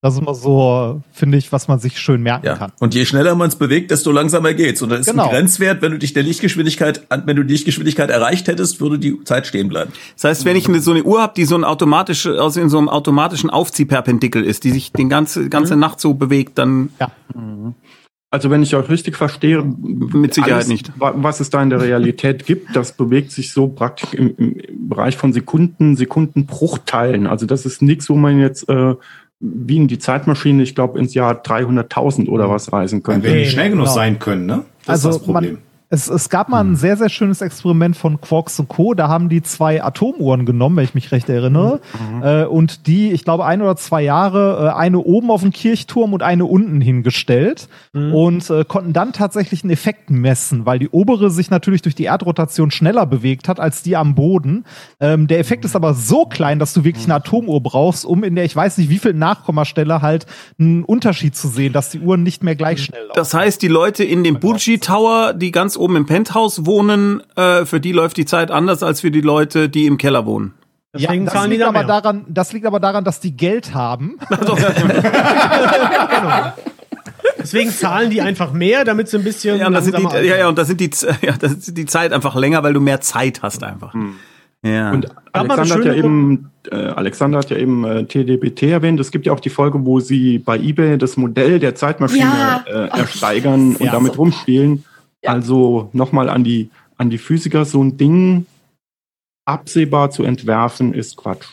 Das 0.00 0.14
ist 0.14 0.20
immer 0.20 0.34
so, 0.34 1.02
finde 1.10 1.38
ich, 1.38 1.50
was 1.50 1.66
man 1.66 1.80
sich 1.80 1.98
schön 1.98 2.22
merken 2.22 2.46
Ja. 2.46 2.54
kann. 2.56 2.72
Und 2.78 2.94
je 2.94 3.04
schneller 3.04 3.34
man 3.34 3.48
es 3.48 3.56
bewegt, 3.56 3.90
desto 3.90 4.12
langsamer 4.12 4.54
geht's. 4.54 4.80
Und 4.80 4.90
da 4.90 4.96
ist 4.96 5.10
Genau. 5.10 5.24
ein 5.24 5.30
Grenzwert, 5.30 5.82
wenn 5.82 5.90
du 5.90 5.98
dich 5.98 6.12
der 6.12 6.22
Lichtgeschwindigkeit, 6.22 7.02
wenn 7.24 7.34
du 7.34 7.42
die 7.42 7.52
Lichtgeschwindigkeit 7.54 8.08
erreicht 8.08 8.46
hättest, 8.46 8.80
würde 8.80 9.00
die 9.00 9.18
Zeit 9.24 9.48
stehen 9.48 9.68
bleiben. 9.68 9.92
Das 10.14 10.22
heißt, 10.22 10.44
wenn 10.44 10.54
ich 10.54 10.68
eine, 10.68 10.78
so 10.80 10.92
eine 10.92 11.02
Uhr 11.02 11.20
habe, 11.20 11.32
die 11.36 11.44
so 11.44 11.56
ein 11.56 11.64
automatische, 11.64 12.40
also 12.40 12.60
in 12.60 12.68
so 12.68 12.78
einem 12.78 12.88
automatischen 12.88 13.50
Aufziehperpendikel 13.50 14.44
ist, 14.44 14.62
die 14.62 14.70
sich 14.70 14.92
den 14.92 15.08
ganze 15.08 15.48
ganze 15.48 15.74
Nacht 15.74 15.98
so 16.00 16.14
bewegt, 16.14 16.58
dann 16.58 16.90
Ja. 17.00 17.10
Also 18.30 18.50
wenn 18.50 18.62
ich 18.62 18.76
euch 18.76 18.88
richtig 18.90 19.16
verstehe, 19.16 19.62
Mit 19.64 20.34
Sicherheit 20.34 20.52
alles, 20.56 20.68
nicht. 20.68 20.92
wa- 21.00 21.14
Was 21.16 21.40
es 21.40 21.48
da 21.50 21.62
in 21.62 21.70
der 21.70 21.80
Realität 21.80 22.44
gibt, 22.44 22.76
das 22.76 22.92
bewegt 22.92 23.32
sich 23.32 23.52
so 23.52 23.68
praktisch 23.68 24.12
im, 24.12 24.34
im 24.36 24.88
Bereich 24.88 25.16
von 25.16 25.32
Sekunden, 25.32 25.96
Sekundenbruchteilen. 25.96 27.26
Also 27.26 27.46
das 27.46 27.64
ist 27.66 27.80
nichts, 27.82 28.08
wo 28.10 28.14
man 28.16 28.38
jetzt 28.38 28.68
äh, 28.68 28.94
wie 29.40 29.76
in 29.76 29.88
die 29.88 29.98
Zeitmaschine, 29.98 30.62
ich 30.62 30.74
glaube, 30.74 30.98
ins 30.98 31.14
Jahr 31.14 31.32
300.000 31.42 32.28
oder 32.28 32.50
was 32.50 32.72
reisen 32.72 32.96
Wenn 32.98 33.02
könnte. 33.02 33.28
wir 33.28 33.34
nicht 33.36 33.52
schnell 33.52 33.70
genug 33.70 33.84
genau. 33.84 33.94
sein 33.94 34.18
können, 34.18 34.46
ne? 34.46 34.64
Das 34.84 35.04
Also 35.04 35.10
ist 35.10 35.18
das 35.18 35.24
Problem. 35.24 35.54
man, 35.54 35.62
es, 35.90 36.08
es 36.08 36.28
gab 36.28 36.48
mal 36.48 36.62
ein 36.62 36.76
sehr, 36.76 36.96
sehr 36.96 37.08
schönes 37.08 37.40
Experiment 37.40 37.96
von 37.96 38.20
Quarks 38.20 38.58
und 38.60 38.68
Co. 38.68 38.94
Da 38.94 39.08
haben 39.08 39.28
die 39.28 39.42
zwei 39.42 39.82
Atomuhren 39.82 40.44
genommen, 40.44 40.76
wenn 40.76 40.84
ich 40.84 40.94
mich 40.94 41.12
recht 41.12 41.28
erinnere. 41.28 41.80
Äh, 42.22 42.44
und 42.44 42.86
die, 42.86 43.12
ich 43.12 43.24
glaube, 43.24 43.46
ein 43.46 43.62
oder 43.62 43.76
zwei 43.76 44.02
Jahre, 44.02 44.68
äh, 44.68 44.76
eine 44.76 44.98
oben 44.98 45.30
auf 45.30 45.40
dem 45.40 45.52
Kirchturm 45.52 46.12
und 46.12 46.22
eine 46.22 46.44
unten 46.44 46.80
hingestellt. 46.80 47.68
Und 47.94 48.50
äh, 48.50 48.64
konnten 48.64 48.92
dann 48.92 49.12
tatsächlich 49.12 49.64
einen 49.64 49.70
Effekt 49.70 50.10
messen, 50.10 50.66
weil 50.66 50.78
die 50.78 50.88
obere 50.88 51.30
sich 51.30 51.50
natürlich 51.50 51.82
durch 51.82 51.94
die 51.94 52.04
Erdrotation 52.04 52.70
schneller 52.70 53.06
bewegt 53.06 53.48
hat 53.48 53.58
als 53.58 53.82
die 53.82 53.96
am 53.96 54.14
Boden. 54.14 54.64
Ähm, 55.00 55.26
der 55.26 55.38
Effekt 55.38 55.64
ist 55.64 55.74
aber 55.74 55.94
so 55.94 56.26
klein, 56.26 56.58
dass 56.58 56.74
du 56.74 56.84
wirklich 56.84 57.06
eine 57.06 57.14
Atomuhr 57.14 57.62
brauchst, 57.62 58.04
um 58.04 58.24
in 58.24 58.34
der, 58.34 58.44
ich 58.44 58.54
weiß 58.54 58.78
nicht, 58.78 58.90
wie 58.90 58.98
viel 58.98 59.14
Nachkommastelle 59.14 60.02
halt 60.02 60.26
einen 60.58 60.84
Unterschied 60.84 61.34
zu 61.34 61.48
sehen, 61.48 61.72
dass 61.72 61.90
die 61.90 62.00
Uhren 62.00 62.22
nicht 62.22 62.42
mehr 62.42 62.56
gleich 62.56 62.84
schnell 62.84 63.02
laufen. 63.02 63.16
Das 63.16 63.32
heißt, 63.32 63.62
die 63.62 63.68
Leute 63.68 64.04
in 64.04 64.22
dem 64.22 64.38
Burji 64.38 64.78
Tower, 64.78 65.32
die 65.32 65.50
ganz 65.50 65.77
oben 65.78 65.96
im 65.96 66.06
Penthouse 66.06 66.66
wohnen, 66.66 67.22
äh, 67.36 67.64
für 67.64 67.80
die 67.80 67.92
läuft 67.92 68.16
die 68.16 68.26
Zeit 68.26 68.50
anders 68.50 68.82
als 68.82 69.00
für 69.00 69.10
die 69.10 69.20
Leute, 69.20 69.68
die 69.68 69.86
im 69.86 69.96
Keller 69.98 70.26
wohnen. 70.26 70.54
Deswegen 70.94 71.26
das 71.26 71.46
liegt 71.46 71.60
da 71.62 71.68
aber 71.68 71.78
mehr. 71.80 71.86
daran, 71.86 72.24
das 72.28 72.52
liegt 72.52 72.66
aber 72.66 72.80
daran, 72.80 73.04
dass 73.04 73.20
die 73.20 73.36
Geld 73.36 73.74
haben. 73.74 74.18
Deswegen 77.38 77.70
zahlen 77.70 78.10
die 78.10 78.20
einfach 78.20 78.52
mehr, 78.52 78.84
damit 78.84 79.08
sie 79.08 79.16
ein 79.18 79.24
bisschen 79.24 79.58
Ja, 79.58 79.66
und 79.68 79.72
da 79.74 79.80
sind 79.80 79.96
die, 79.96 80.02
ja, 80.26 80.36
ja, 80.36 80.48
und 80.48 80.58
da 80.58 80.64
sind 80.64 80.80
die, 80.80 80.90
ja, 81.22 81.34
da 81.38 81.46
ist 81.46 81.76
die 81.76 81.86
Zeit 81.86 82.12
einfach 82.12 82.34
länger, 82.34 82.62
weil 82.62 82.72
du 82.72 82.80
mehr 82.80 83.00
Zeit 83.00 83.42
hast 83.42 83.62
einfach. 83.62 83.94
Ja. 84.62 84.90
Und 84.90 85.06
Alexander 85.32 85.74
hat 85.76 85.84
ja 85.84 85.94
eben, 85.94 86.50
äh, 86.70 86.74
Alexander 86.74 87.38
hat 87.38 87.50
ja 87.50 87.56
eben 87.58 87.84
äh, 87.84 88.04
TDBT 88.04 88.64
erwähnt. 88.64 88.98
Es 88.98 89.12
gibt 89.12 89.26
ja 89.26 89.32
auch 89.32 89.40
die 89.40 89.50
Folge, 89.50 89.84
wo 89.84 90.00
sie 90.00 90.38
bei 90.38 90.58
eBay 90.58 90.98
das 90.98 91.16
Modell 91.16 91.60
der 91.60 91.74
Zeitmaschine 91.76 92.24
Ja. 92.24 92.64
äh, 92.66 92.88
Ach, 92.90 92.98
ersteigern 92.98 93.76
und 93.76 93.86
ja. 93.86 93.92
damit 93.92 94.18
rumspielen. 94.18 94.84
Ja. 95.22 95.32
Also 95.32 95.90
nochmal 95.92 96.28
an 96.28 96.44
die, 96.44 96.70
an 96.96 97.10
die 97.10 97.18
Physiker, 97.18 97.64
so 97.64 97.82
ein 97.82 97.96
Ding 97.96 98.46
absehbar 99.44 100.10
zu 100.10 100.22
entwerfen, 100.24 100.94
ist 100.94 101.16
Quatsch. 101.16 101.46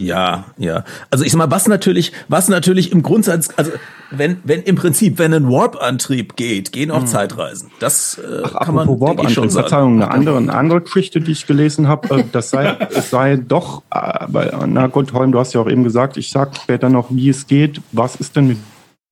Ja, 0.00 0.46
ja. 0.58 0.84
Also 1.10 1.24
ich 1.24 1.30
sag 1.30 1.38
mal, 1.38 1.50
was 1.50 1.68
natürlich, 1.68 2.10
was 2.26 2.48
natürlich 2.48 2.90
im 2.90 3.04
Grundsatz, 3.04 3.50
also 3.56 3.70
wenn, 4.10 4.38
wenn 4.42 4.62
im 4.62 4.74
Prinzip, 4.74 5.18
wenn 5.18 5.32
ein 5.32 5.48
Warp-Antrieb 5.48 6.34
geht, 6.34 6.72
gehen 6.72 6.90
auch 6.90 7.04
Zeitreisen. 7.04 7.70
Das 7.78 8.18
äh, 8.18 8.42
kann 8.48 8.74
man 8.74 8.88
ich, 8.88 8.90
schon 8.90 9.00
Warp-Antrieb, 9.00 9.34
sagen. 9.36 9.50
Verzeihung, 9.50 10.02
eine 10.02 10.10
andere, 10.10 10.38
eine 10.38 10.52
andere 10.52 10.80
Geschichte, 10.80 11.20
die 11.20 11.30
ich 11.30 11.46
gelesen 11.46 11.86
habe, 11.86 12.18
äh, 12.18 12.24
das 12.32 12.50
sei, 12.50 12.76
es 12.90 13.10
sei 13.10 13.36
doch, 13.36 13.84
äh, 13.92 14.26
bei, 14.26 14.52
na 14.66 14.88
gut, 14.88 15.12
Holm, 15.12 15.30
du 15.30 15.38
hast 15.38 15.52
ja 15.52 15.60
auch 15.60 15.70
eben 15.70 15.84
gesagt, 15.84 16.16
ich 16.16 16.30
sag 16.30 16.56
später 16.56 16.88
noch, 16.88 17.06
wie 17.10 17.28
es 17.28 17.46
geht. 17.46 17.80
Was 17.92 18.16
ist 18.16 18.34
denn 18.34 18.48
mit 18.48 18.58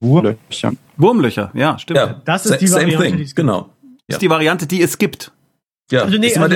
Wurmlöchern? 0.00 0.78
Wurmlöcher, 0.96 1.50
ja, 1.54 1.78
stimmt. 1.78 1.98
Ja, 1.98 2.20
Das 2.24 2.46
ist 2.46 2.60
die 2.60 2.66
same 2.66 2.84
Variante, 2.84 3.04
thing, 3.04 3.16
die 3.16 3.22
es 3.22 3.28
gibt. 3.34 3.36
genau. 3.36 3.70
Das 4.06 4.16
ist 4.16 4.22
die 4.22 4.30
Variante, 4.30 4.66
die 4.66 4.82
es 4.82 4.98
gibt. 4.98 5.32
Ja, 5.90 6.02
Also 6.02 6.18
nee, 6.18 6.34
also- 6.36 6.48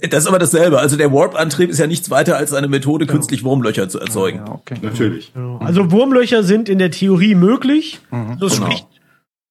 der, 0.00 0.08
das 0.08 0.24
ist 0.24 0.26
aber 0.28 0.38
dasselbe. 0.40 0.80
Also 0.80 0.96
der 0.96 1.12
Warp-Antrieb 1.12 1.70
ist 1.70 1.78
ja 1.78 1.86
nichts 1.86 2.10
weiter 2.10 2.36
als 2.36 2.52
eine 2.52 2.66
Methode, 2.68 3.06
künstlich 3.06 3.44
Wurmlöcher 3.44 3.88
zu 3.88 4.00
erzeugen. 4.00 4.38
Ja, 4.46 4.52
okay. 4.52 4.74
Natürlich. 4.82 5.32
Ja. 5.36 5.58
Also 5.58 5.92
Wurmlöcher 5.92 6.42
sind 6.42 6.68
in 6.68 6.78
der 6.78 6.90
Theorie 6.90 7.34
möglich. 7.36 8.00
Mhm. 8.10 8.38
Das 8.40 8.54
Genau. 8.54 8.66
spricht 8.66 8.88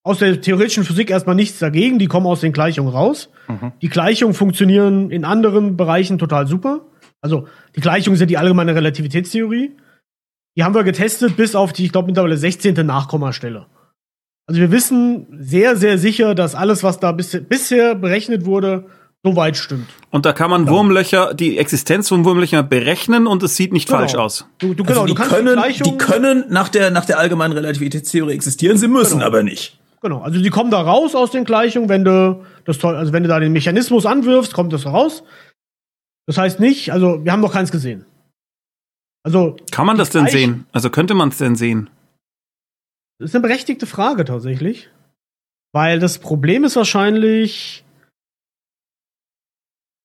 aus 0.03 0.17
der 0.17 0.41
theoretischen 0.41 0.83
Physik 0.83 1.09
erstmal 1.09 1.35
nichts 1.35 1.59
dagegen. 1.59 1.99
Die 1.99 2.07
kommen 2.07 2.25
aus 2.25 2.41
den 2.41 2.51
Gleichungen 2.51 2.91
raus. 2.91 3.29
Mhm. 3.47 3.71
Die 3.81 3.87
Gleichungen 3.87 4.33
funktionieren 4.33 5.09
in 5.09 5.23
anderen 5.23 5.77
Bereichen 5.77 6.17
total 6.17 6.47
super. 6.47 6.81
Also 7.21 7.47
die 7.75 7.81
Gleichungen 7.81 8.17
sind 8.17 8.29
die 8.29 8.37
allgemeine 8.37 8.75
Relativitätstheorie. 8.75 9.71
Die 10.57 10.63
haben 10.63 10.75
wir 10.75 10.83
getestet 10.83 11.37
bis 11.37 11.55
auf 11.55 11.71
die, 11.73 11.85
ich 11.85 11.91
glaube, 11.91 12.07
mittlerweile 12.07 12.37
16. 12.37 12.73
Nachkommastelle. 12.85 13.67
Also 14.47 14.59
wir 14.59 14.71
wissen 14.71 15.27
sehr, 15.39 15.77
sehr 15.77 15.97
sicher, 15.97 16.35
dass 16.35 16.55
alles, 16.55 16.83
was 16.83 16.99
da 16.99 17.11
bis, 17.13 17.39
bisher 17.47 17.95
berechnet 17.95 18.43
wurde, 18.45 18.85
soweit 19.23 19.55
stimmt. 19.55 19.87
Und 20.09 20.25
da 20.25 20.33
kann 20.33 20.49
man 20.49 20.67
Wurmlöcher, 20.67 21.33
die 21.33 21.57
Existenz 21.57 22.09
von 22.09 22.25
Wurmlöchern 22.25 22.67
berechnen 22.67 23.27
und 23.27 23.43
es 23.43 23.55
sieht 23.55 23.71
nicht 23.71 23.87
Genau. 23.87 23.99
falsch 23.99 24.15
aus. 24.15 24.45
Du, 24.57 24.73
du, 24.73 24.83
Also 24.83 25.03
genau, 25.03 25.05
die, 25.05 25.13
du 25.13 25.21
können, 25.21 25.61
die 25.83 25.97
können 25.97 26.45
nach 26.49 26.67
der, 26.69 26.91
nach 26.91 27.05
der 27.05 27.19
allgemeinen 27.19 27.53
Relativitätstheorie 27.53 28.33
existieren, 28.33 28.77
sie 28.77 28.87
müssen 28.89 29.13
Genau. 29.19 29.25
aber 29.27 29.43
nicht. 29.43 29.79
Genau, 30.01 30.19
also 30.21 30.41
die 30.41 30.49
kommen 30.49 30.71
da 30.71 30.81
raus 30.81 31.13
aus 31.13 31.29
den 31.31 31.45
Gleichungen, 31.45 31.87
wenn 31.87 32.03
du 32.03 32.43
das 32.65 32.79
toll, 32.79 32.95
also 32.95 33.13
wenn 33.13 33.21
du 33.23 33.29
da 33.29 33.39
den 33.39 33.53
Mechanismus 33.53 34.05
anwirfst, 34.07 34.51
kommt 34.53 34.73
das 34.73 34.85
raus. 34.87 35.23
Das 36.25 36.37
heißt 36.39 36.59
nicht, 36.59 36.91
also 36.91 37.23
wir 37.23 37.31
haben 37.31 37.41
noch 37.41 37.53
keins 37.53 37.71
gesehen. 37.71 38.05
Also, 39.23 39.55
Kann 39.71 39.85
man 39.85 39.97
das 39.97 40.09
denn 40.09 40.27
sehen? 40.27 40.65
Also 40.71 40.89
könnte 40.89 41.13
man 41.13 41.29
es 41.29 41.37
denn 41.37 41.55
sehen? 41.55 41.89
das 43.19 43.29
ist 43.29 43.35
eine 43.35 43.43
berechtigte 43.43 43.85
Frage 43.85 44.25
tatsächlich. 44.25 44.89
Weil 45.73 45.99
das 45.99 46.17
Problem 46.17 46.63
ist 46.63 46.75
wahrscheinlich, 46.75 47.83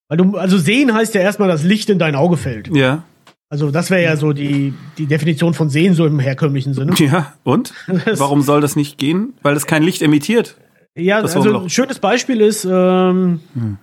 weil 0.08 0.18
du, 0.18 0.36
also 0.36 0.58
sehen 0.58 0.92
heißt 0.94 1.14
ja 1.14 1.22
erstmal, 1.22 1.48
dass 1.48 1.64
Licht 1.64 1.88
in 1.90 1.98
dein 1.98 2.14
Auge 2.14 2.36
fällt. 2.36 2.68
Ja. 2.68 3.04
Also 3.48 3.70
das 3.70 3.90
wäre 3.90 4.02
ja 4.02 4.16
so 4.16 4.32
die, 4.32 4.74
die 4.98 5.06
Definition 5.06 5.54
von 5.54 5.70
sehen, 5.70 5.94
so 5.94 6.04
im 6.06 6.18
herkömmlichen 6.20 6.74
Sinne. 6.74 6.94
Ja, 6.98 7.34
und? 7.42 7.72
Warum 7.86 8.42
soll 8.42 8.60
das 8.60 8.76
nicht 8.76 8.98
gehen? 8.98 9.34
Weil 9.42 9.56
es 9.56 9.66
kein 9.66 9.82
Licht 9.82 10.02
emittiert. 10.02 10.56
Ja, 10.96 11.22
Das 11.22 11.36
also 11.36 11.60
ein 11.62 11.70
schönes 11.70 11.98
Beispiel 11.98 12.40
ist, 12.40 12.64
ähm, 12.64 13.40
Hm. 13.54 13.78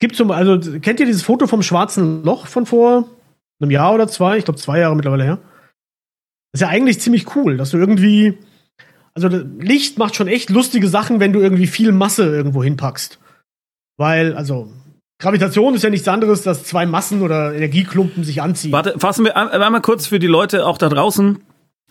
gibt 0.00 0.16
zum, 0.16 0.30
also 0.30 0.58
kennt 0.80 1.00
ihr 1.00 1.06
dieses 1.06 1.22
Foto 1.22 1.46
vom 1.46 1.62
schwarzen 1.62 2.22
Loch 2.24 2.46
von 2.46 2.66
vor 2.66 3.08
einem 3.60 3.70
Jahr 3.70 3.94
oder 3.94 4.08
zwei? 4.08 4.38
Ich 4.38 4.44
glaube 4.44 4.58
zwei 4.60 4.78
Jahre 4.78 4.96
mittlerweile 4.96 5.24
her. 5.24 5.38
Das 6.52 6.60
ist 6.60 6.62
ja 6.62 6.68
eigentlich 6.68 7.00
ziemlich 7.00 7.36
cool, 7.36 7.56
dass 7.56 7.70
du 7.70 7.76
irgendwie, 7.78 8.38
also 9.14 9.28
Licht 9.28 9.98
macht 9.98 10.16
schon 10.16 10.26
echt 10.28 10.50
lustige 10.50 10.88
Sachen, 10.88 11.20
wenn 11.20 11.32
du 11.32 11.40
irgendwie 11.40 11.66
viel 11.66 11.92
Masse 11.92 12.24
irgendwo 12.24 12.64
hinpackst. 12.64 13.18
Weil, 13.98 14.34
also 14.34 14.72
Gravitation 15.20 15.74
ist 15.74 15.84
ja 15.84 15.90
nichts 15.90 16.08
anderes, 16.08 16.42
dass 16.42 16.64
zwei 16.64 16.86
Massen 16.86 17.20
oder 17.22 17.54
Energieklumpen 17.54 18.24
sich 18.24 18.40
anziehen. 18.42 18.72
Warte, 18.72 18.98
fassen 18.98 19.24
wir 19.24 19.36
ein- 19.36 19.48
einmal 19.48 19.82
kurz 19.82 20.06
für 20.06 20.18
die 20.18 20.26
Leute 20.26 20.66
auch 20.66 20.78
da 20.78 20.88
draußen. 20.88 21.38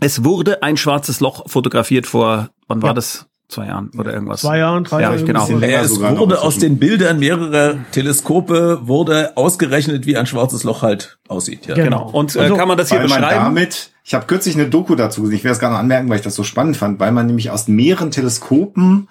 Es 0.02 0.24
wurde 0.24 0.64
ein 0.64 0.76
schwarzes 0.78 1.20
Loch 1.20 1.48
fotografiert 1.50 2.08
vor, 2.08 2.50
wann 2.68 2.82
war 2.82 2.90
Ja. 2.90 2.94
das? 2.96 3.28
Zwei 3.50 3.66
Jahren 3.66 3.90
oder 3.98 4.14
irgendwas. 4.14 4.42
Zwei 4.42 4.60
Jahren, 4.60 4.84
drei 4.84 5.02
Ja, 5.02 5.12
Jahre. 5.12 5.24
genau. 5.26 5.48
länger 5.50 5.68
Ja, 5.74 5.82
es 5.82 5.90
sogar 5.96 6.12
noch 6.12 6.20
wurde 6.20 6.40
aus 6.42 6.60
den 6.60 6.78
Bildern 6.78 7.18
mehrerer 7.18 7.78
Teleskope 7.92 8.82
wurde 8.84 9.36
ausgerechnet, 9.38 10.06
wie 10.06 10.18
ein 10.18 10.28
schwarzes 10.28 10.64
Loch 10.64 10.84
halt 10.84 11.18
aussieht. 11.28 11.66
Ja. 11.66 11.74
Genau. 11.74 12.06
Genau. 12.06 12.10
Und 12.12 12.36
äh, 12.36 12.42
Also, 12.42 12.56
kann 12.56 12.68
man 12.68 12.78
das 12.78 12.90
hier 12.90 13.00
beschreiben? 13.00 13.28
damit 13.28 13.90
Ich 14.04 14.14
habe 14.14 14.28
kürzlich 14.28 14.54
eine 14.54 14.70
Doku 14.70 14.94
dazu 14.94 15.22
gesehen. 15.24 15.38
Ich 15.38 15.44
werde 15.44 15.54
es 15.54 15.60
gerade 15.60 15.74
noch 15.74 15.80
anmerken, 15.80 16.10
weil 16.10 16.18
ich 16.18 16.22
das 16.22 16.36
so 16.36 16.44
spannend 16.44 16.78
fand, 16.78 17.00
weil 17.00 17.12
man 17.12 17.26
nämlich 17.26 17.50
aus 17.50 17.68
mehreren 17.68 18.12
Teleskopen 18.12 19.10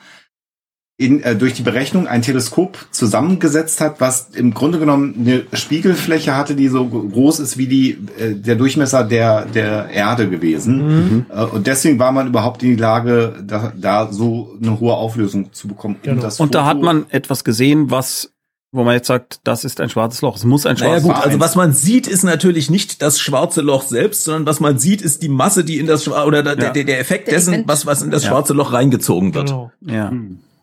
in, 1.00 1.22
äh, 1.22 1.36
durch 1.36 1.54
die 1.54 1.62
Berechnung 1.62 2.08
ein 2.08 2.22
Teleskop 2.22 2.76
zusammengesetzt 2.90 3.80
hat, 3.80 4.00
was 4.00 4.30
im 4.34 4.52
Grunde 4.52 4.80
genommen 4.80 5.14
eine 5.18 5.44
Spiegelfläche 5.56 6.36
hatte, 6.36 6.56
die 6.56 6.66
so 6.66 6.84
groß 6.86 7.38
ist 7.38 7.56
wie 7.56 7.68
die, 7.68 7.90
äh, 8.18 8.34
der 8.34 8.56
Durchmesser 8.56 9.04
der, 9.04 9.44
der 9.46 9.90
Erde 9.90 10.28
gewesen. 10.28 11.26
Äh, 11.32 11.44
und 11.44 11.68
deswegen 11.68 12.00
war 12.00 12.10
man 12.10 12.26
überhaupt 12.26 12.64
in 12.64 12.70
die 12.70 12.76
Lage, 12.82 13.36
da, 13.46 13.72
da 13.76 14.12
so 14.12 14.56
eine 14.60 14.80
hohe 14.80 14.94
Auflösung 14.94 15.52
zu 15.52 15.68
bekommen. 15.68 15.96
Genau. 16.02 16.20
das 16.20 16.40
Und 16.40 16.56
da 16.56 16.64
hat 16.66 16.78
Foto- 16.78 16.84
man 16.86 17.06
etwas 17.10 17.44
gesehen, 17.44 17.92
was, 17.92 18.32
wo 18.72 18.82
man 18.82 18.94
jetzt 18.94 19.06
sagt, 19.06 19.38
das 19.44 19.64
ist 19.64 19.80
ein 19.80 19.90
schwarzes 19.90 20.20
Loch. 20.22 20.34
Es 20.36 20.44
muss 20.44 20.66
ein 20.66 20.74
Naja 20.74 20.86
schwarzes 21.00 21.02
gut, 21.04 21.12
Loch 21.12 21.18
also 21.22 21.30
eins. 21.36 21.40
was 21.40 21.54
man 21.54 21.72
sieht, 21.74 22.08
ist 22.08 22.24
natürlich 22.24 22.70
nicht 22.70 23.02
das 23.02 23.20
schwarze 23.20 23.60
Loch 23.60 23.82
selbst, 23.84 24.24
sondern 24.24 24.46
was 24.46 24.58
man 24.58 24.78
sieht, 24.78 25.00
ist 25.00 25.22
die 25.22 25.28
Masse, 25.28 25.62
die 25.62 25.78
in 25.78 25.86
das 25.86 26.04
Schwa- 26.08 26.24
oder 26.26 26.42
der, 26.42 26.58
Ja. 26.58 26.70
der, 26.72 26.82
der 26.82 26.98
Effekt 26.98 27.28
Der 27.28 27.34
dessen, 27.34 27.54
Event. 27.54 27.68
was 27.68 27.86
was 27.86 28.02
in 28.02 28.10
das 28.10 28.24
Ja. 28.24 28.30
schwarze 28.30 28.52
Loch 28.52 28.72
reingezogen 28.72 29.32
wird. 29.34 29.46
Genau. 29.46 29.70
Ja. 29.86 30.12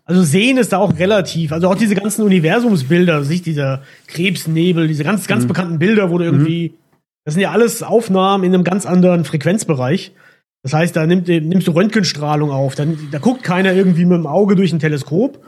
Also 0.08 0.22
sehen 0.24 0.58
ist 0.58 0.72
da 0.72 0.78
auch 0.78 0.98
relativ. 1.00 1.52
Also 1.52 1.68
auch 1.68 1.76
diese 1.76 1.96
ganzen 1.96 2.24
Universumsbilder, 2.24 3.24
sich 3.24 3.42
dieser 3.42 3.82
Krebsnebel, 4.08 4.88
diese 4.88 5.04
ganz, 5.04 5.26
ganz 5.28 5.48
bekannten 5.48 5.80
Bilder, 5.80 6.12
wo 6.12 6.18
du 6.20 6.26
irgendwie, 6.26 6.76
das 7.26 7.34
sind 7.34 7.42
ja 7.42 7.52
alles 7.52 7.82
Aufnahmen 7.84 8.44
in 8.44 8.54
einem 8.54 8.64
ganz 8.64 8.86
anderen 8.86 9.26
Frequenzbereich. 9.26 10.14
Das 10.64 10.74
heißt, 10.74 10.96
da 10.96 11.06
nimmt, 11.08 11.28
nimmst 11.28 11.68
du 11.68 11.72
Röntgenstrahlung 11.72 12.52
auf. 12.52 12.76
Dann, 12.76 12.98
da 13.12 13.18
guckt 13.20 13.44
keiner 13.44 13.74
irgendwie 13.74 14.06
mit 14.06 14.18
dem 14.18 14.28
Auge 14.28 14.56
durch 14.56 14.72
ein 14.74 14.80
Teleskop. 14.80 15.40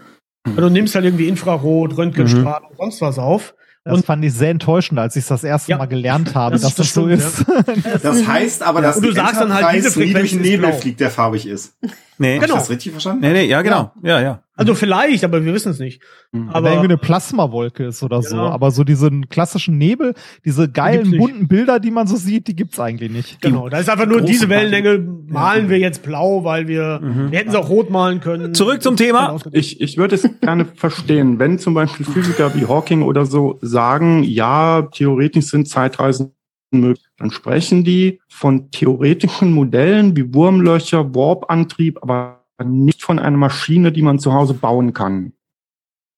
sondern 0.45 0.63
Du 0.65 0.69
nimmst 0.71 0.95
halt 0.95 1.05
irgendwie 1.05 1.27
Infrarot, 1.27 1.95
Röntgenstrahlung, 1.97 2.71
sonst 2.77 3.01
was 3.01 3.19
auf. 3.19 3.53
Das 3.83 4.03
fand 4.03 4.25
ich 4.25 4.33
sehr 4.33 4.49
enttäuschend, 4.49 4.99
als 4.99 5.15
ich 5.15 5.25
das 5.25 5.43
erste 5.45 5.71
Ja. 5.71 5.77
Mal 5.77 5.85
gelernt 5.85 6.35
habe, 6.35 6.53
Das- 6.53 6.61
dass 6.63 6.75
das, 6.75 6.87
das 6.87 6.93
so 6.93 7.07
stimmt, 7.07 7.21
ist. 7.21 8.03
Das 8.03 8.27
heißt 8.27 8.63
aber, 8.63 8.81
dass 8.81 8.97
Und 8.97 9.03
du 9.05 9.11
sagst 9.13 9.39
dann 9.39 9.53
halt, 9.53 9.75
diese 9.75 9.87
Enterprise 9.87 9.99
nie 9.99 10.11
Frequenz 10.13 10.31
durch 10.31 10.41
den 10.43 10.51
Nebel 10.61 10.73
fliegt, 10.73 10.99
der 10.99 11.09
farbig 11.11 11.47
ist. 11.47 11.73
Nee. 12.19 12.35
Hab 12.35 12.41
ich 12.43 12.47
Genau. 12.47 12.59
das 12.59 12.69
richtig 12.69 12.91
verstanden? 12.91 13.21
Nee, 13.21 13.33
nee, 13.33 13.45
ja, 13.45 13.61
genau. 13.61 13.91
Ja, 14.03 14.21
ja. 14.21 14.41
Also 14.55 14.73
vielleicht, 14.73 15.23
aber 15.23 15.45
wir 15.45 15.53
wissen 15.53 15.71
es 15.71 15.77
nicht. 15.77 16.01
Aber 16.33 16.55
Aber 16.55 16.69
irgendwie 16.71 16.87
eine 16.87 16.97
Plasmawolke 16.97 17.85
ist 17.85 18.01
oder 18.01 18.23
so. 18.23 18.37
Ja. 18.37 18.49
Aber 18.49 18.71
so 18.71 18.83
diesen 18.83 19.29
klassischen 19.29 19.77
Nebel, 19.77 20.15
diese 20.45 20.67
geilen 20.67 21.15
bunten 21.15 21.47
Bilder, 21.47 21.79
die 21.79 21.91
man 21.91 22.07
so 22.07 22.15
sieht, 22.15 22.47
die 22.47 22.55
gibt's 22.55 22.79
eigentlich 22.79 23.11
nicht. 23.11 23.39
genau, 23.39 23.69
da 23.69 23.77
ist 23.77 23.87
einfach 23.87 24.07
nur 24.07 24.21
diese 24.21 24.49
Wellenlänge 24.49 24.97
malen 25.27 25.69
wir 25.69 25.77
jetzt 25.77 26.01
blau, 26.01 26.43
weil 26.43 26.67
wir, 26.67 26.99
Mhm. 27.03 27.31
wir 27.31 27.37
hätten 27.37 27.49
es 27.49 27.55
auch 27.55 27.69
rot 27.69 27.91
malen 27.91 28.19
können. 28.19 28.55
Zurück 28.55 28.81
zum 28.81 28.95
Thema. 28.97 29.37
Ich, 29.51 29.79
ich 29.79 29.97
würde 29.97 30.15
es 30.15 30.27
gerne 30.41 30.65
verstehen, 30.65 31.37
wenn 31.37 31.59
zum 31.59 31.75
Beispiel 31.75 32.05
Physiker 32.07 32.55
wie 32.55 32.65
Hawking 32.65 33.03
oder 33.03 33.27
so 33.27 33.59
sagen, 33.61 34.23
ja, 34.23 34.81
theoretisch 34.91 35.45
sind 35.45 35.67
Zeitreisen 35.69 36.31
möglich, 36.71 37.05
dann 37.17 37.31
sprechen 37.31 37.83
die 37.83 38.21
von 38.27 38.69
theoretischen 38.71 39.51
Modellen 39.51 40.15
wie 40.15 40.33
Wurmlöcher, 40.33 41.15
Warp-Antrieb, 41.15 41.99
aber 42.01 42.45
nicht 42.63 43.03
von 43.03 43.19
einer 43.19 43.37
Maschine, 43.37 43.91
die 43.91 44.01
man 44.01 44.19
zu 44.19 44.33
Hause 44.33 44.53
bauen 44.53 44.93
kann. 44.93 45.33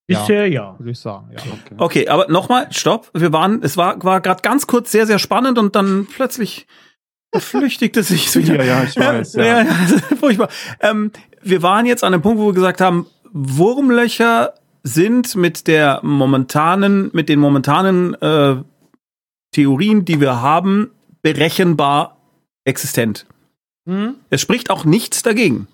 Bisher 0.08 0.48
ja. 0.48 0.76
Würde 0.80 0.92
ich 0.92 1.00
sagen, 1.00 1.30
ja. 1.32 1.42
Okay, 1.78 2.08
aber 2.08 2.28
nochmal, 2.30 2.68
stopp. 2.72 3.12
Wir 3.14 3.32
waren, 3.32 3.62
es 3.62 3.78
war, 3.78 4.04
war 4.04 4.22
gerade 4.22 4.42
ganz 4.42 4.66
kurz 4.66 4.92
sehr, 4.92 5.06
sehr 5.06 5.20
spannend 5.20 5.58
und 5.60 5.76
dann 5.76 6.08
plötzlich 6.08 6.66
flüchtigte 7.36 8.02
sich 8.02 8.28
es 8.28 8.36
wieder. 8.40 8.56
Ja, 8.56 8.64
ja, 8.64 8.84
ich 8.84 8.98
weiß, 8.98 9.34
ja. 9.36 9.44
ja. 9.44 9.62
ja 9.62 9.66
furchtbar. 10.20 10.50
Ähm, 10.80 11.12
wir 11.44 11.62
waren 11.62 11.86
jetzt 11.86 12.04
an 12.04 12.14
einem 12.14 12.24
Punkt, 12.24 12.40
wo 12.40 12.48
wir 12.48 12.54
gesagt 12.54 12.82
haben, 12.82 13.06
Wurmlöcher 13.32 14.56
sind 14.82 15.36
mit 15.36 15.68
der 15.68 16.00
momentanen, 16.02 17.12
mit 17.14 17.30
den 17.30 17.40
momentanen 17.40 18.16
äh, 18.16 18.56
Theorien, 19.52 20.06
die 20.06 20.20
wir 20.22 20.42
haben, 20.42 20.92
berechenbar 21.22 22.18
existent. 22.66 23.26
Hm? 23.88 24.16
Es 24.30 24.42
spricht 24.42 24.70
auch 24.70 24.86
nichts 24.86 25.24
dagegen. 25.24 25.68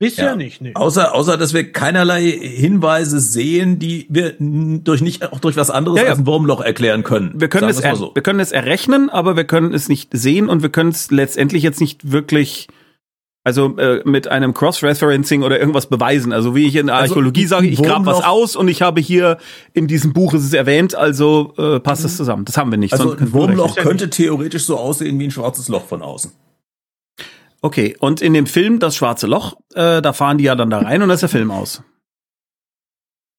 Bisher 0.00 0.26
Ja. 0.26 0.36
nicht, 0.36 0.60
nee. 0.60 0.72
Außer, 0.74 1.12
außer, 1.12 1.36
dass 1.36 1.54
wir 1.54 1.72
keinerlei 1.72 2.22
Hinweise 2.30 3.18
sehen, 3.18 3.80
die 3.80 4.06
wir 4.08 4.36
durch 4.38 5.00
nicht 5.00 5.32
auch 5.32 5.40
durch 5.40 5.56
was 5.56 5.70
anderes 5.70 5.98
Ja, 5.98 6.04
ja. 6.04 6.10
als 6.10 6.20
ein 6.20 6.26
Wurmloch 6.26 6.60
erklären 6.60 7.02
können. 7.02 7.32
Wir 7.40 7.48
können, 7.48 7.72
Sagen 7.72 7.78
es 7.78 7.84
er, 7.84 7.96
so. 7.96 8.14
wir 8.14 8.22
können 8.22 8.38
es 8.38 8.52
errechnen, 8.52 9.10
aber 9.10 9.34
wir 9.36 9.42
können 9.42 9.74
es 9.74 9.88
nicht 9.88 10.10
sehen 10.16 10.48
und 10.48 10.62
wir 10.62 10.68
können 10.70 10.90
es 10.90 11.10
letztendlich 11.10 11.64
jetzt 11.64 11.80
nicht 11.80 12.12
wirklich, 12.12 12.68
also 13.48 13.78
äh, 13.78 14.02
mit 14.04 14.28
einem 14.28 14.52
Cross-Referencing 14.52 15.42
oder 15.42 15.58
irgendwas 15.58 15.86
beweisen. 15.86 16.34
Also 16.34 16.54
wie 16.54 16.66
ich 16.66 16.76
in 16.76 16.88
der 16.88 16.96
Also, 16.96 17.14
Archäologie 17.14 17.46
sage, 17.46 17.66
ich 17.66 17.82
grab 17.82 18.04
was 18.04 18.22
aus 18.22 18.56
und 18.56 18.68
ich 18.68 18.82
habe 18.82 19.00
hier 19.00 19.38
in 19.72 19.86
diesem 19.86 20.12
Buch 20.12 20.34
ist 20.34 20.44
es 20.44 20.52
erwähnt, 20.52 20.94
also 20.94 21.54
äh, 21.56 21.80
passt 21.80 22.04
es 22.04 22.18
zusammen. 22.18 22.44
Das 22.44 22.58
haben 22.58 22.70
wir 22.70 22.76
nicht. 22.76 22.92
Also 22.92 23.08
sonst 23.08 23.22
ein 23.22 23.32
Wurmloch 23.32 23.74
könnte 23.76 24.10
theoretisch 24.10 24.66
so 24.66 24.76
aussehen 24.76 25.18
wie 25.18 25.24
ein 25.24 25.30
schwarzes 25.30 25.68
Loch 25.68 25.86
von 25.86 26.02
außen. 26.02 26.30
Okay, 27.62 27.96
und 27.98 28.20
in 28.20 28.34
dem 28.34 28.46
Film 28.46 28.80
Das 28.80 28.94
Schwarze 28.94 29.26
Loch, 29.26 29.56
äh, 29.74 30.02
da 30.02 30.12
fahren 30.12 30.36
die 30.36 30.44
ja 30.44 30.54
dann 30.54 30.68
da 30.68 30.80
rein 30.80 31.00
und 31.00 31.08
da 31.08 31.14
ist 31.14 31.22
der 31.22 31.30
Film 31.30 31.50
aus. 31.50 31.82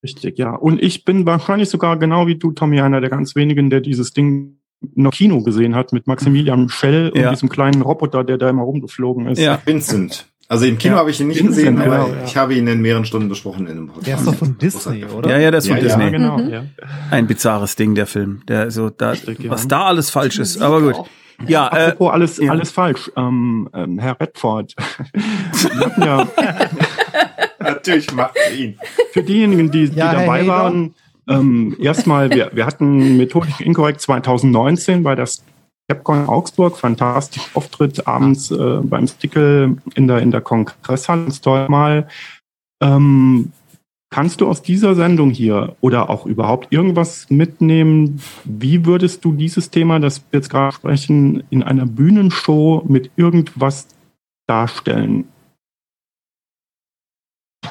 Richtig, 0.03 0.39
ja. 0.39 0.55
Und 0.55 0.81
ich 0.81 1.05
bin 1.05 1.27
wahrscheinlich 1.27 1.69
sogar 1.69 1.99
genau 1.99 2.25
wie 2.25 2.35
du, 2.35 2.51
Tommy, 2.51 2.81
einer 2.81 2.99
der 2.99 3.11
ganz 3.11 3.35
wenigen, 3.35 3.69
der 3.69 3.81
dieses 3.81 4.11
Ding 4.11 4.58
noch 4.95 5.11
Kino 5.13 5.41
gesehen 5.43 5.75
hat 5.75 5.91
mit 5.93 6.07
Maximilian 6.07 6.69
Schell 6.69 7.11
Ja. 7.15 7.25
und 7.27 7.35
diesem 7.35 7.49
kleinen 7.49 7.81
Roboter, 7.81 8.23
der 8.23 8.37
da 8.37 8.49
immer 8.49 8.63
rumgeflogen 8.63 9.27
ist. 9.27 9.39
Ja. 9.39 9.59
Vincent. 9.65 10.25
Also 10.47 10.65
im 10.65 10.77
Kino 10.79 10.95
Ja. 10.95 10.99
habe 11.01 11.11
ich 11.11 11.19
ihn 11.19 11.27
nicht 11.27 11.39
Vincent, 11.43 11.77
gesehen, 11.77 11.81
aber 11.81 12.05
genau, 12.05 12.17
ja. 12.17 12.23
ich 12.25 12.35
habe 12.37 12.55
ihn 12.55 12.65
in 12.67 12.81
mehreren 12.81 13.05
Stunden 13.05 13.29
besprochen 13.29 13.67
in 13.67 13.73
einem 13.73 13.87
Podcast. 13.87 14.07
Der 14.07 14.15
ist 14.17 14.27
doch 14.27 14.35
von 14.35 14.57
Disney, 14.57 15.05
oder? 15.05 15.29
Ja, 15.29 15.37
ja, 15.37 15.51
der 15.51 15.57
ist 15.59 15.67
von. 15.67 15.79
Disney. 15.79 16.03
Ja, 16.05 16.09
genau. 16.09 16.39
Ja. 16.39 16.63
Ein 17.11 17.27
bizarres 17.27 17.75
Ding, 17.75 17.93
der 17.93 18.07
Film. 18.07 18.41
Der 18.47 18.71
so 18.71 18.89
da, 18.89 19.11
Richtig, 19.11 19.49
was 19.49 19.67
da 19.67 19.83
alles 19.85 20.09
falsch 20.09 20.39
ist. 20.39 20.61
Aber 20.61 20.81
gut. 20.81 20.95
Ja, 21.47 21.67
äh, 21.67 21.91
Apropos 21.91 22.11
alles, 22.13 22.37
ja. 22.37 22.51
alles 22.51 22.71
falsch. 22.71 23.11
Ähm, 23.15 23.69
ähm, 23.73 23.99
Herr 23.99 24.19
Redford, 24.19 24.75
ja 25.99 26.27
Natürlich 27.59 28.11
macht 28.13 28.35
er 28.35 28.55
ihn. 28.55 28.77
für 29.13 29.23
diejenigen, 29.23 29.69
die, 29.71 29.89
die 29.89 29.95
dabei 29.95 30.39
Hager. 30.41 30.47
waren, 30.47 30.95
ähm, 31.29 31.77
erstmal, 31.79 32.31
wir, 32.31 32.49
wir 32.53 32.65
hatten 32.65 33.17
methodisch 33.17 33.61
inkorrekt 33.61 34.01
2019 34.01 35.03
bei 35.03 35.15
der 35.15 35.29
Capcom 35.87 36.27
Augsburg, 36.27 36.77
fantastisch 36.77 37.43
Auftritt 37.53 38.07
abends 38.07 38.51
äh, 38.51 38.79
beim 38.83 39.07
Stickel 39.07 39.77
in 39.95 40.07
der, 40.07 40.19
in 40.19 40.31
der 40.31 40.41
Kongresshalle, 40.41 41.23
ganz 41.23 41.41
toll 41.41 41.67
mal. 41.69 42.07
Ähm, 42.81 43.51
kannst 44.11 44.41
du 44.41 44.47
aus 44.47 44.61
dieser 44.61 44.95
Sendung 44.95 45.29
hier 45.29 45.75
oder 45.81 46.09
auch 46.09 46.25
überhaupt 46.25 46.71
irgendwas 46.71 47.29
mitnehmen? 47.29 48.21
Wie 48.43 48.85
würdest 48.85 49.23
du 49.25 49.33
dieses 49.33 49.69
Thema, 49.69 49.99
das 49.99 50.21
wir 50.29 50.39
jetzt 50.39 50.49
gerade 50.49 50.75
sprechen, 50.75 51.43
in 51.49 51.63
einer 51.63 51.85
Bühnenshow 51.85 52.83
mit 52.87 53.11
irgendwas 53.15 53.87
darstellen? 54.47 55.27
Äh, 57.63 57.69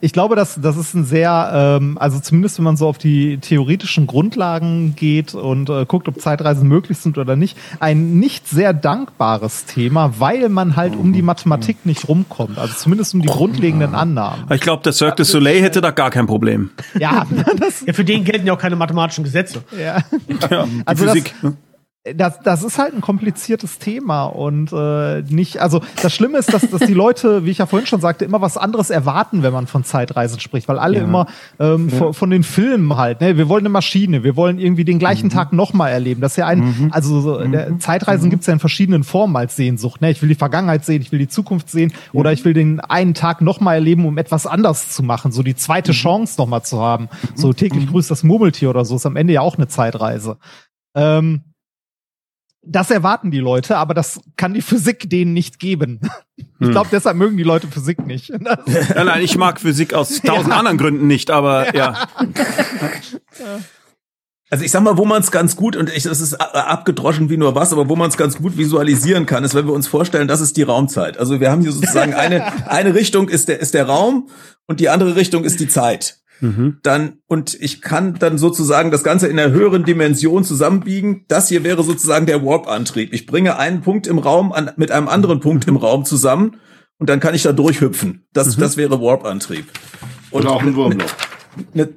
Ich 0.00 0.12
glaube, 0.12 0.34
dass 0.36 0.60
das 0.60 0.76
ist 0.76 0.94
ein 0.94 1.04
sehr, 1.04 1.50
ähm, 1.80 1.98
also 1.98 2.18
zumindest 2.20 2.58
wenn 2.58 2.64
man 2.64 2.76
so 2.76 2.88
auf 2.88 2.98
die 2.98 3.38
theoretischen 3.38 4.06
Grundlagen 4.06 4.94
geht 4.96 5.34
und 5.34 5.70
äh, 5.70 5.84
guckt, 5.86 6.08
ob 6.08 6.20
Zeitreisen 6.20 6.68
möglich 6.68 6.98
sind 6.98 7.16
oder 7.18 7.36
nicht, 7.36 7.56
ein 7.80 8.18
nicht 8.18 8.48
sehr 8.48 8.72
dankbares 8.72 9.66
Thema, 9.66 10.14
weil 10.18 10.48
man 10.48 10.76
halt 10.76 10.96
um 10.96 11.12
die 11.12 11.22
Mathematik 11.22 11.86
nicht 11.86 12.08
rumkommt. 12.08 12.58
Also 12.58 12.74
zumindest 12.74 13.14
um 13.14 13.22
die 13.22 13.28
grundlegenden 13.28 13.94
Annahmen. 13.94 14.44
ich 14.52 14.60
glaube, 14.60 14.82
der 14.82 14.92
Cirque 14.92 15.16
du 15.16 15.24
Soleil 15.24 15.62
hätte 15.62 15.80
da 15.80 15.90
gar 15.90 16.10
kein 16.10 16.26
Problem. 16.26 16.70
Ja, 16.98 17.26
das, 17.58 17.84
Ja, 17.86 17.92
für 17.92 18.04
den 18.04 18.24
gelten 18.24 18.46
ja 18.46 18.52
auch 18.54 18.58
keine 18.58 18.76
mathematischen 18.76 19.24
Gesetze. 19.24 19.62
ja. 19.72 19.98
Ja, 20.50 20.64
die 20.66 20.82
Also 20.84 21.04
das- 21.04 21.14
Physik. 21.14 21.34
ne? 21.42 21.56
Das, 22.12 22.40
das 22.40 22.62
ist 22.62 22.76
halt 22.78 22.92
ein 22.92 23.00
kompliziertes 23.00 23.78
Thema 23.78 24.26
und 24.26 24.72
äh, 24.74 25.22
nicht, 25.22 25.62
also 25.62 25.80
das 26.02 26.12
Schlimme 26.12 26.36
ist, 26.36 26.52
dass, 26.52 26.68
dass 26.68 26.82
die 26.82 26.92
Leute, 26.92 27.46
wie 27.46 27.50
ich 27.50 27.58
ja 27.58 27.66
vorhin 27.66 27.86
schon 27.86 28.02
sagte, 28.02 28.26
immer 28.26 28.42
was 28.42 28.58
anderes 28.58 28.90
erwarten, 28.90 29.42
wenn 29.42 29.54
man 29.54 29.66
von 29.66 29.84
Zeitreisen 29.84 30.38
spricht, 30.38 30.68
weil 30.68 30.78
alle 30.78 30.98
immer 30.98 31.26
ähm, 31.58 31.88
von, 31.88 32.12
von 32.12 32.28
den 32.28 32.42
Filmen 32.42 32.94
halt, 32.98 33.22
ne, 33.22 33.38
wir 33.38 33.48
wollen 33.48 33.62
eine 33.62 33.70
Maschine, 33.70 34.22
wir 34.22 34.36
wollen 34.36 34.58
irgendwie 34.58 34.84
den 34.84 34.98
gleichen 34.98 35.30
Tag 35.30 35.54
nochmal 35.54 35.92
erleben. 35.92 36.20
Das 36.20 36.32
ist 36.32 36.36
ja 36.36 36.46
ein, 36.46 36.90
also 36.92 37.22
so, 37.22 37.42
der, 37.42 37.78
Zeitreisen 37.78 38.28
gibt's 38.28 38.46
ja 38.46 38.52
in 38.52 38.60
verschiedenen 38.60 39.02
Formen 39.02 39.34
als 39.36 39.56
Sehnsucht. 39.56 40.02
Ne? 40.02 40.10
Ich 40.10 40.20
will 40.20 40.28
die 40.28 40.34
Vergangenheit 40.34 40.84
sehen, 40.84 41.00
ich 41.00 41.10
will 41.10 41.18
die 41.18 41.28
Zukunft 41.28 41.70
sehen 41.70 41.94
oder 42.12 42.32
ich 42.32 42.44
will 42.44 42.52
den 42.52 42.80
einen 42.80 43.14
Tag 43.14 43.40
nochmal 43.40 43.76
erleben, 43.76 44.04
um 44.04 44.18
etwas 44.18 44.46
anders 44.46 44.90
zu 44.90 45.02
machen, 45.02 45.32
so 45.32 45.42
die 45.42 45.56
zweite 45.56 45.92
Chance 45.92 46.34
nochmal 46.36 46.62
zu 46.62 46.80
haben. 46.80 47.08
So 47.34 47.54
täglich 47.54 47.88
grüßt 47.88 48.10
das 48.10 48.24
Murmeltier 48.24 48.68
oder 48.68 48.84
so, 48.84 48.96
ist 48.96 49.06
am 49.06 49.16
Ende 49.16 49.32
ja 49.32 49.40
auch 49.40 49.56
eine 49.56 49.68
Zeitreise. 49.68 50.36
Ähm, 50.94 51.53
das 52.66 52.90
erwarten 52.90 53.30
die 53.30 53.40
Leute, 53.40 53.76
aber 53.76 53.94
das 53.94 54.20
kann 54.36 54.54
die 54.54 54.62
Physik 54.62 55.08
denen 55.10 55.32
nicht 55.32 55.58
geben. 55.58 56.00
Ich 56.60 56.70
glaube, 56.70 56.88
deshalb 56.90 57.16
mögen 57.18 57.36
die 57.36 57.42
Leute 57.42 57.66
Physik 57.66 58.06
nicht. 58.06 58.30
Ja, 58.94 59.04
nein, 59.04 59.22
ich 59.22 59.36
mag 59.36 59.60
Physik 59.60 59.92
aus 59.92 60.20
tausend 60.26 60.52
anderen 60.52 60.78
Gründen 60.78 61.06
nicht, 61.06 61.30
aber 61.30 61.74
ja. 61.74 62.08
Also 64.50 64.64
ich 64.64 64.70
sag 64.70 64.82
mal, 64.82 64.96
wo 64.96 65.04
man 65.04 65.20
es 65.20 65.30
ganz 65.30 65.56
gut, 65.56 65.76
und 65.76 65.94
ich, 65.94 66.04
das 66.04 66.20
ist 66.20 66.34
abgedroschen 66.34 67.28
wie 67.28 67.36
nur 67.36 67.54
was, 67.54 67.72
aber 67.72 67.88
wo 67.88 67.96
man 67.96 68.08
es 68.08 68.16
ganz 68.16 68.38
gut 68.38 68.56
visualisieren 68.56 69.26
kann, 69.26 69.44
ist, 69.44 69.54
wenn 69.54 69.66
wir 69.66 69.74
uns 69.74 69.86
vorstellen, 69.86 70.26
das 70.26 70.40
ist 70.40 70.56
die 70.56 70.62
Raumzeit. 70.62 71.18
Also 71.18 71.38
wir 71.38 71.50
haben 71.50 71.60
hier 71.60 71.72
sozusagen 71.72 72.14
eine, 72.14 72.68
eine 72.68 72.94
Richtung 72.94 73.28
ist 73.28 73.48
der, 73.48 73.60
ist 73.60 73.74
der 73.74 73.86
Raum 73.86 74.28
und 74.66 74.80
die 74.80 74.88
andere 74.88 75.16
Richtung 75.16 75.44
ist 75.44 75.60
die 75.60 75.68
Zeit. 75.68 76.23
Mhm. 76.40 76.78
dann 76.82 77.18
und 77.26 77.54
ich 77.60 77.80
kann 77.80 78.14
dann 78.18 78.38
sozusagen 78.38 78.90
das 78.90 79.04
Ganze 79.04 79.28
in 79.28 79.38
einer 79.38 79.52
höheren 79.52 79.84
Dimension 79.84 80.44
zusammenbiegen. 80.44 81.24
Das 81.28 81.48
hier 81.48 81.64
wäre 81.64 81.82
sozusagen 81.82 82.26
der 82.26 82.44
Warp-Antrieb. 82.44 83.12
Ich 83.12 83.26
bringe 83.26 83.56
einen 83.56 83.82
Punkt 83.82 84.06
im 84.06 84.18
Raum 84.18 84.52
an, 84.52 84.70
mit 84.76 84.90
einem 84.90 85.08
anderen 85.08 85.40
Punkt 85.40 85.66
im 85.68 85.76
Raum 85.76 86.04
zusammen 86.04 86.56
und 86.98 87.08
dann 87.08 87.20
kann 87.20 87.34
ich 87.34 87.42
da 87.42 87.52
durchhüpfen. 87.52 88.26
Das, 88.32 88.56
das 88.56 88.76
wäre 88.76 89.00
Warp-Antrieb. 89.00 89.66
Und 90.30 90.42
Oder 90.42 90.52
auch 90.52 90.62
ein 90.62 90.74
Wurmloch. 90.74 91.10
Ne, 91.72 91.88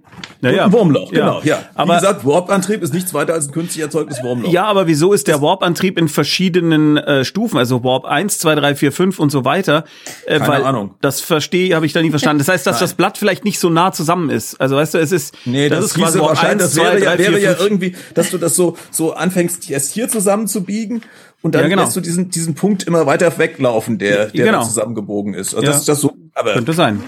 Ja, 0.41 0.51
ja. 0.51 0.65
Ein 0.65 0.71
Wurmloch, 0.71 1.11
Ja. 1.11 1.19
genau. 1.19 1.41
Ja. 1.43 1.59
Aber- 1.75 1.93
Wie 1.95 1.99
gesagt, 1.99 2.25
Warp-Antrieb 2.25 2.81
ist 2.83 2.93
nichts 2.93 3.13
weiter 3.13 3.33
als 3.33 3.47
ein 3.47 3.51
künstlich 3.51 3.81
erzeugtes 3.83 4.21
Wurmloch. 4.23 4.51
Ja, 4.51 4.65
aber 4.65 4.85
wieso 4.87 5.13
ist 5.13 5.27
der 5.27 5.41
Warp-Antrieb 5.41 5.97
in 5.97 6.07
verschiedenen 6.07 6.97
äh, 6.97 7.25
Stufen, 7.25 7.57
also 7.57 7.83
Warp 7.83 8.05
1, 8.05 8.37
2, 8.39 8.55
3, 8.55 8.75
4, 8.75 8.91
5 8.91 9.19
und 9.19 9.31
so 9.31 9.45
weiter? 9.45 9.83
Äh, 10.25 10.37
Keine 10.39 10.47
weil 10.47 10.63
Ahnung. 10.63 10.95
Das 11.01 11.21
verstehe, 11.21 11.75
habe 11.75 11.85
ich 11.85 11.93
da 11.93 12.01
nie 12.01 12.09
verstanden. 12.11 12.37
Das 12.39 12.47
heißt, 12.49 12.67
dass 12.67 12.75
Nein. 12.75 12.81
das 12.81 12.93
Blatt 12.93 13.17
vielleicht 13.17 13.45
nicht 13.45 13.59
so 13.59 13.69
nah 13.69 13.91
zusammen 13.91 14.29
ist. 14.29 14.59
Also 14.61 14.75
weißt 14.75 14.93
du, 14.93 14.97
es 14.99 15.11
ist 15.11 15.35
Nee, 15.45 15.69
das, 15.69 15.85
ist 15.85 15.93
quasi 15.95 16.19
Warp 16.19 16.29
wahrscheinlich, 16.29 16.63
1, 16.65 16.75
das 16.75 16.75
wäre 16.83 16.97
2, 16.97 17.03
ja, 17.03 17.11
3, 17.15 17.17
wäre 17.19 17.31
4, 17.33 17.39
ja 17.41 17.49
5. 17.55 17.61
irgendwie, 17.63 17.95
dass 18.13 18.29
du 18.29 18.37
das 18.37 18.55
so, 18.55 18.77
so 18.91 19.13
anfängst, 19.13 19.69
erst 19.71 19.91
hier 19.93 20.07
zusammenzubiegen 20.07 21.01
und 21.41 21.55
dann 21.55 21.63
Ja, 21.63 21.67
genau. 21.69 21.83
lässt 21.83 21.95
du 21.95 22.01
diesen, 22.01 22.29
diesen 22.29 22.53
Punkt 22.55 22.83
immer 22.83 23.05
weiter 23.05 23.35
weglaufen, 23.37 23.97
der, 23.97 24.27
der 24.27 24.45
Genau. 24.45 24.63
zusammengebogen 24.63 25.33
ist. 25.33 25.53
Also 25.55 25.65
Ja. 25.65 25.71
das 25.71 25.79
ist 25.81 25.89
das 25.89 26.01
so, 26.01 26.13
aber 26.33 26.53
Könnte 26.53 26.73
sein. 26.73 27.01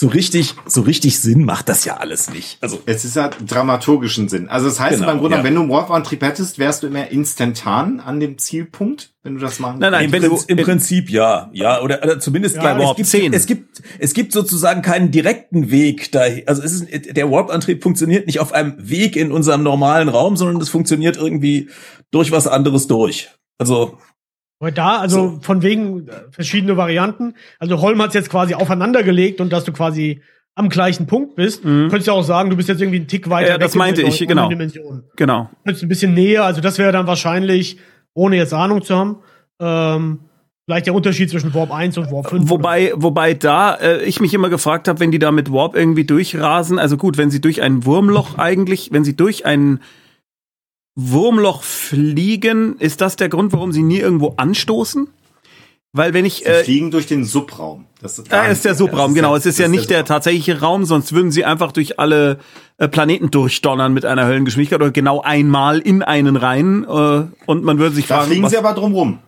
So 0.00 0.06
richtig, 0.06 0.54
so 0.64 0.80
richtig 0.80 1.20
Sinn 1.20 1.44
macht 1.44 1.68
das 1.68 1.84
ja 1.84 1.98
alles 1.98 2.30
nicht. 2.30 2.56
Also, 2.62 2.80
Es 2.86 3.04
ist 3.04 3.16
ja 3.16 3.28
dramaturgischen 3.28 4.30
Sinn. 4.30 4.48
Also 4.48 4.66
das 4.66 4.80
heißt, 4.80 4.94
Genau, 4.94 5.06
beim 5.06 5.18
Grunde, 5.18 5.36
ja. 5.36 5.44
wenn 5.44 5.54
du 5.54 5.60
einen 5.60 5.68
Warp-Antrieb 5.68 6.22
hättest, 6.22 6.58
wärst 6.58 6.82
du 6.82 6.86
immer 6.86 7.10
instantan 7.10 8.00
an 8.00 8.18
dem 8.18 8.38
Zielpunkt, 8.38 9.12
wenn 9.22 9.34
du 9.34 9.40
das 9.40 9.58
machen 9.58 9.78
Nein, 9.78 9.92
nein, 9.92 10.06
im, 10.06 10.12
wenn 10.12 10.22
du 10.22 10.28
Prinzip, 10.30 10.50
im 10.50 10.64
Prinzip 10.64 11.10
ja, 11.10 11.50
ja, 11.52 11.82
oder, 11.82 12.02
oder 12.02 12.18
zumindest 12.18 12.56
Bei 12.56 12.78
Warp 12.78 12.98
es 12.98 13.10
10. 13.10 13.24
gibt, 13.24 13.34
es 13.34 13.46
gibt, 13.46 13.82
es 13.98 14.14
gibt 14.14 14.32
sozusagen 14.32 14.80
keinen 14.80 15.10
direkten 15.10 15.70
Weg 15.70 16.10
dahin. 16.12 16.48
Also 16.48 16.62
es 16.62 16.80
ist, 16.80 17.14
der 17.14 17.30
Warp-Antrieb 17.30 17.82
funktioniert 17.82 18.26
nicht 18.26 18.40
auf 18.40 18.54
einem 18.54 18.76
Weg 18.78 19.16
in 19.16 19.30
unserem 19.30 19.62
normalen 19.62 20.08
Raum, 20.08 20.34
sondern 20.38 20.62
es 20.62 20.70
funktioniert 20.70 21.18
irgendwie 21.18 21.68
durch 22.10 22.32
was 22.32 22.46
anderes 22.46 22.86
durch. 22.86 23.28
Also, 23.58 23.98
Aber 24.60 24.70
da, 24.70 24.98
also 24.98 25.38
von 25.40 25.62
wegen 25.62 26.06
äh, 26.06 26.12
verschiedene 26.30 26.76
Varianten. 26.76 27.34
Also 27.58 27.80
Holm 27.80 28.00
hat 28.00 28.08
es 28.08 28.14
jetzt 28.14 28.30
quasi 28.30 28.54
aufeinander 28.54 29.02
gelegt 29.02 29.40
und 29.40 29.50
dass 29.52 29.64
du 29.64 29.72
quasi 29.72 30.20
am 30.54 30.68
gleichen 30.68 31.06
Punkt 31.06 31.34
bist. 31.34 31.64
Mhm. 31.64 31.88
Könntest 31.88 32.08
ja 32.08 32.12
auch 32.12 32.22
sagen, 32.22 32.50
du 32.50 32.56
bist 32.56 32.68
jetzt 32.68 32.80
irgendwie 32.80 32.98
einen 32.98 33.08
Tick 33.08 33.30
weiter 33.30 33.52
Ja, 33.52 33.58
das 33.58 33.74
meinte 33.74 34.02
ich, 34.02 34.18
genau. 34.26 34.48
Dimension. 34.48 35.04
Genau. 35.16 35.48
Du 35.64 35.72
bist 35.72 35.82
ein 35.82 35.88
bisschen 35.88 36.12
näher, 36.12 36.44
also 36.44 36.60
das 36.60 36.78
wäre 36.78 36.92
dann 36.92 37.06
wahrscheinlich, 37.06 37.78
ohne 38.12 38.36
jetzt 38.36 38.52
Ahnung 38.52 38.82
zu 38.82 38.94
haben, 38.94 39.16
ähm, 39.60 40.20
vielleicht 40.66 40.86
der 40.86 40.94
Unterschied 40.94 41.30
zwischen 41.30 41.54
Warp 41.54 41.72
1 41.72 41.96
und 41.96 42.12
Warp 42.12 42.28
5. 42.28 42.50
Wobei, 42.50 42.92
wobei 42.94 43.32
da 43.32 43.74
äh, 43.76 44.04
ich 44.04 44.20
mich 44.20 44.34
immer 44.34 44.50
gefragt 44.50 44.88
habe, 44.88 45.00
wenn 45.00 45.10
die 45.10 45.18
da 45.18 45.32
mit 45.32 45.50
Warp 45.50 45.74
irgendwie 45.74 46.04
durchrasen, 46.04 46.78
also 46.78 46.98
gut, 46.98 47.16
wenn 47.16 47.30
sie 47.30 47.40
durch 47.40 47.62
ein 47.62 47.86
Wurmloch 47.86 48.34
eigentlich, 48.36 48.90
wenn 48.92 49.04
sie 49.04 49.16
durch 49.16 49.46
ein 49.46 49.80
Wurmloch 50.96 51.62
fliegen, 51.62 52.76
ist 52.78 53.00
das 53.00 53.16
der 53.16 53.28
Grund, 53.28 53.52
warum 53.52 53.72
sie 53.72 53.82
nie 53.82 53.98
irgendwo 53.98 54.34
anstoßen? 54.36 55.08
Weil 55.92 56.14
wenn 56.14 56.24
ich 56.24 56.36
Sie 56.38 56.44
äh, 56.44 56.62
fliegen 56.62 56.90
durch 56.92 57.06
den 57.06 57.24
Subraum. 57.24 57.86
Das 58.00 58.18
ist, 58.18 58.32
Ah, 58.32 58.46
ist 58.46 58.64
der 58.64 58.76
Subraum, 58.76 59.12
genau. 59.12 59.34
Es 59.34 59.44
ist 59.44 59.58
ja 59.58 59.66
nicht 59.66 59.90
der 59.90 59.98
Subraum. 59.98 60.06
tatsächliche 60.06 60.60
Raum, 60.60 60.84
sonst 60.84 61.12
würden 61.12 61.32
sie 61.32 61.44
einfach 61.44 61.72
durch 61.72 61.98
alle 61.98 62.38
äh, 62.78 62.86
Planeten 62.86 63.30
durchdonnern 63.32 63.92
mit 63.92 64.04
einer 64.04 64.24
Höllengeschwindigkeit 64.26 64.80
oder 64.80 64.92
genau 64.92 65.20
einmal 65.20 65.80
in 65.80 66.02
einen 66.02 66.36
rein 66.36 66.84
äh, 66.84 67.22
und 67.46 67.64
man 67.64 67.78
würde 67.78 67.96
sich 67.96 68.06
Da 68.06 68.16
fragen, 68.18 68.28
fliegen 68.28 68.42
was, 68.44 68.52
sie 68.52 68.58
aber 68.58 68.72
drum 68.72 68.94
rum. 68.94 69.18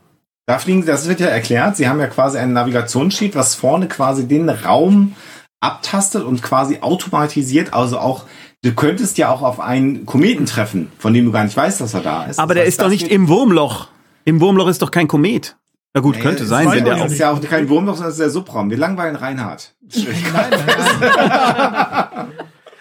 Da 0.47 0.59
fliegen 0.59 0.83
sie, 0.83 0.87
das 0.87 1.09
wird 1.09 1.19
ja 1.19 1.27
erklärt, 1.27 1.77
sie 1.77 1.89
haben 1.89 1.99
ja 1.99 2.07
quasi 2.07 2.39
einen 2.39 2.53
Navigationssheet, 2.53 3.35
was 3.35 3.57
vorne 3.57 3.89
quasi 3.89 4.29
den 4.29 4.49
Raum 4.49 5.15
abtastet 5.61 6.23
und 6.25 6.43
quasi 6.43 6.79
automatisiert, 6.81 7.73
also 7.75 7.99
auch, 7.99 8.25
du 8.63 8.73
könntest 8.75 9.19
ja 9.19 9.31
auch 9.31 9.43
auf 9.43 9.61
einen 9.61 10.07
Kometen 10.07 10.47
treffen, 10.47 10.91
von 10.99 11.13
dem 11.15 11.25
du 11.27 11.33
gar 11.33 11.45
nicht 11.45 11.57
weißt, 11.57 11.81
dass 11.81 11.95
er 11.95 12.01
da 12.01 12.25
ist. 12.25 12.39
aber 12.39 12.55
Das 12.55 12.55
der 12.55 12.63
heißt, 12.65 12.69
ist 12.69 12.81
doch 12.81 12.85
das 12.87 12.93
nicht 12.93 13.09
im 13.09 13.29
Wurmloch. 13.29 13.89
Im 14.25 14.41
Wurmloch 14.41 14.69
ist 14.69 14.81
doch 14.83 14.91
kein 14.91 15.09
Komet. 15.09 15.57
Na 15.95 16.01
gut, 16.01 16.17
Nee, 16.17 16.23
könnte 16.23 16.41
das 16.41 16.49
sein, 16.49 16.71
wenn 16.71 16.85
der 16.85 16.95
ja 16.97 17.01
auch. 17.01 17.05
nicht. 17.05 17.13
ist 17.13 17.19
ja 17.19 17.31
auch 17.33 17.41
kein 17.43 17.69
Wurmloch, 17.69 17.95
sondern 17.95 18.09
es 18.13 18.15
ist 18.15 18.21
der 18.21 18.31
Subraum. 18.31 18.71
Wir 18.71 18.79
langweilen 18.79 19.15
Reinhard. 19.17 19.75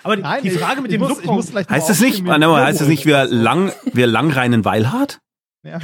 Aber 0.04 0.16
die, 0.16 0.22
Nein, 0.24 0.42
die 0.44 0.50
Frage 0.52 0.82
mit 0.82 0.92
dem 0.92 1.02
muss, 1.02 1.12
ich 1.12 1.18
Subraum. 1.18 1.36
muss 1.36 1.54
Heißt 1.54 1.90
das 1.90 2.00
nicht, 2.00 2.24
mal, 2.24 2.40
wie 2.40 2.46
heißt 2.46 2.82
das 2.82 2.88
nicht, 2.88 3.06
wir 3.06 3.26
lang, 3.26 3.72
wir 3.94 4.08
lang 4.08 4.32
reinen 4.32 4.66
Weilhard? 4.66 5.20
Ja. 5.64 5.80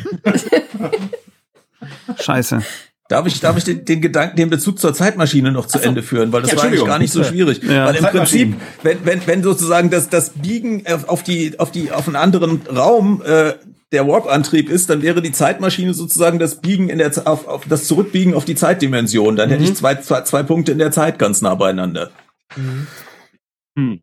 Scheiße. 2.20 2.64
Darf 3.10 3.26
ich, 3.26 3.40
darf 3.40 3.58
ich 3.58 3.64
den, 3.64 3.86
den 3.86 4.02
Gedanken, 4.02 4.36
den 4.36 4.50
Bezug 4.50 4.80
zur 4.80 4.94
Zeitmaschine 4.94 5.52
noch 5.52 5.66
zu 5.66 5.80
Ende 5.80 6.04
führen? 6.04 6.34
Weil 6.34 6.42
das 6.42 6.52
Ja, 6.52 6.58
war 6.58 6.66
eigentlich 6.66 6.86
gar 6.86 7.00
nicht 7.00 7.14
so 7.14 7.24
schwierig. 7.24 7.64
Ja. 7.64 7.86
Weil 7.86 7.96
im. 7.96 8.06
Prinzip, 8.06 8.56
wenn, 8.84 9.06
wenn, 9.06 9.26
wenn 9.26 9.44
sozusagen 9.44 9.90
das, 9.90 10.10
das 10.10 10.32
Biegen 10.32 10.84
auf 11.08 11.24
die, 11.24 11.58
auf 11.58 11.72
die, 11.72 11.92
auf 11.92 12.08
einen 12.08 12.18
anderen 12.18 12.62
Raum, 12.68 13.22
äh, 13.26 13.54
der 13.94 14.06
Warp-Antrieb 14.06 14.70
ist, 14.70 14.90
dann 14.90 15.02
wäre 15.02 15.22
die 15.22 15.32
Zeitmaschine 15.32 15.94
sozusagen 15.94 16.40
das 16.40 16.60
Biegen 16.60 16.90
in 16.90 16.98
der, 16.98 17.12
auf, 17.26 17.48
auf 17.48 17.66
das 17.68 17.86
Zurückbiegen 17.86 18.34
auf 18.34 18.44
die 18.44 18.56
Zeitdimension. 18.56 19.38
Dann 19.38 19.50
hätte 19.50 19.64
ich 19.64 19.76
zwei, 19.76 19.96
zwei, 19.96 20.22
zwei 20.24 20.44
Punkte 20.44 20.74
in 20.74 20.78
der 20.78 20.92
Zeit 20.92 21.18
ganz 21.18 21.42
nah 21.42 21.56
beieinander. 21.56 22.12
Hm. 22.56 24.02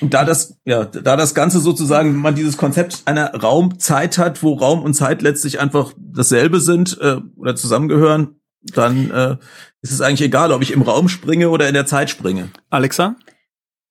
Und 0.00 0.14
da 0.14 0.24
das, 0.24 0.56
ja, 0.64 0.84
da 0.84 1.16
das 1.16 1.34
Ganze 1.34 1.60
sozusagen, 1.60 2.16
man 2.16 2.34
dieses 2.34 2.56
Konzept 2.56 3.02
einer 3.04 3.34
Raumzeit 3.34 4.18
hat, 4.18 4.42
wo 4.42 4.54
Raum 4.54 4.82
und 4.82 4.94
Zeit 4.94 5.22
letztlich 5.22 5.60
einfach 5.60 5.92
dasselbe 5.98 6.60
sind 6.60 6.98
äh, 7.00 7.16
oder 7.36 7.54
zusammengehören, 7.54 8.40
dann 8.74 9.10
äh, 9.10 9.36
ist 9.82 9.92
es 9.92 10.00
eigentlich 10.00 10.22
egal, 10.22 10.52
ob 10.52 10.62
ich 10.62 10.72
im 10.72 10.82
Raum 10.82 11.08
springe 11.08 11.50
oder 11.50 11.68
in 11.68 11.74
der 11.74 11.86
Zeit 11.86 12.10
springe. 12.10 12.50
Alexa? 12.70 13.16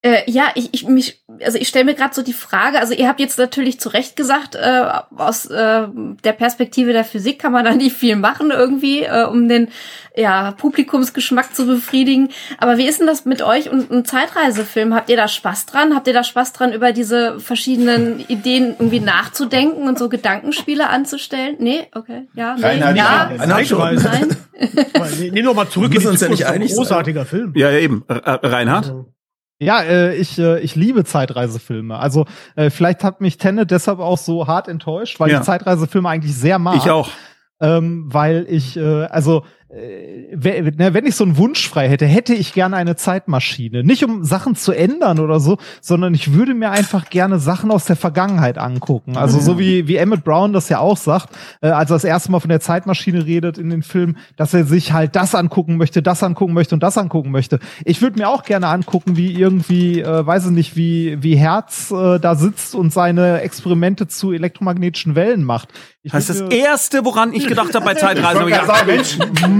Äh, 0.01 0.21
ja, 0.31 0.51
ich, 0.55 0.69
ich 0.71 0.87
mich, 0.87 1.25
also 1.43 1.57
ich 1.57 1.67
stelle 1.67 1.83
mir 1.83 1.93
gerade 1.93 2.15
so 2.15 2.21
die 2.21 2.31
Frage, 2.31 2.79
also 2.79 2.93
ihr 2.93 3.09
habt 3.09 3.19
jetzt 3.19 3.37
natürlich 3.37 3.81
zu 3.81 3.89
Recht 3.89 4.15
gesagt, 4.15 4.55
äh, 4.55 4.85
aus 5.17 5.45
äh, 5.47 5.87
der 6.23 6.31
Perspektive 6.31 6.93
der 6.93 7.03
Physik 7.03 7.39
kann 7.39 7.51
man 7.51 7.65
da 7.65 7.73
nicht 7.75 7.97
viel 7.97 8.15
machen 8.15 8.51
irgendwie, 8.51 9.03
äh, 9.03 9.25
um 9.25 9.49
den 9.49 9.67
ja, 10.15 10.51
Publikumsgeschmack 10.51 11.55
zu 11.55 11.65
befriedigen. 11.65 12.29
Aber 12.57 12.77
wie 12.77 12.85
ist 12.87 12.99
denn 12.99 13.07
das 13.07 13.25
mit 13.25 13.41
euch 13.41 13.69
und 13.69 13.91
einem 13.91 14.05
Zeitreisefilm? 14.05 14.93
Habt 14.93 15.09
ihr 15.09 15.17
da 15.17 15.27
Spaß 15.27 15.65
dran? 15.67 15.95
Habt 15.95 16.07
ihr 16.07 16.13
da 16.13 16.23
Spaß 16.23 16.53
dran, 16.53 16.73
über 16.73 16.91
diese 16.91 17.39
verschiedenen 17.39 18.19
Ideen 18.27 18.75
irgendwie 18.79 18.99
nachzudenken 18.99 19.87
und 19.87 19.97
so 19.99 20.09
Gedankenspiele 20.09 20.89
anzustellen? 20.89 21.55
Nee? 21.59 21.87
Okay. 21.93 22.27
Ja, 22.33 22.55
nee, 22.55 22.63
Reinhard, 22.65 22.97
ja, 22.97 23.31
ja. 23.35 23.41
Einer 23.41 23.65
schon. 23.65 23.95
nein. 23.95 24.37
Nee, 25.19 25.31
Nehmen 25.31 25.47
wir 25.47 25.53
mal 25.53 25.69
zurück 25.69 25.91
Wir 25.91 25.97
in 25.97 26.01
die 26.01 26.07
uns 26.07 26.21
ja 26.21 26.27
nicht 26.27 26.39
Zukunft. 26.39 26.55
einig 26.55 26.69
sein. 26.69 26.77
Großartiger 26.77 27.25
Film. 27.25 27.53
Ja, 27.55 27.69
ja 27.71 27.79
eben. 27.79 28.03
R 28.07 28.17
R- 28.25 28.39
Reinhard? 28.51 28.85
Also, 28.85 29.05
Ja, 29.61 29.81
äh, 29.81 30.15
ich, 30.15 30.37
äh, 30.39 30.59
ich 30.59 30.75
liebe 30.75 31.03
Zeitreisefilme. 31.05 31.97
Also 31.97 32.25
äh, 32.55 32.69
vielleicht 32.69 33.03
hat 33.03 33.21
mich 33.21 33.37
Tenet 33.37 33.71
deshalb 33.71 33.99
auch 33.99 34.17
so 34.17 34.47
hart 34.47 34.67
enttäuscht, 34.67 35.19
weil 35.19 35.29
Ja. 35.31 35.39
ich 35.39 35.45
Zeitreisefilme 35.45 36.09
eigentlich 36.09 36.35
sehr 36.35 36.59
mag. 36.59 36.75
Ich 36.77 36.89
auch. 36.89 37.09
Ähm, 37.61 38.05
weil 38.07 38.45
ich, 38.49 38.77
äh, 38.77 39.03
also 39.05 39.39
äh, 39.39 39.41
wenn 39.71 41.05
ich 41.05 41.15
so 41.15 41.23
einen 41.23 41.37
Wunsch 41.37 41.69
frei 41.69 41.89
hätte, 41.89 42.07
hätte 42.07 42.33
ich 42.33 42.53
gerne 42.53 42.75
eine 42.75 42.95
Zeitmaschine. 42.95 43.83
Nicht 43.83 44.03
um 44.03 44.23
Sachen 44.23 44.55
zu 44.55 44.71
ändern 44.71 45.19
oder 45.19 45.39
so, 45.39 45.59
sondern 45.79 46.15
ich 46.15 46.33
würde 46.33 46.55
mir 46.55 46.71
einfach 46.71 47.11
gerne 47.11 47.37
Sachen 47.37 47.69
aus 47.69 47.85
der 47.85 47.95
Vergangenheit 47.95 48.57
angucken. 48.57 49.15
Also 49.15 49.39
so 49.39 49.59
wie, 49.59 49.87
wie 49.87 49.97
Emmett 49.97 50.23
Brown 50.23 50.53
das 50.53 50.69
ja 50.69 50.79
auch 50.79 50.97
sagt, 50.97 51.35
äh, 51.61 51.67
als 51.67 51.91
er 51.91 51.95
das 51.95 52.03
erste 52.03 52.31
Mal 52.31 52.39
von 52.39 52.49
der 52.49 52.61
Zeitmaschine 52.61 53.27
redet 53.27 53.59
in 53.59 53.69
den 53.69 53.83
Film, 53.83 54.17
dass 54.37 54.55
er 54.55 54.65
sich 54.65 54.91
halt 54.91 55.15
das 55.15 55.35
angucken 55.35 55.77
möchte, 55.77 56.01
das 56.01 56.23
angucken 56.23 56.53
möchte 56.53 56.73
und 56.73 56.81
das 56.81 56.97
angucken 56.97 57.29
möchte. 57.29 57.59
Ich 57.85 58.01
würde 58.01 58.17
mir 58.17 58.29
auch 58.29 58.43
gerne 58.43 58.69
angucken, 58.69 59.17
wie 59.17 59.33
irgendwie, 59.33 60.01
äh, 60.01 60.25
weiß 60.25 60.47
ich 60.47 60.51
nicht, 60.51 60.75
wie, 60.77 61.21
wie 61.21 61.35
Herz 61.35 61.91
äh, 61.91 62.19
da 62.19 62.33
sitzt 62.33 62.73
und 62.73 62.91
seine 62.91 63.41
Experimente 63.41 64.07
zu 64.07 64.31
elektromagnetischen 64.31 65.13
Wellen 65.13 65.43
macht. 65.43 65.69
Ich 66.01 66.13
Das 66.13 66.29
ist 66.29 66.41
das 66.41 66.49
erste, 66.49 67.03
woran 67.03 67.33
ich 67.33 67.45
gedacht 67.45 67.75
habe 67.75 67.85
bei 67.85 67.93
Zeitreisen. 67.95 68.47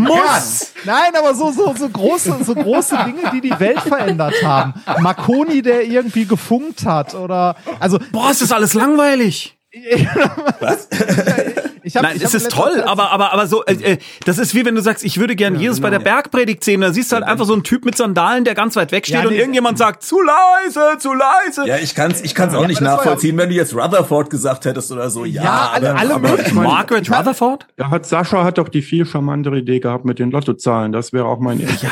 Muss. 0.04 0.74
Nein, 0.86 1.12
aber 1.18 1.36
so, 1.36 1.52
so, 1.52 1.74
so 1.78 1.90
große, 1.90 2.38
so 2.44 2.56
große 2.56 2.98
Dinge, 3.06 3.32
die 3.34 3.42
die 3.42 3.60
Welt 3.60 3.82
verändert 3.82 4.36
haben. 4.44 4.74
Marconi, 5.00 5.62
der 5.62 5.84
irgendwie 5.84 6.26
gefunkt 6.26 6.86
hat 6.86 7.16
oder, 7.16 7.56
also, 7.80 8.00
boah, 8.12 8.32
ist 8.32 8.42
das 8.42 8.52
alles 8.52 8.74
langweilig. 8.74 9.58
ich 11.90 11.95
hab, 11.95 12.03
Nein, 12.03 12.16
ich 12.18 12.24
es 12.24 12.34
ist 12.34 12.52
toll, 12.52 12.84
aber 12.86 13.11
aber 13.11 13.34
aber 13.34 13.48
so, 13.48 13.66
äh, 13.66 13.74
äh, 13.94 13.98
das 14.26 14.38
ist 14.38 14.53
wie 14.53 14.64
wenn 14.66 14.76
du 14.76 14.82
sagst, 14.82 15.03
ich 15.03 15.20
würde 15.20 15.36
gern 15.36 15.60
Jesus 15.60 15.82
bei 15.82 15.90
der 15.90 15.99
Bergpredigt 15.99 16.64
sehen. 16.64 16.82
Da 16.82 16.94
siehst 16.94 17.11
du 17.11 17.16
halt 17.16 17.26
einfach 17.26 17.45
so 17.45 17.53
einen 17.53 17.64
Typ 17.64 17.84
mit 17.84 17.98
Sandalen, 17.98 18.44
der 18.44 18.53
ganz 18.56 18.76
weit 18.76 18.91
weg 18.91 19.06
steht 19.06 19.16
Ja, 19.18 19.24
und 19.28 19.32
nee, 19.34 19.40
irgendjemand 19.40 19.78
sagt 19.78 20.03
zu 20.03 20.18
leise, 20.22 20.98
zu 20.99 21.14
leise. 21.14 21.68
Ja, 21.68 21.78
ich 21.78 21.95
kann's, 21.95 22.22
ich 22.22 22.36
kann's 22.36 22.53
auch 22.53 22.61
Ja, 22.61 22.68
nicht 22.68 22.82
ja- 22.82 22.88
nachvollziehen, 22.95 23.36
wenn 23.38 23.49
du 23.49 23.56
jetzt 23.56 23.74
Rutherford 23.76 24.30
gesagt 24.30 24.66
hättest 24.66 24.91
oder 24.91 25.10
so. 25.10 25.26
Ja, 25.26 25.44
Ja, 25.44 25.70
alle, 25.74 25.90
aber- 25.91 25.99
alle 25.99 26.14
aber- 26.16 26.30
möglichen. 26.30 26.56
Margaret 26.64 27.10
Rutherford? 27.10 27.66
Da 27.78 27.90
hat 27.90 28.06
Sascha 28.06 28.44
hat 28.44 28.57
doch 28.60 28.70
die 28.70 28.82
viel 28.84 29.06
charmantere 29.06 29.57
Idee 29.57 29.80
gehabt 29.80 30.06
mit 30.06 30.20
den 30.20 30.32
Lottozahlen. 30.32 30.91
Das 30.91 31.11
wäre 31.14 31.26
auch 31.26 31.40
mein 31.40 31.60
erster 31.60 31.88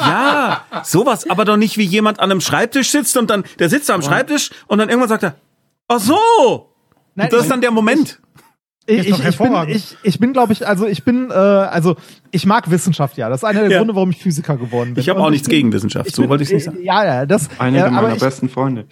Ja, 0.00 0.64
sowas, 0.84 1.28
aber 1.28 1.44
doch 1.44 1.56
nicht 1.56 1.76
wie 1.78 1.84
jemand 1.84 2.20
an 2.20 2.30
einem 2.30 2.40
Schreibtisch 2.40 2.90
sitzt 2.90 3.16
und 3.16 3.30
dann 3.30 3.44
der 3.58 3.68
sitzt 3.68 3.88
da 3.88 3.94
am 3.94 4.02
Schreibtisch 4.02 4.50
und 4.66 4.78
dann 4.78 4.88
irgendwann 4.88 5.08
sagt 5.08 5.22
er, 5.24 5.34
ach 5.88 5.98
so. 6.00 6.68
Nein, 7.14 7.26
Und 7.26 7.32
das 7.34 7.42
ist 7.42 7.50
dann 7.50 7.60
der 7.60 7.70
Moment. 7.70 8.20
Ich, 8.31 8.31
Ich, 8.86 9.10
doch 9.10 9.24
ich 9.24 9.38
bin, 9.38 9.52
ich, 9.68 9.96
ich 10.02 10.18
bin 10.18 10.32
glaube 10.32 10.52
ich, 10.52 10.66
also 10.66 10.86
ich 10.86 11.04
bin, 11.04 11.30
äh, 11.30 11.34
also 11.34 11.96
ich 12.32 12.46
mag 12.46 12.68
Wissenschaft, 12.70 13.16
ja. 13.16 13.28
Das 13.28 13.40
ist 13.40 13.44
einer 13.44 13.60
der 13.62 13.70
Ja. 13.70 13.78
Gründe, 13.78 13.94
warum 13.94 14.10
ich 14.10 14.18
Physiker 14.18 14.56
geworden 14.56 14.94
bin. 14.94 15.00
Ich 15.00 15.08
habe 15.08 15.20
auch 15.20 15.30
nichts 15.30 15.48
bin- 15.48 15.56
gegen 15.56 15.72
Wissenschaft, 15.72 16.14
so 16.14 16.28
wollte 16.28 16.42
ich 16.44 16.50
nicht 16.50 16.64
sagen. 16.64 16.82
Ja, 16.82 17.04
ja, 17.04 17.26
das. 17.26 17.48
Einige 17.58 17.78
ja, 17.78 17.86
aber 17.86 18.02
meiner 18.02 18.14
ich, 18.14 18.20
besten 18.20 18.48
Freunde. 18.48 18.86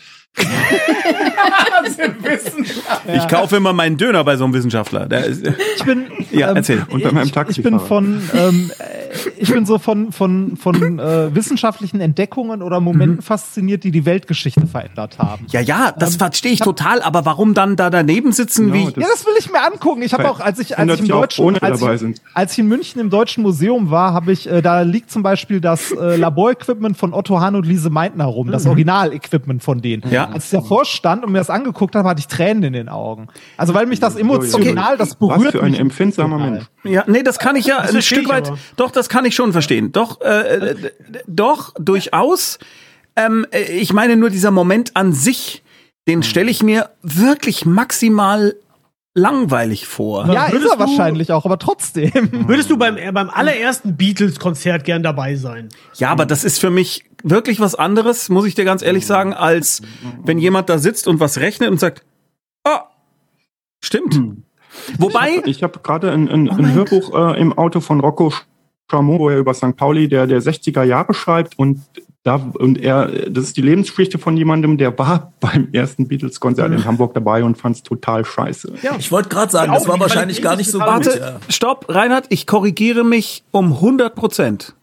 Ich 3.12 3.28
kaufe 3.28 3.56
immer 3.56 3.72
meinen 3.72 3.96
Döner 3.96 4.22
bei 4.24 4.36
so 4.36 4.44
einem 4.44 4.54
Wissenschaftler. 4.54 5.06
Der 5.06 5.24
ist, 5.26 5.44
ich 5.76 5.84
bin, 5.84 6.06
Ja, 6.30 6.50
ähm, 6.50 6.56
erzähl. 6.56 6.86
Und 6.90 7.02
bei 7.02 7.10
meinem 7.12 7.26
ich, 7.26 7.58
ich 7.58 7.62
bin 7.62 7.80
von, 7.80 8.22
ähm, 8.34 8.70
äh, 8.78 8.84
ich 9.38 9.52
bin 9.52 9.66
so 9.66 9.78
von 9.78 10.12
von 10.12 10.56
von 10.56 10.98
äh, 10.98 11.34
wissenschaftlichen 11.34 12.00
Entdeckungen 12.00 12.62
oder 12.62 12.80
Momenten 12.80 13.22
fasziniert, 13.22 13.82
die 13.84 13.90
die 13.90 14.04
Weltgeschichte 14.04 14.66
verändert 14.66 15.18
haben. 15.18 15.46
ja, 15.50 15.60
ja, 15.60 15.92
das 15.98 16.16
verstehe 16.16 16.52
ich 16.52 16.60
total, 16.60 17.02
aber 17.02 17.24
warum 17.24 17.54
dann 17.54 17.74
da 17.76 17.90
daneben 17.90 18.32
sitzen 18.32 18.70
Genau, 18.72 18.88
wie. 18.88 18.92
das- 18.92 19.02
Ja, 19.02 19.08
das 19.10 19.26
will 19.26 19.32
ich 19.38 19.50
mir 19.50 19.60
angucken. 19.64 20.02
Ich 20.02 20.12
habe 20.12 20.30
auch, 20.30 20.40
als 20.40 20.58
ich, 20.60 20.78
als 20.78 20.92
ich 20.94 21.00
im 21.00 21.08
Deutschen, 21.08 21.58
als, 21.60 21.82
ich, 21.82 22.20
als 22.34 22.52
ich 22.52 22.58
in 22.60 22.66
München 22.68 23.00
im 23.00 23.10
Deutschen 23.10 23.42
Museum 23.42 23.90
war, 23.90 24.12
habe 24.14 24.30
ich, 24.32 24.48
äh, 24.48 24.62
da 24.62 24.82
liegt 24.82 25.10
zum 25.10 25.22
Beispiel 25.22 25.60
das 25.60 25.90
äh, 25.90 26.16
Laborequipment 26.16 26.96
von 26.96 27.12
Otto 27.12 27.40
Hahn 27.40 27.56
und 27.56 27.66
Lise 27.66 27.90
Meitner 27.90 28.26
rum, 28.26 28.50
das 28.52 28.66
Originalequipment 28.66 29.62
von 29.62 29.80
denen. 29.82 30.04
Ja. 30.10 30.19
Als 30.26 30.44
ich 30.46 30.50
davor 30.50 30.84
stand 30.84 31.24
und 31.24 31.32
mir 31.32 31.38
das 31.38 31.50
angeguckt 31.50 31.94
habe, 31.94 32.08
hatte 32.08 32.20
ich 32.20 32.26
Tränen 32.26 32.62
in 32.62 32.72
den 32.72 32.88
Augen. 32.88 33.28
Also 33.56 33.74
weil 33.74 33.86
mich 33.86 34.00
das 34.00 34.16
emotional, 34.16 34.96
das 34.96 35.14
berührt 35.14 35.46
Was 35.46 35.50
für 35.52 35.62
ein 35.62 35.70
mich 35.72 35.80
empfindsamer 35.80 36.36
total. 36.38 36.50
Mensch. 36.52 36.64
Ja, 36.84 37.04
nee, 37.06 37.22
das 37.22 37.38
kann 37.38 37.56
ich 37.56 37.66
ja 37.66 37.78
ein 37.78 38.02
Stück 38.02 38.28
weit. 38.28 38.48
aber. 38.48 38.58
Doch, 38.76 38.90
das 38.90 39.08
kann 39.08 39.24
ich 39.24 39.34
schon 39.34 39.52
verstehen. 39.52 39.92
Doch, 39.92 40.20
äh, 40.20 40.74
doch, 41.26 41.72
durchaus. 41.78 42.58
Ähm, 43.16 43.46
äh, 43.50 43.62
ich 43.62 43.92
meine 43.92 44.16
nur 44.16 44.30
dieser 44.30 44.50
Moment 44.50 44.96
an 44.96 45.12
sich, 45.12 45.62
den 46.08 46.22
stelle 46.22 46.50
ich 46.50 46.62
mir 46.62 46.90
wirklich 47.02 47.66
maximal 47.66 48.54
langweilig 49.14 49.86
vor. 49.88 50.26
Ja, 50.32 50.46
ist 50.46 50.52
Würdest 50.52 50.70
er 50.72 50.76
du- 50.76 50.80
wahrscheinlich 50.90 51.32
auch, 51.32 51.44
aber 51.44 51.58
trotzdem. 51.58 52.10
Würdest 52.46 52.70
du 52.70 52.76
beim, 52.76 52.96
äh, 52.96 53.10
beim 53.10 53.28
allerersten 53.28 53.96
Beatles-Konzert 53.96 54.84
gern 54.84 55.02
dabei 55.02 55.34
sein? 55.34 55.68
Ja, 55.96 56.10
aber 56.10 56.26
das 56.26 56.44
ist 56.44 56.60
für 56.60 56.70
mich 56.70 57.04
wirklich 57.22 57.60
was 57.60 57.74
anderes, 57.74 58.28
muss 58.28 58.46
ich 58.46 58.54
dir 58.54 58.64
ganz 58.64 58.82
ehrlich 58.82 59.06
sagen, 59.06 59.32
als 59.34 59.82
wenn 60.24 60.38
jemand 60.38 60.68
da 60.68 60.78
sitzt 60.78 61.06
und 61.08 61.20
was 61.20 61.38
rechnet 61.38 61.70
und 61.70 61.78
sagt, 61.80 62.04
ah, 62.64 62.82
stimmt. 63.82 64.20
Wobei, 64.98 65.42
Ich 65.46 65.62
habe 65.62 65.80
gerade 65.80 66.10
ein, 66.12 66.28
ein, 66.28 66.48
ein 66.48 66.72
Hörbuch 66.74 67.14
äh, 67.34 67.40
im 67.40 67.56
Auto 67.56 67.80
von 67.80 68.00
Rocco 68.00 68.32
Chamot, 68.90 69.18
wo 69.20 69.28
er 69.30 69.38
über 69.38 69.54
St. 69.54 69.76
Pauli 69.76 70.08
der, 70.08 70.26
der 70.26 70.40
60er 70.42 70.82
Jahre 70.82 71.14
schreibt 71.14 71.58
und 71.58 71.80
da 72.22 72.34
und 72.34 72.76
er, 72.78 73.06
das 73.30 73.44
ist 73.44 73.56
die 73.56 73.62
Lebensgeschichte 73.62 74.18
von 74.18 74.36
jemandem, 74.36 74.76
der 74.76 74.98
war 74.98 75.32
beim 75.40 75.68
ersten 75.72 76.06
Beatles-Konzert 76.06 76.70
in 76.72 76.84
Hamburg 76.84 77.14
dabei 77.14 77.42
und 77.44 77.56
fand 77.56 77.76
es 77.76 77.82
total 77.82 78.24
scheiße. 78.26 78.74
Ich 78.98 79.10
wollte 79.10 79.28
gerade 79.30 79.50
sagen, 79.50 79.72
das 79.72 79.84
Auch 79.84 79.88
war 79.88 80.00
wahrscheinlich 80.00 80.42
gar 80.42 80.54
nicht 80.56 80.70
so 80.70 80.78
gut. 80.78 80.86
warte, 80.86 81.18
Ja. 81.18 81.40
stopp, 81.48 81.86
Reinhard, 81.88 82.26
ich 82.28 82.46
korrigiere 82.46 83.04
mich 83.04 83.42
um 83.52 83.72
100 83.72 84.14
Prozent. 84.14 84.74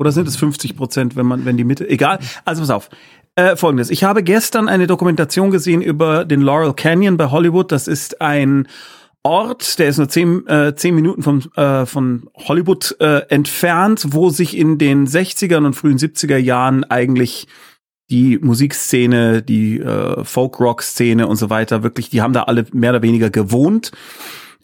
Oder 0.00 0.12
sind 0.12 0.26
es 0.26 0.36
50 0.36 0.76
Prozent, 0.76 1.14
wenn 1.14 1.26
man, 1.26 1.44
wenn 1.44 1.58
die 1.58 1.64
Mitte, 1.64 1.86
egal. 1.86 2.20
Also 2.46 2.62
pass 2.62 2.70
auf. 2.70 2.88
Äh, 3.36 3.54
Folgendes. 3.54 3.90
Ich 3.90 4.02
habe 4.02 4.22
gestern 4.22 4.66
eine 4.66 4.86
Dokumentation 4.86 5.50
gesehen 5.50 5.82
über 5.82 6.24
den 6.24 6.40
Laurel 6.40 6.72
Canyon 6.72 7.18
bei 7.18 7.30
Hollywood. 7.30 7.70
Das 7.70 7.86
ist 7.86 8.22
ein 8.22 8.66
Ort, 9.22 9.78
der 9.78 9.88
ist 9.88 9.98
nur 9.98 10.08
zehn, 10.08 10.46
äh, 10.46 10.74
zehn 10.74 10.94
Minuten 10.94 11.22
vom, 11.22 11.42
äh, 11.54 11.84
von 11.84 12.30
Hollywood 12.34 12.96
äh, 12.98 13.26
entfernt, 13.28 14.06
wo 14.12 14.30
sich 14.30 14.56
in 14.56 14.78
den 14.78 15.06
60ern 15.06 15.66
und 15.66 15.74
frühen 15.74 15.98
70er 15.98 16.38
Jahren 16.38 16.84
eigentlich 16.84 17.46
die 18.08 18.38
Musikszene, 18.38 19.42
die 19.42 19.80
äh, 19.80 20.24
Folk-Rock-Szene 20.24 21.26
und 21.26 21.36
so 21.36 21.50
weiter, 21.50 21.82
wirklich, 21.82 22.08
die 22.08 22.22
haben 22.22 22.32
da 22.32 22.44
alle 22.44 22.64
mehr 22.72 22.90
oder 22.92 23.02
weniger 23.02 23.28
gewohnt. 23.28 23.92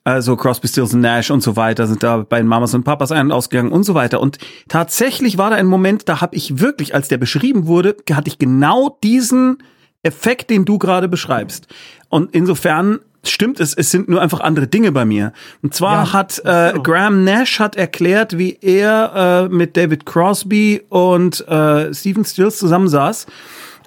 Also 0.07 0.37
Crosby, 0.37 0.69
Stills 0.69 0.95
und 0.95 1.01
Nash 1.01 1.33
und 1.33 1.43
so 1.43 1.57
weiter 1.57 1.89
sind 1.89 2.05
da 2.05 2.19
bei 2.19 2.39
den 2.39 2.47
Mamas 2.47 2.73
und 2.75 2.85
Papas 2.85 3.11
ein- 3.11 3.27
und 3.27 3.33
ausgegangen 3.33 3.73
und 3.73 3.83
so 3.83 3.95
weiter. 3.95 4.21
Und 4.21 4.39
tatsächlich 4.69 5.37
war 5.37 5.51
da 5.51 5.57
ein 5.57 5.67
Moment, 5.67 6.09
da 6.09 6.21
habe 6.21 6.37
ich 6.37 6.61
wirklich, 6.61 6.95
als 6.95 7.09
der 7.09 7.19
beschrieben 7.19 7.67
wurde, 7.67 7.97
hatte 8.13 8.29
ich 8.29 8.39
genau 8.39 8.99
diesen 9.03 9.59
Effekt, 10.05 10.51
den 10.51 10.65
du 10.65 10.79
gerade 10.79 11.09
beschreibst. 11.09 11.67
Und 12.09 12.33
insofern 12.37 13.01
stimmt 13.25 13.59
es, 13.59 13.75
es 13.75 13.91
sind 13.91 14.09
nur 14.09 14.23
einfach 14.23 14.39
andere 14.39 14.69
Dinge 14.69 14.93
bei 14.93 15.05
mir. 15.05 15.33
Und 15.61 15.75
zwar 15.75 16.13
hat 16.13 16.41
äh, 16.45 16.75
Graham 16.81 17.25
Nash 17.25 17.59
hat 17.59 17.75
erklärt, 17.75 18.39
wie 18.39 18.57
er 18.61 19.49
äh, 19.51 19.53
mit 19.53 19.77
David 19.77 20.07
Crosby 20.07 20.83
und 20.89 21.41
äh, 21.49 21.93
Stephen 21.93 22.25
Stills 22.25 22.59
zusammensaß. 22.59 23.27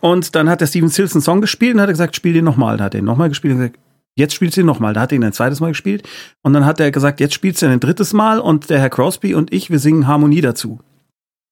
Und 0.01 0.35
dann 0.35 0.49
hat 0.49 0.59
der 0.59 0.67
Stephen 0.67 0.89
Stills 0.89 1.13
einen 1.13 1.21
Song 1.21 1.39
gespielt 1.39 1.75
und 1.75 1.79
hat 1.79 1.87
er 1.87 1.93
gesagt, 1.93 2.17
spiel 2.17 2.33
den 2.33 2.43
nochmal. 2.43 2.75
Da 2.75 2.83
hat 2.83 2.93
er 2.93 2.99
ihn 2.99 3.05
nochmal 3.05 3.29
gespielt 3.29 3.53
und 3.53 3.59
gesagt, 3.59 3.79
jetzt 4.15 4.33
spielst 4.33 4.57
du 4.57 4.61
ihn 4.61 4.67
nochmal. 4.67 4.93
Da 4.93 5.01
hat 5.01 5.11
er 5.11 5.17
ihn 5.17 5.23
ein 5.23 5.33
zweites 5.33 5.59
Mal 5.59 5.69
gespielt. 5.69 6.07
Und 6.41 6.53
dann 6.53 6.65
hat 6.65 6.79
er 6.79 6.91
gesagt, 6.91 7.19
jetzt 7.19 7.33
spielst 7.33 7.61
du 7.61 7.65
ihn 7.65 7.73
ein 7.73 7.79
drittes 7.79 8.13
Mal 8.13 8.39
und 8.39 8.69
der 8.69 8.79
Herr 8.79 8.89
Crosby 8.89 9.33
und 9.33 9.53
ich, 9.53 9.69
wir 9.69 9.79
singen 9.79 10.07
Harmonie 10.07 10.41
dazu. 10.41 10.79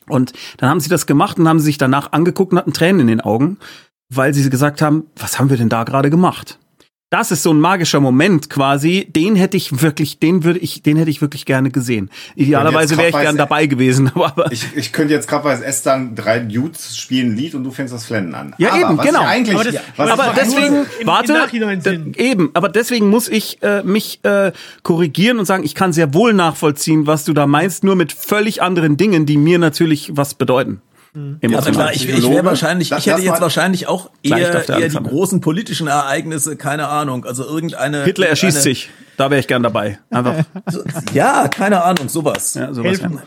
Und 0.07 0.33
dann 0.57 0.69
haben 0.69 0.79
sie 0.79 0.89
das 0.89 1.05
gemacht 1.05 1.37
und 1.37 1.47
haben 1.47 1.59
sich 1.59 1.77
danach 1.77 2.11
angeguckt 2.11 2.51
und 2.51 2.57
hatten 2.57 2.73
Tränen 2.73 3.01
in 3.01 3.07
den 3.07 3.21
Augen, 3.21 3.57
weil 4.09 4.33
sie 4.33 4.49
gesagt 4.49 4.81
haben, 4.81 5.05
was 5.17 5.39
haben 5.39 5.49
wir 5.49 5.57
denn 5.57 5.69
da 5.69 5.83
gerade 5.83 6.09
gemacht? 6.09 6.59
Das 7.09 7.31
ist 7.31 7.41
so 7.41 7.53
ein 7.53 7.59
magischer 7.61 8.01
Moment 8.01 8.49
quasi, 8.49 9.07
den 9.09 9.37
hätte 9.37 9.55
ich 9.55 9.81
wirklich, 9.81 10.19
den 10.19 10.43
würde 10.43 10.59
ich, 10.59 10.81
den 10.83 10.97
hätte 10.97 11.09
ich 11.09 11.21
wirklich 11.21 11.45
gerne 11.45 11.71
gesehen. 11.71 12.09
Idealerweise 12.35 12.97
wäre 12.97 13.07
ich 13.07 13.15
gern 13.15 13.37
dabei 13.37 13.65
gewesen, 13.65 14.11
aber, 14.13 14.25
aber 14.37 14.51
Ich, 14.51 14.65
ich 14.75 14.91
könnte 14.91 15.13
jetzt 15.13 15.29
gerade 15.29 15.45
bei 15.45 15.53
S 15.53 15.83
sagen, 15.83 16.15
drei 16.15 16.39
Dudes 16.39 16.97
spielen 16.97 17.31
ein 17.31 17.37
Lied 17.37 17.55
und 17.55 17.63
du 17.63 17.71
fängst 17.71 17.93
das 17.93 18.05
Flennen 18.05 18.35
an. 18.35 18.53
Ja, 18.57 18.71
aber 18.73 18.79
eben, 18.81 18.97
was 18.97 19.05
genau. 19.05 19.21
Ich 19.21 19.27
eigentlich, 19.27 19.55
Aber 19.55 19.63
das- 19.63 19.81
was 19.95 20.09
aber 20.11 20.25
ich 20.27 20.31
deswegen, 20.33 20.75
im- 20.99 21.07
warte, 21.07 21.89
im 21.91 22.13
eben, 22.17 22.49
aber 22.53 22.67
deswegen 22.67 23.09
muss 23.09 23.29
ich 23.29 23.63
äh, 23.63 23.83
mich 23.83 24.19
äh, 24.23 24.51
korrigieren 24.83 25.39
und 25.39 25.45
sagen, 25.45 25.63
ich 25.63 25.75
kann 25.75 25.93
sehr 25.93 26.13
wohl 26.13 26.33
nachvollziehen, 26.33 27.07
was 27.07 27.23
du 27.23 27.31
da 27.31 27.47
meinst, 27.47 27.85
nur 27.85 27.95
mit 27.95 28.11
völlig 28.11 28.61
anderen 28.61 28.97
Dingen, 28.97 29.25
die 29.25 29.37
mir 29.37 29.59
natürlich 29.59 30.11
was 30.17 30.33
bedeuten. 30.33 30.81
Na 31.41 31.61
klar, 31.71 31.93
ich, 31.93 32.07
ich 32.07 32.29
wäre 32.29 32.45
wahrscheinlich, 32.45 32.89
Lass- 32.89 32.99
ich 33.05 33.11
hätte 33.11 33.21
jetzt 33.21 33.41
wahrscheinlich 33.41 33.87
auch 33.87 34.09
eher, 34.23 34.37
eher 34.69 34.89
die 34.89 34.97
großen 35.03 35.41
politischen 35.41 35.87
Ereignisse, 35.87 36.55
keine 36.57 36.87
Ahnung, 36.87 37.25
also 37.25 37.43
irgendeine. 37.45 38.03
Hitler 38.03 38.27
erschießt 38.27 38.61
sich. 38.61 38.89
Da 39.17 39.31
wäre 39.31 39.39
ich 39.39 39.47
gern 39.47 39.63
dabei. 39.63 39.99
Einfach. 40.11 40.35
So, 40.69 40.83
ja, 41.13 41.47
keine 41.47 41.83
Ahnung, 41.83 42.09
sowas. 42.09 42.53
Ja, 42.53 42.73
sowas. 42.73 42.99
Helfen. 42.99 43.19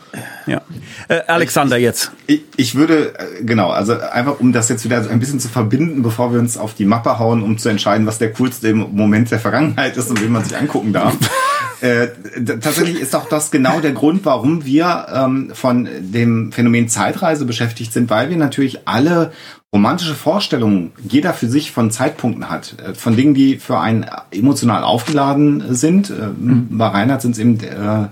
Ja. 0.45 0.61
Äh, 1.07 1.21
Alexander 1.27 1.77
jetzt. 1.77 2.11
Ich, 2.27 2.43
ich 2.55 2.75
würde, 2.75 3.13
äh, 3.17 3.43
genau, 3.43 3.71
also 3.71 3.99
einfach 3.99 4.39
um 4.39 4.53
das 4.53 4.69
jetzt 4.69 4.85
wieder 4.85 5.09
ein 5.09 5.19
bisschen 5.19 5.39
zu 5.39 5.49
verbinden, 5.49 6.03
bevor 6.03 6.31
wir 6.31 6.39
uns 6.39 6.57
auf 6.57 6.75
die 6.75 6.85
Mappe 6.85 7.17
hauen, 7.17 7.41
um 7.41 7.57
zu 7.57 7.69
entscheiden, 7.69 8.05
was 8.05 8.19
der 8.19 8.31
coolste 8.33 8.73
Moment 8.75 9.31
der 9.31 9.39
Vergangenheit 9.39 9.97
ist 9.97 10.09
und 10.09 10.21
wen 10.21 10.31
man 10.31 10.43
sich 10.43 10.55
angucken 10.55 10.93
darf. 10.93 11.15
äh, 11.81 12.09
tatsächlich 12.45 12.99
ist 12.99 13.15
auch 13.15 13.27
das 13.27 13.49
genau 13.49 13.79
der 13.79 13.93
Grund, 13.93 14.23
warum 14.23 14.63
wir 14.65 15.07
ähm, 15.11 15.51
von 15.53 15.89
dem 15.99 16.51
Phänomen 16.51 16.89
Zeitreise 16.89 17.45
beschäftigt 17.45 17.91
sind, 17.91 18.09
weil 18.09 18.29
wir 18.29 18.37
natürlich 18.37 18.87
alle 18.87 19.31
romantische 19.73 20.15
Vorstellungen, 20.15 20.91
jeder 21.07 21.33
für 21.33 21.47
sich 21.47 21.71
von 21.71 21.91
Zeitpunkten 21.91 22.49
hat, 22.49 22.75
äh, 22.79 22.93
von 22.93 23.15
Dingen, 23.15 23.33
die 23.33 23.57
für 23.57 23.79
einen 23.79 24.05
emotional 24.31 24.83
aufgeladen 24.83 25.73
sind. 25.73 26.09
Äh, 26.09 26.15
Bei 26.37 26.87
Reinhard 26.87 27.21
sind 27.21 27.31
es 27.33 27.39
eben 27.39 27.59
äh, 27.61 28.07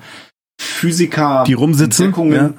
Physiker, 0.61 1.43
Die 1.45 1.53
rumsitzen, 1.53 2.13
ja. 2.31 2.53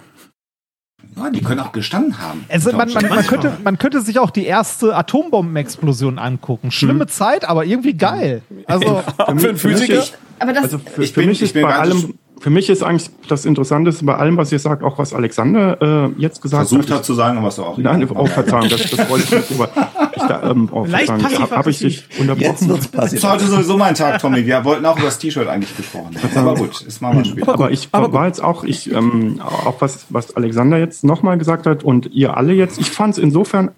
Ja, 1.16 1.28
die 1.30 1.42
können 1.42 1.60
auch 1.60 1.72
gestanden 1.72 2.18
haben. 2.20 2.44
Also 2.48 2.72
man, 2.72 2.90
man, 2.92 3.08
man, 3.08 3.26
könnte, 3.26 3.52
man 3.64 3.78
könnte 3.78 4.00
sich 4.00 4.18
auch 4.18 4.30
die 4.30 4.44
erste 4.46 4.94
Atombombenexplosion 4.96 6.18
angucken. 6.18 6.70
Schlimme 6.70 7.08
Zeit, 7.08 7.44
aber 7.46 7.64
irgendwie 7.64 7.94
geil. 7.94 8.42
Also 8.66 9.02
Für 9.16 9.28
einen 9.28 9.56
Physiker? 9.56 10.04
Aber 10.38 10.52
das, 10.52 10.64
Also 10.64 10.78
für, 10.78 11.02
Ich 11.02 11.12
für 11.12 11.20
bin- 11.20 11.30
mich 11.30 11.38
ich 11.42 11.48
ist 11.48 11.52
bin 11.54 11.62
bei 11.62 11.74
allem, 11.74 12.14
für 12.40 12.48
mich 12.48 12.70
ist 12.70 12.82
eigentlich 12.82 13.10
das 13.28 13.44
Interessanteste 13.44 14.04
bei 14.06 14.16
allem, 14.16 14.38
was 14.38 14.50
ihr 14.50 14.58
sagt, 14.58 14.82
auch 14.82 14.98
was 14.98 15.12
Alexander 15.12 16.08
äh, 16.08 16.20
jetzt 16.20 16.40
gesagt 16.40 16.68
versucht 16.68 16.90
hat. 16.90 16.98
hat 16.98 17.04
zu 17.04 17.12
sagen, 17.12 17.36
aber 17.36 17.48
was 17.48 17.56
du 17.56 17.64
auch 17.64 17.76
Nein, 17.76 18.08
oh, 18.10 18.24
Verzeihung, 18.24 18.66
das, 18.70 18.90
das 18.90 19.10
wollte 19.10 19.24
ich 19.24 19.50
nicht, 19.50 19.60
aber 19.60 19.68
ich 20.16 20.22
da, 20.22 20.50
ähm, 20.50 20.68
oh, 20.72 20.86
Leicht 20.86 21.08
passiv-aggressiv. 21.08 21.50
habe 21.50 21.70
ich 21.70 21.78
dich 21.80 22.08
Jetzt 22.08 22.20
unterbrochen. 22.20 22.68
wird's 22.68 22.90
Das 22.90 23.00
passiv. 23.00 23.18
ist 23.18 23.30
heute 23.30 23.44
sowieso 23.44 23.76
mein 23.76 23.94
Tag, 23.94 24.20
Tommy. 24.22 24.46
Wir 24.46 24.64
wollten 24.64 24.86
auch 24.86 24.96
über 24.96 25.06
das 25.06 25.18
T-Shirt 25.18 25.46
eigentlich 25.48 25.76
gesprochen 25.76 26.16
haben. 26.16 26.38
Aber 26.38 26.54
gut, 26.54 26.80
ist 26.80 27.02
mal 27.02 27.14
was 27.14 27.28
später. 27.28 27.52
Aber 27.52 27.70
ich 27.70 27.92
war 27.92 28.26
jetzt 28.26 28.42
auch, 28.42 28.64
ich, 28.64 28.90
ähm, 28.90 29.38
auch 29.42 29.80
was, 29.80 30.06
was 30.08 30.34
Alexander 30.34 30.78
jetzt 30.78 31.04
nochmal 31.04 31.36
gesagt 31.36 31.66
hat 31.66 31.84
und 31.84 32.06
ihr 32.06 32.38
alle 32.38 32.54
jetzt, 32.54 32.80
ich 32.80 32.90
fand 32.90 33.14
es 33.14 33.18
insofern 33.18 33.70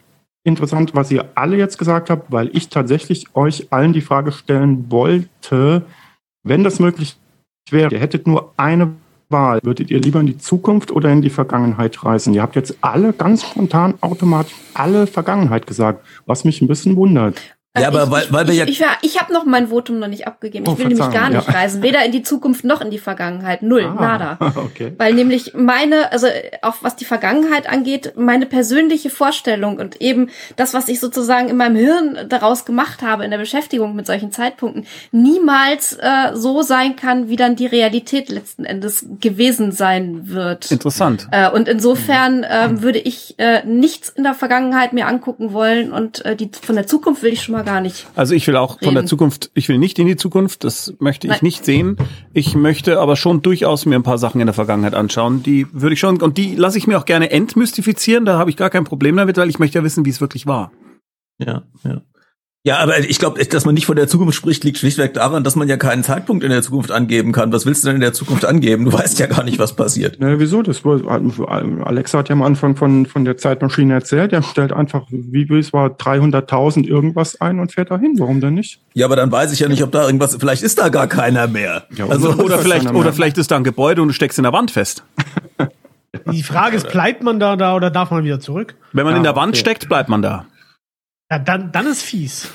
interessant, 0.45 0.95
was 0.95 1.11
ihr 1.11 1.25
alle 1.35 1.57
jetzt 1.57 1.79
gesagt 1.79 2.11
habt, 2.11 2.31
weil 2.31 2.49
ich 2.53 2.69
tatsächlich 2.69 3.27
euch 3.35 3.73
allen 3.73 3.93
die 3.93 4.01
Frage 4.03 4.31
stellen 4.31 4.87
wollte, 4.89 5.83
wenn 6.45 6.63
das 6.63 6.79
möglich 6.79 7.17
wäre, 7.71 7.93
ihr 7.93 8.01
hättet 8.01 8.27
nur 8.27 8.53
eine 8.57 8.93
Wahl, 9.29 9.61
würdet 9.63 9.91
ihr 9.91 10.01
lieber 10.01 10.21
in 10.21 10.27
die 10.27 10.39
Zukunft 10.39 10.91
oder 10.91 11.11
in 11.11 11.23
die 11.23 11.31
Vergangenheit 11.31 12.05
reisen? 12.05 12.35
Ihr 12.35 12.43
habt 12.43 12.57
jetzt 12.57 12.77
alle 12.83 13.13
ganz 13.13 13.45
spontan 13.45 13.95
automatisch 14.01 14.55
alle 14.75 15.07
Vergangenheit 15.07 15.67
gesagt, 15.67 16.05
was 16.27 16.45
mich 16.45 16.61
ein 16.61 16.69
bisschen 16.69 16.97
wundert. 16.97 17.41
Ja, 17.79 17.89
aber 17.89 18.05
ich, 18.05 18.11
weil, 18.11 18.27
weil 18.31 18.47
wir 18.49 18.53
ich, 18.53 18.59
ja. 18.59 18.65
ich, 18.67 18.81
ich, 19.03 19.15
ich 19.15 19.21
habe 19.21 19.33
noch 19.33 19.47
mein 19.47 19.69
Votum 19.69 19.99
noch 19.99 20.09
nicht 20.09 20.27
abgegeben. 20.27 20.67
Ich 20.67 20.71
Oh, 20.71 20.77
will 20.79 20.89
nämlich 20.89 21.11
gar 21.11 21.31
nicht 21.31 21.49
ja. 21.49 21.55
reisen, 21.55 21.83
weder 21.83 22.05
in 22.05 22.13
die 22.13 22.23
Zukunft 22.23 22.65
noch 22.65 22.83
in 22.83 22.91
die 22.91 22.99
Vergangenheit. 22.99 23.63
Null, 23.63 23.85
Ah, 23.87 23.95
nada. 23.95 24.39
Okay. 24.57 24.93
Weil 24.99 25.15
nämlich 25.15 25.55
meine, 25.55 26.13
also 26.13 26.27
auch 26.61 26.75
was 26.83 26.97
die 26.97 27.07
Vergangenheit 27.07 27.69
angeht, 27.71 28.13
meine 28.17 28.45
persönliche 28.45 29.09
Vorstellung 29.09 29.79
und 29.79 30.03
eben 30.03 30.29
das, 30.57 30.75
was 30.75 30.89
ich 30.89 31.01
sozusagen 31.01 31.49
in 31.49 31.57
meinem 31.57 31.77
Hirn 31.77 32.19
daraus 32.29 32.67
gemacht 32.67 33.01
habe 33.03 33.25
in 33.25 33.31
der 33.31 33.39
Beschäftigung 33.39 33.95
mit 33.97 34.07
solchen 34.07 34.33
Zeitpunkten, 34.33 34.87
niemals 35.11 35.95
äh, 35.95 36.35
so 36.35 36.61
sein 36.63 36.97
kann, 36.97 37.29
wie 37.29 37.37
dann 37.37 37.57
die 37.57 37.67
Realität 37.67 38.29
letzten 38.29 38.67
Endes 38.67 39.07
gewesen 39.21 39.73
sein 39.73 40.29
wird. 40.29 40.71
Interessant. 40.71 41.27
Äh, 41.31 41.49
und 41.51 41.69
insofern 41.69 42.45
ähm, 42.49 42.83
würde 42.83 42.99
ich 42.99 43.35
äh, 43.39 43.65
nichts 43.65 44.11
in 44.11 44.25
der 44.25 44.35
Vergangenheit 44.35 44.93
mir 44.93 45.07
angucken 45.07 45.55
wollen 45.55 45.91
und 45.93 46.23
äh, 46.27 46.37
die 46.37 46.51
von 46.61 46.75
der 46.75 46.87
Zukunft 46.87 47.23
will 47.23 47.33
ich 47.33 47.43
schon 47.43 47.55
mal 47.55 47.62
gar 47.63 47.81
nicht. 47.81 48.07
Also 48.15 48.35
ich 48.35 48.47
will 48.47 48.57
auch 48.57 48.79
von 48.79 48.95
der 48.95 49.03
Reden. 49.03 49.07
Zukunft, 49.09 49.51
ich 49.55 49.69
will 49.69 49.79
nicht 49.79 49.99
in 49.99 50.07
die 50.07 50.17
Zukunft, 50.17 50.65
das 50.65 50.95
möchte 50.99 51.27
ich 51.27 51.33
Nein. 51.33 51.41
nicht 51.43 51.65
sehen. 51.65 51.97
Ich 52.33 52.55
möchte 52.55 53.01
aber 53.01 53.17
schon 53.17 53.43
durchaus 53.43 53.87
mir 53.87 53.97
ein 53.97 54.03
paar 54.03 54.19
Sachen 54.19 54.41
in 54.41 54.47
der 54.47 54.55
Vergangenheit 54.55 54.95
anschauen. 54.95 55.43
Die 55.43 55.67
würde 55.73 55.95
ich 55.95 56.01
schon, 56.01 56.21
und 56.21 56.39
die 56.39 56.55
lasse 56.55 56.79
ich 56.79 56.87
mir 56.87 56.99
auch 56.99 57.05
gerne 57.05 57.31
entmystifizieren, 57.31 58.25
da 58.25 58.39
habe 58.39 58.51
ich 58.51 58.57
gar 58.57 58.71
kein 58.71 58.85
Problem 58.85 59.17
damit, 59.17 59.37
weil 59.37 59.49
ich 59.49 59.59
möchte 59.59 59.79
ja 59.79 59.85
wissen, 59.85 60.05
wie 60.05 60.11
es 60.11 60.21
wirklich 60.21 60.47
war. 60.47 60.73
Ja, 61.39 61.63
ja. 61.85 62.03
Ja, 62.65 62.79
aber 62.79 63.01
ich 63.01 63.19
glaube, 63.19 63.45
dass 63.45 63.65
man 63.65 63.75
nicht 63.75 63.87
von 63.87 63.97
der 63.97 64.07
Zukunft 64.07 64.37
spricht, 64.37 64.63
liegt 64.63 64.79
schlichtweg 64.79 65.15
daran, 65.15 65.43
dass 65.43 65.57
man 65.57 65.69
ja 65.69 65.77
keinen 65.77 66.05
Zeitpunkt 66.05 66.45
in 66.45 66.51
der 66.51 66.63
Zukunft 66.63 66.93
angeben 66.93 67.33
kann. 67.33 67.53
Was 67.53 67.67
willst 67.67 67.83
du 67.83 67.89
denn 67.89 67.97
in 67.97 68.01
der 68.01 68.13
Zukunft 68.13 68.45
angeben? 68.45 68.85
Du 68.85 68.93
weißt 68.93 69.19
ja 69.19 69.27
gar 69.27 69.43
nicht, 69.43 69.59
was 69.59 69.75
passiert. 69.75 70.19
Na, 70.21 70.39
wieso? 70.39 70.63
Das 70.63 70.85
war, 70.85 71.01
Alexa 71.85 72.19
hat 72.19 72.29
ja 72.29 72.35
am 72.37 72.43
Anfang 72.43 72.77
von, 72.77 73.07
von 73.07 73.25
der 73.25 73.37
Zeitmaschine 73.37 73.95
erzählt. 73.95 74.33
Er 74.33 74.45
stellt 74.45 74.73
einfach, 74.73 75.03
wie 75.11 75.49
wie 75.49 75.59
es 75.59 75.73
war, 75.73 75.89
300.000 75.89 76.87
irgendwas 76.87 77.41
ein 77.41 77.59
und 77.59 77.73
fährt 77.73 77.91
dahin. 77.91 78.15
Warum 78.21 78.41
denn 78.41 78.55
nicht? 78.55 78.79
Ja, 78.95 79.07
aber 79.07 79.17
dann 79.17 79.33
weiß 79.33 79.53
ich 79.53 79.59
ja 79.59 79.67
nicht, 79.69 79.83
ob 79.83 79.91
da 79.91 80.07
irgendwas, 80.07 80.37
vielleicht 80.39 80.63
ist 80.63 80.79
da 80.79 80.89
gar 80.89 81.09
keiner 81.09 81.49
mehr. 81.49 81.87
Ja, 81.97 82.07
also, 82.07 82.33
Oder 82.35 82.61
vielleicht, 82.61 82.85
mehr. 82.85 82.95
oder 82.95 83.13
vielleicht 83.13 83.39
ist 83.39 83.51
da 83.51 83.57
ein 83.57 83.65
Gebäude 83.65 84.03
und 84.03 84.09
du 84.09 84.15
steckst 84.15 84.39
in 84.39 84.45
der 84.45 84.53
Wand 84.53 84.71
fest. 84.71 85.03
Die 86.31 86.43
Frage 86.45 86.77
ist, 86.77 86.89
bleibt 86.91 87.25
man 87.25 87.41
da, 87.41 87.57
da 87.57 87.75
oder 87.75 87.91
darf 87.91 88.13
man 88.13 88.23
wieder 88.23 88.39
zurück? 88.39 88.77
Wenn 88.93 89.05
man 89.05 89.15
Ja, 89.15 89.19
in 89.19 89.25
der 89.25 89.35
Wand 89.35 89.55
okay. 89.55 89.61
steckt, 89.61 89.89
bleibt 89.89 90.09
man 90.09 90.23
da. 90.23 90.47
Ja, 91.33 91.39
dann, 91.39 91.73
dann 91.73 91.87
ist 91.87 92.03
fies. 92.03 92.51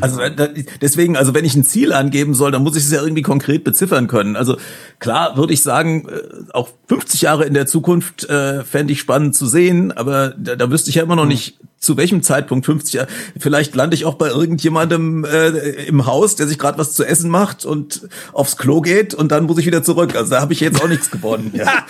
Also 0.00 0.18
da, 0.18 0.48
deswegen, 0.80 1.16
also 1.16 1.32
wenn 1.32 1.44
ich 1.44 1.54
ein 1.54 1.62
Ziel 1.62 1.92
angeben 1.92 2.34
soll, 2.34 2.50
dann 2.50 2.64
muss 2.64 2.76
ich 2.76 2.82
es 2.82 2.90
ja 2.90 3.00
irgendwie 3.00 3.22
konkret 3.22 3.62
beziffern 3.62 4.08
können. 4.08 4.34
Also 4.34 4.56
klar 4.98 5.36
würde 5.36 5.52
ich 5.52 5.62
sagen, 5.62 6.08
äh, 6.08 6.52
auch 6.52 6.70
50 6.88 7.20
Jahre 7.20 7.44
in 7.44 7.54
der 7.54 7.68
Zukunft 7.68 8.24
äh, 8.28 8.64
fände 8.64 8.92
ich 8.92 8.98
spannend 8.98 9.36
zu 9.36 9.46
sehen, 9.46 9.92
aber 9.92 10.30
da, 10.30 10.56
da 10.56 10.72
wüsste 10.72 10.90
ich 10.90 10.96
ja 10.96 11.04
immer 11.04 11.14
noch 11.14 11.24
nicht, 11.24 11.60
zu 11.78 11.96
welchem 11.96 12.22
Zeitpunkt 12.22 12.66
50 12.66 12.94
Jahre. 12.94 13.08
Vielleicht 13.38 13.74
lande 13.74 13.94
ich 13.94 14.04
auch 14.04 14.14
bei 14.14 14.28
irgendjemandem 14.28 15.24
äh, 15.24 15.48
im 15.84 16.06
Haus, 16.06 16.34
der 16.36 16.46
sich 16.46 16.58
gerade 16.58 16.76
was 16.78 16.92
zu 16.92 17.04
essen 17.04 17.30
macht 17.30 17.64
und 17.64 18.08
aufs 18.32 18.56
Klo 18.56 18.80
geht 18.80 19.14
und 19.14 19.30
dann 19.30 19.44
muss 19.44 19.58
ich 19.58 19.66
wieder 19.66 19.82
zurück. 19.82 20.16
Also 20.16 20.30
da 20.32 20.40
habe 20.40 20.52
ich 20.52 20.60
jetzt 20.60 20.82
auch 20.82 20.88
nichts 20.88 21.10
gewonnen. 21.10 21.52
Ja. 21.54 21.66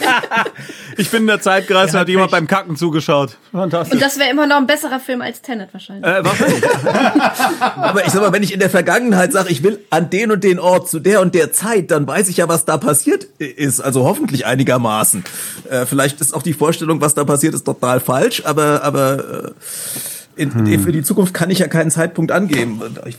Ich 0.96 1.10
bin 1.10 1.20
in 1.20 1.26
der 1.28 1.40
Zeit 1.40 1.68
gereist 1.68 1.94
und 1.94 2.00
hat 2.00 2.08
jemand 2.08 2.32
beim 2.32 2.48
Kacken 2.48 2.74
zugeschaut. 2.74 3.36
Fantastisch. 3.52 3.94
Und 3.94 4.02
das 4.02 4.18
wäre 4.18 4.30
immer 4.30 4.48
noch 4.48 4.56
ein 4.56 4.66
besserer 4.66 4.98
Film 4.98 5.22
als 5.22 5.42
Tenet 5.42 5.72
wahrscheinlich. 5.72 6.04
Äh, 6.04 6.24
was? 6.24 7.60
Aber 7.76 8.04
ich 8.04 8.10
sag 8.10 8.20
mal, 8.20 8.32
wenn 8.32 8.42
ich 8.42 8.52
in 8.52 8.58
der 8.58 8.68
Vergangenheit 8.68 9.32
sage, 9.32 9.48
ich 9.50 9.62
will 9.62 9.78
an 9.90 10.10
den 10.10 10.32
und 10.32 10.42
den 10.42 10.58
Ort 10.58 10.88
zu 10.90 10.98
der 10.98 11.20
und 11.20 11.36
der 11.36 11.52
Zeit, 11.52 11.92
dann 11.92 12.04
weiß 12.08 12.28
ich 12.28 12.38
ja, 12.38 12.48
was 12.48 12.64
da 12.64 12.78
passiert 12.78 13.28
ist. 13.38 13.80
Also 13.80 14.02
hoffentlich 14.02 14.44
einigermaßen. 14.44 15.22
Äh, 15.70 15.86
vielleicht 15.86 16.20
ist 16.20 16.34
auch 16.34 16.42
die 16.42 16.52
Vorstellung, 16.52 17.00
was 17.00 17.14
da 17.14 17.24
passiert 17.24 17.54
ist, 17.54 17.64
total 17.64 18.00
falsch, 18.00 18.42
aber, 18.44 18.82
aber 18.82 19.44
äh, 19.44 19.50
in, 20.36 20.66
in, 20.66 20.80
für 20.80 20.92
die 20.92 21.02
Zukunft 21.02 21.34
kann 21.34 21.50
ich 21.50 21.58
ja 21.58 21.68
keinen 21.68 21.90
Zeitpunkt 21.90 22.32
angeben. 22.32 22.80
Ich, 23.06 23.18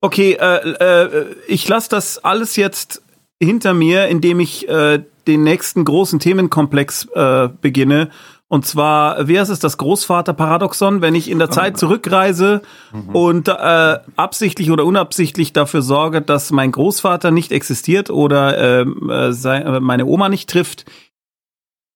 Okay, 0.00 0.36
äh, 0.40 0.70
äh, 0.70 1.26
ich 1.48 1.66
lasse 1.66 1.88
das 1.88 2.22
alles 2.22 2.56
jetzt 2.56 3.02
hinter 3.42 3.74
mir, 3.74 4.06
indem 4.06 4.38
ich 4.40 4.68
äh, 4.68 5.02
den 5.26 5.42
nächsten 5.42 5.84
großen 5.84 6.20
Themenkomplex 6.20 7.08
äh, 7.14 7.48
beginne. 7.60 8.10
Und 8.50 8.64
zwar, 8.64 9.28
wie 9.28 9.38
heißt 9.38 9.50
es, 9.50 9.58
das 9.58 9.76
Großvaterparadoxon, 9.76 11.02
wenn 11.02 11.14
ich 11.14 11.30
in 11.30 11.38
der 11.38 11.50
Zeit 11.50 11.76
zurückreise 11.76 12.62
und 13.12 13.48
äh, 13.48 13.98
absichtlich 14.16 14.70
oder 14.70 14.86
unabsichtlich 14.86 15.52
dafür 15.52 15.82
sorge, 15.82 16.22
dass 16.22 16.50
mein 16.50 16.72
Großvater 16.72 17.30
nicht 17.30 17.52
existiert 17.52 18.08
oder 18.08 18.80
ähm, 18.80 19.10
äh, 19.10 19.28
äh, 19.28 19.80
meine 19.80 20.06
Oma 20.06 20.30
nicht 20.30 20.48
trifft, 20.48 20.86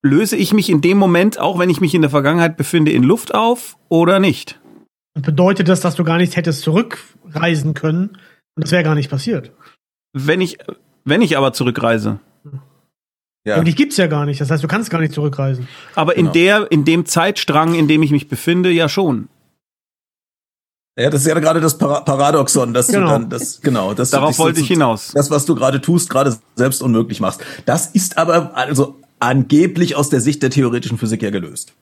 löse 0.03 0.37
ich 0.37 0.53
mich 0.53 0.69
in 0.69 0.81
dem 0.81 0.99
Moment, 0.99 1.39
auch 1.39 1.59
wenn 1.59 1.71
ich 1.71 1.81
mich 1.81 1.95
in 1.95 2.03
der 2.03 2.11
Vergangenheit 2.11 2.57
befinde, 2.57 2.91
in 2.93 3.03
Luft 3.03 3.35
auf 3.35 3.77
oder 3.89 4.19
nicht? 4.19 4.61
Und 5.15 5.25
bedeutet 5.27 5.69
das, 5.69 5.81
dass 5.81 5.95
du 5.95 6.05
gar 6.05 6.17
nicht 6.19 6.37
hättest 6.37 6.63
zurückreisen 6.63 7.75
können 7.75 8.19
und 8.57 8.65
das 8.65 8.73
wäre 8.73 8.83
gar 8.83 8.95
nicht 8.95 9.11
passiert. 9.11 9.53
Wenn 10.13 10.41
ich, 10.41 10.59
wenn 11.05 11.23
ich 11.23 11.37
aber 11.37 11.53
zurückreise. 11.53 12.19
ja. 13.47 13.59
Und 13.59 13.67
die 13.67 13.75
gibt's 13.75 13.97
ja 13.97 14.07
gar 14.07 14.25
nicht. 14.27 14.41
Das 14.41 14.51
heißt, 14.51 14.63
du 14.63 14.69
kannst 14.69 14.91
gar 14.91 15.01
nicht 15.01 15.13
zurückreisen. 15.15 15.69
Aber 15.95 16.15
Genau. 16.15 16.29
in 16.29 16.33
der, 16.33 16.71
in 16.73 16.85
dem 16.85 17.07
Zeitstrang, 17.07 17.75
in 17.75 17.89
dem 17.89 18.03
ich 18.03 18.11
mich 18.11 18.29
befinde, 18.29 18.71
ja 18.71 18.89
schon. 18.89 19.29
ja, 20.99 21.09
das 21.11 21.23
ist 21.23 21.27
ja 21.27 21.39
gerade 21.39 21.61
das 21.61 21.79
Para 21.79 22.01
Paradoxon, 22.03 22.75
dass 22.75 22.89
Genau. 22.89 23.07
du 23.07 23.13
dann 23.13 23.31
das 23.31 23.61
genau, 23.61 23.95
dass 23.95 24.11
Darauf 24.11 24.39
wollte 24.39 24.61
ich 24.61 24.69
hinaus. 24.69 25.13
Das, 25.15 25.31
was 25.31 25.47
du 25.47 25.55
gerade 25.55 25.81
tust, 25.81 26.11
gerade 26.11 26.37
selbst 26.57 26.83
unmöglich 26.83 27.21
machst. 27.21 27.43
Das 27.67 27.87
ist 27.87 28.19
aber 28.19 28.55
also 28.57 28.97
angeblich 29.23 29.97
aus 29.97 30.09
der 30.11 30.21
Sicht 30.21 30.43
der 30.43 30.51
theoretischen 30.51 30.99
Physik 30.99 31.23
ja 31.23 31.31
gelöst. 31.31 31.73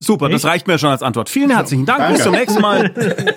Super, 0.00 0.28
das 0.28 0.42
Echt? 0.44 0.52
reicht 0.52 0.66
mir 0.68 0.78
schon 0.78 0.90
als 0.90 1.02
Antwort. 1.02 1.28
Vielen 1.28 1.50
herzlichen 1.50 1.84
Dank, 1.86 1.98
Danke. 2.00 2.14
bis 2.14 2.22
zum 2.22 2.32
nächsten 2.32 2.60
Mal. 2.60 2.92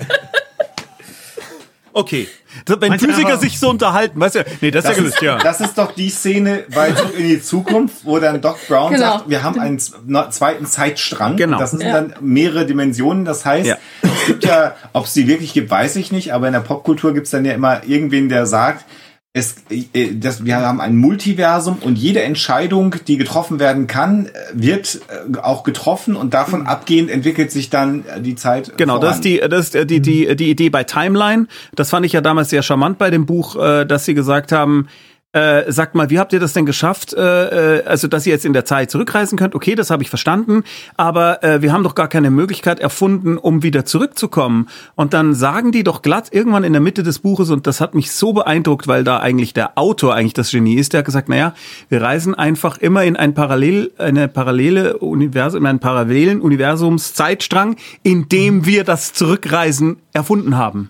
Okay. 1.94 2.28
Wenn 2.66 2.88
Meinst 2.90 3.06
Physiker 3.06 3.38
sich 3.38 3.60
so 3.60 3.70
unterhalten, 3.70 4.18
weißt 4.18 4.36
du, 4.36 4.46
nee, 4.62 4.72
das 4.72 4.86
ist 4.86 4.90
Das 4.92 4.98
ja 4.98 5.04
ist, 5.04 5.18
gelöst, 5.20 5.22
ja. 5.22 5.38
das 5.44 5.60
ist 5.60 5.78
doch 5.78 5.92
die 5.94 6.10
Szene 6.10 6.64
bei 6.74 6.92
Zurück 6.94 7.18
in 7.20 7.28
die 7.28 7.42
Zukunft, 7.42 8.06
wo 8.06 8.18
dann 8.20 8.40
Doc 8.40 8.58
Brown 8.70 8.94
Genau. 8.94 9.18
sagt, 9.18 9.30
wir 9.30 9.44
haben 9.44 9.60
einen 9.60 9.78
zweiten 9.80 10.66
Zeitstrang. 10.66 11.36
Genau. 11.36 11.58
Das 11.60 11.72
sind 11.72 11.84
Ja. 11.84 11.92
dann 11.92 12.14
mehrere 12.22 12.66
Dimensionen. 12.66 13.26
Das 13.26 13.44
heißt, 13.46 13.68
Ja. 13.68 13.78
es 14.04 14.26
gibt 14.28 14.46
ja, 14.46 14.76
ob 14.94 15.06
es 15.06 15.14
die 15.14 15.28
wirklich 15.28 15.54
gibt, 15.54 15.70
weiß 15.70 15.98
ich 15.98 16.14
nicht, 16.14 16.34
aber 16.34 16.48
in 16.48 16.54
der 16.54 16.62
Popkultur 16.62 17.14
gibt 17.14 17.26
es 17.26 17.32
dann 17.32 17.44
ja 17.44 17.52
immer 17.54 17.84
irgendwen, 17.86 18.30
der 18.30 18.46
sagt, 18.46 18.86
es, 19.34 19.56
äh, 19.70 20.16
das, 20.16 20.44
wir 20.44 20.58
haben 20.58 20.82
ein 20.82 20.98
Multiversum 20.98 21.78
und 21.82 21.98
jede 21.98 22.22
Entscheidung, 22.22 22.96
die 23.08 23.16
getroffen 23.16 23.60
werden 23.60 23.88
kann, 23.88 24.26
äh, 24.26 24.30
wird 24.54 25.00
äh, 25.08 25.38
auch 25.38 25.64
getroffen 25.64 26.18
und 26.18 26.34
davon 26.34 26.68
abgehend 26.68 27.10
entwickelt 27.10 27.50
sich 27.50 27.70
dann 27.70 28.04
die 28.20 28.36
Zeit. 28.36 28.78
Genau, 28.78 28.98
das 28.98 29.16
ist 29.16 29.26
die, 29.26 29.40
das 29.40 29.74
ist 29.74 29.90
die, 29.90 30.02
die, 30.02 30.36
die 30.36 30.50
Idee 30.50 30.70
bei 30.70 30.84
Timeline. 30.84 31.48
Das 31.76 31.90
fand 31.90 32.06
ich 32.06 32.12
ja 32.12 32.20
damals 32.20 32.50
sehr 32.50 32.62
charmant 32.62 32.98
bei 32.98 33.10
dem 33.10 33.26
Buch, 33.26 33.56
dass 33.56 34.06
sie 34.06 34.14
gesagt 34.14 34.52
haben, 34.52 34.88
äh, 35.34 35.72
sagt 35.72 35.96
mal, 35.96 36.10
wie 36.10 36.20
habt 36.20 36.34
ihr 36.34 36.40
das 36.40 36.54
denn 36.54 36.66
geschafft? 36.66 37.14
Äh, 37.14 37.78
äh, 37.78 37.84
also, 37.86 38.08
dass 38.08 38.26
ihr 38.26 38.34
jetzt 38.34 38.46
in 38.46 38.54
der 38.54 38.66
Zeit 38.66 38.92
zurückreisen 38.92 39.38
könnt, 39.38 39.56
okay, 39.56 39.76
das 39.76 39.90
habe 39.90 40.04
ich 40.04 40.10
verstanden, 40.10 40.64
aber 40.98 41.44
äh, 41.44 41.62
wir 41.62 41.72
haben 41.72 41.84
doch 41.84 41.96
gar 41.96 42.10
keine 42.10 42.32
Möglichkeit 42.32 42.80
erfunden, 42.80 43.38
um 43.38 43.64
wieder 43.64 43.86
zurückzukommen. 43.86 44.68
Und 44.96 45.14
dann 45.14 45.34
sagen 45.34 45.72
die 45.72 45.84
doch 45.84 46.02
glatt 46.02 46.30
irgendwann 46.32 46.64
in 46.64 46.74
der 46.74 46.82
Mitte 46.82 47.04
des 47.04 47.20
Buches, 47.20 47.50
und 47.50 47.66
das 47.66 47.80
hat 47.80 47.96
mich 47.96 48.12
so 48.12 48.34
beeindruckt, 48.34 48.88
weil 48.88 49.04
da 49.04 49.20
eigentlich 49.20 49.54
der 49.54 49.78
Autor 49.78 50.16
eigentlich 50.16 50.34
das 50.34 50.52
Genie 50.52 50.76
ist, 50.76 50.94
der 50.94 51.00
hat 51.00 51.06
gesagt, 51.06 51.30
naja, 51.30 51.54
wir 51.88 52.02
reisen 52.02 52.36
einfach 52.36 52.78
immer 52.78 53.04
in 53.04 53.16
ein 53.16 53.34
Parallel, 53.34 53.92
eine 53.98 54.28
parallele 54.28 54.98
Universum, 54.98 55.62
in 55.62 55.68
einen 55.68 55.80
parallelen 55.80 56.42
Universumszeitstrang, 56.42 57.78
in 58.04 58.28
dem 58.28 58.66
wir 58.66 58.84
das 58.84 59.14
Zurückreisen 59.14 59.98
erfunden 60.14 60.58
haben. 60.58 60.90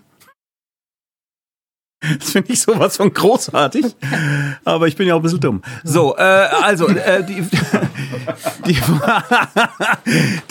Das 2.18 2.30
finde 2.30 2.52
ich 2.52 2.60
sowas 2.60 2.96
von 2.96 3.12
großartig. 3.12 3.86
Aber 4.64 4.88
ich 4.88 4.96
bin 4.96 5.06
ja 5.06 5.14
auch 5.14 5.20
ein 5.20 5.22
bisschen 5.22 5.40
dumm. 5.40 5.62
So, 5.84 6.16
äh, 6.16 6.20
also, 6.20 6.88
äh, 6.88 7.24
die, 7.24 7.46
die, 8.66 8.78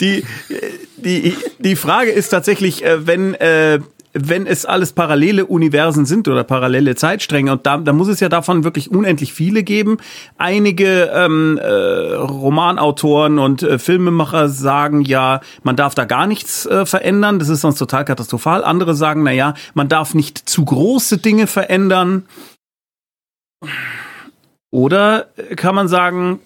die, 0.00 0.24
die, 0.96 1.36
die 1.58 1.76
Frage 1.76 2.10
ist 2.10 2.30
tatsächlich, 2.30 2.84
äh, 2.84 3.06
wenn, 3.06 3.34
äh, 3.34 3.80
wenn 4.14 4.46
es 4.46 4.66
alles 4.66 4.92
parallele 4.92 5.46
Universen 5.46 6.04
sind 6.04 6.28
oder 6.28 6.44
parallele 6.44 6.94
Zeitstränge, 6.94 7.52
und 7.52 7.66
da, 7.66 7.78
da 7.78 7.92
muss 7.92 8.08
es 8.08 8.20
ja 8.20 8.28
davon 8.28 8.64
wirklich 8.64 8.90
unendlich 8.90 9.32
viele 9.32 9.62
geben. 9.62 9.98
Einige 10.36 11.10
ähm, 11.14 11.58
äh, 11.58 12.14
Romanautoren 12.14 13.38
und 13.38 13.62
äh, 13.62 13.78
Filmemacher 13.78 14.48
sagen 14.48 15.02
ja, 15.02 15.40
man 15.62 15.76
darf 15.76 15.94
da 15.94 16.04
gar 16.04 16.26
nichts 16.26 16.66
äh, 16.66 16.84
verändern, 16.84 17.38
das 17.38 17.48
ist 17.48 17.62
sonst 17.62 17.78
total 17.78 18.04
katastrophal. 18.04 18.64
Andere 18.64 18.94
sagen, 18.94 19.22
na 19.22 19.32
ja, 19.32 19.54
man 19.74 19.88
darf 19.88 20.14
nicht 20.14 20.38
zu 20.38 20.64
große 20.64 21.18
Dinge 21.18 21.46
verändern. 21.46 22.26
Oder 24.70 25.26
kann 25.56 25.74
man 25.74 25.88
sagen, 25.88 26.40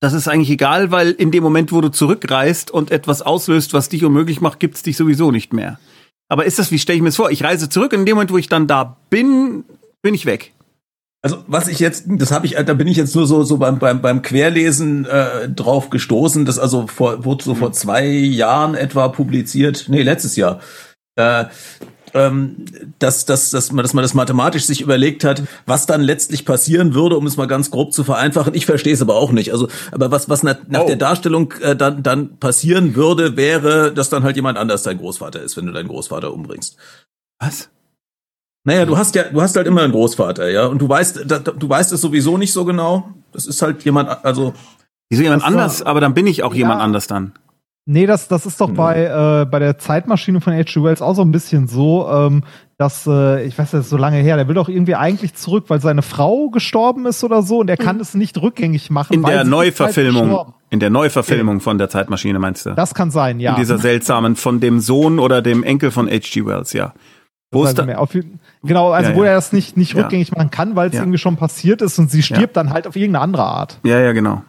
das 0.00 0.12
ist 0.12 0.26
eigentlich 0.26 0.50
egal, 0.50 0.90
weil 0.90 1.12
in 1.12 1.30
dem 1.30 1.44
Moment, 1.44 1.72
wo 1.72 1.80
du 1.80 1.88
zurückreist 1.88 2.72
und 2.72 2.90
etwas 2.90 3.22
auslöst, 3.22 3.72
was 3.72 3.88
dich 3.88 4.04
unmöglich 4.04 4.40
macht, 4.40 4.58
gibt's 4.58 4.82
dich 4.82 4.96
sowieso 4.96 5.30
nicht 5.30 5.52
mehr. 5.52 5.78
Aber 6.32 6.46
ist 6.46 6.58
das, 6.58 6.70
wie 6.70 6.78
stelle 6.78 6.96
ich 6.96 7.02
mir 7.02 7.10
das 7.10 7.16
vor? 7.16 7.30
Ich 7.30 7.44
reise 7.44 7.68
zurück 7.68 7.92
und 7.92 7.98
in 7.98 8.06
dem 8.06 8.14
Moment, 8.14 8.30
wo 8.32 8.38
ich 8.38 8.48
dann 8.48 8.66
da 8.66 8.96
bin, 9.10 9.64
bin 10.00 10.14
ich 10.14 10.24
weg. 10.24 10.54
Also 11.20 11.44
was 11.46 11.68
ich 11.68 11.78
jetzt, 11.78 12.04
das 12.08 12.32
habe 12.32 12.46
ich, 12.46 12.54
da 12.54 12.72
bin 12.72 12.88
ich 12.88 12.96
jetzt 12.96 13.14
nur 13.14 13.26
so 13.26 13.42
so 13.42 13.58
beim 13.58 13.78
beim 13.78 14.00
beim 14.00 14.22
Querlesen 14.22 15.04
äh, 15.04 15.50
drauf 15.50 15.90
gestoßen. 15.90 16.46
Das 16.46 16.58
also 16.58 16.86
vor 16.86 17.26
wurde 17.26 17.44
so 17.44 17.54
vor 17.54 17.72
zwei 17.72 18.06
Jahren 18.06 18.74
etwa 18.74 19.08
publiziert. 19.08 19.84
Nee, 19.88 20.00
letztes 20.00 20.36
Jahr. 20.36 20.60
Äh, 21.16 21.44
ähm, 22.14 22.64
dass, 22.98 23.24
dass, 23.24 23.50
dass, 23.50 23.72
man, 23.72 23.82
dass 23.82 23.94
man 23.94 24.02
das 24.02 24.14
mathematisch 24.14 24.64
sich 24.66 24.80
überlegt 24.80 25.24
hat, 25.24 25.42
was 25.66 25.86
dann 25.86 26.00
letztlich 26.02 26.44
passieren 26.44 26.94
würde, 26.94 27.16
um 27.16 27.26
es 27.26 27.36
mal 27.36 27.46
ganz 27.46 27.70
grob 27.70 27.92
zu 27.92 28.04
vereinfachen. 28.04 28.54
Ich 28.54 28.66
verstehe 28.66 28.92
es 28.92 29.00
aber 29.02 29.16
auch 29.16 29.32
nicht. 29.32 29.52
Also, 29.52 29.68
aber 29.92 30.10
was, 30.10 30.28
was 30.28 30.42
nach, 30.42 30.56
nach 30.68 30.82
Oh. 30.82 30.86
der 30.86 30.96
Darstellung 30.96 31.52
äh, 31.62 31.74
dann, 31.76 32.02
dann 32.02 32.36
passieren 32.38 32.94
würde, 32.94 33.36
wäre, 33.36 33.92
dass 33.92 34.10
dann 34.10 34.22
halt 34.24 34.36
jemand 34.36 34.58
anders 34.58 34.82
dein 34.82 34.98
Großvater 34.98 35.40
ist, 35.42 35.56
wenn 35.56 35.66
du 35.66 35.72
deinen 35.72 35.88
Großvater 35.88 36.32
umbringst. 36.32 36.76
Was? 37.40 37.70
Naja, 38.64 38.84
du 38.86 38.96
hast 38.96 39.14
ja, 39.16 39.24
du 39.24 39.40
hast 39.42 39.56
halt 39.56 39.66
immer 39.66 39.82
einen 39.82 39.92
Großvater, 39.92 40.48
ja, 40.48 40.66
und 40.66 40.78
du 40.78 40.88
weißt, 40.88 41.24
da, 41.26 41.38
du 41.40 41.68
weißt 41.68 41.90
es 41.92 42.00
sowieso 42.00 42.38
nicht 42.38 42.52
so 42.52 42.64
genau. 42.64 43.08
Das 43.32 43.46
ist 43.46 43.60
halt 43.62 43.84
jemand, 43.84 44.08
also 44.24 44.54
Wieso 45.10 45.24
jemand 45.24 45.42
Das 45.42 45.52
war- 45.52 45.58
anders? 45.60 45.82
Aber 45.82 46.00
dann 46.00 46.14
bin 46.14 46.26
ich 46.26 46.42
auch 46.42 46.54
jemand 46.54 46.80
anders 46.80 47.06
dann. 47.06 47.32
Nee, 47.84 48.06
das, 48.06 48.28
das 48.28 48.46
ist 48.46 48.60
doch 48.60 48.70
bei, 48.70 49.04
äh, 49.42 49.44
bei 49.44 49.58
der 49.58 49.76
Zeitmaschine 49.76 50.40
von 50.40 50.52
H.G. 50.52 50.82
Wells 50.84 51.02
auch 51.02 51.14
so 51.14 51.22
ein 51.22 51.32
bisschen 51.32 51.66
so, 51.66 52.08
ähm, 52.08 52.44
dass, 52.78 53.08
äh, 53.08 53.44
ich 53.44 53.58
weiß, 53.58 53.72
das 53.72 53.80
ist 53.86 53.90
so 53.90 53.96
lange 53.96 54.18
her, 54.18 54.36
der 54.36 54.46
will 54.46 54.54
doch 54.54 54.68
irgendwie 54.68 54.94
eigentlich 54.94 55.34
zurück, 55.34 55.64
weil 55.66 55.80
seine 55.80 56.02
Frau 56.02 56.48
gestorben 56.50 57.06
ist 57.06 57.24
oder 57.24 57.42
so 57.42 57.58
und 57.58 57.68
er 57.68 57.76
kann 57.76 57.98
es 57.98 58.14
nicht 58.14 58.40
rückgängig 58.40 58.90
machen. 58.90 59.14
In 59.14 59.22
der 59.24 59.38
halt 59.38 59.48
Neuverfilmung. 59.48 60.26
gestorben. 60.28 60.54
In 60.70 60.78
der 60.78 60.90
Neuverfilmung 60.90 61.60
von 61.60 61.76
der 61.78 61.88
Zeitmaschine 61.88 62.38
meinst 62.38 62.66
du? 62.66 62.70
Das 62.74 62.94
kann 62.94 63.10
sein, 63.10 63.40
ja. 63.40 63.50
In 63.54 63.56
dieser 63.56 63.78
seltsamen 63.78 64.36
von 64.36 64.60
dem 64.60 64.78
Sohn 64.78 65.18
oder 65.18 65.42
dem 65.42 65.64
Enkel 65.64 65.90
von 65.90 66.08
H.G. 66.08 66.46
Wells, 66.46 66.72
ja. 66.72 66.92
Wo 67.50 67.64
ist 67.64 67.78
da. 67.78 67.84
Auf 67.96 68.16
genau, 68.62 68.92
also 68.92 69.10
Ja, 69.10 69.16
wo 69.16 69.24
ja. 69.24 69.30
er 69.30 69.34
das 69.34 69.52
nicht, 69.52 69.76
nicht 69.76 69.94
Ja. 69.94 70.02
rückgängig 70.04 70.32
machen 70.32 70.50
kann, 70.50 70.74
weil 70.76 70.88
es 70.88 70.94
Ja. 70.94 71.00
irgendwie 71.02 71.18
schon 71.18 71.36
passiert 71.36 71.82
ist 71.82 71.98
und 71.98 72.10
sie 72.12 72.22
stirbt 72.22 72.56
dann 72.56 72.70
halt 72.70 72.86
auf 72.86 72.94
irgendeine 72.96 73.24
andere 73.24 73.42
Art. 73.44 73.78
ja, 73.84 73.98
ja, 73.98 74.12
genau. 74.12 74.42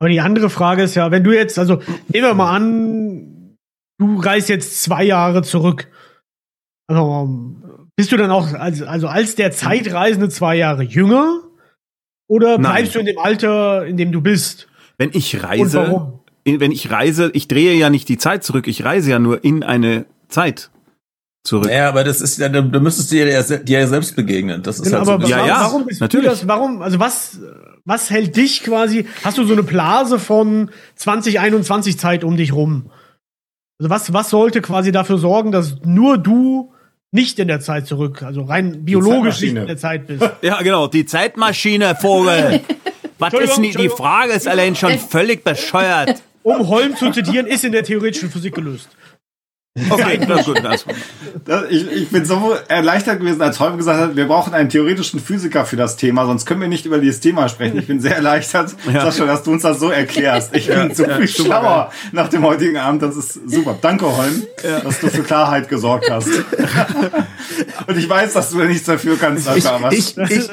Aber 0.00 0.08
die 0.08 0.20
andere 0.20 0.50
Frage 0.50 0.82
ist 0.82 0.94
ja, 0.94 1.10
wenn 1.10 1.24
du 1.24 1.34
jetzt, 1.34 1.58
also 1.58 1.82
nehmen 2.08 2.26
wir 2.26 2.34
mal 2.34 2.54
an, 2.54 3.56
du 3.98 4.20
reist 4.20 4.48
jetzt 4.48 4.82
zwei 4.82 5.04
Jahre 5.04 5.42
zurück. 5.42 5.88
Also 6.86 7.28
bist 7.96 8.12
du 8.12 8.16
dann 8.16 8.30
auch, 8.30 8.52
also, 8.52 8.86
also 8.86 9.08
als 9.08 9.34
der 9.34 9.50
Zeitreisende 9.50 10.28
zwei 10.28 10.56
Jahre 10.56 10.84
jünger? 10.84 11.42
Oder 12.28 12.58
Nein. 12.58 12.72
bleibst 12.72 12.94
du 12.94 13.00
in 13.00 13.06
dem 13.06 13.18
Alter, 13.18 13.86
in 13.86 13.96
dem 13.96 14.12
du 14.12 14.20
bist? 14.20 14.68
Wenn 14.98 15.10
ich 15.12 15.34
Und 15.34 15.44
reise, 15.44 16.12
wenn 16.44 16.72
ich 16.72 16.90
reise, 16.90 17.30
ich 17.32 17.48
drehe 17.48 17.74
ja 17.74 17.90
nicht 17.90 18.08
die 18.08 18.18
Zeit 18.18 18.44
zurück, 18.44 18.68
ich 18.68 18.84
reise 18.84 19.10
ja 19.10 19.18
nur 19.18 19.42
in 19.44 19.62
eine 19.62 20.06
Zeit 20.28 20.70
zurück. 21.48 21.70
ja, 21.70 21.88
aber 21.88 22.04
das 22.04 22.20
ist 22.20 22.38
ja, 22.38 22.48
da, 22.48 22.60
da 22.60 22.80
müsstest 22.80 23.10
du 23.10 23.16
dir 23.16 23.28
ja, 23.28 23.42
dir 23.42 23.80
ja 23.80 23.86
selbst 23.86 24.14
begegnen. 24.16 24.62
Das 24.62 24.76
ist 24.76 24.84
Genau, 24.84 24.98
halt 24.98 25.08
aber 25.08 25.26
so. 25.26 25.30
Ja, 25.30 25.36
warum, 25.38 25.48
ja, 25.48 25.60
warum 25.60 25.86
bist 25.86 26.00
natürlich. 26.00 26.26
du 26.26 26.30
das? 26.30 26.48
Warum, 26.48 26.82
also 26.82 27.00
was, 27.00 27.40
was 27.84 28.10
hält 28.10 28.36
dich 28.36 28.62
quasi, 28.62 29.06
hast 29.24 29.38
du 29.38 29.44
so 29.44 29.54
eine 29.54 29.62
Blase 29.62 30.18
von 30.18 30.70
2021 30.96 31.98
Zeit 31.98 32.24
um 32.24 32.36
dich 32.36 32.52
rum? 32.52 32.90
Also 33.80 33.90
was, 33.90 34.12
was 34.12 34.30
sollte 34.30 34.60
quasi 34.60 34.92
dafür 34.92 35.18
sorgen, 35.18 35.52
dass 35.52 35.76
nur 35.84 36.18
du 36.18 36.72
nicht 37.10 37.38
in 37.38 37.48
der 37.48 37.60
Zeit 37.60 37.86
zurück, 37.86 38.22
also 38.22 38.42
rein 38.42 38.84
biologisch 38.84 39.40
nicht 39.40 39.56
in 39.56 39.66
der 39.66 39.76
Zeit 39.76 40.06
bist? 40.06 40.28
Ja, 40.42 40.60
genau, 40.62 40.86
die 40.88 41.06
Zeitmaschine, 41.06 41.96
Vogel. 41.96 42.60
Was 43.20 43.34
ist 43.34 43.58
nie, 43.58 43.72
die. 43.72 43.88
Frage 43.88 44.32
ist 44.32 44.46
allein 44.46 44.76
schon 44.76 44.96
völlig 44.96 45.42
bescheuert. 45.42 46.22
Um 46.44 46.68
Holm 46.68 46.94
zu 46.96 47.10
zitieren, 47.10 47.48
ist 47.48 47.64
in 47.64 47.72
der 47.72 47.82
theoretischen 47.82 48.30
Physik 48.30 48.54
gelöst. 48.54 48.88
Okay, 49.90 50.20
na 50.26 50.42
gut, 50.42 50.60
das, 50.62 50.84
Das, 51.44 51.64
ich, 51.70 51.90
ich 51.90 52.08
bin 52.10 52.24
so 52.24 52.54
erleichtert 52.68 53.20
gewesen, 53.20 53.40
als 53.42 53.60
Holm 53.60 53.76
gesagt 53.76 54.00
hat, 54.00 54.16
wir 54.16 54.26
brauchen 54.26 54.54
einen 54.54 54.68
theoretischen 54.68 55.20
Physiker 55.20 55.64
für 55.64 55.76
das 55.76 55.96
Thema, 55.96 56.26
sonst 56.26 56.46
können 56.46 56.60
wir 56.60 56.68
nicht 56.68 56.86
über 56.86 56.98
dieses 56.98 57.20
Thema 57.20 57.48
sprechen. 57.48 57.78
Ich 57.78 57.86
bin 57.86 58.00
sehr 58.00 58.16
erleichtert, 58.16 58.74
Ja. 58.92 59.02
Sascha, 59.02 59.26
dass 59.26 59.42
du 59.42 59.52
uns 59.52 59.62
das 59.62 59.78
so 59.80 59.90
erklärst. 59.90 60.54
Ich 60.56 60.68
bin 60.68 60.94
so 60.94 61.04
viel 61.04 61.28
schlauer 61.28 61.92
nach 62.12 62.28
dem 62.28 62.42
heutigen 62.44 62.76
Abend. 62.78 63.02
Das 63.02 63.16
ist 63.16 63.38
super. 63.48 63.76
Danke, 63.80 64.06
Holm, 64.16 64.42
dass 64.84 65.00
du 65.00 65.08
für 65.08 65.22
Klarheit 65.22 65.68
gesorgt 65.68 66.10
hast. 66.10 66.28
Und 67.86 67.96
ich 67.96 68.08
weiß, 68.08 68.32
dass 68.34 68.50
du 68.50 68.58
nichts 68.64 68.84
dafür 68.86 69.16
kannst, 69.18 69.44
Sascha. 69.44 69.76
aber- 69.76 69.92
Ich, 69.92 70.16
ich, 70.16 70.48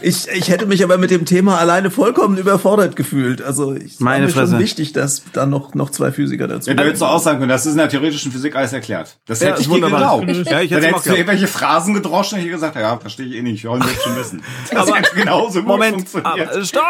ich, 0.00 0.28
ich 0.28 0.48
hätte 0.48 0.66
mich 0.66 0.82
aber 0.84 0.98
mit 0.98 1.10
dem 1.10 1.24
Thema 1.24 1.58
alleine 1.58 1.90
vollkommen 1.90 2.36
überfordert 2.38 2.96
gefühlt. 2.96 3.42
Also 3.42 3.74
ich 3.74 3.98
Meine 4.00 4.22
war 4.22 4.26
mir 4.26 4.32
Fresse. 4.32 4.52
schon 4.52 4.60
wichtig, 4.60 4.92
dass 4.92 5.22
dann 5.32 5.50
noch, 5.50 5.74
noch 5.74 5.90
zwei 5.90 6.12
Physiker 6.12 6.46
dazu 6.48 6.70
Ja, 6.70 6.76
du 6.76 6.84
hättest 6.84 7.02
doch 7.02 7.10
auch 7.10 7.22
sagen 7.22 7.38
können, 7.38 7.48
das 7.50 7.66
ist 7.66 7.72
in 7.72 7.78
der 7.78 7.88
theoretischen 7.88 8.32
Physik 8.32 8.54
alles 8.58 8.72
erklärt. 8.72 9.18
Das 9.26 9.40
Ja, 9.40 9.48
hätte 9.48 9.60
ich 9.62 9.66
dir 9.66 9.72
wunderbar. 9.74 10.20
geglaubt. 10.20 10.46
Ja, 10.50 10.60
ich 10.60 10.70
Dann 10.70 10.78
hätte 10.82 10.88
hättest 10.88 11.06
du 11.06 11.10
auch 11.10 11.14
irgendwelche 11.16 11.46
Phrasen 11.48 11.94
gedroschen 11.94 12.38
und 12.38 12.44
ich 12.44 12.50
gesagt, 12.50 12.76
ja, 12.76 12.98
verstehe 12.98 13.26
ich 13.26 13.34
eh 13.36 13.42
nicht, 13.42 13.64
Holm 13.66 13.82
wird 13.84 14.00
schon 14.02 14.16
wissen. 14.16 14.42
Das 14.70 14.88
Aber- 14.88 14.96
hätte 14.98 15.14
genauso 15.14 15.60
gut 15.60 15.68
Moment, 15.68 16.08
funktioniert. 16.08 16.50
aber, 16.52 16.64
stopp! 16.64 16.84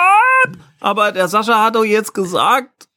Aber 0.81 1.13
der 1.13 1.29
Sascha 1.29 1.63
hat 1.65 1.75
doch 1.77 1.85
jetzt 1.85 2.15
gesagt. 2.15 2.89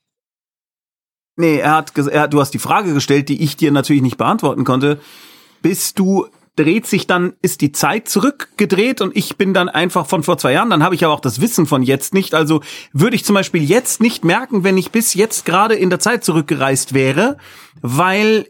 Nee, 1.37 1.57
er 1.59 1.75
hat, 1.75 1.97
er, 1.97 2.27
du 2.27 2.39
hast 2.39 2.51
die 2.53 2.59
Frage 2.59 2.93
gestellt, 2.93 3.29
die 3.29 3.41
ich 3.43 3.55
dir 3.57 3.71
natürlich 3.71 4.01
nicht 4.01 4.17
beantworten 4.17 4.63
konnte. 4.63 4.99
Bist 5.61 5.97
du, 5.97 6.27
dreht 6.57 6.85
sich 6.85 7.07
dann, 7.07 7.33
ist 7.41 7.61
die 7.61 7.71
Zeit 7.71 8.09
zurückgedreht 8.09 8.99
und 9.01 9.15
ich 9.15 9.37
bin 9.37 9.53
dann 9.53 9.69
einfach 9.69 10.05
von 10.05 10.21
vor 10.23 10.37
zwei 10.37 10.51
Jahren, 10.51 10.69
dann 10.69 10.83
habe 10.83 10.93
ich 10.93 11.05
aber 11.05 11.13
auch 11.13 11.19
das 11.21 11.39
Wissen 11.39 11.65
von 11.65 11.81
jetzt 11.81 12.13
nicht. 12.13 12.33
Also 12.35 12.61
würde 12.91 13.15
ich 13.15 13.23
zum 13.23 13.33
Beispiel 13.35 13.63
jetzt 13.63 14.01
nicht 14.01 14.25
merken, 14.25 14.63
wenn 14.63 14.77
ich 14.77 14.91
bis 14.91 15.13
jetzt 15.13 15.45
gerade 15.45 15.75
in 15.75 15.89
der 15.89 15.99
Zeit 15.99 16.23
zurückgereist 16.25 16.93
wäre, 16.93 17.37
weil 17.81 18.47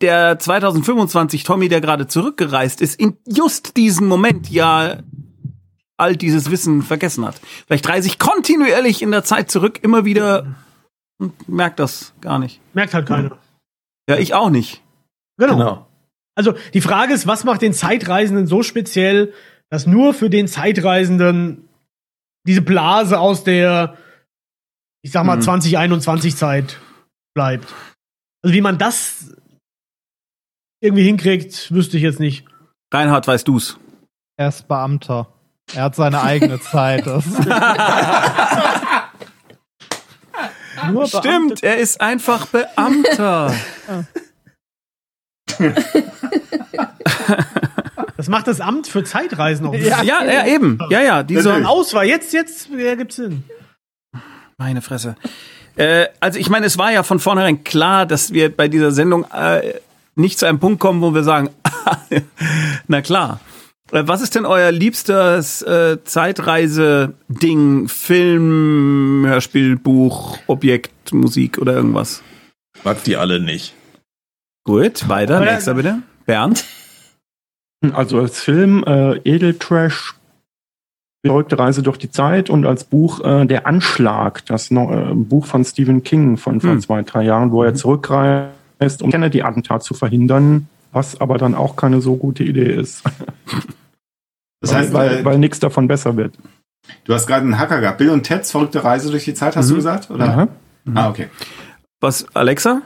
der 0.00 0.38
2025 0.38 1.44
Tommy, 1.44 1.68
der 1.68 1.80
gerade 1.80 2.06
zurückgereist 2.06 2.80
ist, 2.80 2.98
in 2.98 3.16
just 3.26 3.76
diesem 3.76 4.08
Moment 4.08 4.50
ja 4.50 4.98
all 5.96 6.16
dieses 6.16 6.50
Wissen 6.50 6.82
vergessen 6.82 7.24
hat. 7.24 7.40
Vielleicht 7.66 7.88
reise 7.88 8.08
ich 8.08 8.18
kontinuierlich 8.18 9.02
in 9.02 9.10
der 9.10 9.24
Zeit 9.24 9.50
zurück, 9.50 9.80
immer 9.82 10.04
wieder 10.04 10.54
und 11.18 11.48
merke 11.48 11.76
das 11.76 12.12
gar 12.20 12.38
nicht. 12.38 12.60
Merkt 12.72 12.94
halt 12.94 13.06
keiner. 13.06 13.38
Ja, 14.08 14.16
ich 14.16 14.34
auch 14.34 14.50
nicht. 14.50 14.82
Genau. 15.38 15.56
Genau. 15.56 15.86
Also 16.36 16.54
die 16.74 16.80
Frage 16.80 17.14
ist, 17.14 17.26
was 17.26 17.44
macht 17.44 17.62
den 17.62 17.72
Zeitreisenden 17.72 18.46
so 18.46 18.62
speziell, 18.62 19.32
dass 19.70 19.86
nur 19.86 20.14
für 20.14 20.30
den 20.30 20.48
Zeitreisenden 20.48 21.68
diese 22.46 22.60
Blase 22.62 23.18
aus 23.20 23.44
der, 23.44 23.96
ich 25.02 25.12
sag 25.12 25.24
mal, 25.24 25.36
Mhm. 25.36 25.42
2021 25.42 26.36
Zeit 26.36 26.80
bleibt? 27.34 27.72
Also 28.42 28.54
wie 28.54 28.60
man 28.60 28.78
das 28.78 29.34
irgendwie 30.84 31.04
hinkriegt, 31.04 31.72
wüsste 31.72 31.96
ich 31.96 32.02
jetzt 32.02 32.20
nicht. 32.20 32.44
Reinhard, 32.92 33.26
weißt 33.26 33.48
du's? 33.48 33.78
Er 34.36 34.48
ist 34.48 34.68
Beamter. 34.68 35.28
Er 35.74 35.84
hat 35.84 35.96
seine 35.96 36.20
eigene 36.22 36.60
Zeit. 36.60 37.04
Stimmt, 41.06 41.62
er 41.62 41.78
ist 41.78 42.02
einfach 42.02 42.44
Beamter. 42.46 43.54
Das 48.18 48.28
macht 48.28 48.46
das 48.46 48.60
Amt 48.60 48.86
für 48.86 49.04
Zeitreisen 49.04 49.66
auch. 49.66 49.72
Ja. 49.74 50.02
ja, 50.02 50.22
ja, 50.22 50.46
eben. 50.46 50.78
Ja, 50.90 51.00
ja, 51.00 51.20
So 51.20 51.24
dieser 51.24 51.54
ein 51.54 51.64
Auswahl. 51.64 52.04
Jetzt, 52.06 52.34
jetzt 52.34 52.68
ja, 52.68 52.94
gibt's 52.94 53.16
Sinn. 53.16 53.44
Meine 54.58 54.82
Fresse. 54.82 55.16
Äh, 55.76 56.08
also 56.20 56.38
ich 56.38 56.50
meine, 56.50 56.66
es 56.66 56.76
war 56.76 56.92
ja 56.92 57.02
von 57.02 57.20
vornherein 57.20 57.64
klar, 57.64 58.04
dass 58.06 58.34
wir 58.34 58.54
bei 58.54 58.68
dieser 58.68 58.92
Sendung 58.92 59.24
äh, 59.32 59.80
nicht 60.16 60.38
zu 60.38 60.46
einem 60.46 60.58
Punkt 60.60 60.80
kommen, 60.80 61.00
wo 61.02 61.14
wir 61.14 61.24
sagen, 61.24 61.50
na 62.88 63.02
klar. 63.02 63.40
Äh, 63.92 64.04
Was 64.06 64.22
ist 64.22 64.34
denn 64.34 64.46
euer 64.46 64.72
liebstes 64.72 65.62
äh, 65.62 65.98
Zeitreise-Ding? 66.04 67.88
Film, 67.88 69.24
Hörspiel, 69.26 69.76
Buch, 69.76 70.38
Objekt, 70.46 71.12
Musik 71.12 71.58
oder 71.58 71.74
irgendwas? 71.74 72.22
Mag 72.84 73.02
die 73.04 73.16
alle 73.16 73.40
nicht. 73.40 73.74
Gut, 74.64 75.08
weiter. 75.08 75.36
Aber- 75.36 75.44
Nächster 75.46 75.74
bitte. 75.74 76.02
Bernd? 76.26 76.64
Also 77.92 78.18
als 78.18 78.40
Film 78.40 78.82
äh, 78.86 79.18
Edeltrash, 79.24 80.14
verrückte 81.22 81.58
Reise 81.58 81.82
durch 81.82 81.98
die 81.98 82.10
Zeit 82.10 82.48
und 82.48 82.64
als 82.64 82.84
Buch 82.84 83.20
äh, 83.22 83.44
Der 83.44 83.66
Anschlag, 83.66 84.46
das 84.46 84.70
no, 84.70 84.90
äh, 84.90 85.12
Buch 85.14 85.44
von 85.44 85.66
Stephen 85.66 86.02
King 86.02 86.38
von 86.38 86.62
vor 86.62 86.70
Hm. 86.70 86.80
zwei, 86.80 87.02
drei 87.02 87.24
Jahren, 87.24 87.52
wo 87.52 87.62
er 87.62 87.74
zurückreist, 87.74 88.54
um 89.02 89.10
Kennedy-Attentat 89.10 89.82
zu 89.82 89.94
verhindern, 89.94 90.68
was 90.92 91.20
aber 91.20 91.38
dann 91.38 91.54
auch 91.54 91.76
keine 91.76 92.00
so 92.00 92.16
gute 92.16 92.44
Idee 92.44 92.72
ist, 92.74 93.02
Das 94.60 94.74
heißt, 94.74 94.92
weil, 94.92 95.18
äh, 95.18 95.24
weil 95.24 95.38
nichts 95.38 95.60
davon 95.60 95.88
besser 95.88 96.16
wird. 96.16 96.34
du 97.04 97.14
hast 97.14 97.26
gerade 97.26 97.42
einen 97.42 97.58
Hacker 97.58 97.80
gehabt. 97.80 97.98
Bill 97.98 98.10
und 98.10 98.22
Ted's 98.24 98.50
verrückte 98.50 98.82
Reise 98.84 99.10
durch 99.10 99.24
die 99.24 99.34
Zeit, 99.34 99.56
hast 99.56 99.66
Mhm. 99.66 99.70
du 99.70 99.76
gesagt? 99.76 100.10
Oder? 100.10 100.24
Aha. 100.28 100.48
Ah, 100.94 101.08
okay. 101.10 101.28
Was, 102.00 102.26
Alexa? 102.34 102.82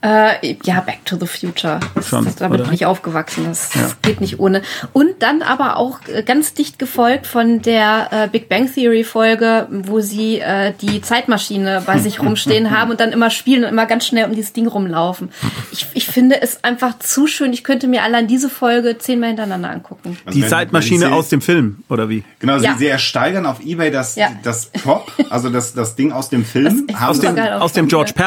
Äh, 0.00 0.54
ja, 0.62 0.80
Back 0.80 1.04
to 1.06 1.16
the 1.18 1.26
Future. 1.26 1.80
Das, 1.96 2.08
Schon, 2.08 2.24
das, 2.24 2.36
damit 2.36 2.60
oder? 2.60 2.68
bin 2.68 2.74
ich 2.74 2.86
aufgewachsen. 2.86 3.46
Das, 3.48 3.74
Ja. 3.74 3.82
das 3.82 4.00
geht 4.02 4.20
nicht 4.20 4.38
ohne. 4.38 4.62
Und 4.92 5.08
dann 5.22 5.42
aber 5.42 5.76
auch 5.76 5.98
äh, 6.06 6.22
ganz 6.22 6.54
dicht 6.54 6.78
gefolgt 6.78 7.26
von 7.26 7.62
der 7.62 8.08
äh, 8.12 8.28
Big 8.28 8.48
Bang 8.48 8.72
Theory 8.72 9.02
Folge, 9.02 9.66
wo 9.70 9.98
sie 10.00 10.38
äh, 10.38 10.72
die 10.80 11.00
Zeitmaschine 11.02 11.82
bei 11.84 11.98
sich 11.98 12.20
rumstehen 12.22 12.70
haben 12.70 12.92
und 12.92 13.00
dann 13.00 13.10
immer 13.10 13.30
spielen 13.30 13.64
und 13.64 13.70
immer 13.70 13.86
ganz 13.86 14.06
schnell 14.06 14.26
um 14.26 14.34
dieses 14.36 14.52
Ding 14.52 14.68
rumlaufen. 14.68 15.30
Ich, 15.72 15.86
ich 15.94 16.06
finde 16.06 16.40
es 16.40 16.62
einfach 16.62 17.00
zu 17.00 17.26
schön. 17.26 17.52
Ich 17.52 17.64
könnte 17.64 17.88
mir 17.88 18.04
allein 18.04 18.28
diese 18.28 18.48
Folge 18.48 18.98
zehnmal 18.98 19.30
hintereinander 19.30 19.70
angucken. 19.70 20.16
Also 20.24 20.36
Die 20.36 20.42
wenn- 20.44 20.48
Zeitmaschine 20.50 21.00
wenn 21.06 21.08
sie- 21.08 21.14
aus 21.16 21.28
dem 21.28 21.40
Film, 21.40 21.82
oder 21.88 22.08
wie? 22.08 22.22
Genau, 22.38 22.56
Ja. 22.58 22.74
sie, 22.74 22.78
sie 22.78 22.86
ersteigern 22.86 23.46
auf 23.46 23.58
Ebay 23.64 23.90
das, 23.90 24.14
Ja. 24.14 24.28
das 24.44 24.66
Prop, 24.66 25.10
also 25.30 25.50
das, 25.50 25.74
das 25.74 25.96
Ding 25.96 26.12
aus 26.12 26.28
dem 26.28 26.44
Film. 26.44 26.86
Aus 27.00 27.16
sie 27.20 27.26
dem, 27.26 27.36
aus 27.38 27.72
dem 27.72 27.88
George 27.88 28.12
ja. 28.16 28.22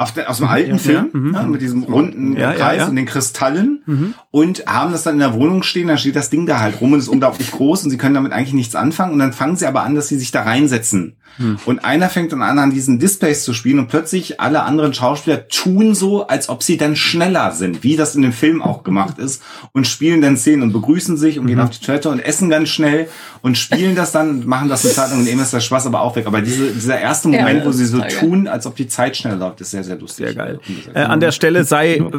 Auf 0.00 0.12
der, 0.12 0.30
aus 0.30 0.36
dem 0.38 0.46
alten 0.46 0.78
Film, 0.78 1.08
mhm. 1.12 1.34
ja, 1.34 1.42
mit 1.42 1.60
diesem 1.60 1.82
runden 1.82 2.36
Ja, 2.36 2.52
ja, 2.52 2.56
Kreis 2.56 2.78
ja. 2.78 2.84
Mhm. 2.84 2.90
und 2.90 2.96
den 2.96 3.06
Kristallen 3.06 4.14
und 4.30 4.64
haben 4.66 4.92
das 4.92 5.02
dann 5.02 5.14
in 5.14 5.20
der 5.20 5.34
Wohnung 5.34 5.64
stehen, 5.64 5.88
da 5.88 5.96
steht 5.96 6.14
das 6.14 6.30
Ding 6.30 6.46
da 6.46 6.60
halt 6.60 6.80
rum 6.80 6.92
und 6.92 7.00
ist 7.00 7.08
unglaublich 7.08 7.50
groß 7.50 7.82
und 7.82 7.90
sie 7.90 7.96
können 7.98 8.14
damit 8.14 8.32
eigentlich 8.32 8.54
nichts 8.54 8.76
anfangen 8.76 9.12
und 9.14 9.18
dann 9.18 9.32
fangen 9.32 9.56
sie 9.56 9.66
aber 9.66 9.82
an, 9.82 9.96
dass 9.96 10.06
sie 10.06 10.16
sich 10.18 10.30
da 10.30 10.42
reinsetzen. 10.42 11.16
Mhm. 11.38 11.58
Und 11.66 11.84
einer 11.84 12.08
fängt 12.08 12.30
dann 12.32 12.42
an, 12.42 12.58
an 12.60 12.70
diesen 12.70 12.98
Displays 13.00 13.42
zu 13.44 13.52
spielen 13.54 13.78
und 13.80 13.88
plötzlich 13.88 14.40
alle 14.40 14.62
anderen 14.62 14.94
Schauspieler 14.94 15.48
tun 15.48 15.94
so, 15.94 16.26
als 16.26 16.48
ob 16.48 16.62
sie 16.62 16.76
dann 16.76 16.94
schneller 16.96 17.50
sind, 17.52 17.82
wie 17.82 17.96
das 17.96 18.14
in 18.14 18.22
dem 18.22 18.32
Film 18.32 18.62
auch 18.62 18.82
gemacht 18.84 19.18
ist 19.18 19.42
und 19.72 19.86
spielen 19.88 20.20
dann 20.20 20.36
Szenen 20.36 20.62
und 20.62 20.72
begrüßen 20.72 21.16
sich 21.16 21.38
und 21.38 21.44
Mhm. 21.44 21.48
gehen 21.48 21.60
auf 21.60 21.70
die 21.70 21.84
Toilette 21.84 22.08
und 22.10 22.20
essen 22.20 22.50
ganz 22.50 22.68
schnell 22.68 23.08
und 23.42 23.58
spielen 23.58 23.94
das 23.96 24.12
dann, 24.12 24.46
machen 24.46 24.68
das 24.68 24.84
eine 24.84 24.94
Zeit 24.94 25.12
und 25.12 25.24
nehmen 25.24 25.40
ist 25.40 25.52
der 25.52 25.60
Spaß 25.60 25.86
aber 25.86 26.02
auch 26.02 26.14
weg. 26.16 26.26
Aber 26.26 26.40
diese, 26.40 26.70
dieser 26.72 27.00
erste 27.00 27.28
Ja, 27.30 27.38
Moment, 27.40 27.62
wo 27.64 27.68
das 27.68 27.76
sie 27.78 27.86
so 27.86 28.00
tun, 28.20 28.46
als 28.48 28.66
ob 28.66 28.76
die 28.76 28.88
Zeit 28.88 29.16
schneller 29.16 29.36
läuft, 29.36 29.60
ist 29.60 29.70
sehr, 29.72 29.84
sehr 29.88 29.98
lustig. 29.98 30.26
Sehr 30.26 30.34
geil. 30.34 30.60
Äh, 30.94 31.00
an 31.00 31.20
der 31.20 31.32
Stelle 31.32 31.64
sei 31.64 31.96
äh, 31.96 32.10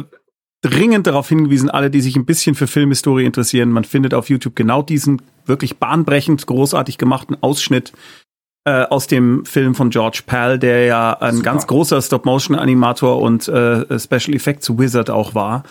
dringend 0.62 1.06
darauf 1.06 1.28
hingewiesen, 1.28 1.70
alle, 1.70 1.90
die 1.90 2.00
sich 2.00 2.16
ein 2.16 2.26
bisschen 2.26 2.54
für 2.54 2.66
Filmhistorie 2.66 3.24
interessieren, 3.24 3.70
man 3.70 3.84
findet 3.84 4.14
auf 4.14 4.28
YouTube 4.28 4.56
genau 4.56 4.82
diesen 4.82 5.22
wirklich 5.46 5.78
bahnbrechend 5.78 6.46
großartig 6.46 6.98
gemachten 6.98 7.36
Ausschnitt 7.40 7.92
äh, 8.64 8.84
aus 8.84 9.06
dem 9.06 9.44
Film 9.46 9.74
von 9.74 9.90
George 9.90 10.22
Pal, 10.26 10.58
der 10.58 10.84
ja 10.84 11.12
ein 11.14 11.36
Super. 11.36 11.44
ganz 11.44 11.66
großer 11.66 12.02
Stop-Motion-Animator 12.02 13.20
und 13.20 13.48
äh, 13.48 13.98
Special 13.98 14.34
Effects 14.34 14.70
Wizard 14.78 15.08
auch 15.08 15.34
war. 15.34 15.64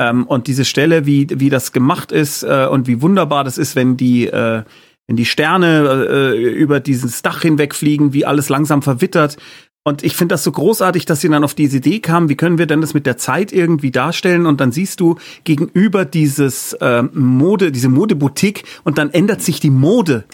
Ähm, 0.00 0.26
und 0.26 0.48
diese 0.48 0.64
Stelle, 0.64 1.06
wie, 1.06 1.28
wie 1.30 1.50
das 1.50 1.72
gemacht 1.72 2.10
ist 2.10 2.42
äh, 2.42 2.66
und 2.68 2.88
wie 2.88 3.00
wunderbar 3.02 3.44
das 3.44 3.58
ist, 3.58 3.76
wenn 3.76 3.96
die, 3.96 4.26
äh, 4.26 4.64
wenn 5.06 5.16
die 5.16 5.24
Sterne 5.24 6.06
äh, 6.10 6.36
über 6.36 6.80
dieses 6.80 7.22
Dach 7.22 7.42
hinwegfliegen, 7.42 8.12
wie 8.12 8.26
alles 8.26 8.48
langsam 8.48 8.82
verwittert. 8.82 9.36
Und 9.86 10.02
ich 10.02 10.16
finde 10.16 10.32
das 10.32 10.42
so 10.42 10.50
großartig, 10.50 11.04
dass 11.04 11.20
sie 11.20 11.28
dann 11.28 11.44
auf 11.44 11.52
diese 11.52 11.76
Idee 11.76 12.00
kamen, 12.00 12.30
wie 12.30 12.36
können 12.36 12.56
wir 12.56 12.64
denn 12.64 12.80
das 12.80 12.94
mit 12.94 13.04
der 13.04 13.18
Zeit 13.18 13.52
irgendwie 13.52 13.90
darstellen? 13.90 14.46
Und 14.46 14.62
dann 14.62 14.72
siehst 14.72 14.98
du 14.98 15.16
gegenüber 15.44 16.06
dieses 16.06 16.74
ähm, 16.80 17.10
Mode, 17.12 17.70
diese 17.70 17.90
Modeboutique 17.90 18.64
und 18.84 18.96
dann 18.96 19.10
ändert 19.10 19.42
sich 19.42 19.60
die 19.60 19.68
Mode. 19.68 20.24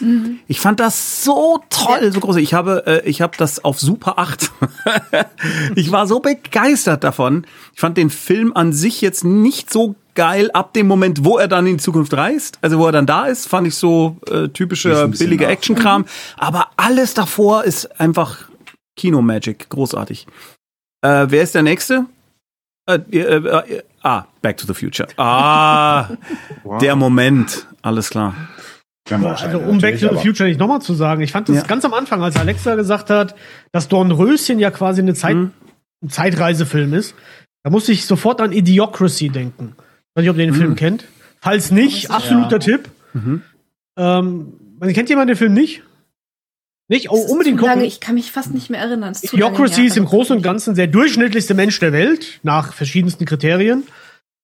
Ich 0.47 0.61
fand 0.61 0.79
das 0.79 1.25
so 1.25 1.61
toll, 1.69 2.13
so 2.13 2.21
groß. 2.21 2.37
Ich 2.37 2.55
habe, 2.55 2.87
äh, 2.87 3.09
ich 3.09 3.23
habe 3.23 3.37
das 3.37 3.65
auf 3.65 3.81
Super 3.81 4.21
8. 4.21 4.53
ich 5.75 5.91
war 5.91 6.07
so 6.07 6.21
begeistert 6.21 7.03
davon. 7.03 7.45
Ich 7.75 7.81
fand 7.81 7.97
den 7.97 8.11
Film 8.11 8.53
an 8.55 8.73
sich 8.73 9.01
jetzt 9.01 9.25
nicht 9.25 9.73
so 9.73 9.97
geil 10.15 10.53
ab 10.53 10.75
dem 10.75 10.87
Moment, 10.87 11.25
wo 11.25 11.39
er 11.39 11.49
dann 11.49 11.67
in 11.67 11.79
die 11.79 11.83
Zukunft 11.83 12.15
reist. 12.15 12.59
Also 12.63 12.79
wo 12.79 12.87
er 12.87 12.93
dann 12.93 13.07
da 13.07 13.27
ist, 13.27 13.49
fand 13.49 13.67
ich 13.67 13.75
so 13.75 14.17
äh, 14.31 14.47
typischer 14.49 15.09
billiger. 15.09 15.49
Actionkram. 15.49 16.05
Aber 16.37 16.69
alles 16.77 17.15
davor 17.15 17.65
ist 17.65 18.01
einfach 18.01 18.50
Kino-Magic. 19.01 19.69
Großartig. 19.71 20.27
Äh, 21.03 21.27
wer 21.29 21.43
ist 21.43 21.55
der 21.55 21.63
Nächste? 21.63 22.05
Äh, 22.87 22.99
äh, 23.13 23.19
äh, 23.19 23.83
ah, 24.03 24.25
Back 24.43 24.59
to 24.59 24.67
the 24.67 24.75
Future. 24.75 25.09
Ah, 25.17 26.09
der 26.81 26.97
Moment. 26.97 27.67
Alles 27.83 28.11
klar. 28.11 28.35
Also 29.11 29.59
um 29.59 29.79
Back 29.81 29.99
to 29.99 30.09
the 30.15 30.21
Future 30.23 30.49
nicht 30.49 30.61
nochmal 30.61 30.83
zu 30.83 30.95
sagen, 30.95 31.21
ich 31.23 31.33
fand 31.33 31.49
das 31.49 31.57
Ja. 31.57 31.63
ganz 31.63 31.85
am 31.85 31.95
Anfang, 31.95 32.23
als 32.23 32.37
Alexa 32.37 32.75
gesagt 32.77 33.11
hat, 33.11 33.35
dass 33.73 33.89
Dornröschen 33.89 34.59
ja 34.61 34.71
quasi 34.71 35.01
eine 35.01 35.15
Zeit, 35.15 35.35
Mhm. 35.37 35.51
ein 36.05 36.11
Zeitreisefilm 36.11 36.93
ist, 36.95 37.15
da 37.65 37.71
musste 37.71 37.91
ich 37.93 38.07
sofort 38.07 38.41
an 38.41 38.53
Idiocracy 38.53 39.31
denken. 39.31 39.75
Ich 39.77 40.17
weiß 40.17 40.23
nicht, 40.23 40.31
ob 40.31 40.37
ihr 40.37 40.47
den 40.47 40.55
Mhm. 40.55 40.59
Film 40.59 40.77
kennt. 40.77 41.05
Falls 41.41 41.71
nicht, 41.71 42.11
absoluter 42.11 42.61
Tipp. 42.61 42.89
Mhm. 43.15 43.43
Ähm, 43.97 44.53
man 44.79 44.93
kennt 44.93 45.09
jemand 45.09 45.29
den 45.31 45.37
Film 45.37 45.55
nicht? 45.55 45.83
Nicht? 46.91 47.09
Oh, 47.09 47.15
unbedingt 47.15 47.61
zu 47.61 47.67
lange, 47.67 47.83
gucken. 47.83 47.89
ich 47.89 48.01
kann 48.01 48.17
mich 48.17 48.33
fast 48.33 48.53
nicht 48.53 48.69
mehr 48.69 48.81
erinnern. 48.81 49.13
Es 49.13 49.23
ist 49.23 49.33
Idiocracy 49.33 49.93
im 49.97 50.07
Großen 50.07 50.37
und 50.37 50.43
Ganzen 50.43 50.75
der 50.75 50.89
durchschnittlichste 50.89 51.55
Mensch 51.55 51.79
der 51.79 51.93
Welt, 51.93 52.41
nach 52.43 52.73
verschiedensten 52.73 53.27
Kriterien, 53.27 53.85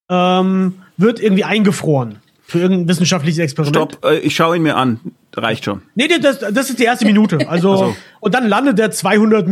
ähm, 0.09 0.75
wird 0.97 1.19
irgendwie 1.19 1.43
eingefroren 1.43 2.21
für 2.43 2.61
irgendein 2.61 2.87
wissenschaftliches 2.87 3.41
Experiment. 3.41 3.95
Stopp, 3.95 4.05
äh, 4.05 4.19
ich 4.19 4.37
schaue 4.37 4.55
ihn 4.55 4.63
mir 4.63 4.77
an. 4.77 5.01
Reicht 5.35 5.65
schon. 5.65 5.83
Nee, 5.97 6.07
nee, 6.09 6.21
das, 6.21 6.39
das 6.39 6.71
ist 6.71 6.79
die 6.79 6.85
erste 6.85 7.05
Minute. 7.05 7.49
Also, 7.49 7.73
Ach 7.73 7.79
so. 7.79 7.97
und 8.21 8.33
dann 8.33 8.47
landet 8.47 8.79
er 8.79 8.93
200, 8.93 9.49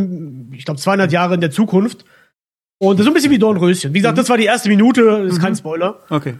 ich 0.52 0.64
glaube 0.64 0.78
200 0.78 1.10
Jahre 1.10 1.34
in 1.34 1.40
der 1.40 1.50
Zukunft. 1.50 2.04
Und 2.78 2.94
das 2.94 3.00
ist 3.00 3.06
so 3.06 3.10
ein 3.10 3.14
bisschen 3.14 3.32
wie 3.32 3.38
Dornröschen. 3.38 3.92
Wie 3.92 3.98
gesagt, 3.98 4.18
das 4.18 4.28
war 4.28 4.36
die 4.36 4.44
erste 4.44 4.68
Minute, 4.68 5.24
das 5.24 5.32
ist 5.32 5.40
kein 5.40 5.56
Spoiler. 5.56 5.98
Okay. 6.10 6.34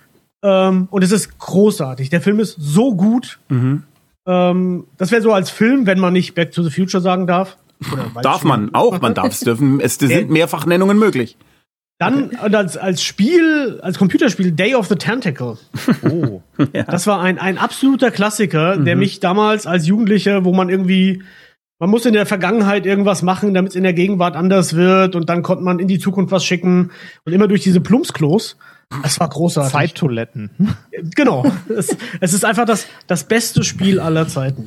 Ähm, 0.44 0.86
und 0.92 1.02
es 1.02 1.10
ist 1.10 1.36
großartig. 1.36 2.10
Der 2.10 2.20
Film 2.20 2.38
ist 2.38 2.54
so 2.60 2.94
gut. 2.94 3.40
Mhm. 3.48 3.82
Ähm, 4.26 4.86
das 4.96 5.10
wäre 5.10 5.22
so 5.22 5.32
als 5.32 5.50
Film, 5.50 5.86
wenn 5.86 5.98
man 5.98 6.12
nicht 6.12 6.34
Back 6.34 6.52
to 6.52 6.62
the 6.62 6.70
Future 6.70 7.00
sagen 7.02 7.26
darf. 7.26 7.56
Darf 8.22 8.44
man 8.44 8.74
auch, 8.74 9.00
man 9.00 9.14
darf 9.14 9.28
es 9.32 9.40
dürfen. 9.40 9.80
Es 9.80 9.94
sind 10.00 10.30
Mehrfachnennungen 10.30 10.98
möglich. 10.98 11.36
Dann 11.98 12.30
und 12.44 12.54
als, 12.54 12.76
als 12.76 13.02
Spiel, 13.04 13.78
als 13.82 13.98
Computerspiel 13.98 14.50
Day 14.52 14.74
of 14.74 14.88
the 14.88 14.96
Tentacle. 14.96 15.58
Oh. 16.02 16.42
Das 16.86 17.06
war 17.06 17.20
ein, 17.20 17.38
ein 17.38 17.58
absoluter 17.58 18.10
Klassiker, 18.10 18.76
Mhm. 18.76 18.84
der 18.84 18.96
mich 18.96 19.20
damals 19.20 19.66
als 19.66 19.86
Jugendlicher, 19.86 20.44
wo 20.44 20.52
man 20.52 20.68
irgendwie, 20.70 21.22
man 21.78 21.90
muss 21.90 22.06
in 22.06 22.14
der 22.14 22.26
Vergangenheit 22.26 22.84
irgendwas 22.86 23.22
machen, 23.22 23.54
damit 23.54 23.70
es 23.70 23.76
in 23.76 23.82
der 23.84 23.92
Gegenwart 23.92 24.34
anders 24.36 24.74
wird 24.74 25.14
und 25.14 25.28
dann 25.28 25.42
konnte 25.42 25.62
man 25.62 25.78
in 25.78 25.88
die 25.88 25.98
Zukunft 25.98 26.32
was 26.32 26.44
schicken 26.44 26.90
und 27.24 27.32
immer 27.32 27.46
durch 27.48 27.62
diese 27.62 27.80
Plumpsklos. 27.80 28.56
Das 29.02 29.18
war 29.20 29.28
großartig. 29.28 29.72
Zeittoiletten. 29.72 30.50
Genau. 31.16 31.44
es, 31.68 31.94
es 32.20 32.32
ist 32.32 32.44
einfach 32.44 32.64
das, 32.64 32.86
das 33.06 33.24
beste 33.24 33.62
Spiel 33.62 34.00
aller 34.00 34.26
Zeiten. 34.26 34.64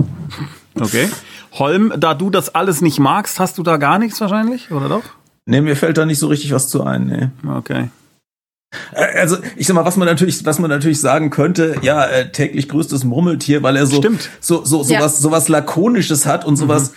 Okay. 0.79 1.09
Holm, 1.53 1.91
da 1.97 2.13
du 2.13 2.29
das 2.29 2.53
alles 2.53 2.81
nicht 2.81 2.99
magst, 2.99 3.39
hast 3.39 3.57
du 3.57 3.63
da 3.63 3.77
gar 3.77 3.97
nichts 3.97 4.21
wahrscheinlich, 4.21 4.71
oder 4.71 4.87
doch? 4.87 5.03
Nee, 5.45 5.61
mir 5.61 5.75
fällt 5.75 5.97
da 5.97 6.05
nicht 6.05 6.19
so 6.19 6.27
richtig 6.27 6.51
was 6.53 6.69
zu 6.69 6.83
ein, 6.83 7.07
nee. 7.07 7.29
Okay. 7.49 7.89
Also, 8.93 9.37
ich 9.55 9.65
sag 9.65 9.73
mal, 9.75 9.85
was 9.85 9.95
man 9.97 10.07
natürlich, 10.07 10.45
was 10.45 10.59
man 10.59 10.69
natürlich 10.69 10.99
sagen 10.99 11.29
könnte, 11.29 11.77
ja, 11.81 12.03
äh, 12.05 12.31
täglich 12.31 12.67
grüßtes 12.69 13.05
Murmeltier, 13.05 13.63
weil 13.63 13.77
er 13.77 13.85
so, 13.85 13.97
Stimmt. 13.97 14.29
so, 14.41 14.63
so, 14.65 14.83
so 14.83 14.93
Ja. 14.93 15.01
was, 15.01 15.19
so 15.19 15.31
was 15.31 15.47
Lakonisches 15.47 16.25
hat 16.25 16.45
und 16.45 16.57
sowas. 16.57 16.93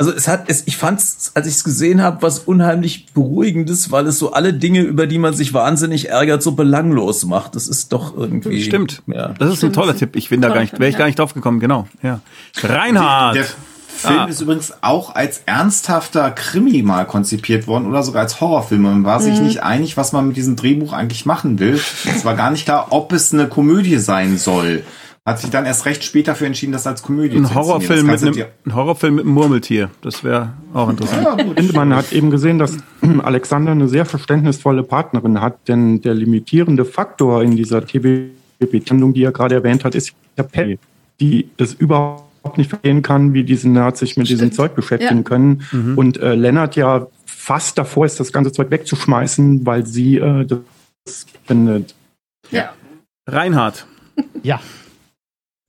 Also 0.00 0.12
es 0.14 0.26
hat, 0.28 0.44
es, 0.48 0.62
ich 0.66 0.78
fand's, 0.78 1.30
als 1.34 1.46
ich 1.46 1.54
es 1.56 1.62
gesehen 1.62 2.00
habe, 2.02 2.22
was 2.22 2.38
unheimlich 2.38 3.06
beruhigendes, 3.12 3.92
weil 3.92 4.06
es 4.06 4.18
so 4.18 4.32
alle 4.32 4.54
Dinge, 4.54 4.80
über 4.80 5.06
die 5.06 5.18
man 5.18 5.34
sich 5.34 5.52
wahnsinnig 5.52 6.08
ärgert, 6.08 6.42
so 6.42 6.52
belanglos 6.52 7.26
macht. 7.26 7.54
Das 7.54 7.68
ist 7.68 7.92
doch 7.92 8.16
irgendwie. 8.16 8.62
Stimmt. 8.62 9.02
Ja. 9.06 9.34
Das 9.38 9.52
ist 9.52 9.62
ein 9.62 9.74
toller 9.74 9.94
Tipp. 9.94 10.16
Ich 10.16 10.30
bin 10.30 10.40
da 10.40 10.48
gar 10.48 10.62
nicht, 10.62 10.78
wäre 10.78 10.88
ich 10.88 10.96
gar 10.96 11.04
nicht 11.04 11.18
drauf 11.18 11.34
gekommen, 11.34 11.60
genau. 11.60 11.86
Ja. 12.02 12.20
Reinhard. 12.62 13.36
Der 13.36 13.44
Film 13.44 14.18
Ah. 14.20 14.24
ist 14.24 14.40
übrigens 14.40 14.72
auch 14.80 15.14
als 15.14 15.42
ernsthafter 15.44 16.30
Krimi 16.30 16.80
mal 16.82 17.04
konzipiert 17.06 17.66
worden 17.66 17.84
oder 17.86 18.02
sogar 18.02 18.22
als 18.22 18.40
Horrorfilm. 18.40 18.80
Man 18.80 19.04
war 19.04 19.20
Mhm. 19.20 19.24
sich 19.24 19.40
nicht 19.40 19.62
einig, 19.62 19.98
was 19.98 20.12
man 20.12 20.28
mit 20.28 20.38
diesem 20.38 20.56
Drehbuch 20.56 20.94
eigentlich 20.94 21.26
machen 21.26 21.58
will. 21.58 21.78
Es 22.06 22.24
war 22.24 22.34
gar 22.34 22.50
nicht 22.50 22.64
klar, 22.64 22.86
ob 22.90 23.12
es 23.12 23.34
eine 23.34 23.48
Komödie 23.48 23.98
sein 23.98 24.38
soll. 24.38 24.82
Hat 25.26 25.38
sich 25.38 25.50
dann 25.50 25.66
erst 25.66 25.84
recht 25.84 26.02
später 26.02 26.32
dafür 26.32 26.46
entschieden, 26.46 26.72
das 26.72 26.86
als 26.86 27.02
Komödie 27.02 27.36
ein 27.36 27.44
zu 27.44 27.54
Horrorfilm 27.54 28.06
mit 28.06 28.22
einem, 28.22 28.34
ein 28.64 28.74
Horrorfilm 28.74 29.16
mit 29.16 29.24
einem 29.26 29.34
Murmeltier. 29.34 29.90
Das 30.00 30.24
wäre 30.24 30.54
auch 30.72 30.88
interessant. 30.88 31.26
Das 31.26 31.46
Ich 31.46 31.54
finde, 31.54 31.72
man 31.74 31.94
hat 31.94 32.12
eben 32.12 32.30
gesehen, 32.30 32.58
dass 32.58 32.78
Alexander 33.22 33.72
eine 33.72 33.86
sehr 33.88 34.06
verständnisvolle 34.06 34.82
Partnerin 34.82 35.40
hat, 35.40 35.68
denn 35.68 36.00
der 36.00 36.14
limitierende 36.14 36.86
Faktor 36.86 37.42
in 37.42 37.54
dieser 37.54 37.84
TBB-Sendung, 37.86 39.12
die 39.12 39.22
er 39.22 39.32
gerade 39.32 39.56
erwähnt 39.56 39.84
hat, 39.84 39.94
ist 39.94 40.12
der 40.38 40.44
Pay, 40.44 40.78
die 41.20 41.50
es 41.58 41.74
überhaupt 41.74 42.56
nicht 42.56 42.70
verstehen 42.70 43.02
kann, 43.02 43.34
wie 43.34 43.44
diese 43.44 43.68
Nerds 43.68 44.00
sich 44.00 44.16
mit 44.16 44.28
diesem 44.30 44.52
Zeug 44.52 44.74
beschäftigen 44.74 45.18
Ja. 45.18 45.22
können. 45.22 45.94
Und 45.96 46.16
äh, 46.16 46.34
Lennart 46.34 46.76
ja 46.76 47.06
fast 47.26 47.76
davor 47.76 48.06
ist, 48.06 48.18
das 48.20 48.32
ganze 48.32 48.52
Zeug 48.52 48.70
wegzuschmeißen, 48.70 49.66
weil 49.66 49.84
sie 49.84 50.16
äh, 50.16 50.46
das 50.46 51.26
findet. 51.44 51.94
Ja. 52.50 52.70
Reinhard, 53.26 53.86
Ja. 54.42 54.60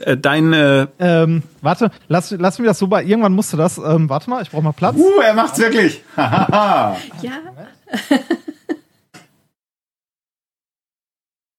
Äh, 0.05 0.17
dein, 0.17 0.53
äh, 0.53 0.87
Ähm, 0.99 1.43
warte, 1.61 1.91
lass, 2.07 2.31
lass 2.31 2.59
mir 2.59 2.65
das 2.65 2.79
so 2.79 2.87
bei. 2.87 3.03
Irgendwann 3.03 3.33
musste 3.33 3.57
das. 3.57 3.77
Ähm, 3.77 4.09
warte 4.09 4.29
mal, 4.29 4.41
ich 4.41 4.51
brauche 4.51 4.63
mal 4.63 4.73
Platz. 4.73 4.95
Uh, 4.97 5.21
er 5.21 5.33
macht's 5.33 5.59
wirklich. 5.59 6.03
Hahaha. 6.17 6.97
Ja. 7.21 7.31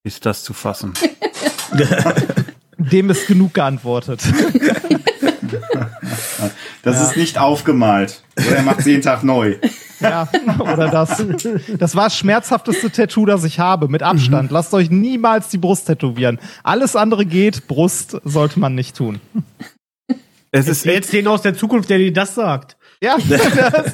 ist 0.04 0.26
das 0.26 0.44
zu 0.44 0.52
fassen? 0.52 0.94
Dem 2.78 3.10
ist 3.10 3.26
genug 3.26 3.54
geantwortet. 3.54 4.22
das 6.82 7.00
ist 7.00 7.16
nicht 7.16 7.38
aufgemalt. 7.38 8.22
Oder 8.36 8.56
er 8.56 8.62
macht's 8.62 8.84
jeden 8.86 9.02
Tag 9.02 9.22
neu. 9.24 9.56
Ja, 10.00 10.26
oder 10.58 10.88
das. 10.88 11.22
Das 11.78 11.94
war 11.94 12.06
das 12.06 12.16
schmerzhafteste 12.16 12.90
Tattoo, 12.90 13.24
das 13.24 13.44
ich 13.44 13.60
habe, 13.60 13.86
mit 13.86 14.02
Abstand. 14.02 14.50
Lasst 14.50 14.74
euch 14.74 14.90
niemals 14.90 15.48
die 15.50 15.58
Brust 15.58 15.86
tätowieren. 15.86 16.40
Alles 16.64 16.96
andere 16.96 17.24
geht, 17.24 17.68
Brust 17.68 18.16
sollte 18.24 18.58
man 18.58 18.74
nicht 18.74 18.96
tun. 18.96 19.20
Es 20.50 20.66
ist 20.66 20.84
Jetzt 20.84 21.12
den 21.12 21.28
aus 21.28 21.42
der 21.42 21.54
Zukunft, 21.54 21.88
der 21.88 21.98
dir 21.98 22.12
das 22.12 22.34
sagt. 22.34 22.76
Ja, 23.00 23.16
das, 23.28 23.92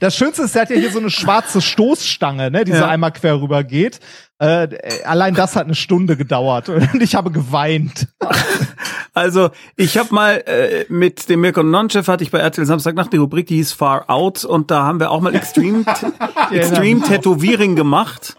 das 0.00 0.16
Schönste 0.16 0.44
ist, 0.44 0.56
er 0.56 0.62
hat 0.62 0.70
ja 0.70 0.76
hier 0.76 0.90
so 0.90 0.98
eine 0.98 1.10
schwarze 1.10 1.60
Stoßstange, 1.60 2.50
ne, 2.50 2.64
die 2.64 2.72
so 2.72 2.78
Ja. 2.78 2.88
einmal 2.88 3.12
quer 3.12 3.38
rüber 3.38 3.64
geht. 3.64 4.00
Äh, 4.38 4.68
allein 5.04 5.34
das 5.34 5.56
hat 5.56 5.64
eine 5.66 5.74
Stunde 5.74 6.16
gedauert 6.16 6.70
und 6.70 7.02
ich 7.02 7.14
habe 7.14 7.30
geweint. 7.30 8.08
Also, 9.16 9.48
ich 9.76 9.96
habe 9.96 10.14
mal 10.14 10.44
äh, 10.46 10.84
mit 10.90 11.30
dem 11.30 11.40
Mirko 11.40 11.62
Non-Chef 11.62 12.06
hatte 12.06 12.22
ich 12.22 12.30
bei 12.30 12.38
RTL 12.38 12.66
Samstagnacht 12.66 13.14
die 13.14 13.16
Rubrik, 13.16 13.46
die 13.46 13.56
hieß 13.56 13.72
Far 13.72 14.10
Out 14.10 14.44
und 14.44 14.70
da 14.70 14.82
haben 14.82 15.00
wir 15.00 15.10
auch 15.10 15.22
mal 15.22 15.34
Extreme, 15.34 15.86
Extreme 16.50 17.00
Tätowierung 17.00 17.76
gemacht. 17.76 18.36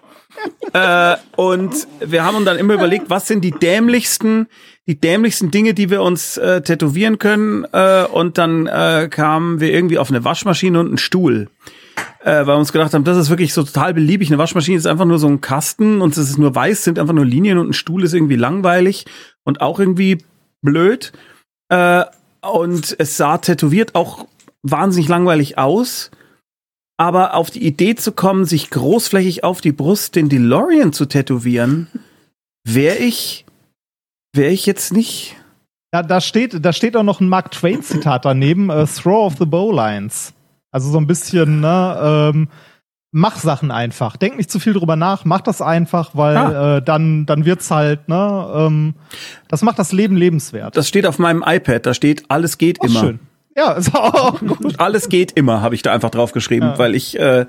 Äh, 0.74 1.16
und 1.36 1.88
wir 1.99 2.24
haben 2.24 2.36
uns 2.36 2.45
dann 2.45 2.58
immer 2.58 2.76
überlegt, 2.76 3.10
was 3.10 3.28
sind 3.28 3.44
die 3.44 3.49
dämlichsten, 3.49 4.49
die 4.86 5.02
dämlichsten 5.02 5.49
Dinge, 5.49 5.74
die 5.74 5.90
wir 5.90 6.04
uns 6.04 6.38
äh, 6.38 6.62
tätowieren 6.62 7.18
können. 7.18 7.66
Äh, 7.72 8.04
und 8.12 8.38
dann 8.38 8.68
äh, 8.68 9.08
kamen 9.10 9.60
wir 9.60 9.74
irgendwie 9.74 9.98
auf 9.98 10.12
eine 10.12 10.24
Waschmaschine 10.26 10.80
und 10.80 10.90
einen 10.90 10.99
Stuhl. 10.99 11.49
Äh, 12.24 12.45
weil 12.45 12.49
wir 12.49 12.58
uns 12.58 12.72
gedacht 12.72 12.94
haben, 12.94 13.04
das 13.04 13.18
ist 13.18 13.32
wirklich 13.32 13.52
so 13.52 13.64
total 13.64 13.95
beliebig. 13.95 14.30
Eine 14.30 14.38
Waschmaschine 14.38 14.78
ist 14.78 14.86
einfach 14.86 15.06
nur 15.06 15.18
so 15.18 15.28
ein 15.28 15.41
Kasten 15.41 16.02
und 16.02 16.16
es 16.16 16.30
ist 16.30 16.38
nur 16.38 16.54
weiß, 16.54 16.84
sind 16.84 16.99
einfach 16.99 17.16
nur 17.16 17.26
Linien 17.26 17.58
und 17.58 17.70
ein 17.70 17.74
Stuhl 17.74 18.04
ist 18.04 18.14
irgendwie 18.14 18.36
langweilig 18.36 19.06
und 19.44 19.62
auch 19.62 19.80
irgendwie 19.80 20.20
blöd. 20.68 21.14
Äh, 21.69 22.03
und 22.41 22.95
es 22.99 23.15
sah 23.15 23.38
tätowiert 23.38 23.95
auch 23.95 24.27
wahnsinnig 24.64 25.07
langweilig 25.07 25.57
aus. 25.57 26.11
Aber 26.98 27.35
auf 27.35 27.52
die 27.52 27.65
Idee 27.65 27.95
zu 27.95 28.11
kommen, 28.11 28.45
sich 28.45 28.69
großflächig 28.69 29.44
auf 29.44 29.61
die 29.61 29.72
Brust 29.72 30.15
den 30.15 30.30
DeLorean 30.30 30.94
zu 30.94 31.06
tätowieren, 31.06 31.88
wäre 32.65 32.98
ich, 32.98 33.45
wäre 34.34 34.52
ich 34.52 34.65
jetzt 34.65 34.91
nicht. 34.91 35.35
Da, 35.91 36.03
da 36.03 36.19
steht, 36.19 36.65
da 36.65 36.73
steht 36.73 36.98
auch 36.98 37.03
noch 37.03 37.22
ein 37.22 37.30
Mark 37.30 37.52
Twain 37.52 37.81
Zitat 37.81 38.26
daneben, 38.26 38.69
äh, 38.69 38.85
Throw 38.85 39.26
of 39.26 39.38
the 39.38 39.45
Bowlines. 39.45 40.34
Also 40.72 40.89
so 40.89 40.98
ein 40.98 41.07
bisschen, 41.07 41.61
ne, 41.61 42.31
ähm, 42.34 42.49
mach 43.12 43.38
Sachen 43.38 43.72
einfach. 43.72 44.18
Denk 44.18 44.38
nicht 44.38 44.52
zu 44.52 44.60
viel 44.60 44.74
drüber 44.74 44.96
nach, 44.96 45.26
mach 45.26 45.42
das 45.42 45.62
einfach, 45.62 46.12
weil 46.14 46.38
Ah. 46.38 46.78
äh, 46.78 46.82
dann, 46.82 47.26
dann 47.26 47.46
wird's 47.46 47.72
halt, 47.72 48.08
ne, 48.10 48.52
ähm, 48.56 48.96
das 49.48 49.62
macht 49.62 49.80
das 49.80 49.92
Leben 49.92 50.16
lebenswert. 50.18 50.76
Das 50.78 50.88
steht 50.88 51.06
auf 51.06 51.18
meinem 51.20 51.44
iPad, 51.46 51.86
da 51.86 51.94
steht, 51.94 52.26
alles 52.30 52.58
geht 52.58 52.84
ist 52.84 52.92
immer. 52.92 53.00
schön. 53.00 53.20
Ja, 53.56 53.72
ist 53.74 53.96
auch 53.96 54.40
gut. 54.40 54.80
Alles 54.80 55.10
geht 55.10 55.32
immer, 55.34 55.62
habe 55.62 55.74
ich 55.76 55.82
da 55.82 55.92
einfach 55.94 56.12
drauf 56.12 56.32
geschrieben, 56.32 56.68
Ja. 56.68 56.78
weil 56.80 56.94
ich 56.96 57.18
äh, 57.20 57.46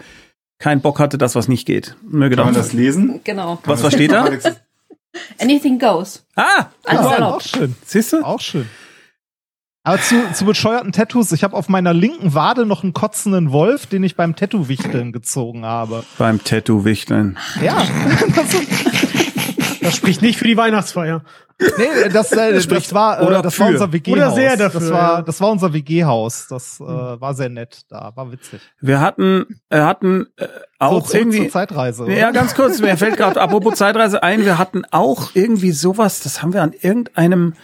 keinen 0.58 0.80
Bock 0.80 0.98
hatte, 1.00 1.18
dass 1.18 1.34
was 1.34 1.48
nicht 1.48 1.66
geht. 1.66 1.96
Mir 2.02 2.10
Kann 2.10 2.18
man 2.20 2.30
gedacht, 2.30 2.56
das 2.56 2.72
lesen? 2.72 3.20
Genau. 3.24 3.58
was, 3.64 3.82
was 3.82 3.92
steht 3.92 4.12
da? 4.12 4.28
Anything 5.40 5.78
goes. 5.78 6.24
Ah, 6.36 6.66
Alles 6.84 7.04
Ja, 7.04 7.12
erlaubt. 7.14 7.34
auch 7.36 7.40
schön. 7.40 7.74
siehst 7.84 8.12
du? 8.12 8.22
Auch 8.22 8.40
schön. 8.40 8.68
Aber 9.88 10.02
zu, 10.02 10.16
zu 10.34 10.44
bescheuerten 10.44 10.92
Tattoos, 10.92 11.32
ich 11.32 11.42
habe 11.42 11.56
auf 11.56 11.70
meiner 11.70 11.94
linken 11.94 12.34
Wade 12.34 12.66
noch 12.66 12.82
einen 12.82 12.92
kotzenden 12.92 13.52
Wolf, 13.52 13.86
den 13.86 14.04
ich 14.04 14.16
beim 14.16 14.36
Tattoo-Wichteln 14.36 15.12
gezogen 15.12 15.64
habe. 15.64 16.04
Beim 16.18 16.44
Tattoo-Wichteln. 16.44 17.38
Ja, 17.62 17.82
das, 18.36 18.48
Das 19.80 19.96
spricht 19.96 20.20
nicht 20.20 20.38
für 20.38 20.44
die 20.44 20.58
Weihnachtsfeier. 20.58 21.22
nee, 21.58 22.08
das, 22.12 22.32
äh, 22.32 22.52
das 22.52 22.64
Spricht 22.64 22.92
war, 22.92 23.22
oder 23.22 23.38
äh, 23.38 23.42
das 23.42 23.58
war 23.58 23.68
unser 23.68 23.90
WG-Haus. 23.90 24.16
Oder 24.18 24.30
sehr 24.32 24.56
dafür, 24.58 24.80
das 24.80 24.90
war, 24.90 25.22
das 25.22 25.40
war 25.40 25.50
unser 25.50 25.72
WG-Haus. 25.72 26.48
Das 26.50 26.80
äh, 26.80 26.84
war 26.84 27.32
sehr 27.32 27.48
nett 27.48 27.86
da, 27.88 28.12
war 28.14 28.30
witzig. 28.30 28.60
Wir 28.82 29.00
hatten, 29.00 29.46
äh, 29.70 29.80
hatten 29.80 30.26
äh, 30.36 30.48
auch 30.78 31.06
so, 31.06 31.16
irgendwie. 31.16 31.38
zur 31.38 31.48
Zeitreise. 31.48 32.04
oder? 32.04 32.12
Ja, 32.12 32.30
ganz 32.30 32.54
kurz, 32.54 32.78
mir 32.82 32.98
fällt 32.98 33.16
gerade 33.16 33.40
apropos 33.40 33.76
Zeitreise 33.76 34.22
ein, 34.22 34.44
wir 34.44 34.58
hatten 34.58 34.82
auch 34.90 35.30
irgendwie 35.32 35.72
sowas, 35.72 36.20
das 36.20 36.42
haben 36.42 36.52
wir 36.52 36.62
an 36.62 36.74
irgendeinem 36.78 37.54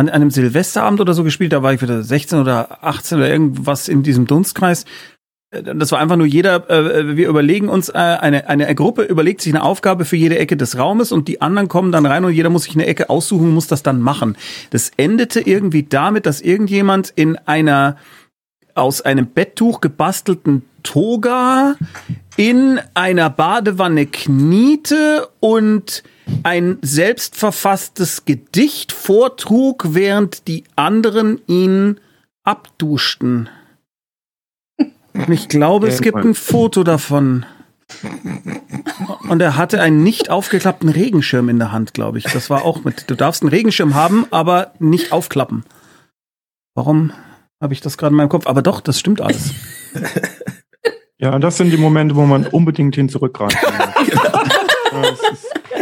an 0.00 0.08
einem 0.08 0.30
Silvesterabend 0.30 1.00
oder 1.00 1.12
so 1.12 1.24
gespielt, 1.24 1.52
da 1.52 1.62
war 1.62 1.74
ich 1.74 1.82
wieder 1.82 2.02
16 2.02 2.40
oder 2.40 2.82
18 2.82 3.18
oder 3.18 3.28
irgendwas 3.28 3.86
in 3.86 4.02
diesem 4.02 4.26
Dunstkreis. 4.26 4.86
Äh, 5.50 5.62
Das 5.62 5.92
war 5.92 5.98
einfach 5.98 6.16
nur 6.16 6.26
jeder, 6.26 6.70
äh, 6.70 7.16
wir 7.16 7.28
überlegen 7.28 7.68
uns, 7.68 7.90
äh, 7.90 7.92
eine, 7.92 8.48
eine 8.48 8.74
Gruppe 8.74 9.02
überlegt 9.02 9.42
sich 9.42 9.52
eine 9.52 9.62
Aufgabe 9.62 10.06
für 10.06 10.16
jede 10.16 10.38
Ecke 10.38 10.56
des 10.56 10.78
Raumes 10.78 11.12
und 11.12 11.28
die 11.28 11.42
anderen 11.42 11.68
kommen 11.68 11.92
dann 11.92 12.06
rein 12.06 12.24
und 12.24 12.32
jeder 12.32 12.48
muss 12.48 12.64
sich 12.64 12.74
eine 12.74 12.86
Ecke 12.86 13.10
aussuchen 13.10 13.48
und 13.48 13.54
muss 13.54 13.66
das 13.66 13.82
dann 13.82 14.00
machen. 14.00 14.36
Das 14.70 14.90
endete 14.96 15.40
irgendwie 15.40 15.82
damit, 15.82 16.24
dass 16.24 16.40
irgendjemand 16.40 17.12
in 17.14 17.36
einer 17.36 17.96
aus 18.74 19.02
einem 19.02 19.26
Betttuch 19.26 19.82
gebastelten 19.82 20.62
Toga 20.82 21.74
in 22.38 22.80
einer 22.94 23.28
Badewanne 23.28 24.06
kniete 24.06 25.28
und 25.40 26.02
ein 26.42 26.78
selbstverfasstes 26.82 28.24
Gedicht 28.24 28.92
vortrug, 28.92 29.88
während 29.90 30.48
die 30.48 30.64
anderen 30.76 31.40
ihn 31.46 32.00
abduschten. 32.44 33.48
Und 35.12 35.30
ich 35.30 35.48
glaube, 35.48 35.88
es 35.88 36.00
gibt 36.00 36.18
ein 36.18 36.34
Foto 36.34 36.84
davon. 36.84 37.44
Und 39.28 39.42
er 39.42 39.56
hatte 39.56 39.80
einen 39.80 40.02
nicht 40.02 40.30
aufgeklappten 40.30 40.88
Regenschirm 40.88 41.48
in 41.48 41.58
der 41.58 41.72
Hand, 41.72 41.94
glaube 41.94 42.18
ich. 42.18 42.24
Das 42.24 42.48
war 42.48 42.64
auch 42.64 42.84
mit. 42.84 43.10
Du 43.10 43.16
darfst 43.16 43.42
einen 43.42 43.50
Regenschirm 43.50 43.94
haben, 43.94 44.26
aber 44.30 44.72
nicht 44.78 45.12
aufklappen. 45.12 45.64
Warum 46.74 47.12
habe 47.60 47.74
ich 47.74 47.80
das 47.80 47.98
gerade 47.98 48.12
in 48.12 48.16
meinem 48.16 48.28
Kopf? 48.28 48.46
Aber 48.46 48.62
doch, 48.62 48.80
das 48.80 48.98
stimmt 48.98 49.20
alles. 49.20 49.52
Ja, 51.18 51.38
das 51.38 51.58
sind 51.58 51.70
die 51.70 51.76
Momente, 51.76 52.16
wo 52.16 52.24
man 52.24 52.46
unbedingt 52.46 52.94
hin 52.94 53.08
zurückgreifen 53.08 53.58
muss. 54.92 55.20
Ja, 55.76 55.79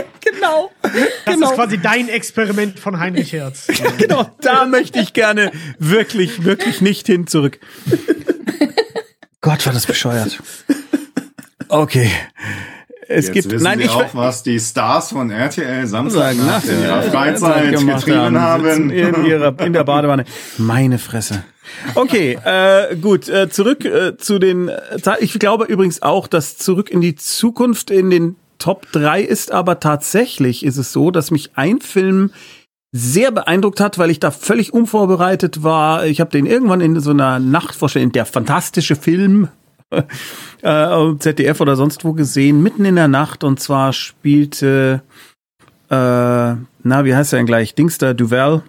Genau. 1.24 1.40
Das 1.40 1.50
ist 1.50 1.54
quasi 1.54 1.78
dein 1.78 2.08
Experiment 2.08 2.78
von 2.78 2.98
Heinrich 2.98 3.32
Herz. 3.32 3.68
Genau, 3.98 4.30
da 4.40 4.66
möchte 4.66 5.00
ich 5.00 5.12
gerne 5.12 5.50
wirklich, 5.78 6.44
wirklich 6.44 6.80
nicht 6.80 7.06
hin 7.06 7.26
zurück. 7.26 7.58
Gott, 9.40 9.64
war 9.66 9.72
das 9.72 9.86
bescheuert. 9.86 10.38
Okay. 11.68 12.10
Es 13.10 13.26
Jetzt 13.26 13.32
gibt, 13.32 13.50
wissen 13.50 13.64
nein, 13.64 13.78
Sie 13.78 13.86
ich 13.86 13.90
auch, 13.90 14.14
was 14.14 14.42
die 14.42 14.60
Stars 14.60 15.10
von 15.10 15.30
RTL 15.30 15.86
Samstag 15.86 16.34
sagen, 16.34 16.46
nach 16.46 16.62
nach 16.62 16.70
ihrer 16.70 17.02
Freizeit 17.04 17.72
gemacht 17.72 18.04
getrieben 18.04 18.38
haben. 18.38 18.90
In, 18.90 19.24
ihrer, 19.24 19.58
in 19.60 19.72
der 19.72 19.84
Badewanne. 19.84 20.24
Meine 20.58 20.98
Fresse. 20.98 21.42
Okay, 21.94 22.38
äh, 22.44 22.96
gut, 22.96 23.28
äh, 23.28 23.48
zurück 23.48 23.84
äh, 23.84 24.18
zu 24.18 24.38
den 24.38 24.68
äh, 24.68 24.98
Ich 25.20 25.38
glaube 25.38 25.64
übrigens 25.64 26.02
auch, 26.02 26.26
dass 26.26 26.58
zurück 26.58 26.90
in 26.90 27.00
die 27.00 27.14
Zukunft 27.14 27.90
in 27.90 28.10
den 28.10 28.36
Top 28.58 28.90
3 28.92 29.22
ist, 29.22 29.52
aber 29.52 29.80
tatsächlich 29.80 30.64
ist 30.64 30.76
es 30.76 30.92
so, 30.92 31.10
dass 31.10 31.30
mich 31.30 31.56
ein 31.56 31.80
Film 31.80 32.30
sehr 32.92 33.30
beeindruckt 33.30 33.80
hat, 33.80 33.98
weil 33.98 34.10
ich 34.10 34.20
da 34.20 34.30
völlig 34.30 34.72
unvorbereitet 34.72 35.62
war. 35.62 36.06
Ich 36.06 36.20
habe 36.20 36.30
den 36.30 36.46
irgendwann 36.46 36.80
in 36.80 36.98
so 37.00 37.10
einer 37.10 37.38
Nachtvorstellung, 37.38 38.12
der 38.12 38.24
fantastische 38.24 38.96
Film 38.96 39.48
äh, 40.62 41.14
ZDF 41.18 41.60
oder 41.60 41.76
sonst 41.76 42.04
wo 42.04 42.12
gesehen, 42.14 42.62
mitten 42.62 42.84
in 42.84 42.96
der 42.96 43.08
Nacht. 43.08 43.44
Und 43.44 43.60
zwar 43.60 43.92
spielte, 43.92 45.02
äh, 45.90 45.94
na, 45.94 47.04
wie 47.04 47.14
heißt 47.14 47.32
er 47.32 47.38
denn 47.38 47.46
gleich? 47.46 47.74
Dingster 47.74 48.14
Duval. 48.14 48.62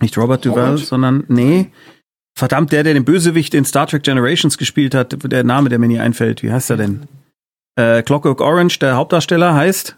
Nicht 0.00 0.16
Robert 0.16 0.44
Duval, 0.44 0.78
sondern, 0.78 1.24
nee. 1.28 1.70
Verdammt, 2.36 2.70
der, 2.70 2.84
der 2.84 2.94
den 2.94 3.04
Bösewicht 3.04 3.52
in 3.52 3.64
Star 3.64 3.88
Trek 3.88 4.04
Generations 4.04 4.58
gespielt 4.58 4.94
hat, 4.94 5.16
der 5.24 5.42
Name, 5.42 5.68
der 5.68 5.80
mir 5.80 5.88
nie 5.88 5.98
einfällt. 5.98 6.42
Wie 6.44 6.52
heißt 6.52 6.70
er 6.70 6.76
denn? 6.76 7.08
Äh, 7.78 8.02
Clockwork 8.02 8.40
Orange, 8.40 8.80
der 8.80 8.96
Hauptdarsteller, 8.96 9.54
heißt? 9.54 9.94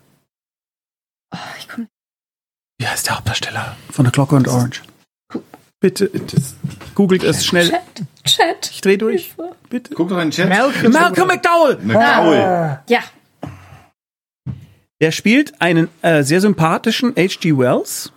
Oh, 1.34 1.38
ich 1.58 1.66
komm, 1.66 1.88
Wie 2.78 2.86
heißt 2.86 3.06
der 3.06 3.16
Hauptdarsteller 3.16 3.74
von 3.90 4.04
der 4.04 4.12
Clockwork 4.12 4.46
Orange? 4.48 4.82
Bitte, 5.80 6.10
bitte. 6.10 6.36
googelt 6.94 7.22
es 7.24 7.46
schnell. 7.46 7.70
Chat, 7.70 7.82
Chat. 8.24 8.70
Ich 8.70 8.82
dreh 8.82 8.98
durch. 8.98 9.34
Bitte. 9.70 9.94
Guck 9.94 10.10
doch 10.10 10.16
in 10.18 10.24
den 10.24 10.30
Chat. 10.30 10.50
Malcolm, 10.50 10.92
Malcolm 10.92 11.28
McDowell! 11.28 11.78
McCowl. 11.82 12.82
Ja, 12.86 13.02
Der 15.00 15.10
spielt 15.10 15.58
einen 15.62 15.88
äh, 16.02 16.22
sehr 16.22 16.42
sympathischen 16.42 17.14
H.G. 17.16 17.56
Wells, 17.56 18.12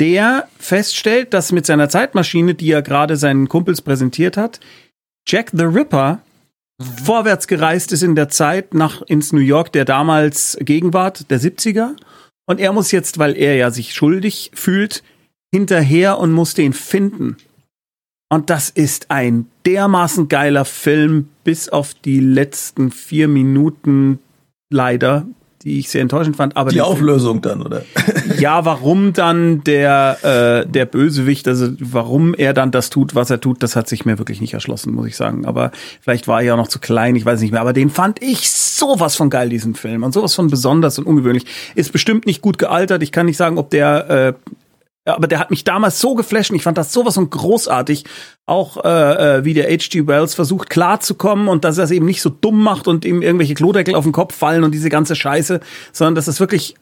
der 0.00 0.48
feststellt, 0.58 1.34
dass 1.34 1.52
mit 1.52 1.66
seiner 1.66 1.90
Zeitmaschine, 1.90 2.54
die 2.54 2.70
er 2.70 2.80
gerade 2.80 3.18
seinen 3.18 3.50
Kumpels 3.50 3.82
präsentiert 3.82 4.38
hat, 4.38 4.60
Jack 5.28 5.50
the 5.52 5.64
Ripper 5.64 6.20
vorwärts 6.80 7.46
gereist 7.46 7.92
ist 7.92 8.02
in 8.02 8.14
der 8.14 8.28
Zeit 8.28 8.74
nach 8.74 9.02
ins 9.02 9.32
New 9.32 9.40
York 9.40 9.72
der 9.72 9.84
damals 9.84 10.56
Gegenwart 10.60 11.30
der 11.30 11.40
70er 11.40 11.96
und 12.46 12.60
er 12.60 12.72
muss 12.72 12.90
jetzt, 12.90 13.18
weil 13.18 13.36
er 13.36 13.56
ja 13.56 13.70
sich 13.70 13.94
schuldig 13.94 14.50
fühlt, 14.54 15.02
hinterher 15.54 16.18
und 16.18 16.32
muss 16.32 16.54
den 16.54 16.72
finden. 16.72 17.36
Und 18.30 18.50
das 18.50 18.70
ist 18.70 19.10
ein 19.10 19.46
dermaßen 19.66 20.28
geiler 20.28 20.64
Film 20.64 21.28
bis 21.44 21.68
auf 21.68 21.94
die 21.94 22.20
letzten 22.20 22.90
vier 22.90 23.28
Minuten 23.28 24.18
leider, 24.70 25.26
die 25.64 25.78
ich 25.78 25.90
sehr 25.90 26.02
enttäuschend 26.02 26.36
fand. 26.36 26.56
Aber 26.56 26.70
Die 26.70 26.80
Auflösung 26.80 27.40
dann, 27.40 27.62
oder? 27.62 27.82
ja, 28.38 28.64
warum 28.64 29.12
dann 29.12 29.62
der, 29.64 30.64
äh, 30.64 30.70
der 30.70 30.86
Bösewicht, 30.86 31.46
also 31.48 31.68
warum 31.78 32.34
er 32.34 32.52
dann 32.52 32.70
das 32.70 32.90
tut, 32.90 33.14
was 33.14 33.30
er 33.30 33.40
tut, 33.40 33.62
das 33.62 33.76
hat 33.76 33.88
sich 33.88 34.04
mir 34.04 34.18
wirklich 34.18 34.40
nicht 34.40 34.54
erschlossen, 34.54 34.92
muss 34.92 35.06
ich 35.06 35.16
sagen. 35.16 35.44
Aber 35.44 35.70
vielleicht 36.00 36.28
war 36.28 36.40
er 36.40 36.46
ja 36.46 36.56
noch 36.56 36.68
zu 36.68 36.78
klein, 36.78 37.16
ich 37.16 37.24
weiß 37.24 37.40
nicht 37.40 37.52
mehr. 37.52 37.60
Aber 37.60 37.72
den 37.72 37.90
fand 37.90 38.22
ich 38.22 38.50
sowas 38.50 39.16
von 39.16 39.30
geil, 39.30 39.48
diesen 39.48 39.74
Film. 39.74 40.02
Und 40.02 40.12
sowas 40.12 40.34
von 40.34 40.48
besonders 40.48 40.98
und 40.98 41.06
ungewöhnlich. 41.06 41.44
Ist 41.74 41.92
bestimmt 41.92 42.26
nicht 42.26 42.42
gut 42.42 42.58
gealtert. 42.58 43.02
Ich 43.02 43.12
kann 43.12 43.26
nicht 43.26 43.36
sagen, 43.36 43.58
ob 43.58 43.70
der 43.70 44.10
äh, 44.10 44.32
ja, 45.06 45.16
aber 45.16 45.26
der 45.26 45.40
hat 45.40 45.50
mich 45.50 45.64
damals 45.64 46.00
so 46.00 46.14
geflasht 46.14 46.50
und 46.50 46.56
ich 46.56 46.62
fand 46.62 46.78
das 46.78 46.92
sowas 46.92 47.14
von 47.14 47.28
großartig. 47.28 48.04
Auch 48.46 48.84
äh, 48.84 49.38
äh, 49.38 49.44
wie 49.44 49.54
der 49.54 49.64
H.G. 49.64 50.06
Wells 50.06 50.34
versucht 50.34 50.70
klarzukommen 50.70 51.48
und 51.48 51.64
dass 51.64 51.78
er 51.78 51.84
es 51.84 51.90
eben 51.90 52.06
nicht 52.06 52.22
so 52.22 52.30
dumm 52.30 52.62
macht 52.62 52.86
und 52.86 53.04
ihm 53.04 53.22
irgendwelche 53.22 53.54
Klodeckel 53.54 53.94
auf 53.94 54.04
den 54.04 54.12
Kopf 54.12 54.34
fallen 54.34 54.62
und 54.62 54.72
diese 54.72 54.90
ganze 54.90 55.16
Scheiße, 55.16 55.60
sondern 55.92 56.14
dass 56.14 56.28
es 56.28 56.38
wirklich 56.38 56.76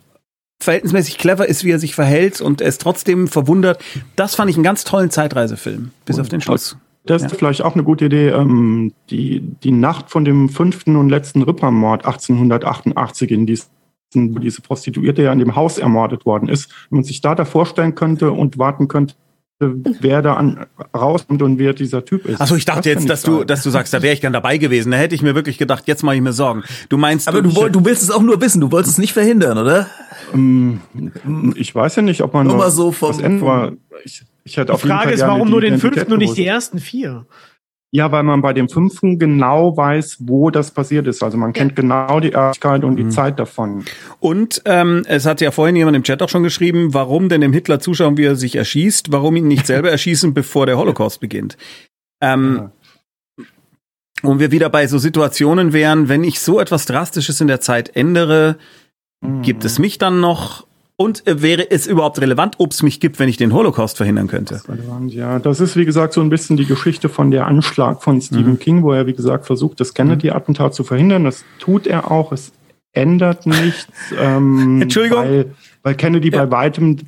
verhältnismäßig 0.63 1.17
clever 1.17 1.49
ist, 1.49 1.65
wie 1.65 1.71
er 1.71 1.79
sich 1.79 1.95
verhält 1.95 2.43
und 2.43 2.61
er 2.61 2.69
ist 2.69 2.83
trotzdem 2.83 3.27
verwundert. 3.29 3.83
Das 4.17 4.35
fand 4.35 4.51
ich 4.51 4.57
einen 4.57 4.65
ganz 4.65 4.85
tollen 4.85 5.11
Zeitreisefilm, 5.11 5.91
bis 6.05 6.19
auf 6.19 6.29
den 6.29 6.43
Schluss. 6.43 6.77
Das 7.07 7.23
ist 7.23 7.37
vielleicht 7.37 7.63
auch 7.63 7.75
eine 7.75 7.83
gute 7.83 8.07
Idee. 8.07 8.29
Ähm, 8.29 8.93
die, 9.09 9.41
die 9.41 9.73
Nacht 9.73 10.11
von 10.11 10.27
dem 10.27 10.51
fünften 10.51 10.97
und 10.97 11.09
letzten 11.09 11.43
Rippermord 11.43 12.05
1888 12.05 13.31
in 13.31 13.47
diesen, 13.47 13.69
wo 14.15 14.39
diese 14.39 14.61
Prostituierte 14.63 15.23
ja 15.23 15.33
in 15.33 15.39
dem 15.39 15.57
Haus 15.57 15.79
ermordet 15.79 16.27
worden 16.27 16.49
ist, 16.49 16.71
wenn 16.91 16.99
man 16.99 17.05
sich 17.05 17.21
da 17.21 17.35
da 17.35 17.45
vorstellen 17.45 17.95
könnte 17.95 18.33
und 18.33 18.59
warten 18.59 18.89
könnte, 18.89 19.15
wer 19.61 20.23
da 20.23 20.35
an, 20.35 20.67
rauskommt 20.97 21.43
und 21.43 21.59
wer 21.59 21.75
dieser 21.75 22.05
Typ 22.05 22.25
ist. 22.25 22.41
Achso, 22.41 22.57
ich 22.57 22.65
dachte 22.65 22.81
Das 22.95 23.03
jetzt, 23.03 23.11
dass 23.11 23.23
du, 23.23 23.45
dass 23.45 23.63
du 23.63 23.69
sagst, 23.71 23.93
da 23.93 24.01
wäre 24.03 24.15
ich 24.15 24.23
gern 24.23 24.33
dabei 24.33 24.57
gewesen. 24.57 24.91
Da 24.91 24.97
hätte 24.97 25.15
ich 25.15 25.23
mir 25.23 25.35
wirklich 25.35 25.59
gedacht, 25.59 25.85
jetzt 25.87 26.03
mache 26.03 26.17
ich 26.17 26.23
mir 26.23 26.33
Sorgen. 26.33 26.63
Du 26.89 26.97
meinst, 26.97 27.29
Aber 27.29 27.43
du, 27.43 27.51
du 27.69 27.85
willst 27.85 28.03
es 28.03 28.11
auch 28.11 28.23
nur 28.23 28.41
wissen, 28.41 28.61
du 28.63 28.73
wolltest 28.73 28.95
es 28.95 28.99
nicht 28.99 29.13
verhindern, 29.13 29.59
oder? 29.59 29.87
Ähm, 30.33 30.81
ich 31.57 31.75
weiß 31.75 31.97
ja 31.97 32.03
nicht, 32.03 32.23
ob 32.23 32.33
man 32.33 32.47
Nur 32.47 32.57
mal 32.57 32.71
so 32.71 32.91
vom- 32.91 33.11
das 33.13 33.19
Ende 33.21 33.43
war. 33.45 33.73
Ich, 34.03 34.23
ich 34.45 34.57
hätte 34.57 34.67
Die 34.69 34.73
auf 34.73 34.83
jeden 34.83 34.93
Frage 34.97 35.05
Fall 35.09 35.15
ist, 35.15 35.21
warum 35.21 35.51
nur 35.51 35.61
den 35.61 35.79
fünften 35.79 36.11
und 36.11 36.19
nicht 36.21 36.37
die 36.39 36.47
ersten 36.47 36.79
vier? 36.79 37.27
Ja, 37.93 38.13
weil 38.13 38.23
man 38.23 38.41
bei 38.41 38.53
dem 38.53 38.69
fünften 38.69 39.19
genau 39.19 39.77
weiß, 39.77 40.19
wo 40.21 40.51
das 40.51 40.71
passiert 40.71 41.09
ist. 41.09 41.25
Also 41.25 41.37
man 41.37 41.53
kennt 41.53 41.75
genau 41.75 42.21
die 42.21 42.35
Örtlichkeit 42.37 42.85
und 42.85 42.95
die 42.97 43.05
Mhm. 43.05 43.11
Zeit 43.11 43.39
davon. 43.41 43.85
Und 44.21 44.63
ähm, 44.65 45.03
es 45.09 45.27
hat 45.27 45.41
ja 45.41 45.51
vorhin 45.51 45.75
jemand 45.75 45.97
im 45.97 46.05
Chat 46.05 46.23
auch 46.23 46.29
schon 46.29 46.45
geschrieben, 46.45 46.95
warum 46.95 47.29
denn 47.29 47.41
dem 47.41 47.53
Hitler 47.53 47.81
zuschauen, 47.81 48.17
wie 48.17 48.25
er 48.25 48.37
sich 48.37 48.55
erschießt, 48.55 49.11
warum 49.11 49.35
ihn 49.35 49.49
nicht 49.49 49.67
selber 49.67 49.91
erschießen, 49.91 50.35
bevor 50.35 50.67
der 50.67 50.79
Holocaust 50.79 51.21
beginnt. 51.21 51.57
Ähm, 52.23 52.71
Und 54.23 54.39
wir 54.39 54.53
wieder 54.53 54.69
bei 54.69 54.87
so 54.87 54.99
Situationen 54.99 55.73
wären, 55.73 56.09
wenn 56.09 56.23
ich 56.25 56.41
so 56.41 56.61
etwas 56.61 56.85
Drastisches 56.85 57.41
in 57.41 57.49
der 57.49 57.61
Zeit 57.61 57.97
ändere, 57.97 58.57
gibt 59.43 59.65
es 59.65 59.79
mich 59.79 59.99
dann 59.99 60.21
noch? 60.21 60.67
Und 61.01 61.27
äh, 61.27 61.41
wäre 61.41 61.71
es 61.71 61.87
überhaupt 61.87 62.21
relevant, 62.21 62.57
ob 62.59 62.73
es 62.73 62.83
mich 62.83 63.01
gibt, 63.01 63.19
wenn 63.19 63.31
ich 63.31 63.39
den 63.39 63.55
Holocaust 63.55 63.97
verhindern 63.97 64.27
könnte? 64.27 64.61
Relevant, 64.69 65.15
Ja, 65.15 65.39
das 65.39 65.59
ist 65.59 65.75
wie 65.79 65.87
gesagt 65.87 66.13
so 66.13 66.21
ein 66.21 66.29
bisschen 66.29 66.59
die 66.59 66.67
Geschichte 66.67 67.09
von 67.09 67.31
der 67.31 67.47
Anschlag 67.47 68.03
von 68.03 68.21
Stephen 68.21 68.59
King, 68.59 68.83
wo 68.83 68.93
er 68.93 69.07
wie 69.07 69.15
gesagt 69.15 69.47
versucht, 69.47 69.81
das 69.81 69.95
Kennedy-Attentat 69.95 70.75
zu 70.75 70.85
verhindern. 70.85 71.25
Das 71.25 71.43
tut 71.59 71.87
er 71.87 72.11
auch. 72.11 72.33
Es 72.33 72.53
ändert 72.93 73.47
nichts. 73.47 73.87
Ähm, 74.21 74.83
Entschuldigung? 74.83 75.21
Weil, 75.21 75.55
weil 75.83 75.95
Kennedy 75.95 76.29
bei 76.29 76.51
weitem 76.51 76.99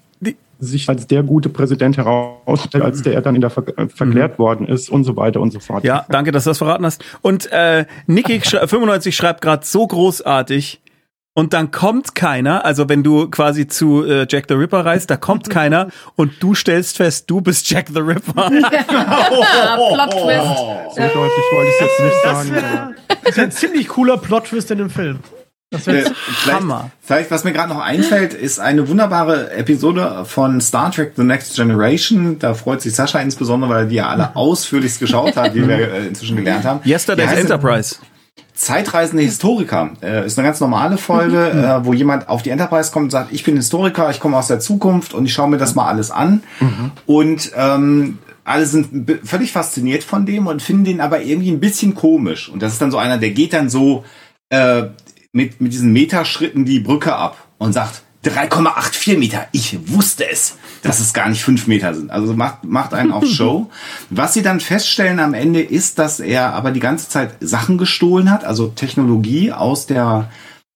sich 0.59 0.89
als 0.89 1.07
der 1.07 1.23
gute 1.23 1.51
Präsident 1.51 1.99
herausstellt, 1.99 2.85
als 2.85 3.03
der 3.03 3.13
er 3.13 3.21
dann 3.21 3.35
in 3.35 3.43
der 3.43 3.51
Ver 3.51 3.65
äh, 3.77 3.89
verklärt 3.89 4.39
worden 4.39 4.69
ist 4.69 4.89
und 4.89 5.05
so 5.05 5.17
weiter 5.17 5.41
und 5.41 5.53
so 5.53 5.61
fort. 5.61 5.85
Ja, 5.85 6.07
danke, 6.09 6.33
dass 6.33 6.45
du 6.45 6.51
das 6.51 6.59
verraten 6.59 6.87
hast. 6.87 7.05
Und 7.21 7.53
äh, 7.53 7.85
sch 8.09 8.57
95 8.57 9.15
schreibt 9.15 9.43
gerade 9.43 9.67
so 9.67 9.87
großartig. 9.87 10.81
Und 11.35 11.55
dann 11.55 11.71
kommt 11.71 12.15
keiner, 12.15 12.65
also 12.67 12.91
wenn 12.91 13.03
du 13.03 13.31
quasi 13.31 13.67
zu 13.67 14.05
äh, 14.05 14.27
Jack 14.29 14.45
the 14.49 14.55
Ripper 14.55 14.85
reist, 14.85 15.09
da 15.11 15.17
kommt 15.17 15.49
keiner 15.51 15.89
und 16.15 16.33
du 16.41 16.55
stellst 16.55 16.99
fest, 16.99 17.31
du 17.31 17.41
bist 17.41 17.71
Jack 17.71 17.87
the 17.93 18.01
Ripper. 18.01 18.51
Plot 18.51 20.11
Twist. 20.11 20.59
So 20.91 21.01
deutlich 21.01 21.47
wollte 21.53 21.69
ich 21.71 21.75
es 21.75 21.81
jetzt 21.81 22.01
nicht 22.01 22.15
Das 22.25 22.33
sagen. 22.37 22.55
wäre 22.55 22.95
das 23.25 23.37
wär 23.37 23.45
ein 23.45 23.53
ziemlich 23.53 23.89
cooler 23.89 24.19
Plot-Twist 24.19 24.71
in 24.73 24.79
dem 24.79 24.91
Film. 24.91 25.21
Das 25.71 25.87
Äh, 25.87 25.93
wär, 26.05 26.13
vielleicht, 26.43 26.61
Hammer. 26.61 26.91
vielleicht, 27.01 27.31
was 27.31 27.45
mir 27.45 27.53
gerade 27.53 27.71
noch 27.73 27.81
einfällt, 27.81 28.35
ist 28.35 28.59
eine 28.59 28.89
wunderbare 28.89 29.53
Episode 29.53 30.25
von 30.27 30.61
Star 30.61 30.91
Trek 30.91 31.13
The 31.17 31.23
Next 31.23 31.57
Generation. 31.57 32.39
Da 32.41 32.53
freut 32.53 32.83
sich 32.83 32.95
Sascha 32.95 33.21
insbesondere, 33.21 33.71
weil 33.71 33.79
er 33.85 33.87
die 33.87 33.95
ja 33.95 34.09
alle 34.09 34.37
ausführlichst 34.37 35.01
geschaut 35.01 35.37
hat, 35.37 35.55
wie 35.55 35.67
wir 35.67 35.79
äh, 35.93 36.07
inzwischen 36.09 36.37
gelernt 36.37 36.65
haben. 36.67 36.81
Yesterday's 36.85 37.33
Enterprise. 37.33 37.97
Zeitreisende 38.63 39.25
Historiker. 39.25 39.91
Äh, 40.01 40.25
ist 40.25 40.39
eine 40.39 40.47
ganz 40.47 40.61
normale 40.61 40.97
Folge, 40.97 41.51
äh, 41.51 41.85
wo 41.85 41.93
jemand 41.93 42.29
auf 42.29 42.43
die 42.43 42.51
Enterprise 42.51 42.93
kommt 42.93 43.05
und 43.05 43.11
sagt, 43.11 43.33
ich 43.33 43.43
bin 43.43 43.57
Historiker, 43.57 44.09
ich 44.11 44.21
komme 44.21 44.37
aus 44.37 44.47
der 44.47 44.61
Zukunft 44.61 45.15
und 45.15 45.27
ich 45.27 45.33
schaue 45.33 45.49
mir 45.49 45.59
das 45.59 45.75
mal 45.75 45.89
alles 45.89 46.13
an. 46.13 46.45
Und 47.05 47.51
ähm, 47.57 48.19
alle 48.45 48.67
sind 48.67 49.11
völlig 49.25 49.51
fasziniert 49.51 50.05
von 50.05 50.27
dem 50.27 50.47
und 50.47 50.63
finden 50.63 50.85
den 50.85 51.01
aber 51.01 51.23
irgendwie 51.23 51.51
ein 51.51 51.59
bisschen 51.59 51.97
komisch. 51.97 52.49
Und 52.49 52.63
das 52.63 52.75
ist 52.75 52.81
dann 52.81 52.93
so 52.93 52.99
einer, 52.99 53.19
der 53.19 53.31
geht 53.31 53.53
dann 53.53 53.69
so 53.69 54.05
äh, 54.51 54.85
mit, 55.33 55.61
mit 55.61 55.73
diesen 55.73 55.93
Meterschritten 55.93 56.65
die 56.65 56.79
Brücke 56.79 57.17
ab 57.17 57.49
und 57.59 57.73
sagt, 57.73 58.03
3,84 58.25 59.19
Meter. 59.19 59.49
Ich 59.51 59.77
wusste 59.89 60.31
es, 60.31 60.57
dass 60.83 61.01
es 61.01 61.13
gar 61.13 61.29
nicht 61.29 61.43
5 61.45 61.67
Meter 61.67 61.95
sind. 61.95 62.11
Also 62.11 62.35
macht, 62.35 62.65
macht 62.65 62.93
einen 62.93 63.13
auf 63.13 63.27
Show. 63.29 63.71
Was 64.11 64.35
sie 64.35 64.43
dann 64.43 64.61
feststellen 64.61 65.21
am 65.21 65.35
Ende 65.35 65.63
ist, 65.63 65.99
dass 65.99 66.21
er 66.21 66.53
aber 66.53 66.71
die 66.73 66.81
ganze 66.81 67.09
Zeit 67.09 67.37
Sachen 67.41 67.79
gestohlen 67.79 68.31
hat, 68.31 68.45
also 68.45 68.69
Technologie 68.69 69.53
aus 69.53 69.87
der 69.87 70.29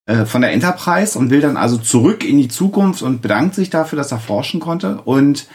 äh, 0.07 0.25
von 0.25 0.41
der 0.41 0.53
Enterprise 0.53 1.19
und 1.19 1.31
will 1.31 1.41
dann 1.41 1.57
also 1.57 1.77
zurück 1.77 2.25
in 2.25 2.39
die 2.39 2.49
Zukunft 2.49 3.03
und 3.03 3.23
bedankt 3.23 3.57
sich 3.57 3.71
dafür, 3.71 3.99
dass 3.99 4.13
er 4.13 4.21
forschen 4.21 4.61
konnte. 4.61 5.01
Und 5.03 5.49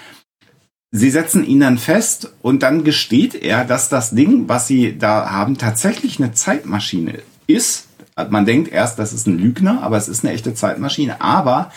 sie 0.92 1.10
setzen 1.10 1.46
ihn 1.46 1.62
dann 1.62 1.78
fest 1.78 2.34
und 2.42 2.62
dann 2.62 2.84
gesteht 2.84 3.34
er, 3.34 3.64
dass 3.64 3.88
das 3.88 4.12
Ding, 4.12 4.50
was 4.50 4.68
sie 4.68 4.98
da 4.98 5.32
haben, 5.32 5.58
tatsächlich 5.58 6.20
eine 6.20 6.34
Zeitmaschine 6.34 7.20
ist. 7.48 7.88
Man 8.30 8.46
denkt 8.46 8.72
erst, 8.72 9.00
das 9.00 9.14
ist 9.14 9.26
ein 9.26 9.40
Lügner, 9.40 9.82
aber 9.84 9.96
es 9.96 10.10
ist 10.10 10.26
eine 10.26 10.34
echte 10.34 10.54
Zeitmaschine. 10.54 11.22
Aber 11.22 11.72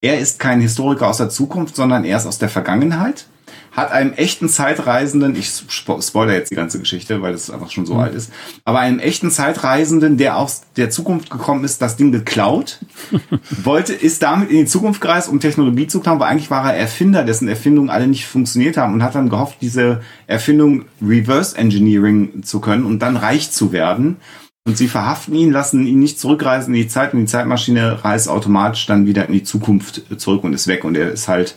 er 0.00 0.18
ist 0.18 0.38
kein 0.38 0.60
Historiker 0.60 1.08
aus 1.08 1.18
der 1.18 1.28
Zukunft, 1.28 1.76
sondern 1.76 2.04
er 2.04 2.16
ist 2.16 2.26
aus 2.26 2.38
der 2.38 2.48
Vergangenheit. 2.48 3.26
Hat 3.72 3.92
einem 3.92 4.12
echten 4.14 4.48
Zeitreisenden, 4.48 5.36
ich 5.36 5.46
spo- 5.48 6.04
spoilere 6.04 6.34
jetzt 6.36 6.50
die 6.50 6.56
ganze 6.56 6.80
Geschichte, 6.80 7.22
weil 7.22 7.32
das 7.32 7.50
einfach 7.50 7.70
schon 7.70 7.86
so 7.86 7.94
alt 7.96 8.14
ist, 8.14 8.32
aber 8.64 8.80
einem 8.80 8.98
echten 8.98 9.30
Zeitreisenden, 9.30 10.16
der 10.16 10.36
aus 10.38 10.62
der 10.76 10.90
Zukunft 10.90 11.30
gekommen 11.30 11.62
ist, 11.62 11.80
das 11.80 11.96
Ding 11.96 12.10
geklaut, 12.10 12.80
wollte, 13.62 13.92
ist 13.92 14.22
damit 14.24 14.50
in 14.50 14.56
die 14.56 14.64
Zukunft 14.66 15.00
gereist, 15.00 15.28
um 15.28 15.38
Technologie 15.38 15.86
zu 15.86 16.00
klauen, 16.00 16.18
weil 16.18 16.30
eigentlich 16.30 16.50
war 16.50 16.72
er 16.72 16.78
Erfinder, 16.78 17.22
dessen 17.22 17.46
Erfindungen 17.46 17.90
alle 17.90 18.08
nicht 18.08 18.26
funktioniert 18.26 18.76
haben 18.76 18.92
und 18.94 19.04
hat 19.04 19.14
dann 19.14 19.28
gehofft, 19.28 19.58
diese 19.60 20.00
Erfindung 20.26 20.86
Reverse 21.00 21.56
Engineering 21.56 22.42
zu 22.42 22.60
können 22.60 22.84
und 22.84 22.98
dann 23.00 23.16
reich 23.16 23.52
zu 23.52 23.70
werden. 23.72 24.16
Und 24.66 24.76
sie 24.76 24.88
verhaften 24.88 25.34
ihn, 25.34 25.50
lassen 25.50 25.86
ihn 25.86 25.98
nicht 26.00 26.20
zurückreisen 26.20 26.74
in 26.74 26.82
die 26.82 26.88
Zeit 26.88 27.14
und 27.14 27.20
die 27.20 27.26
Zeitmaschine 27.26 28.04
reist 28.04 28.28
automatisch 28.28 28.86
dann 28.86 29.06
wieder 29.06 29.26
in 29.26 29.32
die 29.32 29.42
Zukunft 29.42 30.02
zurück 30.20 30.44
und 30.44 30.52
ist 30.52 30.66
weg 30.66 30.84
und 30.84 30.96
er 30.96 31.10
ist 31.10 31.28
halt 31.28 31.56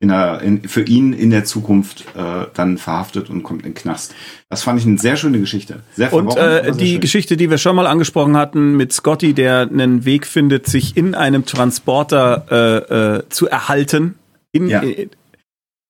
in 0.00 0.08
der, 0.08 0.40
in, 0.42 0.62
für 0.68 0.82
ihn 0.82 1.12
in 1.12 1.30
der 1.30 1.44
Zukunft 1.44 2.04
äh, 2.16 2.46
dann 2.54 2.78
verhaftet 2.78 3.28
und 3.30 3.42
kommt 3.42 3.62
in 3.66 3.72
den 3.72 3.74
Knast. 3.74 4.14
Das 4.48 4.62
fand 4.62 4.80
ich 4.80 4.86
eine 4.86 4.96
sehr 4.96 5.16
schöne 5.16 5.40
Geschichte. 5.40 5.80
Sehr 5.96 6.12
Und 6.12 6.36
äh, 6.36 6.70
die 6.72 6.92
schön. 6.92 7.00
Geschichte, 7.00 7.36
die 7.36 7.50
wir 7.50 7.58
schon 7.58 7.74
mal 7.76 7.86
angesprochen 7.86 8.36
hatten 8.36 8.76
mit 8.76 8.92
Scotty, 8.92 9.34
der 9.34 9.62
einen 9.62 10.04
Weg 10.04 10.24
findet, 10.26 10.66
sich 10.66 10.96
in 10.96 11.14
einem 11.16 11.44
Transporter 11.44 12.46
äh, 12.50 13.16
äh, 13.16 13.28
zu 13.28 13.48
erhalten 13.48 14.14
in, 14.52 14.68
Ja. 14.68 14.82
äh, 14.84 15.08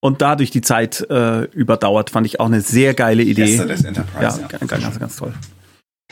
und 0.00 0.22
dadurch 0.22 0.50
die 0.50 0.62
Zeit 0.62 1.06
äh, 1.10 1.42
überdauert, 1.52 2.10
fand 2.10 2.26
ich 2.26 2.40
auch 2.40 2.46
eine 2.46 2.62
sehr 2.62 2.94
geile 2.94 3.22
Idee. 3.22 3.44
Yesterday's 3.44 3.82
Ja, 3.82 3.88
Enterprise. 3.88 4.40
Ja, 4.40 4.46
ganz, 4.58 4.70
ganz, 4.70 4.98
ganz 4.98 5.16
toll. 5.16 5.34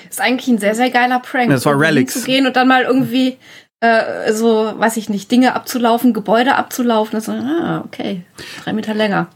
Ist 0.09 0.20
eigentlich 0.20 0.49
ein 0.49 0.59
sehr, 0.59 0.74
sehr 0.74 0.91
geiler 0.91 1.20
Prank. 1.20 1.51
Das 1.51 1.66
war 1.66 1.78
Relics. 1.78 2.15
hinzugehen 2.15 2.47
und 2.47 2.57
dann 2.57 2.69
mal 2.69 2.85
irgendwie 2.85 3.37
äh, 3.81 4.33
so, 4.33 4.73
weiß 4.77 4.97
ich 4.97 5.09
nicht, 5.09 5.31
Dinge 5.31 5.55
abzulaufen, 5.55 6.12
Gebäude 6.12 6.57
abzulaufen. 6.57 7.12
Das 7.12 7.27
so, 7.27 7.33
ah, 7.33 7.83
okay. 7.85 8.23
Drei 8.65 8.73
Meter 8.73 8.95
länger. 8.95 9.28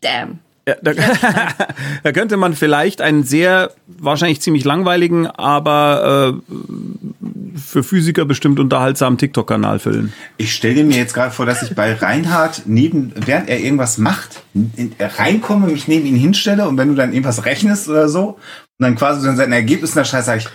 Damn. 0.00 0.38
Ja, 0.66 0.76
da, 0.80 0.92
da 2.04 2.12
könnte 2.12 2.36
man 2.36 2.54
vielleicht 2.54 3.00
einen 3.00 3.24
sehr, 3.24 3.72
wahrscheinlich 3.86 4.40
ziemlich 4.40 4.64
langweiligen, 4.64 5.26
aber 5.26 6.34
äh, 6.36 7.58
für 7.58 7.82
Physiker 7.82 8.24
bestimmt 8.24 8.60
unterhaltsamen 8.60 9.18
TikTok-Kanal 9.18 9.80
füllen. 9.80 10.12
Ich 10.36 10.54
stelle 10.54 10.84
mir 10.84 10.96
jetzt 10.96 11.14
gerade 11.14 11.32
vor, 11.32 11.46
dass 11.46 11.62
ich 11.62 11.74
bei 11.74 11.94
Reinhard 11.94 12.62
neben, 12.66 13.12
während 13.16 13.48
er 13.48 13.58
irgendwas 13.58 13.98
macht, 13.98 14.42
in, 14.54 14.94
reinkomme, 15.00 15.66
mich 15.66 15.88
neben 15.88 16.06
ihn 16.06 16.16
hinstelle 16.16 16.68
und 16.68 16.78
wenn 16.78 16.88
du 16.88 16.94
dann 16.94 17.12
irgendwas 17.12 17.44
rechnest 17.44 17.88
oder 17.88 18.08
so 18.08 18.38
und 18.82 18.88
dann 18.88 18.96
quasi 18.96 19.24
dann 19.24 19.36
sein 19.36 19.52
Ergebnis 19.52 19.92
da 19.92 20.04
scheiße, 20.04 20.26
sage 20.26 20.38
ich, 20.40 20.48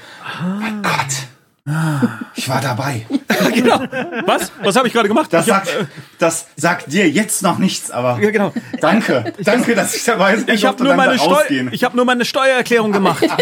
mein 0.59 0.81
Gott, 0.83 0.91
ich 2.35 2.49
war 2.49 2.59
dabei. 2.59 3.05
genau. 3.53 3.79
Was? 4.25 4.51
Was 4.63 4.75
habe 4.75 4.87
ich 4.87 4.93
gerade 4.93 5.07
gemacht? 5.07 5.31
Das 5.31 5.47
Ich 5.47 5.53
hab- 5.53 5.65
sagt, 5.65 5.87
das 6.19 6.45
sagt 6.57 6.91
dir 6.91 7.09
jetzt 7.09 7.41
noch 7.41 7.57
nichts, 7.57 7.89
aber 7.89 8.19
ja, 8.21 8.31
genau. 8.31 8.53
danke, 8.81 9.33
danke, 9.43 9.75
dass 9.75 9.95
ich 9.95 10.03
dabei 10.03 10.35
sein 10.35 10.45
Ich 10.49 10.61
durfte 10.61 10.83
nur 10.83 10.95
meine 10.95 11.13
da 11.13 11.17
Steu 11.19 11.33
rausgehen. 11.35 11.69
ich 11.71 11.83
habe 11.85 11.95
nur 11.95 12.03
meine 12.05 12.25
Steuererklärung 12.25 12.91
gemacht. 12.91 13.23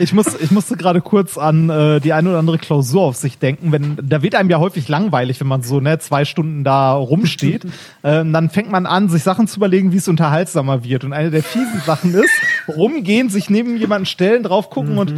Ich, 0.00 0.14
muss, 0.14 0.34
ich 0.40 0.50
musste 0.50 0.76
gerade 0.78 1.02
kurz 1.02 1.36
an 1.36 1.68
äh, 1.68 2.00
die 2.00 2.14
eine 2.14 2.30
oder 2.30 2.38
andere 2.38 2.56
Klausur 2.56 3.02
auf 3.02 3.16
sich 3.16 3.38
denken. 3.38 3.70
Wenn, 3.70 3.98
da 4.02 4.22
wird 4.22 4.34
einem 4.34 4.48
ja 4.48 4.58
häufig 4.58 4.88
langweilig, 4.88 5.40
wenn 5.40 5.46
man 5.46 5.62
so 5.62 5.78
ne, 5.78 5.98
zwei 5.98 6.24
Stunden 6.24 6.64
da 6.64 6.94
rumsteht. 6.94 7.66
ähm, 8.02 8.32
dann 8.32 8.48
fängt 8.48 8.70
man 8.70 8.86
an, 8.86 9.10
sich 9.10 9.22
Sachen 9.22 9.46
zu 9.46 9.58
überlegen, 9.58 9.92
wie 9.92 9.98
es 9.98 10.08
unterhaltsamer 10.08 10.84
wird. 10.84 11.04
Und 11.04 11.12
eine 11.12 11.30
der 11.30 11.42
fiesen 11.42 11.82
Sachen 11.84 12.14
ist, 12.14 12.30
rumgehen, 12.66 13.28
sich 13.28 13.50
neben 13.50 13.76
jemanden 13.76 14.06
stellen, 14.06 14.42
drauf 14.42 14.70
gucken 14.70 14.96
und 14.96 15.14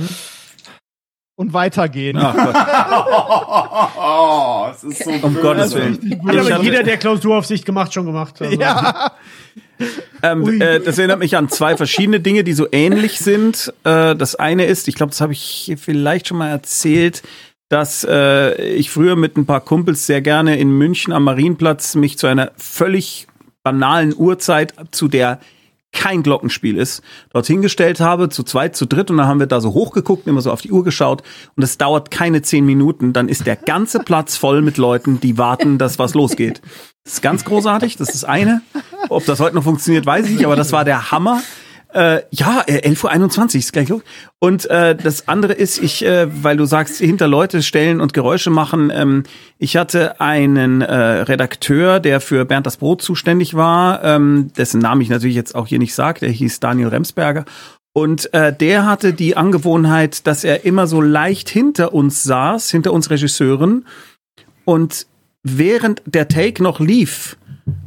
und 1.39 1.53
weitergehen. 1.53 2.17
Ach 2.19 2.35
Gott. 2.35 2.57
Oh, 3.99 4.67
es 4.73 4.85
ist 4.85 5.05
so 5.05 5.11
Um 5.11 5.35
böse. 5.35 5.41
Gottes 5.43 5.75
Willen. 5.75 6.23
Hatte- 6.27 6.63
jeder, 6.63 6.83
der 6.83 6.97
Klausuraufsicht 6.97 7.65
gemacht, 7.65 7.93
schon 7.95 8.07
gemacht. 8.07 8.41
Also. 8.41 8.59
Ja. 8.59 9.13
Ähm, 10.23 10.61
äh, 10.61 10.81
das 10.81 10.99
erinnert 10.99 11.19
mich 11.19 11.37
an 11.37 11.49
zwei 11.49 11.77
verschiedene 11.77 12.21
Dinge, 12.21 12.45
die 12.45 12.55
so 12.55 12.67
ähnlich 12.73 13.19
sind. 13.19 13.73
Äh, 13.85 14.17
das 14.17 14.35
eine 14.35 14.67
ist, 14.67 14.89
ich 14.89 14.95
glaube, 14.95 15.11
das 15.11 15.21
habe 15.21 15.33
ich 15.33 15.75
vielleicht 15.79 16.29
schon 16.29 16.39
mal 16.39 16.49
erzählt, 16.49 17.23
dass 17.69 18.07
äh, 18.09 18.63
ich 18.63 18.91
früher 18.91 19.17
mit 19.17 19.37
ein 19.37 19.47
paar 19.47 19.61
Kumpels 19.61 20.07
sehr 20.07 20.23
gerne 20.23 20.59
in 20.59 20.71
München 20.71 21.13
am 21.13 21.25
Marienplatz 21.25 21.95
mich 21.97 22.19
zu 22.19 22.27
einer 22.27 22.53
völlig 22.57 23.27
banalen 23.63 24.15
Uhrzeit, 24.17 24.75
zu 24.93 25.09
der 25.09 25.41
kein 25.93 26.23
Glockenspiel 26.23 26.77
ist, 26.77 27.03
dorthin 27.33 27.63
gestellt 27.63 28.01
habe, 28.01 28.29
zu 28.29 28.43
zweit, 28.43 28.77
zu 28.77 28.87
dritt, 28.87 29.11
und 29.11 29.17
dann 29.17 29.27
haben 29.27 29.41
wir 29.41 29.47
da 29.47 29.61
so 29.61 29.73
hochgeguckt, 29.73 30.27
immer 30.27 30.43
so 30.43 30.53
auf 30.53 30.61
die 30.61 30.71
Uhr 30.71 30.85
geschaut, 30.85 31.23
und 31.57 31.63
es 31.63 31.79
dauert 31.79 32.11
keine 32.11 32.43
zehn 32.43 32.67
Minuten, 32.67 33.13
dann 33.13 33.29
ist 33.29 33.47
der 33.47 33.57
ganze 33.57 34.01
Platz 34.01 34.37
voll 34.37 34.63
mit 34.63 34.77
Leuten, 34.77 35.21
die 35.21 35.39
warten, 35.39 35.79
dass 35.79 35.99
was 35.99 36.15
losgeht. 36.15 36.61
Das 37.05 37.15
ist 37.15 37.23
ganz 37.23 37.45
großartig, 37.45 37.97
das 37.97 38.15
ist 38.15 38.25
eine. 38.25 38.63
Ob 39.09 39.25
das 39.27 39.41
heute 39.41 39.55
noch 39.55 39.65
funktioniert, 39.65 40.07
weiß 40.07 40.27
ich 40.27 40.33
nicht, 40.33 40.45
aber 40.45 40.57
das 40.57 40.73
war 40.73 40.85
der 40.85 41.11
Hammer. 41.13 41.41
Äh, 41.93 42.23
ja, 42.31 42.63
äh, 42.67 42.89
11.21 42.89 43.39
Uhr 43.39 43.55
ist 43.57 43.73
gleich 43.73 43.89
los. 43.89 44.03
Und 44.39 44.69
äh, 44.69 44.95
das 44.95 45.29
andere 45.29 45.53
ist, 45.53 45.83
ich, 45.83 46.05
äh, 46.05 46.27
weil 46.43 46.57
du 46.57 46.65
sagst, 46.65 46.99
hinter 46.99 47.29
Leute 47.29 47.63
stellen 47.63 48.01
und 48.01 48.13
Geräusche 48.13 48.51
machen, 48.51 48.93
ähm, 48.95 49.23
ich 49.59 49.77
hatte 49.77 50.21
einen 50.21 50.83
äh, 50.83 50.95
Redakteur, 50.95 52.01
der 52.01 52.21
für 52.21 52.45
Bernd 52.45 52.67
das 52.67 52.77
Brot 52.77 53.03
zuständig 53.03 53.55
war, 53.55 54.05
ähm, 54.05 54.51
dessen 54.57 54.81
Namen 54.81 55.01
ich 55.01 55.09
natürlich 55.09 55.37
jetzt 55.37 55.55
auch 55.55 55.67
hier 55.67 55.79
nicht 55.79 55.95
sage, 55.95 56.21
der 56.21 56.31
hieß 56.31 56.61
Daniel 56.61 56.89
Remsberger. 56.89 57.45
Und 57.93 58.33
äh, 58.35 58.55
der 58.55 58.85
hatte 58.85 59.15
die 59.15 59.39
Angewohnheit, 59.39 60.27
dass 60.27 60.45
er 60.45 60.67
immer 60.67 60.87
so 60.87 61.01
leicht 61.01 61.49
hinter 61.49 61.95
uns 61.95 62.23
saß, 62.25 62.71
hinter 62.71 62.93
uns 62.93 63.09
Regisseuren. 63.09 63.87
Und 64.67 65.07
während 65.43 66.03
der 66.05 66.29
Take 66.29 66.63
noch 66.63 66.79
lief 66.79 67.39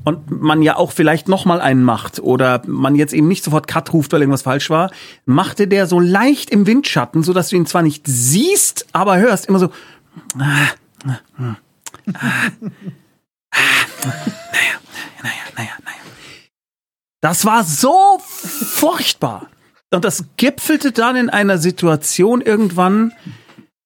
und 0.03 0.29
man 0.29 0.61
ja 0.61 0.75
auch 0.75 0.91
vielleicht 0.91 1.27
noch 1.27 1.45
mal 1.45 1.61
einen 1.61 1.83
macht 1.83 2.19
oder 2.19 2.61
man 2.65 2.95
jetzt 2.95 3.13
eben 3.13 3.27
nicht 3.27 3.43
sofort 3.43 3.67
Cut 3.67 3.93
ruft, 3.93 4.11
weil 4.11 4.21
irgendwas 4.21 4.41
falsch 4.41 4.69
war, 4.69 4.91
machte 5.25 5.67
der 5.67 5.87
so 5.87 5.99
leicht 5.99 6.49
im 6.49 6.67
Windschatten, 6.67 7.23
so 7.23 7.33
dass 7.33 7.49
du 7.49 7.55
ihn 7.55 7.65
zwar 7.65 7.81
nicht 7.81 8.05
siehst, 8.05 8.87
aber 8.91 9.17
hörst 9.17 9.45
immer 9.45 9.59
so. 9.59 9.71
Ah, 10.37 10.67
ah, 11.05 11.19
ah, 11.37 11.55
naja, 13.53 14.75
naja, 15.23 15.43
naja, 15.55 15.71
naja. 15.83 15.97
Das 17.21 17.45
war 17.45 17.63
so 17.63 18.19
furchtbar. 18.19 19.47
Und 19.91 20.05
das 20.05 20.25
gipfelte 20.37 20.91
dann 20.91 21.15
in 21.15 21.29
einer 21.29 21.57
Situation 21.57 22.41
irgendwann, 22.41 23.13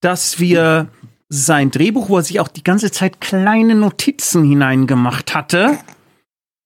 dass 0.01 0.39
wir 0.39 0.89
sein 1.33 1.71
Drehbuch, 1.71 2.09
wo 2.09 2.17
er 2.17 2.23
sich 2.23 2.39
auch 2.39 2.47
die 2.47 2.63
ganze 2.63 2.91
Zeit 2.91 3.19
kleine 3.19 3.73
Notizen 3.73 4.43
hineingemacht 4.43 5.33
hatte, 5.33 5.79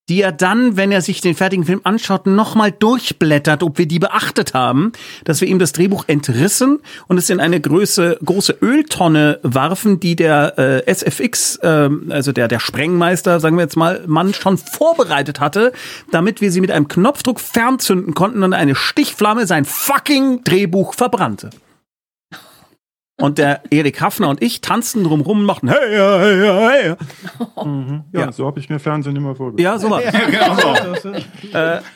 die 0.10 0.22
er 0.22 0.32
dann, 0.32 0.78
wenn 0.78 0.92
er 0.92 1.02
sich 1.02 1.22
den 1.22 1.36
fertigen 1.36 1.66
Film 1.66 1.82
anschaut, 1.84 2.28
nochmal 2.28 2.72
durchblättert, 2.72 3.64
ob 3.64 3.78
wir 3.78 3.88
die 3.88 4.00
beachtet 4.00 4.54
haben, 4.54 4.92
dass 5.24 5.40
wir 5.42 5.48
ihm 5.48 5.60
das 5.60 5.72
Drehbuch 5.72 6.06
entrissen 6.08 6.80
und 7.08 7.18
es 7.18 7.30
in 7.30 7.40
eine 7.40 7.60
große, 7.60 8.20
große 8.24 8.58
Öltonne 8.62 9.40
warfen, 9.44 10.00
die 10.00 10.16
der 10.18 10.58
äh, 10.58 10.94
SFX, 10.94 11.58
äh, 11.58 11.90
also 12.10 12.34
der, 12.34 12.50
der 12.50 12.60
Sprengmeister, 12.60 13.40
sagen 13.40 13.58
wir 13.58 13.64
jetzt 13.64 13.78
mal, 13.78 14.04
Mann 14.06 14.34
schon 14.34 14.58
vorbereitet 14.58 15.40
hatte, 15.40 15.72
damit 16.12 16.42
wir 16.42 16.52
sie 16.52 16.62
mit 16.62 16.72
einem 16.72 16.88
Knopfdruck 16.90 17.40
fernzünden 17.40 18.14
konnten 18.14 18.44
und 18.44 18.54
eine 18.54 18.76
Stichflamme 18.76 19.46
sein 19.46 19.64
fucking 19.66 20.44
Drehbuch 20.44 20.94
verbrannte. 20.94 21.52
Und 23.20 23.40
der 23.40 23.64
Erik 23.72 24.00
Hafner 24.00 24.30
und 24.30 24.44
ich 24.44 24.62
tanzten 24.62 25.04
drumrum 25.04 25.40
und 25.40 25.46
machten 25.46 25.70
hey, 25.70 25.80
hey, 25.90 26.38
hey, 26.40 26.96
hey. 26.96 26.96
Ja, 28.14 28.20
Ja. 28.20 28.32
so 28.32 28.46
habe 28.46 28.60
ich 28.60 28.70
mir 28.70 28.78
Fernsehen 28.80 29.16
immer 29.16 29.34
vorgestellt. 29.36 29.64
Ja, 29.66 29.80
so 29.80 29.90
war 29.90 30.04
Ja, 30.04 30.12
genau 30.12 30.96
so. 31.02 31.12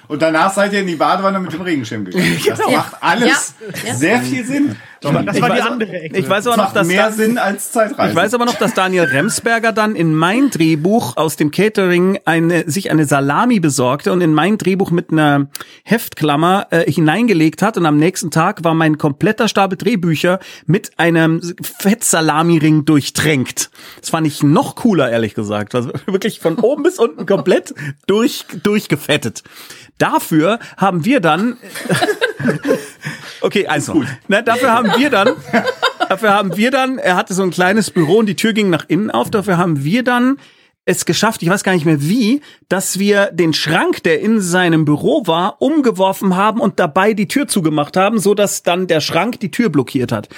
Und 0.08 0.22
danach 0.22 0.52
seid 0.52 0.74
ihr 0.74 0.82
in 0.82 0.88
die 0.88 0.96
Badewanne 0.96 1.40
mit 1.40 1.54
dem 1.54 1.62
Regenschirm 1.62 2.06
gegangen. 2.06 2.40
Das 2.48 2.60
macht 2.60 2.96
alles 3.02 3.54
Ja. 3.84 3.90
Ja. 3.90 3.94
sehr 3.96 4.22
viel 4.22 4.44
Sinn. 4.46 4.76
Das 5.02 5.36
Ich 5.36 5.42
war 5.42 5.50
die 5.50 5.60
weiß- 5.62 5.66
andere 5.66 6.00
Ecke. 6.00 6.18
Ich 6.18 6.30
weiß 6.30 6.44
Das 6.44 6.54
aber 6.54 6.64
noch, 6.64 6.74
dass 6.74 6.88
mehr 6.88 7.08
das, 7.08 7.16
Sinn 7.18 7.38
als 7.40 7.72
Zeitreisen. 7.72 8.12
Ich 8.12 8.16
weiß 8.16 8.34
aber 8.36 8.46
noch, 8.46 8.54
dass 8.56 8.74
Daniel 8.76 9.06
Remsberger 9.06 9.72
dann 9.72 9.96
in 9.96 10.14
mein 10.14 10.52
Drehbuch 10.52 11.18
aus 11.18 11.36
dem 11.38 11.50
Catering 11.50 12.20
eine, 12.26 12.70
sich 12.70 12.92
eine 12.92 13.06
Salami 13.06 13.60
besorgte 13.60 14.12
und 14.14 14.22
in 14.22 14.34
mein 14.34 14.60
Drehbuch 14.60 14.92
mit 14.92 15.12
einer 15.12 15.48
Heftklammer 15.84 16.68
äh, 16.70 16.90
hineingelegt 16.92 17.64
hat 17.64 17.78
und 17.78 17.86
am 17.88 17.98
nächsten 17.98 18.30
Tag 18.30 18.64
war 18.64 18.76
mein 18.76 19.00
kompletter 19.00 19.48
Stapel 19.48 19.76
Drehbücher 19.78 20.40
mit 20.68 20.92
einem 21.00 21.42
Fettsalamiring 21.64 22.86
durchtränkt. 22.86 23.72
Das 24.00 24.10
fand 24.12 24.28
ich 24.28 24.44
noch 24.44 24.76
cooler, 24.76 25.10
ehrlich 25.10 25.34
gesagt. 25.34 25.74
Also 25.76 25.92
wirklich 26.06 26.40
von 26.40 26.58
oben 26.60 26.84
bis 26.84 27.00
unten 27.00 27.26
komplett 27.26 27.74
durch, 28.06 28.46
durchgefettet. 28.64 29.44
Dafür 30.02 30.60
haben 30.78 31.06
wir 31.06 31.20
dann 31.20 31.58
Okay, 33.42 33.68
also. 33.68 34.04
Na, 34.28 34.42
dafür 34.42 34.72
haben 34.72 34.92
wir 34.98 35.10
dann, 35.10 35.30
dafür 36.08 36.34
haben 36.34 36.56
wir 36.58 36.72
dann, 36.72 37.00
er 37.00 37.16
hatte 37.16 37.34
so 37.34 37.44
ein 37.44 37.52
kleines 37.52 37.90
Büro 37.90 38.18
und 38.18 38.28
die 38.28 38.36
Tür 38.36 38.54
ging 38.54 38.70
nach 38.70 38.86
innen 38.88 39.12
auf, 39.12 39.32
dafür 39.32 39.58
haben 39.58 39.84
wir 39.84 40.04
dann 40.04 40.38
es 40.86 41.06
geschafft, 41.06 41.44
ich 41.44 41.50
weiß 41.50 41.64
gar 41.64 41.74
nicht 41.74 41.86
mehr 41.86 42.02
wie, 42.02 42.42
dass 42.68 42.98
wir 42.98 43.28
den 43.32 43.54
Schrank, 43.54 44.04
der 44.04 44.20
in 44.20 44.42
seinem 44.42 44.86
Büro 44.86 45.28
war, 45.28 45.62
umgeworfen 45.62 46.36
haben 46.36 46.60
und 46.60 46.80
dabei 46.80 47.14
die 47.14 47.28
Tür 47.28 47.48
zugemacht 47.48 47.98
haben, 47.98 48.20
so 48.20 48.34
dass 48.34 48.64
dann 48.64 48.88
der 48.88 49.00
Schrank 49.00 49.40
die 49.40 49.52
Tür 49.52 49.70
blockiert 49.70 50.12
hat. 50.12 50.30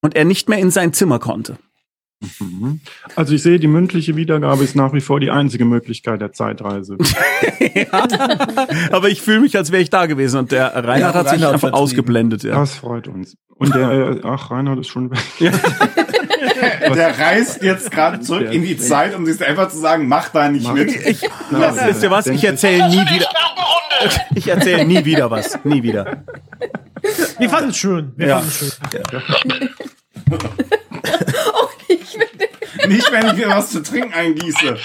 Und 0.00 0.14
er 0.14 0.24
nicht 0.24 0.48
mehr 0.48 0.58
in 0.58 0.70
sein 0.70 0.92
Zimmer 0.92 1.18
konnte. 1.18 1.58
Also 3.16 3.34
ich 3.34 3.42
sehe, 3.42 3.58
die 3.60 3.68
mündliche 3.68 4.16
Wiedergabe 4.16 4.64
ist 4.64 4.74
nach 4.74 4.92
wie 4.92 5.00
vor 5.00 5.20
die 5.20 5.30
einzige 5.30 5.64
Möglichkeit 5.64 6.20
der 6.20 6.32
Zeitreise. 6.32 6.96
Aber 8.90 9.08
ich 9.08 9.22
fühle 9.22 9.40
mich, 9.40 9.56
als 9.56 9.70
wäre 9.70 9.82
ich 9.82 9.90
da 9.90 10.06
gewesen 10.06 10.38
und 10.40 10.50
der 10.52 10.74
Reinhard 10.74 11.14
Ja, 11.14 11.20
hat 11.20 11.28
sich 11.30 11.38
einfach 11.46 11.60
vertrieben. 11.60 11.74
ausgeblendet. 11.74 12.42
Ja. 12.42 12.54
Das 12.56 12.74
freut 12.74 13.06
uns. 13.08 13.36
Und 13.54 13.74
der, 13.74 13.90
äh, 13.90 14.20
ach, 14.24 14.50
Reinhard 14.50 14.80
ist 14.80 14.88
schon 14.88 15.10
weg. 15.10 15.18
Der 16.94 17.18
reist 17.18 17.62
jetzt 17.62 17.90
gerade 17.90 18.20
zurück 18.20 18.52
in 18.52 18.62
die 18.62 18.76
Zeit, 18.76 19.14
um 19.16 19.24
sich 19.26 19.44
einfach 19.46 19.68
zu 19.68 19.78
sagen, 19.78 20.08
mach 20.08 20.28
da 20.30 20.48
nicht 20.48 20.72
mit. 20.72 20.88
Ich, 20.88 21.22
wisst 21.50 22.02
ihr 22.02 22.10
was? 22.10 22.26
Ich 22.26 22.42
erzähle 22.44 22.88
nie 22.88 23.00
wieder. 23.00 23.26
Ich 24.34 24.48
erzähle 24.48 24.84
nie 24.84 25.04
wieder 25.04 25.30
was. 25.30 25.58
Nie 25.64 25.82
wieder. 25.82 26.24
Wir 27.38 27.50
fanden 27.50 27.70
es 27.70 27.76
schön. 27.76 28.12
Wir 28.16 28.26
Ja. 28.28 28.40
fanden 28.40 28.48
es 28.50 28.80
schön. 30.30 30.68
Nicht, 32.88 33.10
wenn 33.12 33.26
ich 33.26 33.32
mir 33.34 33.48
was 33.48 33.70
zu 33.70 33.82
trinken 33.82 34.12
eingieße. 34.12 34.76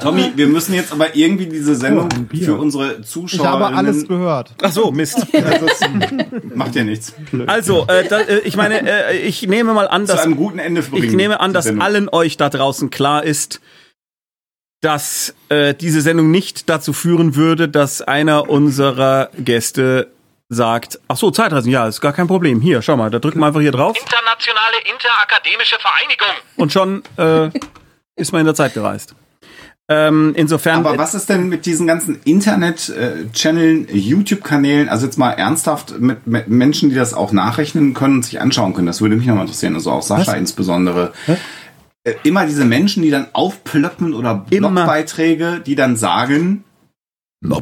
Tommy, 0.00 0.32
wir 0.36 0.46
müssen 0.46 0.74
jetzt 0.74 0.92
aber 0.92 1.16
irgendwie 1.16 1.46
diese 1.46 1.74
Sendung 1.74 2.08
Oh, 2.12 2.36
für 2.36 2.56
unsere 2.56 2.98
Ich 3.00 3.06
Zuschauer. 3.06 3.46
habe 3.48 3.66
alles 3.74 4.06
gehört. 4.06 4.54
Ach 4.62 4.70
so, 4.70 4.90
Mist. 4.90 5.26
macht 6.54 6.74
ja 6.74 6.84
nichts. 6.84 7.14
Also, 7.46 7.86
äh, 7.88 8.06
da, 8.06 8.20
äh, 8.20 8.40
ich 8.40 8.56
meine, 8.56 8.86
äh, 8.86 9.16
ich 9.16 9.46
nehme 9.46 9.72
mal 9.72 9.88
an, 9.88 10.06
Zu 10.06 10.12
dass 10.12 10.24
einem 10.24 10.36
guten 10.36 10.58
Ende 10.58 10.82
bringen. 10.82 11.04
ich 11.04 11.14
nehme 11.14 11.40
an, 11.40 11.54
dass 11.54 11.66
allen 11.80 12.10
euch 12.10 12.36
da 12.36 12.50
draußen 12.50 12.90
klar 12.90 13.24
ist, 13.24 13.60
dass 14.82 15.34
äh, 15.48 15.72
diese 15.74 16.02
Sendung 16.02 16.30
nicht 16.30 16.68
dazu 16.68 16.92
führen 16.92 17.34
würde, 17.34 17.66
dass 17.66 18.02
einer 18.02 18.50
unserer 18.50 19.30
Gäste 19.38 20.12
sagt, 20.48 21.00
ach 21.08 21.16
so, 21.16 21.30
Zeitreisen, 21.30 21.70
ja, 21.70 21.86
ist 21.86 22.00
gar 22.00 22.12
kein 22.12 22.26
Problem. 22.28 22.60
Hier, 22.60 22.82
schau 22.82 22.96
mal, 22.96 23.10
da 23.10 23.18
drücken 23.18 23.40
wir 23.40 23.46
einfach 23.46 23.60
hier 23.60 23.72
drauf 23.72 23.96
Internationale 23.98 24.76
Interakademische 24.92 25.76
Vereinigung. 25.80 26.34
und 26.56 26.72
schon 26.72 27.02
äh, 27.16 27.50
ist 28.16 28.32
man 28.32 28.40
in 28.40 28.46
der 28.46 28.54
Zeit 28.54 28.74
gereist. 28.74 29.14
Ähm, 29.88 30.32
insofern, 30.36 30.84
Aber 30.84 30.98
was 30.98 31.14
ist 31.14 31.28
denn 31.28 31.48
mit 31.48 31.64
diesen 31.64 31.86
ganzen 31.86 32.20
Internet-Channeln, 32.24 33.86
YouTube-Kanälen, 33.92 34.88
also 34.88 35.06
jetzt 35.06 35.16
mal 35.16 35.30
ernsthaft 35.30 36.00
mit, 36.00 36.26
mit 36.26 36.48
Menschen, 36.48 36.90
die 36.90 36.96
das 36.96 37.14
auch 37.14 37.30
nachrechnen 37.30 37.94
können 37.94 38.16
und 38.16 38.24
sich 38.24 38.40
anschauen 38.40 38.74
können? 38.74 38.88
Das 38.88 39.00
würde 39.00 39.14
mich 39.14 39.26
nochmal 39.26 39.44
interessieren, 39.44 39.74
also 39.74 39.92
auch 39.92 40.02
Sascha 40.02 40.32
insbesondere. 40.32 41.12
Äh, 42.02 42.14
Immer 42.24 42.46
diese 42.46 42.64
Menschen, 42.64 43.04
die 43.04 43.10
dann 43.10 43.28
aufplöppen 43.32 44.12
oder 44.12 44.44
Immer. 44.50 44.70
Blogbeiträge, 44.70 45.60
die 45.64 45.76
dann 45.76 45.96
sagen, 45.96 46.64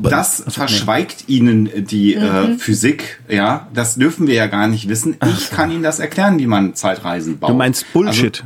das 0.02 0.44
verschweigt 0.48 1.24
ihnen 1.28 1.68
die 1.86 2.14
äh, 2.14 2.56
Physik, 2.58 3.20
ja, 3.28 3.68
das 3.74 3.94
dürfen 3.96 4.26
wir 4.26 4.34
ja 4.34 4.46
gar 4.46 4.66
nicht 4.68 4.88
wissen. 4.88 5.16
Ich 5.36 5.50
kann 5.50 5.70
ihnen 5.70 5.82
das 5.82 5.98
erklären, 6.00 6.38
wie 6.38 6.46
man 6.46 6.74
Zeitreisen 6.74 7.38
baut. 7.38 7.50
du 7.50 7.54
meinst 7.54 7.92
Bullshit. 7.92 8.44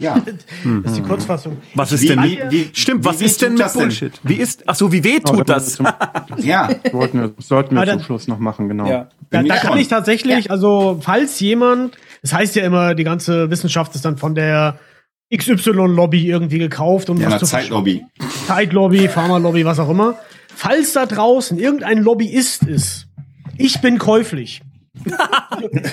Ja. 0.00 0.16
Das 0.82 0.92
ist 0.92 0.98
die 0.98 1.02
Kurzfassung. 1.02 1.58
Was 1.74 1.92
ist 1.92 2.02
Wie- 2.02 2.08
denn 2.08 2.22
wie- 2.22 2.40
wie- 2.48 2.70
Stimmt, 2.72 3.04
wie 3.04 3.08
was 3.08 3.20
ist 3.20 3.42
denn 3.42 3.52
mit 3.52 3.60
das 3.60 3.72
denn? 3.74 3.82
Bullshit? 3.82 4.12
Wie 4.22 4.34
ist 4.34 4.62
Ach 4.66 4.74
so, 4.74 4.90
wie 4.92 5.04
weh 5.04 5.18
Oh, 5.24 5.36
tut 5.36 5.48
das? 5.48 5.78
Ja. 6.38 6.70
Sollten 6.90 7.20
wir, 7.20 7.34
sollten 7.38 7.74
wir 7.74 7.82
Aber 7.82 7.90
zum 7.90 7.98
dann- 7.98 8.06
Schluss 8.06 8.26
noch 8.28 8.38
machen, 8.38 8.68
genau. 8.68 8.88
Ja. 8.88 9.08
Da, 9.30 9.42
da 9.42 9.56
kann 9.56 9.76
ich 9.78 9.88
tatsächlich, 9.88 10.50
also 10.50 10.98
falls 11.02 11.38
jemand, 11.40 11.96
das 12.22 12.32
heißt 12.32 12.56
ja 12.56 12.64
immer, 12.64 12.94
die 12.94 13.04
ganze 13.04 13.50
Wissenschaft 13.50 13.94
ist 13.94 14.04
dann 14.06 14.16
von 14.16 14.34
der 14.34 14.78
XY-Lobby 15.36 16.26
irgendwie 16.26 16.58
gekauft, 16.58 17.10
um 17.10 17.20
Ja, 17.20 17.30
was 17.30 17.48
Zeitlobby. 17.50 18.04
Zeitlobby, 18.46 19.06
Pharmalobby, 19.08 19.64
was 19.64 19.78
auch 19.78 19.88
immer. 19.90 20.16
Falls 20.54 20.92
da 20.92 21.06
draußen 21.06 21.58
irgendein 21.58 21.98
Lobbyist 21.98 22.64
ist, 22.64 23.06
ich 23.56 23.80
bin 23.80 23.98
käuflich. 23.98 24.62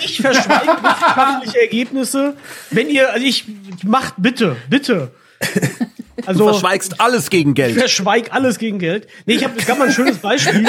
ich 0.02 0.22
verschweige 0.22 0.72
wissenschaftliche 0.82 1.62
Ergebnisse. 1.62 2.36
Wenn 2.72 2.90
ihr, 2.90 3.12
also 3.14 3.26
ich, 3.26 3.46
macht 3.84 4.16
bitte, 4.18 4.56
bitte. 4.70 5.12
Du 5.40 6.28
Also, 6.28 6.46
verschweigst 6.48 7.00
alles 7.00 7.30
gegen 7.30 7.52
ich 7.52 7.56
Geld. 7.56 7.78
verschweig 7.78 8.34
alles 8.34 8.58
gegen 8.58 8.80
Geld. 8.80 9.08
Nee, 9.28 9.36
ich 9.36 9.44
hab, 9.44 9.56
es 9.56 9.68
gab 9.68 9.78
mal 9.78 9.88
ein 9.88 9.94
schönes 9.94 10.18
Beispiel. 10.18 10.68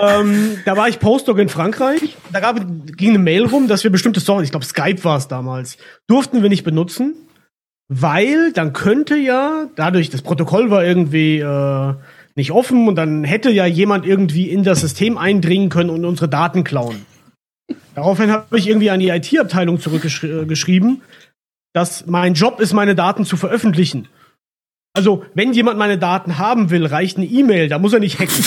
ähm, 0.00 0.58
da 0.64 0.76
war 0.76 0.88
ich 0.88 0.98
Postdoc 0.98 1.38
in 1.38 1.48
Frankreich. 1.50 2.16
Da 2.32 2.40
gab, 2.40 2.58
ging 2.96 3.10
eine 3.10 3.18
Mail 3.18 3.44
rum, 3.44 3.68
dass 3.68 3.84
wir 3.84 3.90
bestimmte 3.90 4.20
Software, 4.20 4.42
ich 4.44 4.50
glaube 4.50 4.64
Skype 4.64 5.04
war 5.04 5.18
es 5.18 5.28
damals, 5.28 5.76
durften 6.06 6.42
wir 6.42 6.48
nicht 6.48 6.64
benutzen, 6.64 7.14
weil 7.88 8.52
dann 8.52 8.72
könnte 8.72 9.16
ja, 9.16 9.68
dadurch, 9.76 10.08
das 10.10 10.22
Protokoll 10.22 10.70
war 10.70 10.82
irgendwie 10.84 11.38
äh, 11.38 11.94
nicht 12.36 12.52
offen 12.52 12.86
und 12.86 12.94
dann 12.96 13.24
hätte 13.24 13.50
ja 13.50 13.66
jemand 13.66 14.06
irgendwie 14.06 14.48
in 14.48 14.62
das 14.62 14.82
System 14.82 15.18
eindringen 15.18 15.70
können 15.70 15.90
und 15.90 16.04
unsere 16.04 16.28
Daten 16.28 16.64
klauen. 16.64 17.04
Daraufhin 17.94 18.30
habe 18.30 18.58
ich 18.58 18.68
irgendwie 18.68 18.90
an 18.90 19.00
die 19.00 19.08
IT-Abteilung 19.08 19.80
zurückgeschrieben, 19.80 21.02
dass 21.72 22.06
mein 22.06 22.34
Job 22.34 22.60
ist, 22.60 22.74
meine 22.74 22.94
Daten 22.94 23.24
zu 23.24 23.36
veröffentlichen. 23.36 24.08
Also, 24.94 25.24
wenn 25.34 25.52
jemand 25.52 25.78
meine 25.78 25.98
Daten 25.98 26.38
haben 26.38 26.70
will, 26.70 26.86
reicht 26.86 27.16
eine 27.16 27.26
E-Mail, 27.26 27.68
da 27.68 27.78
muss 27.78 27.92
er 27.92 28.00
nicht 28.00 28.18
hacken. 28.18 28.44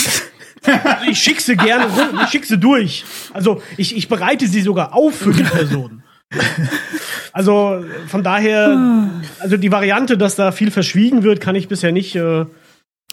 Also 0.66 1.10
ich 1.10 1.20
schicke 1.20 1.42
sie 1.42 1.56
gerne 1.56 1.86
rum, 1.86 2.20
ich 2.24 2.30
schicke 2.32 2.46
sie 2.46 2.58
durch. 2.58 3.06
Also, 3.34 3.62
ich, 3.78 3.96
ich 3.96 4.10
bereite 4.10 4.46
sie 4.46 4.62
sogar 4.62 4.94
auf 4.94 5.16
für 5.16 5.32
die 5.32 5.44
Person. 5.44 6.04
Also, 7.32 7.86
von 8.08 8.24
daher, 8.24 9.10
also 9.40 9.58
die 9.58 9.72
Variante, 9.72 10.18
dass 10.18 10.36
da 10.36 10.52
viel 10.52 10.72
verschwiegen 10.72 11.24
wird, 11.24 11.40
kann 11.40 11.56
ich 11.56 11.68
bisher 11.68 11.92
nicht 11.92 12.16
äh, 12.16 12.46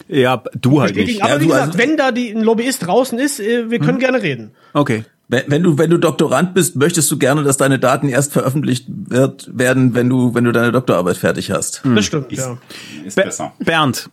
Ja, 0.09 0.43
du 0.60 0.81
halt 0.82 0.94
nicht. 0.97 1.23
Aber 1.23 1.32
Ja, 1.35 1.36
wie 1.40 1.44
du, 1.44 1.51
gesagt, 1.51 1.66
also- 1.68 1.78
wenn 1.78 1.97
da 1.97 2.12
die, 2.12 2.31
ein 2.31 2.43
Lobbyist 2.43 2.86
draußen 2.86 3.18
ist, 3.18 3.40
äh, 3.40 3.70
wir 3.70 3.78
können 3.78 3.98
gerne 3.98 4.23
reden. 4.23 4.52
Okay. 4.73 5.05
Wenn, 5.28 5.43
wenn 5.48 5.62
du 5.64 5.77
wenn 5.77 5.90
du 5.90 5.98
Doktorand 5.98 6.55
bist, 6.55 6.77
möchtest 6.77 7.10
du 7.10 7.18
gerne, 7.18 7.43
dass 7.43 7.56
deine 7.56 7.81
Daten 7.81 8.09
erst 8.09 8.32
veröffentlicht 8.32 8.86
wird, 8.89 9.51
werden, 9.59 9.93
wenn 9.94 10.09
du 10.09 10.35
wenn 10.35 10.44
du 10.44 10.52
deine 10.52 10.70
Doktorarbeit 10.70 11.16
fertig 11.16 11.51
hast. 11.51 11.82
Das 11.85 12.05
stimmt, 12.05 12.31
ja. 12.31 12.59
Ist 13.05 13.16
Be 13.16 13.23
besser. 13.24 13.52
Bernd, 13.59 14.09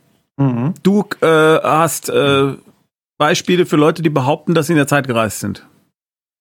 du 0.82 1.04
äh, 1.22 1.28
hast 1.28 2.10
äh, 2.10 2.54
Beispiele 3.20 3.68
für 3.68 3.76
Leute, 3.76 4.02
die 4.02 4.10
behaupten, 4.10 4.56
dass 4.56 4.66
sie 4.68 4.74
in 4.74 4.78
der 4.78 4.88
Zeit 4.88 5.06
gereist 5.06 5.40
sind. 5.40 5.64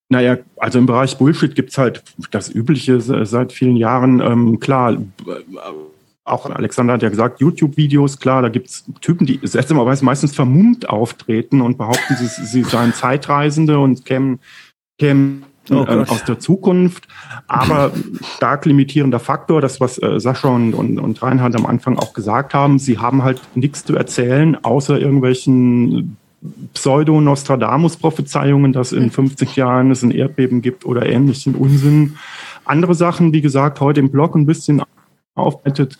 Naja, 0.08 0.38
also 0.56 0.78
im 0.78 0.86
Bereich 0.86 1.18
Bullshit 1.18 1.54
gibt's 1.54 1.76
halt 1.76 2.02
das 2.30 2.48
Übliche 2.48 3.00
se- 3.02 3.26
seit 3.26 3.52
vielen 3.52 3.76
Jahren. 3.76 4.20
Ähm, 4.20 4.58
klar, 4.58 4.96
auch 6.24 6.48
Alexander 6.48 6.94
hat 6.94 7.02
ja 7.02 7.08
gesagt, 7.08 7.40
YouTube-Videos, 7.40 8.20
klar, 8.20 8.42
da 8.42 8.48
gibt's 8.48 8.84
Typen, 9.00 9.26
die 9.26 9.40
seltsamerweise 9.42 10.04
meistens 10.04 10.34
vermummt 10.34 10.88
auftreten 10.88 11.60
und 11.60 11.78
behaupten, 11.78 12.16
sie, 12.16 12.26
sie 12.26 12.62
seien 12.62 12.94
Zeitreisende 12.94 13.78
und 13.78 14.04
kämen, 14.04 14.40
kämen 14.98 15.44
Oh 15.70 15.84
Gott. 15.84 16.10
aus 16.10 16.24
der 16.24 16.40
Zukunft. 16.40 17.06
Aber 17.46 17.92
stark 18.36 18.66
limitierender 18.66 19.20
Faktor, 19.20 19.60
das, 19.60 19.80
was 19.80 19.96
äh, 20.02 20.18
Sascha 20.18 20.48
und, 20.48 20.74
und, 20.74 20.98
und 20.98 21.22
Reinhard 21.22 21.54
am 21.54 21.66
Anfang 21.66 21.98
auch 21.98 22.14
gesagt 22.14 22.52
haben, 22.52 22.80
sie 22.80 22.98
haben 22.98 23.22
halt 23.22 23.40
nichts 23.54 23.84
zu 23.84 23.94
erzählen, 23.94 24.56
außer 24.64 24.98
irgendwelchen 24.98 26.16
Pseudo-Nostradamus-Prophezeiungen, 26.74 28.72
dass 28.72 28.90
in 28.92 29.12
50 29.12 29.54
Jahren 29.54 29.92
es 29.92 30.02
ein 30.02 30.10
Erdbeben 30.10 30.62
gibt 30.62 30.84
oder 30.84 31.06
ähnlichen 31.06 31.54
Unsinn. 31.54 32.16
Andere 32.64 32.96
Sachen, 32.96 33.32
wie 33.32 33.40
gesagt, 33.40 33.80
heute 33.80 34.00
im 34.00 34.10
Blog 34.10 34.34
ein 34.34 34.46
bisschen 34.46 34.82
aufbettet, 35.34 35.98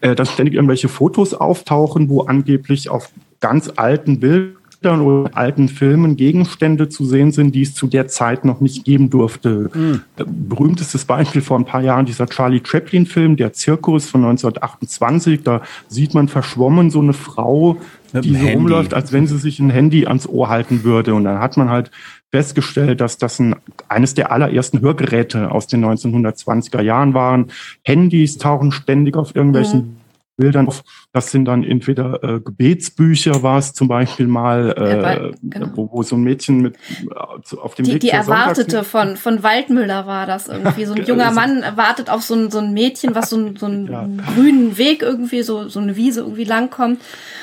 äh, 0.00 0.14
dass 0.14 0.32
ständig 0.32 0.54
irgendwelche 0.54 0.88
Fotos 0.88 1.34
auftauchen, 1.34 2.08
wo 2.08 2.22
angeblich 2.22 2.88
auf 2.88 3.10
ganz 3.40 3.70
alten 3.76 4.20
Bildern 4.20 5.00
oder 5.02 5.36
alten 5.36 5.68
Filmen 5.68 6.16
Gegenstände 6.16 6.88
zu 6.88 7.04
sehen 7.04 7.32
sind, 7.32 7.54
die 7.54 7.62
es 7.62 7.74
zu 7.74 7.86
der 7.86 8.08
Zeit 8.08 8.44
noch 8.44 8.60
nicht 8.60 8.84
geben 8.84 9.10
durfte. 9.10 9.70
Äh, 10.16 10.24
Berühmtestes 10.26 11.04
Beispiel 11.04 11.42
vor 11.42 11.58
ein 11.58 11.66
paar 11.66 11.82
Jahren 11.82 12.06
dieser 12.06 12.26
Charlie 12.26 12.62
Chaplin-Film, 12.64 13.36
der 13.36 13.52
Zirkus 13.52 14.08
von 14.08 14.22
1928. 14.22 15.42
Da 15.42 15.62
sieht 15.88 16.14
man 16.14 16.28
verschwommen 16.28 16.90
so 16.90 17.00
eine 17.00 17.12
Frau, 17.12 17.76
die 18.12 18.34
so 18.34 18.46
rumläuft, 18.46 18.94
als 18.94 19.12
wenn 19.12 19.26
sie 19.26 19.38
sich 19.38 19.58
ein 19.60 19.70
Handy 19.70 20.06
ans 20.06 20.26
Ohr 20.26 20.48
halten 20.48 20.82
würde. 20.82 21.14
Und 21.14 21.24
dann 21.24 21.40
hat 21.40 21.56
man 21.56 21.68
halt 21.68 21.90
festgestellt, 22.32 23.00
dass 23.00 23.18
das 23.18 23.38
ein, 23.40 23.56
eines 23.88 24.14
der 24.14 24.30
allerersten 24.30 24.80
Hörgeräte 24.80 25.50
aus 25.50 25.66
den 25.66 25.84
1920er 25.84 26.80
Jahren 26.80 27.14
waren. 27.14 27.50
Handys 27.82 28.38
tauchen 28.38 28.72
ständig 28.72 29.16
auf 29.16 29.34
irgendwelchen 29.34 29.99
Bildern 30.40 30.66
auf. 30.68 30.82
Das 31.12 31.30
sind 31.30 31.44
dann 31.44 31.62
entweder 31.64 32.22
äh, 32.24 32.40
Gebetsbücher, 32.40 33.42
war 33.42 33.58
es 33.58 33.72
zum 33.74 33.88
Beispiel 33.88 34.26
mal, 34.26 34.74
äh, 34.76 34.96
Ja, 34.96 35.02
weil- 35.02 35.34
genau. 35.42 35.68
wo, 35.74 35.88
wo 35.92 36.02
so 36.02 36.16
ein 36.16 36.22
Mädchen 36.22 36.60
mit 36.62 36.76
äh, 37.02 37.56
auf 37.56 37.74
dem 37.74 37.84
Die, 37.84 37.94
Weg 37.94 38.00
die 38.00 38.08
erwartete 38.10 38.84
von, 38.84 39.16
von 39.16 39.42
Waldmüller 39.42 40.06
war 40.06 40.26
das 40.26 40.48
irgendwie. 40.48 40.84
So 40.86 40.94
ein 40.94 41.04
junger 41.06 41.30
Mann 41.32 41.62
wartet 41.76 42.10
auf 42.10 42.22
so 42.22 42.34
ein, 42.34 42.50
so 42.50 42.58
ein 42.58 42.72
Mädchen, 42.72 43.14
was 43.14 43.30
so, 43.30 43.36
ein, 43.36 43.56
so 43.56 43.66
einen 43.66 43.86
Ja. 43.90 44.08
grünen 44.34 44.78
Weg 44.78 45.02
irgendwie, 45.02 45.42
so, 45.42 45.68
so 45.68 45.80
eine 45.80 45.96
Wiese 45.96 46.20
irgendwie 46.20 46.44
langkommt. 46.44 47.00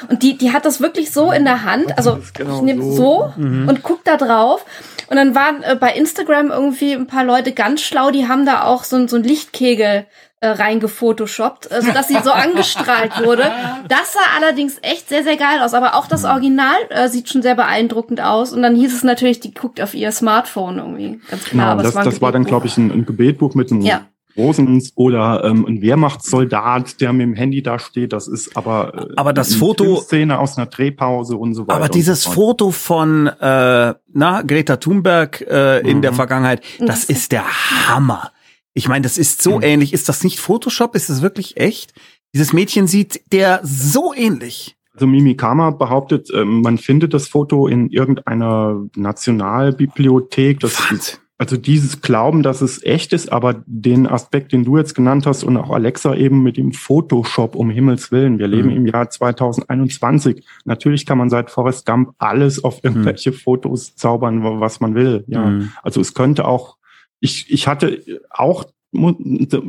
Und 0.09 0.23
die, 0.23 0.37
die 0.37 0.51
hat 0.53 0.65
das 0.65 0.81
wirklich 0.81 1.11
so 1.11 1.31
in 1.31 1.45
der 1.45 1.63
Hand. 1.63 1.97
Also 1.97 2.19
genau 2.33 2.55
ich 2.57 2.61
nehme 2.63 2.83
so. 2.83 2.91
so 2.95 3.33
und 3.37 3.79
guck 3.83 4.03
da 4.03 4.17
drauf. 4.17 4.65
Und 5.09 5.15
dann 5.15 5.35
waren 5.35 5.63
äh, 5.63 5.75
bei 5.79 5.93
Instagram 5.93 6.51
irgendwie 6.51 6.91
ein 6.93 7.07
paar 7.07 7.23
Leute 7.23 7.53
ganz 7.53 7.81
schlau, 7.81 8.11
die 8.11 8.27
haben 8.27 8.45
da 8.45 8.63
auch 8.63 8.83
so, 8.83 8.97
ein- 8.97 9.07
so 9.07 9.15
ein 9.15 9.23
Lichtkegel 9.23 10.05
äh, 10.39 10.49
reingefotoshoppt, 10.49 11.72
äh, 11.72 11.81
sodass 11.81 12.07
sie 12.07 12.18
so 12.23 12.31
angestrahlt 12.31 13.23
wurde. 13.23 13.43
Das 13.88 14.14
sah 14.14 14.19
allerdings 14.38 14.77
echt 14.81 15.09
sehr, 15.09 15.23
sehr 15.23 15.38
geil 15.38 15.59
aus. 15.61 15.73
Aber 15.73 15.95
auch 15.95 16.07
das 16.07 16.26
Original 16.26 16.76
äh, 16.89 17.09
sieht 17.09 17.30
schon 17.30 17.41
sehr 17.41 17.55
beeindruckend 17.55 18.22
aus. 18.22 18.53
Und 18.53 18.61
dann 18.61 18.76
hieß 18.76 18.93
es 18.93 19.03
natürlich, 19.03 19.39
die 19.39 19.53
guckt 19.53 19.81
auf 19.81 19.93
ihr 19.93 20.11
Smartphone 20.11 20.77
irgendwie. 20.77 21.19
Ganz 21.30 21.45
klar. 21.45 21.72
Genau, 21.76 21.84
das, 21.84 21.95
war 21.95 22.03
das 22.03 22.22
war 22.22 22.31
dann, 22.31 22.43
glaube 22.43 22.68
ich, 22.68 22.77
ein, 22.77 22.91
ein 22.91 23.05
Gebetbuch 23.05 23.55
mit 23.55 23.72
einem 23.72 23.81
Ja. 23.81 24.01
Rosens 24.38 24.91
oder 24.95 25.43
ähm, 25.45 25.65
ein 25.68 25.81
Wehrmachtssoldat, 25.81 27.01
der 27.01 27.11
mit 27.11 27.22
dem 27.23 27.34
Handy 27.34 27.64
da 27.64 27.80
steht. 27.80 28.14
Das 28.14 28.27
ist 28.27 28.55
aber, 28.55 28.93
äh, 28.93 29.14
Aber 29.15 29.34
das 29.34 29.49
eine 29.49 29.57
Foto- 29.57 29.84
Filmszene 29.95 30.38
aus 30.38 30.57
einer 30.57 30.68
Drehpause 30.68 31.38
und 31.38 31.55
so 31.55 31.64
weiter. 31.68 31.77
Aber 31.77 31.89
dieses 31.89 32.22
so. 32.22 32.30
Foto 32.30 32.69
von 32.69 33.26
äh, 33.26 33.93
na, 34.14 34.41
Greta 34.43 34.77
Thunberg 34.77 35.41
äh, 35.41 35.80
in 35.80 36.03
der 36.03 36.14
Vergangenheit, 36.14 36.61
das 36.80 37.05
ist 37.05 37.31
der 37.31 37.45
Hammer. 37.89 38.31
Ich 38.77 38.87
meine, 38.87 39.01
das 39.01 39.17
ist 39.17 39.41
so 39.41 39.59
ähnlich. 39.59 39.91
Ist 39.91 40.07
das 40.07 40.23
nicht 40.23 40.39
Photoshop? 40.39 40.93
Ist 40.95 41.09
das 41.09 41.23
wirklich 41.23 41.57
echt? 41.57 41.93
Dieses 42.35 42.53
Mädchen 42.53 42.85
sieht 42.85 43.21
der 43.33 43.59
so 43.63 44.13
ähnlich. 44.13 44.75
Also 44.93 45.07
Mimikama 45.07 45.71
behauptet, 45.71 46.29
ähm, 46.33 46.61
man 46.61 46.77
findet 46.77 47.13
das 47.13 47.27
Foto 47.27 47.67
in 47.67 47.89
irgendeiner 47.89 48.83
Nationalbibliothek. 48.95 50.59
Das 50.59 50.79
Wahnsinn. 50.91 51.17
also 51.39 51.55
dieses 51.57 52.01
Glauben, 52.01 52.41
dass 52.43 52.61
es 52.61 52.83
echt 52.83 53.13
ist, 53.13 53.31
aber 53.31 53.63
den 53.67 54.07
Aspekt, 54.07 54.51
den 54.53 54.63
du 54.63 54.77
jetzt 54.77 54.95
genannt 54.95 55.25
hast 55.27 55.43
und 55.43 55.55
auch 55.57 55.69
Alexa 55.69 56.15
eben 56.15 56.41
mit 56.43 56.57
dem 56.57 56.71
Photoshop, 56.71 57.55
um 57.55 57.69
Himmels 57.69 58.11
Willen. 58.11 58.39
Wir 58.39 58.47
leben 58.47 58.69
Mhm. 58.69 58.75
im 58.77 58.85
Jahr 58.87 59.09
2021. 59.09 60.43
Natürlich 60.65 61.05
kann 61.05 61.17
man 61.19 61.29
seit 61.29 61.51
Forrest 61.51 61.85
Gump 61.85 62.11
alles 62.17 62.63
auf 62.63 62.83
irgendwelche 62.83 63.33
Fotos 63.33 63.95
zaubern, 63.95 64.43
wa- 64.43 64.59
was 64.59 64.79
man 64.79 64.95
will. 64.95 65.23
Ja, 65.27 65.45
Mhm. 65.45 65.71
also 65.83 66.01
es 66.01 66.13
könnte 66.15 66.45
auch, 66.45 66.76
ich, 67.19 67.45
ich 67.49 67.68
hatte 67.68 68.02
auch, 68.30 68.65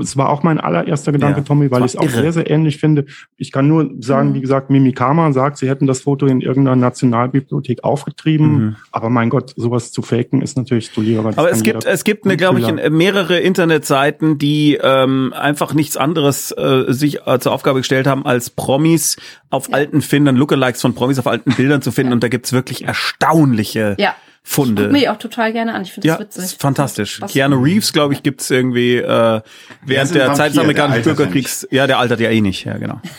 es 0.01 0.16
war 0.16 0.29
auch 0.31 0.45
mein 0.45 0.59
allererster 0.61 1.11
Gedanke, 1.11 1.41
Ja, 1.41 1.45
Tommy, 1.45 1.70
weil 1.73 1.81
ich 1.81 1.87
es 1.95 1.97
auch 1.97 2.05
irre. 2.05 2.23
sehr, 2.23 2.33
sehr 2.33 2.49
ähnlich 2.51 2.79
finde. 2.79 3.05
Ich 3.37 3.51
kann 3.51 3.66
nur 3.66 3.91
sagen, 3.99 4.31
Mhm. 4.31 4.35
wie 4.35 4.41
gesagt, 4.41 4.70
Mimikama 4.70 5.33
sagt, 5.33 5.59
sie 5.59 5.69
hätten 5.69 5.89
das 5.89 6.03
Foto 6.03 6.27
in 6.27 6.41
irgendeiner 6.41 6.77
Nationalbibliothek 6.77 7.83
aufgetrieben. 7.83 8.53
Mhm. 8.53 8.77
Aber 8.93 9.11
mein 9.11 9.29
Gott, 9.29 9.53
sowas 9.57 9.91
zu 9.91 10.03
faken 10.03 10.41
ist 10.41 10.57
natürlich 10.57 10.93
tolerierbar. 10.93 11.33
Das 11.33 11.39
Aber 11.39 11.51
es 11.51 11.65
gibt, 11.65 11.85
es 11.85 12.05
gibt, 12.05 12.23
glaube 12.39 12.61
ich, 12.61 12.91
mehrere 12.91 13.41
Internetseiten, 13.41 14.39
die 14.39 14.79
ähm, 14.81 15.35
einfach 15.37 15.75
nichts 15.75 15.97
anderes 15.97 16.53
äh, 16.53 16.85
sich 16.89 17.27
äh, 17.27 17.41
zur 17.41 17.53
Aufgabe 17.53 17.81
gestellt 17.81 18.07
haben, 18.07 18.25
als 18.25 18.51
Promis 18.51 19.16
auf 19.51 19.75
alten 19.75 20.01
Findern, 20.01 20.37
Lookalikes 20.37 20.81
von 20.81 20.95
Promis 20.95 21.19
auf 21.19 21.27
alten 21.27 21.53
Bildern 21.55 21.83
zu 21.83 21.91
finden. 21.91 22.12
Und 22.12 22.23
da 22.23 22.29
gibt's 22.29 22.53
wirklich 22.53 22.85
erstaunliche 22.85 23.97
Ja. 23.99 24.15
Ich 24.49 24.55
Funde. 24.55 24.85
guck 24.85 24.93
mir 24.93 25.12
auch 25.12 25.19
total 25.19 25.53
gerne 25.53 25.75
an. 25.75 25.83
Ich 25.83 25.93
finde 25.93 26.09
Ja, 26.09 26.15
das 26.16 26.25
witzig. 26.29 26.45
ist 26.45 26.61
fantastisch. 26.62 27.20
Was- 27.20 27.33
Keanu 27.33 27.61
Reeves, 27.62 27.93
glaube 27.93 28.15
ich, 28.15 28.23
gibt's 28.23 28.51
irgendwie 28.51 28.97
äh, 28.97 29.03
Der 29.05 29.43
während 29.85 30.15
der 30.15 30.23
Vampir, 30.29 30.37
Zeit 30.37 30.47
des 30.49 30.55
der 30.55 30.62
amerikanischen 30.62 30.99
ja 31.01 31.05
Bürgerkriegs. 31.15 31.69
Ja, 31.70 31.87
der 31.87 31.99
altert 31.99 32.20
ja 32.20 32.31
eh 32.31 32.41
nicht. 32.41 32.65
Ja, 32.65 32.79
genau. 32.79 33.01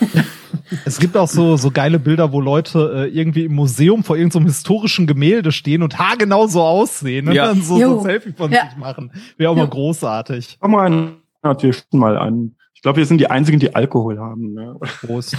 Es 0.85 0.99
gibt 0.99 1.17
auch 1.17 1.27
so, 1.27 1.57
so 1.57 1.71
geile 1.71 1.97
Bilder, 1.97 2.31
wo 2.31 2.39
Leute 2.41 3.07
äh, 3.11 3.15
irgendwie 3.17 3.43
im 3.45 3.53
Museum 3.55 4.03
vor 4.03 4.17
irgendeinem 4.17 4.45
historischen 4.45 5.07
Gemälde 5.07 5.51
stehen 5.51 5.81
und 5.81 5.97
haargenau 5.97 6.45
so 6.45 6.61
aussehen 6.61 7.27
und 7.27 7.33
Ja. 7.33 7.47
dann 7.47 7.61
so, 7.63 7.79
so 7.79 7.97
ein 7.99 8.03
Selfie 8.03 8.33
von 8.33 8.51
Ja. 8.51 8.67
sich 8.69 8.77
machen. 8.77 9.11
Wäre 9.37 9.49
auch 9.51 9.55
mal 9.55 9.67
großartig. 9.67 10.57
Komm 10.59 10.75
rein. 10.75 11.17
natürlich 11.41 11.81
mal 11.91 12.17
an. 12.17 12.55
Ich 12.75 12.81
glaube, 12.83 12.97
wir 12.97 13.05
sind 13.07 13.19
die 13.19 13.29
Einzigen, 13.31 13.59
die 13.59 13.73
Alkohol 13.75 14.19
haben. 14.19 14.53
Ne? 14.53 14.75
Prost. 15.05 15.35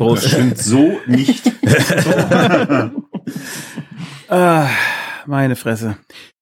Das 0.00 0.28
stimmt 0.28 0.58
so 0.58 0.98
nicht. 1.06 1.42
Ah, 4.28 4.66
meine 5.26 5.56
Fresse. 5.56 5.96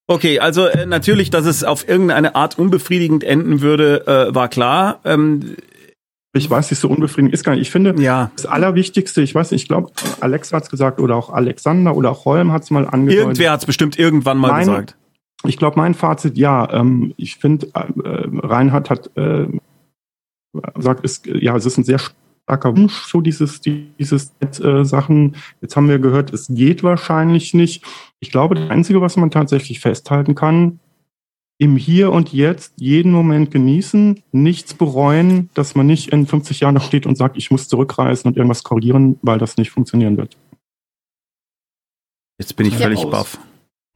Okay, 0.07 0.41
also 0.41 0.67
äh, 0.67 0.87
natürlich, 0.87 1.31
dass 1.31 1.47
es 1.47 1.63
auf 1.65 1.89
irgendeine 1.89 2.35
Art 2.35 2.59
unbefriedigend 2.59 3.23
enden 3.25 3.61
würde, 3.61 4.07
äh, 4.07 4.35
war 4.35 4.49
klar. 4.49 5.01
Ähm, 5.05 5.57
Ich 6.33 6.49
weiß 6.49 6.71
nicht, 6.71 6.79
so 6.81 6.89
unbefriedigend 6.89 7.35
ist 7.35 7.43
gar 7.45 7.53
nicht. 7.53 7.63
Ich 7.63 7.71
finde, 7.71 7.95
ja, 8.01 8.31
das 8.37 8.47
Allerwichtigste, 8.47 9.21
ich 9.23 9.35
weiß 9.35 9.51
nicht, 9.51 9.63
ich 9.63 9.69
glaube, 9.69 9.91
Alex 10.21 10.53
hat 10.53 10.63
es 10.65 10.71
gesagt 10.71 11.01
oder 11.01 11.17
auch 11.17 11.31
Alexander 11.31 11.97
oder 11.97 12.11
auch 12.13 12.25
Holm 12.25 12.53
hat 12.53 12.63
es 12.63 12.71
mal 12.71 12.87
angedeutet. 12.89 13.21
irgendwer 13.21 13.53
hat 13.53 13.61
es 13.61 13.67
bestimmt 13.67 13.99
irgendwann 13.99 14.39
mal 14.39 14.51
Mein- 14.53 14.67
gesagt. 14.67 14.97
Ich 15.45 15.57
glaube, 15.57 15.79
mein 15.79 15.95
Fazit, 15.95 16.37
ja, 16.37 16.71
ähm, 16.73 17.15
ich 17.17 17.37
finde, 17.37 17.69
äh, 17.75 17.85
Reinhard 18.47 18.91
hat 18.91 19.11
äh, 19.17 19.47
sagt, 20.79 21.05
es, 21.05 21.23
ja, 21.25 21.57
es 21.57 21.65
ist 21.67 21.79
ein 21.79 21.85
sehr 21.85 21.99
starker 22.51 22.77
Wunsch, 22.77 23.05
so 23.05 23.21
dieses, 23.21 23.61
dieses 23.61 24.33
äh, 24.41 24.85
Sachen. 24.85 25.37
Jetzt 25.61 25.77
haben 25.77 25.89
wir 25.89 26.01
gehört, 26.01 26.33
es 26.33 26.49
geht 26.49 26.83
wahrscheinlich 26.83 27.55
nicht. 27.55 27.85
Ich 28.19 28.33
glaube, 28.33 28.57
das 28.57 28.69
Einzige, 28.71 29.01
was 29.01 29.17
man 29.17 29.31
tatsächlich 29.31 29.79
festhalten 29.79 30.35
kann, 30.35 30.81
im 31.59 31.77
Hier 31.77 32.11
und 32.11 32.33
Jetzt 32.33 32.73
jeden 32.77 33.13
Moment 33.13 33.53
genießen, 33.53 34.23
nichts 34.33 34.75
bereuen, 34.75 35.49
dass 35.55 35.77
man 35.77 35.87
nicht 35.87 36.09
in 36.09 36.27
50 36.27 36.61
Jahren 36.61 36.75
noch 36.75 36.83
steht 36.83 37.07
und 37.07 37.17
sagt, 37.17 37.37
ich 37.37 37.53
muss 37.53 37.69
zurückreisen 37.69 38.29
und 38.29 38.37
irgendwas 38.37 38.65
korrigieren, 38.65 39.19
weil 39.23 39.39
das 39.39 39.57
nicht 39.57 39.71
funktionieren 39.71 40.17
wird. 40.17 40.37
Jetzt 42.41 42.57
bin 42.57 42.67
ich 42.67 42.75
Ja. 42.75 42.81
völlig 42.81 42.99
Aus. 43.05 43.11
baff. 43.11 43.39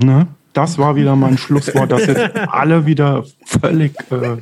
Ne? 0.01 0.29
Das 0.53 0.79
war 0.79 0.95
wieder 0.95 1.17
mein 1.17 1.39
Schlusswort, 1.39 1.91
dass 1.91 2.07
jetzt 2.07 2.37
alle 2.37 2.87
wieder 2.87 3.25
völlig 3.45 3.95
äh, 4.13 4.37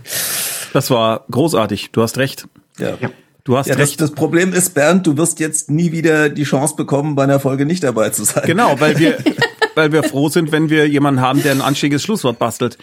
Das 0.74 0.90
war 0.90 1.24
großartig. 1.30 1.92
Du 1.92 2.02
hast 2.02 2.18
recht. 2.18 2.46
Ja. 2.78 2.98
Du 3.44 3.56
hast 3.56 3.66
Ja, 3.66 3.74
das, 3.74 3.90
recht. 3.90 4.00
das 4.00 4.12
Problem 4.12 4.52
ist, 4.52 4.70
Bernd, 4.74 5.06
du 5.06 5.16
wirst 5.16 5.40
jetzt 5.40 5.70
nie 5.70 5.90
wieder 5.92 6.28
die 6.28 6.44
Chance 6.44 6.76
bekommen, 6.76 7.14
bei 7.16 7.24
einer 7.24 7.40
Folge 7.40 7.66
nicht 7.66 7.82
dabei 7.82 8.10
zu 8.10 8.24
sein. 8.24 8.44
Genau, 8.46 8.78
weil 8.78 8.98
wir, 8.98 9.18
weil 9.74 9.92
wir 9.92 10.02
froh 10.04 10.28
sind, 10.28 10.52
wenn 10.52 10.70
wir 10.70 10.88
jemanden 10.88 11.20
haben, 11.20 11.42
der 11.42 11.52
ein 11.52 11.60
anständiges 11.60 12.02
Schlusswort 12.02 12.38
bastelt. 12.38 12.78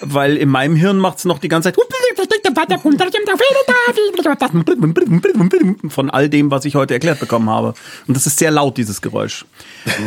Weil 0.00 0.36
in 0.36 0.48
meinem 0.48 0.74
Hirn 0.76 0.98
macht's 0.98 1.24
noch 1.24 1.38
die 1.38 1.48
ganze 1.48 1.72
Zeit 1.72 1.76
von 5.88 6.10
all 6.10 6.28
dem, 6.28 6.50
was 6.50 6.64
ich 6.64 6.74
heute 6.74 6.94
erklärt 6.94 7.20
bekommen 7.20 7.48
habe. 7.48 7.74
Und 8.06 8.16
das 8.16 8.26
ist 8.26 8.38
sehr 8.38 8.50
laut, 8.50 8.76
dieses 8.76 9.00
Geräusch. 9.02 9.44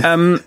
ähm, 0.04 0.40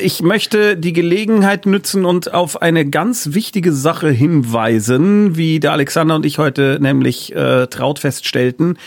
ich 0.00 0.22
möchte 0.22 0.76
die 0.76 0.92
Gelegenheit 0.92 1.66
nützen 1.66 2.04
und 2.04 2.32
auf 2.32 2.62
eine 2.62 2.88
ganz 2.88 3.34
wichtige 3.34 3.72
Sache 3.72 4.08
hinweisen, 4.10 5.36
wie 5.36 5.58
der 5.58 5.72
Alexander 5.72 6.14
und 6.14 6.24
ich 6.24 6.38
heute 6.38 6.78
nämlich 6.80 7.34
äh, 7.34 7.66
traut 7.66 7.98
feststellten. 7.98 8.78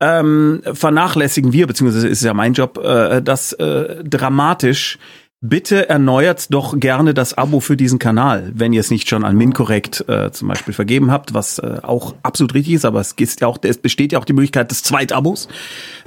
Ähm, 0.00 0.62
vernachlässigen 0.72 1.52
wir, 1.52 1.66
beziehungsweise 1.66 2.08
ist 2.08 2.24
ja 2.24 2.34
mein 2.34 2.54
Job, 2.54 2.78
äh, 2.78 3.22
das 3.22 3.52
äh, 3.52 4.02
dramatisch. 4.02 4.98
Bitte 5.42 5.88
erneuert 5.88 6.52
doch 6.52 6.78
gerne 6.78 7.14
das 7.14 7.38
Abo 7.38 7.60
für 7.60 7.76
diesen 7.76 7.98
Kanal, 7.98 8.52
wenn 8.54 8.74
ihr 8.74 8.80
es 8.80 8.90
nicht 8.90 9.08
schon 9.08 9.24
an 9.24 9.36
Minkorrekt 9.36 10.06
äh, 10.06 10.30
zum 10.32 10.48
Beispiel 10.48 10.74
vergeben 10.74 11.10
habt, 11.10 11.32
was 11.32 11.58
äh, 11.58 11.78
auch 11.82 12.14
absolut 12.22 12.52
richtig 12.52 12.74
ist, 12.74 12.84
aber 12.84 13.00
es, 13.00 13.12
ist 13.12 13.40
ja 13.40 13.46
auch, 13.46 13.58
es 13.62 13.78
besteht 13.78 14.12
ja 14.12 14.18
auch 14.18 14.26
die 14.26 14.34
Möglichkeit 14.34 14.70
des 14.70 14.82
Zweitabos. 14.82 15.48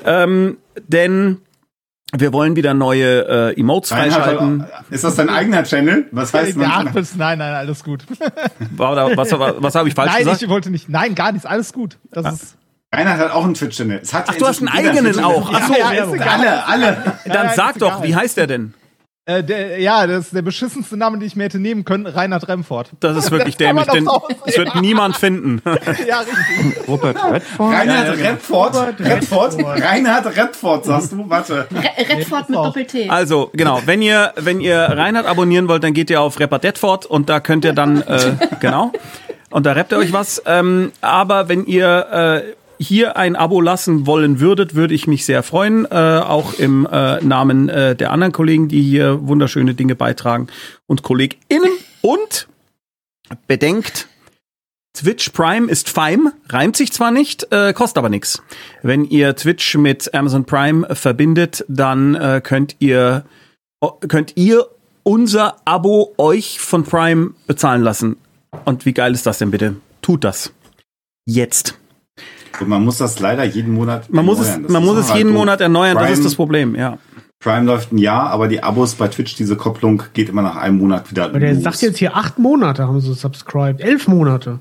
Ähm, 0.05 0.57
denn 0.87 1.37
wir 2.17 2.31
wollen 2.33 2.55
wieder 2.55 2.73
neue 2.73 3.51
äh, 3.55 3.59
Emotes 3.59 3.91
freischalten. 3.91 4.61
Reinhard, 4.61 4.85
ist 4.91 5.03
das 5.03 5.15
dein 5.15 5.29
eigener 5.29 5.63
Channel? 5.63 6.05
Was 6.11 6.33
heißt 6.33 6.55
Ja, 6.57 6.83
man? 6.83 6.93
bis, 6.93 7.15
nein, 7.15 7.37
nein, 7.39 7.53
alles 7.53 7.83
gut. 7.83 8.03
War 8.75 8.95
da, 8.95 9.17
was 9.17 9.31
was, 9.31 9.53
was 9.57 9.75
habe 9.75 9.87
ich 9.89 9.95
falsch 9.95 10.11
nein, 10.11 10.23
gesagt? 10.23 10.41
ich 10.41 10.49
wollte 10.49 10.69
nicht. 10.69 10.89
Nein, 10.89 11.15
gar 11.15 11.31
nichts, 11.31 11.45
alles 11.45 11.73
gut. 11.73 11.97
Das 12.11 12.31
ist. 12.33 12.55
Reinhard 12.93 13.19
hat 13.19 13.31
auch 13.31 13.43
einen 13.43 13.55
Twitch-Channel. 13.55 14.01
Ach, 14.11 14.35
du 14.35 14.45
hast 14.47 14.59
einen 14.59 14.67
eigenen 14.67 15.19
auch. 15.23 15.51
Ach 15.51 15.67
so, 15.67 15.73
Ja, 15.73 15.93
ja, 15.93 16.03
alle, 16.05 16.65
alle. 16.67 16.97
dann 17.25 17.47
ja, 17.47 17.53
sag 17.55 17.79
doch, 17.79 17.97
egal. 17.99 18.03
wie 18.07 18.15
heißt 18.15 18.37
der 18.37 18.45
denn? 18.47 18.73
Äh, 19.25 19.41
der, 19.41 19.79
ja, 19.79 20.05
das 20.05 20.25
ist 20.25 20.35
der 20.35 20.41
beschissenste 20.41 20.97
Name, 20.97 21.17
den 21.17 21.25
ich 21.25 21.37
mir 21.37 21.45
hätte 21.45 21.57
nehmen 21.57 21.85
können, 21.85 22.05
Reinhard 22.05 22.45
Remford. 22.49 22.91
Das 22.99 23.15
ist 23.15 23.31
wirklich 23.31 23.57
man 23.57 23.67
dämlich, 23.67 23.87
denn 23.87 24.09
es 24.45 24.57
wird 24.57 24.75
niemand 24.81 25.15
finden. 25.15 25.61
ja, 25.65 26.19
richtig. 26.19 26.87
Robert 26.89 27.15
Redford. 27.23 27.73
Reinhard 27.73 28.17
Redford, 28.17 28.99
Redford, 28.99 29.55
Reinhard 29.63 30.25
Redford, 30.25 30.83
sagst 30.83 31.13
du? 31.13 31.29
Warte. 31.29 31.67
Re 31.71 32.15
Redford 32.15 32.49
mit. 32.49 32.57
Doppel-T. 32.59 33.09
Also, 33.09 33.49
genau, 33.53 33.81
wenn 33.85 34.01
ihr, 34.01 34.33
wenn 34.35 34.59
ihr 34.59 34.77
Reinhard 34.77 35.25
abonnieren 35.25 35.69
wollt, 35.69 35.85
dann 35.85 35.93
geht 35.93 36.09
ihr 36.09 36.19
auf 36.19 36.37
Rapper 36.41 36.59
Deadford 36.59 37.05
und 37.05 37.29
da 37.29 37.39
könnt 37.39 37.63
ihr 37.63 37.73
dann, 37.73 38.01
äh, 38.01 38.33
genau, 38.59 38.91
und 39.51 39.65
da 39.65 39.71
rappt 39.71 39.93
ihr 39.93 39.99
euch 39.99 40.11
was. 40.11 40.41
Ähm, 40.45 40.91
aber 40.99 41.47
wenn 41.47 41.65
ihr 41.65 42.43
äh, 42.43 42.53
hier 42.83 43.17
ein 43.17 43.35
Abo 43.35 43.61
lassen 43.61 44.05
wollen 44.05 44.39
würdet, 44.39 44.75
würde 44.75 44.93
ich 44.93 45.07
mich 45.07 45.25
sehr 45.25 45.43
freuen, 45.43 45.85
äh, 45.85 46.21
auch 46.23 46.53
im 46.53 46.87
äh, 46.91 47.23
Namen 47.23 47.69
äh, 47.69 47.95
der 47.95 48.11
anderen 48.11 48.33
Kollegen, 48.33 48.67
die 48.67 48.81
hier 48.81 49.25
wunderschöne 49.27 49.73
Dinge 49.73 49.95
beitragen 49.95 50.47
und 50.85 51.03
KollegInnen. 51.03 51.71
Und 52.01 52.47
bedenkt, 53.47 54.07
Twitch 54.93 55.29
Prime 55.29 55.71
ist 55.71 55.89
Fime, 55.89 56.33
reimt 56.49 56.75
sich 56.75 56.91
zwar 56.91 57.11
nicht, 57.11 57.51
äh, 57.51 57.73
kostet 57.73 57.97
aber 57.97 58.09
nichts. 58.09 58.43
Wenn 58.83 59.05
ihr 59.05 59.35
Twitch 59.35 59.75
mit 59.75 60.13
Amazon 60.13 60.45
Prime 60.45 60.95
verbindet, 60.95 61.65
dann 61.67 62.15
äh, 62.15 62.41
könnt 62.43 62.75
ihr 62.79 63.25
könnt 64.07 64.37
ihr 64.37 64.67
unser 65.03 65.57
Abo 65.65 66.13
euch 66.17 66.59
von 66.59 66.83
Prime 66.83 67.31
bezahlen 67.47 67.81
lassen. 67.81 68.15
Und 68.65 68.85
wie 68.85 68.93
geil 68.93 69.13
ist 69.13 69.25
das 69.25 69.39
denn 69.39 69.51
bitte? 69.51 69.75
Tut 70.01 70.23
das. 70.23 70.53
Jetzt. 71.25 71.77
Und 72.61 72.67
man 72.69 72.83
muss 72.83 72.97
das 72.99 73.19
leider 73.19 73.43
jeden 73.43 73.73
Monat 73.73 74.11
Man 74.11 74.25
muss 74.25 74.39
es, 74.39 74.47
erneuern. 74.47 74.63
Das 74.63 74.71
man 74.73 74.83
muss 74.85 74.97
es 74.97 75.07
halt 75.09 75.17
jeden 75.17 75.29
doof. 75.31 75.39
Monat 75.39 75.61
erneuern, 75.61 75.95
das 75.95 76.03
Prime- 76.03 76.13
ist 76.13 76.25
das 76.25 76.35
Problem, 76.35 76.75
ja. 76.75 76.97
Prime 77.39 77.65
läuft 77.65 77.91
ein 77.91 77.97
Jahr, 77.97 78.29
aber 78.29 78.47
die 78.47 78.63
Abos 78.63 78.95
bei 78.95 79.07
Twitch, 79.09 79.35
diese 79.35 79.57
Kopplung 79.57 80.03
geht 80.13 80.29
immer 80.29 80.41
nach 80.41 80.55
einem 80.55 80.77
Monat 80.77 81.11
wieder 81.11 81.25
Aber 81.25 81.39
der 81.39 81.53
los. 81.53 81.63
sagt 81.63 81.81
jetzt 81.81 81.97
hier 81.97 82.15
acht 82.15 82.39
Monate 82.39 82.87
haben 82.87 83.01
sie 83.01 83.13
subscribed. 83.13 83.81
Elf 83.81 84.07
Monate. 84.07 84.59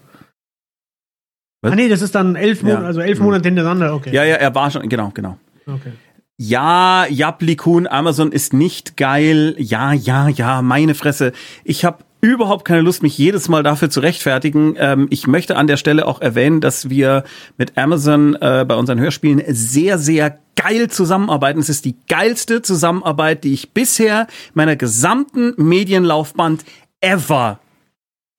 Was? 1.61 1.73
Ah 1.73 1.77
nee, 1.77 1.89
das 1.89 2.03
ist 2.03 2.15
dann 2.15 2.35
elf 2.35 2.61
Ja. 2.63 2.69
Monate, 2.69 2.87
also 2.87 3.01
elf 3.01 3.21
Monate 3.21 3.45
hintereinander, 3.49 3.95
okay. 3.95 4.11
Ja, 4.13 4.25
ja, 4.25 4.35
er 4.37 4.53
war 4.55 4.71
schon, 4.71 4.89
genau, 4.89 5.11
genau. 5.15 5.39
Okay. 5.67 5.93
Ja, 6.39 7.07
Japlikun, 7.09 7.87
Amazon 7.87 8.33
ist 8.33 8.53
nicht 8.53 8.97
geil. 8.97 9.55
Ja, 9.59 9.93
ja, 9.93 10.29
ja, 10.29 10.61
meine 10.61 10.97
Fresse. 10.97 11.31
Ich 11.63 11.85
habe 11.85 11.99
überhaupt 12.23 12.65
keine 12.65 12.81
Lust, 12.81 13.03
mich 13.03 13.19
jedes 13.19 13.49
Mal 13.49 13.63
dafür 13.63 13.91
zu 13.91 14.01
rechtfertigen. 14.01 14.77
Ähm, 14.79 15.09
ich 15.11 15.27
möchte 15.27 15.57
an 15.57 15.67
der 15.67 15.77
Stelle 15.77 16.07
auch 16.07 16.21
erwähnen, 16.21 16.63
dass 16.63 16.89
wir 16.89 17.25
mit 17.59 17.77
Amazon 17.77 18.37
äh, 18.37 18.65
bei 18.67 18.77
unseren 18.77 19.01
Hörspielen 19.01 19.43
sehr, 19.49 19.99
sehr 19.99 20.39
geil 20.57 20.89
zusammenarbeiten. 20.89 21.59
Es 21.59 21.69
ist 21.69 21.85
die 21.85 21.97
geilste 22.09 22.63
Zusammenarbeit, 22.63 23.43
die 23.45 23.53
ich 23.53 23.73
bisher 23.73 24.29
meiner 24.55 24.77
gesamten 24.77 25.53
Medienlaufbahn 25.57 26.59
ever 27.01 27.59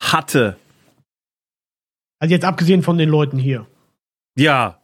hatte. 0.01 0.55
Also 2.19 2.33
jetzt 2.33 2.45
abgesehen 2.45 2.83
von 2.83 2.97
den 2.97 3.09
Leuten 3.09 3.37
hier. 3.37 3.67
Ja. 4.37 4.79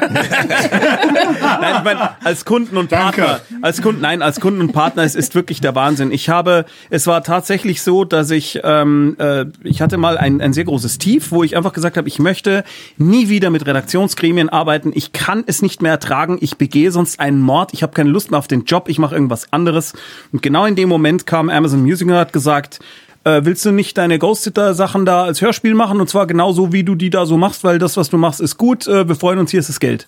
Nein, 0.00 1.74
ich 1.78 1.84
meine, 1.84 2.10
als 2.22 2.44
Kunden 2.44 2.76
und 2.76 2.92
Danke. 2.92 3.22
Partner, 3.22 3.40
als 3.62 3.82
Kunden, 3.82 4.00
nein, 4.00 4.22
als 4.22 4.40
Kunden 4.40 4.60
und 4.60 4.72
Partner, 4.72 5.02
es 5.02 5.14
ist 5.14 5.34
wirklich 5.34 5.60
der 5.60 5.74
Wahnsinn. 5.74 6.12
Ich 6.12 6.28
habe, 6.28 6.64
es 6.90 7.06
war 7.06 7.22
tatsächlich 7.22 7.82
so, 7.82 8.04
dass 8.04 8.30
ich, 8.30 8.60
ähm, 8.64 9.16
äh, 9.18 9.46
ich 9.62 9.80
hatte 9.80 9.96
mal 9.96 10.18
ein, 10.18 10.40
ein 10.40 10.52
sehr 10.52 10.64
großes 10.64 10.98
Tief, 10.98 11.30
wo 11.30 11.42
ich 11.42 11.56
einfach 11.56 11.72
gesagt 11.72 11.96
habe, 11.96 12.08
ich 12.08 12.18
möchte 12.18 12.64
nie 12.96 13.28
wieder 13.28 13.50
mit 13.50 13.66
Redaktionsgremien 13.66 14.48
arbeiten. 14.48 14.92
Ich 14.94 15.12
kann 15.12 15.44
es 15.46 15.62
nicht 15.62 15.82
mehr 15.82 15.92
ertragen. 15.92 16.38
Ich 16.40 16.56
begehe 16.56 16.90
sonst 16.90 17.20
einen 17.20 17.40
Mord. 17.40 17.72
Ich 17.72 17.82
habe 17.82 17.92
keine 17.92 18.10
Lust 18.10 18.30
mehr 18.30 18.38
auf 18.38 18.48
den 18.48 18.64
Job. 18.64 18.88
Ich 18.88 18.98
mache 18.98 19.14
irgendwas 19.14 19.52
anderes. 19.52 19.94
Und 20.32 20.42
genau 20.42 20.64
in 20.64 20.76
dem 20.76 20.88
Moment 20.88 21.26
kam 21.26 21.48
Amazon 21.48 21.82
Music 21.82 22.06
und 22.08 22.14
hat 22.14 22.32
gesagt, 22.32 22.80
äh, 23.24 23.40
willst 23.44 23.64
du 23.64 23.70
nicht 23.72 23.96
deine 23.98 24.18
Ghost-Sitter-Sachen 24.18 25.04
da 25.06 25.24
als 25.24 25.40
Hörspiel 25.40 25.74
machen? 25.74 26.00
Und 26.00 26.08
zwar 26.08 26.26
genauso, 26.26 26.72
wie 26.72 26.84
du 26.84 26.94
die 26.94 27.10
da 27.10 27.26
so 27.26 27.36
machst, 27.36 27.64
weil 27.64 27.78
das, 27.78 27.96
was 27.96 28.10
du 28.10 28.16
machst, 28.18 28.40
ist 28.40 28.56
gut. 28.58 28.86
Äh, 28.86 29.06
wir 29.08 29.14
freuen 29.16 29.38
uns, 29.38 29.50
hier 29.50 29.60
ist 29.60 29.68
das 29.68 29.80
Geld. 29.80 30.06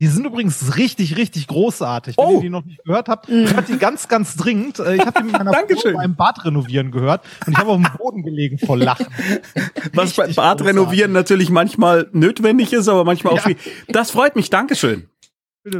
Die 0.00 0.06
sind 0.06 0.24
übrigens 0.24 0.76
richtig, 0.76 1.16
richtig 1.16 1.48
großartig. 1.48 2.16
Wenn 2.16 2.24
Oh. 2.24 2.34
ihr 2.36 2.40
die 2.42 2.50
noch 2.50 2.64
nicht 2.64 2.84
gehört 2.84 3.08
habt, 3.08 3.26
hört 3.26 3.68
die 3.68 3.78
ganz, 3.78 4.06
ganz 4.06 4.36
dringend. 4.36 4.78
Äh, 4.78 4.94
Ich 4.94 5.00
habe 5.04 5.18
die 5.18 5.24
mit 5.24 5.32
meiner 5.32 5.52
Frau 5.82 5.92
beim 5.92 6.14
Bad 6.14 6.44
renovieren 6.44 6.92
gehört 6.92 7.22
und 7.46 7.52
ich 7.54 7.58
habe 7.58 7.70
auf 7.70 7.76
dem 7.82 7.90
Boden 7.98 8.22
gelegen 8.22 8.58
vor 8.60 8.76
Lachen. 8.78 9.06
Was 9.94 10.12
bei 10.14 10.22
Richtig 10.26 10.36
Bad 10.36 10.58
großartig. 10.58 10.66
renovieren 10.68 11.10
natürlich 11.10 11.50
manchmal 11.50 12.08
notwendig 12.12 12.72
ist, 12.72 12.86
aber 12.86 13.02
manchmal 13.04 13.32
auch 13.32 13.38
Ja. 13.38 13.42
viel. 13.42 13.56
Das 13.88 14.12
freut 14.12 14.36
mich, 14.36 14.50
Dankeschön. 14.50 15.08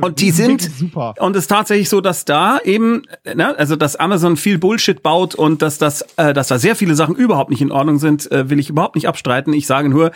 Und 0.00 0.20
die 0.20 0.30
sind- 0.32 0.60
super. 0.62 1.14
Und 1.18 1.34
es 1.36 1.44
ist 1.44 1.48
tatsächlich 1.48 1.88
so, 1.88 2.00
dass 2.00 2.24
da 2.24 2.58
eben, 2.64 3.02
ne, 3.34 3.56
also 3.58 3.74
dass 3.76 3.96
Amazon 3.96 4.36
viel 4.36 4.58
Bullshit 4.58 5.02
baut 5.02 5.34
und 5.34 5.62
dass 5.62 5.78
das, 5.78 6.02
äh, 6.16 6.34
dass 6.34 6.48
da 6.48 6.58
sehr 6.58 6.76
viele 6.76 6.94
Sachen 6.94 7.14
überhaupt 7.16 7.50
nicht 7.50 7.62
in 7.62 7.72
Ordnung 7.72 7.98
sind, 7.98 8.30
äh, 8.30 8.50
will 8.50 8.58
ich 8.58 8.68
überhaupt 8.68 8.96
nicht 8.96 9.08
abstreiten. 9.08 9.52
Ich 9.54 9.66
sage 9.66 9.88
nur, 9.88 10.10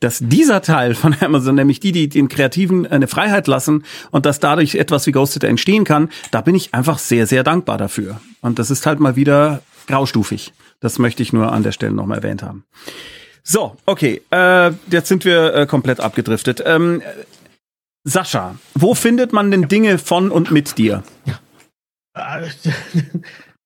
dass 0.00 0.18
dieser 0.20 0.60
Teil 0.60 0.94
von 0.94 1.14
Amazon, 1.20 1.54
nämlich 1.54 1.80
die, 1.80 1.92
die 1.92 2.08
den 2.08 2.28
Kreativen 2.28 2.86
eine 2.86 3.06
Freiheit 3.06 3.46
lassen 3.46 3.84
und 4.10 4.26
dass 4.26 4.40
dadurch 4.40 4.74
etwas 4.74 5.06
wie 5.06 5.12
Ghosted 5.12 5.44
entstehen 5.44 5.84
kann, 5.84 6.10
da 6.30 6.42
bin 6.42 6.54
ich 6.54 6.74
einfach 6.74 6.98
sehr, 6.98 7.26
sehr 7.26 7.44
dankbar 7.44 7.78
dafür. 7.78 8.20
Und 8.42 8.58
das 8.58 8.70
ist 8.70 8.84
halt 8.84 9.00
mal 9.00 9.16
wieder 9.16 9.62
graustufig. 9.86 10.52
Das 10.80 10.98
möchte 10.98 11.22
ich 11.22 11.32
nur 11.32 11.50
an 11.52 11.62
der 11.62 11.72
Stelle 11.72 11.92
nochmal 11.92 12.18
erwähnt 12.18 12.42
haben. 12.42 12.64
So, 13.42 13.76
okay. 13.86 14.20
Äh, 14.30 14.72
jetzt 14.90 15.08
sind 15.08 15.24
wir 15.24 15.54
äh, 15.54 15.66
komplett 15.66 16.00
abgedriftet. 16.00 16.62
Ähm, 16.66 17.00
Sascha, 18.04 18.56
wo 18.74 18.94
findet 18.94 19.32
man 19.32 19.50
denn 19.50 19.66
Dinge 19.68 19.98
von 19.98 20.30
und 20.30 20.50
mit 20.50 20.76
dir? 20.76 21.02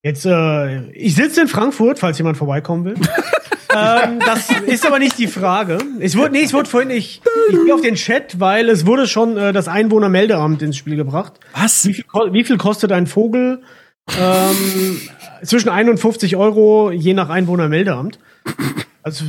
Jetzt, 0.02 0.26
äh, 0.26 0.90
ich 0.92 1.16
sitze 1.16 1.42
in 1.42 1.48
Frankfurt, 1.48 1.98
falls 1.98 2.18
jemand 2.18 2.36
vorbeikommen 2.36 2.84
will. 2.84 2.94
ähm, 3.76 4.20
das 4.20 4.48
ist 4.66 4.86
aber 4.86 5.00
nicht 5.00 5.18
die 5.18 5.26
Frage. 5.26 5.78
Es 5.98 6.16
wurde, 6.16 6.30
nee, 6.30 6.42
es 6.44 6.52
wurde 6.52 6.70
vorhin, 6.70 6.90
ich, 6.90 7.20
ich 7.50 7.64
gehe 7.64 7.74
auf 7.74 7.80
den 7.80 7.96
Chat, 7.96 8.38
weil 8.38 8.68
es 8.68 8.86
wurde 8.86 9.08
schon 9.08 9.36
äh, 9.36 9.52
das 9.52 9.66
Einwohnermeldeamt 9.66 10.62
ins 10.62 10.76
Spiel 10.76 10.94
gebracht. 10.94 11.40
Was? 11.52 11.84
Wie 11.86 11.94
viel, 11.94 12.04
wie 12.30 12.44
viel 12.44 12.58
kostet 12.58 12.92
ein 12.92 13.08
Vogel? 13.08 13.62
Ähm, 14.18 15.00
zwischen 15.42 15.68
51 15.68 16.36
Euro, 16.36 16.92
je 16.92 17.12
nach 17.12 17.28
Einwohnermeldeamt. 17.28 18.20
Also 19.02 19.24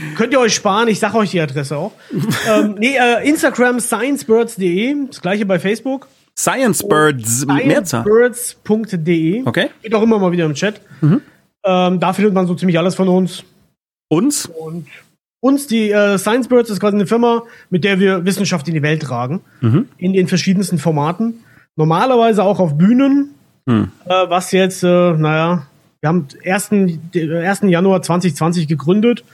könnt 0.16 0.32
ihr 0.32 0.40
euch 0.40 0.54
sparen, 0.54 0.88
ich 0.88 0.98
sag 0.98 1.14
euch 1.14 1.30
die 1.30 1.40
Adresse 1.40 1.76
auch. 1.76 1.92
ähm, 2.48 2.76
nee, 2.78 2.96
äh, 2.96 3.28
Instagram 3.28 3.80
sciencebirds.de, 3.80 5.06
das 5.08 5.20
gleiche 5.20 5.46
bei 5.46 5.58
Facebook. 5.58 6.08
Science 6.38 6.86
Birds, 6.86 7.46
Mehrzahl. 7.46 8.04
Sciencebirds.de. 8.04 9.42
Okay. 9.44 9.68
Geht 9.82 9.94
auch 9.94 10.02
immer 10.02 10.18
mal 10.18 10.32
wieder 10.32 10.46
im 10.46 10.54
Chat. 10.54 10.80
Ähm, 11.64 12.00
da 12.00 12.12
findet 12.12 12.34
man 12.34 12.46
so 12.46 12.54
ziemlich 12.54 12.78
alles 12.78 12.94
von 12.94 13.08
uns. 13.08 13.44
Uns? 14.08 14.46
Und 14.46 14.86
uns, 15.40 15.66
die 15.66 15.90
äh, 15.90 16.18
Science 16.18 16.48
Birds, 16.48 16.70
ist 16.70 16.80
quasi 16.80 16.96
eine 16.96 17.06
Firma, 17.06 17.42
mit 17.70 17.84
der 17.84 18.00
wir 18.00 18.24
Wissenschaft 18.24 18.66
in 18.68 18.74
die 18.74 18.82
Welt 18.82 19.02
tragen. 19.02 19.40
In 19.98 20.12
den 20.12 20.28
verschiedensten 20.28 20.78
Formaten. 20.78 21.44
Normalerweise 21.76 22.44
auch 22.44 22.60
auf 22.60 22.76
Bühnen. 22.78 23.34
Äh, 23.66 23.84
was 24.28 24.52
jetzt, 24.52 24.82
äh, 24.82 25.12
naja, 25.12 25.66
wir 26.00 26.08
haben 26.08 26.26
1. 26.44 26.68
den 26.70 27.32
1. 27.32 27.60
Januar 27.62 28.02
2020 28.02 28.66
gegründet. 28.66 29.24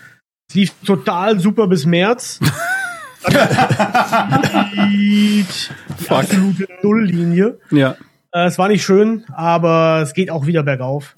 Es 0.50 0.54
lief 0.54 0.72
total 0.82 1.38
super 1.38 1.66
bis 1.66 1.84
März. 1.84 2.40
absolute 6.08 6.68
Nulllinie. 6.82 7.58
Ja. 7.70 7.96
Äh, 8.32 8.46
es 8.46 8.56
war 8.56 8.68
nicht 8.68 8.82
schön, 8.82 9.26
aber 9.34 10.00
es 10.02 10.14
geht 10.14 10.30
auch 10.30 10.46
wieder 10.46 10.62
bergauf. 10.62 11.16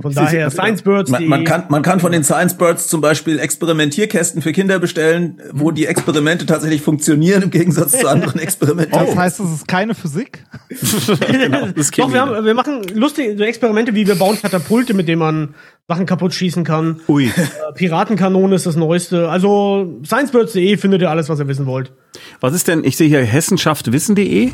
Von 0.00 0.12
daher, 0.12 0.50
ScienceBirds. 0.50 1.08
Man, 1.08 1.28
man, 1.28 1.44
kann, 1.44 1.66
man 1.68 1.82
kann 1.82 2.00
von 2.00 2.10
den 2.10 2.24
Science 2.24 2.54
Birds 2.58 2.88
zum 2.88 3.00
Beispiel 3.00 3.38
Experimentierkästen 3.38 4.42
für 4.42 4.50
Kinder 4.50 4.80
bestellen, 4.80 5.40
wo 5.52 5.70
die 5.70 5.86
Experimente 5.86 6.46
tatsächlich 6.46 6.82
funktionieren 6.82 7.44
im 7.44 7.50
Gegensatz 7.50 8.00
zu 8.00 8.08
anderen 8.08 8.40
Experimenten. 8.40 8.90
Das 8.90 9.14
heißt, 9.14 9.38
es 9.38 9.52
ist 9.52 9.68
keine 9.68 9.94
Physik. 9.94 10.44
Das 10.68 11.90
Doch, 11.92 12.12
wir, 12.12 12.20
haben, 12.20 12.44
wir 12.44 12.54
machen 12.54 12.82
lustige 12.92 13.36
so 13.38 13.44
Experimente, 13.44 13.94
wie 13.94 14.06
wir 14.06 14.16
bauen 14.16 14.36
Katapulte, 14.40 14.94
mit 14.94 15.06
denen 15.06 15.20
man 15.20 15.54
Sachen 15.86 16.06
kaputt 16.06 16.34
schießen 16.34 16.64
kann. 16.64 17.00
Ui. 17.06 17.26
Äh, 17.26 17.30
Piratenkanone 17.74 18.56
ist 18.56 18.66
das 18.66 18.74
Neueste. 18.74 19.28
Also 19.28 20.00
sciencebirds.de 20.02 20.76
findet 20.76 21.02
ihr 21.02 21.10
alles, 21.10 21.28
was 21.28 21.38
ihr 21.38 21.46
wissen 21.46 21.66
wollt. 21.66 21.92
Was 22.40 22.52
ist 22.52 22.66
denn, 22.66 22.82
ich 22.82 22.96
sehe 22.96 23.08
hier 23.08 23.22
hessenschaftwissen.de. 23.22 24.46
Äh, 24.46 24.50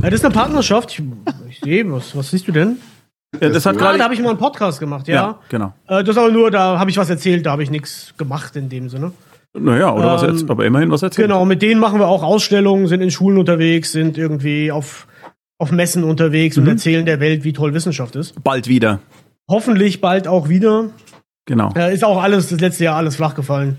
das 0.00 0.14
ist 0.14 0.24
eine 0.24 0.32
Partnerschaft. 0.32 0.90
Ich, 0.98 1.02
ich 1.50 1.60
sehe, 1.60 1.92
was, 1.92 2.16
was 2.16 2.30
siehst 2.30 2.48
du 2.48 2.52
denn? 2.52 2.78
Ja, 3.40 3.48
das 3.48 3.64
hat 3.66 3.76
Ah, 3.76 3.78
gerade. 3.78 3.98
da 3.98 4.04
habe 4.04 4.14
ich 4.14 4.20
mal 4.20 4.30
einen 4.30 4.38
Podcast 4.38 4.78
gemacht, 4.78 5.08
ja. 5.08 5.14
ja, 5.14 5.38
genau. 5.48 5.72
Äh, 5.88 6.04
das 6.04 6.16
aber 6.18 6.30
nur, 6.30 6.50
da 6.50 6.78
habe 6.78 6.90
ich 6.90 6.96
was 6.98 7.08
erzählt, 7.08 7.46
da 7.46 7.52
habe 7.52 7.62
ich 7.62 7.70
nichts 7.70 8.12
gemacht 8.18 8.54
in 8.56 8.68
dem 8.68 8.88
Sinne. 8.88 9.12
Naja, 9.58 9.92
oder 9.92 10.06
was 10.14 10.22
Ähm, 10.22 10.30
jetzt, 10.36 10.50
aber 10.50 10.64
immerhin 10.66 10.90
was 10.90 11.02
erzählt. 11.02 11.28
Genau, 11.28 11.44
mit 11.44 11.62
denen 11.62 11.80
machen 11.80 11.98
wir 11.98 12.08
auch 12.08 12.22
Ausstellungen, 12.22 12.86
sind 12.88 13.00
in 13.00 13.10
Schulen 13.10 13.38
unterwegs, 13.38 13.92
sind 13.92 14.18
irgendwie 14.18 14.70
auf, 14.72 15.06
auf 15.58 15.70
Messen 15.72 16.04
unterwegs 16.04 16.56
Mhm. 16.56 16.62
und 16.64 16.68
erzählen 16.70 17.06
der 17.06 17.20
Welt, 17.20 17.44
wie 17.44 17.52
toll 17.52 17.72
Wissenschaft 17.74 18.16
ist. 18.16 18.42
Bald 18.44 18.68
wieder. 18.68 19.00
Hoffentlich 19.50 20.00
bald 20.00 20.28
auch 20.28 20.48
wieder. 20.48 20.90
Genau. 21.46 21.72
Äh, 21.74 21.92
ist 21.94 22.04
auch 22.04 22.22
alles, 22.22 22.48
das 22.48 22.60
letzte 22.60 22.84
Jahr 22.84 22.96
alles 22.96 23.16
flach 23.16 23.34
gefallen. 23.34 23.78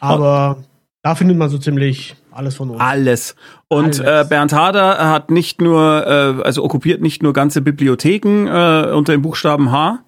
Aber 0.00 0.58
da 1.02 1.14
findet 1.14 1.36
man 1.38 1.48
so 1.48 1.58
ziemlich 1.58 2.16
alles 2.38 2.56
von 2.56 2.70
uns. 2.70 2.80
Alles. 2.80 3.36
Und 3.66 4.00
Alles. 4.00 4.26
Äh, 4.26 4.28
Bernd 4.28 4.52
Hader 4.52 5.10
hat 5.10 5.30
nicht 5.30 5.60
nur, 5.60 6.06
äh, 6.06 6.42
also 6.42 6.64
okkupiert 6.64 7.02
nicht 7.02 7.22
nur 7.22 7.32
ganze 7.32 7.60
Bibliotheken 7.60 8.46
äh, 8.46 8.92
unter 8.92 9.12
dem 9.12 9.22
Buchstaben 9.22 9.72
H, 9.72 9.98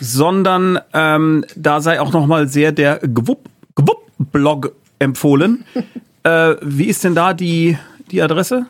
sondern 0.00 0.78
ähm, 0.94 1.44
da 1.54 1.80
sei 1.80 2.00
auch 2.00 2.12
noch 2.12 2.26
mal 2.26 2.48
sehr 2.48 2.72
der 2.72 2.98
Gewupp, 3.00 3.50
Gewupp-Blog 3.76 4.72
empfohlen. 4.98 5.64
äh, 6.24 6.56
wie 6.62 6.86
ist 6.86 7.04
denn 7.04 7.14
da 7.14 7.34
die, 7.34 7.78
die 8.10 8.22
Adresse? 8.22 8.66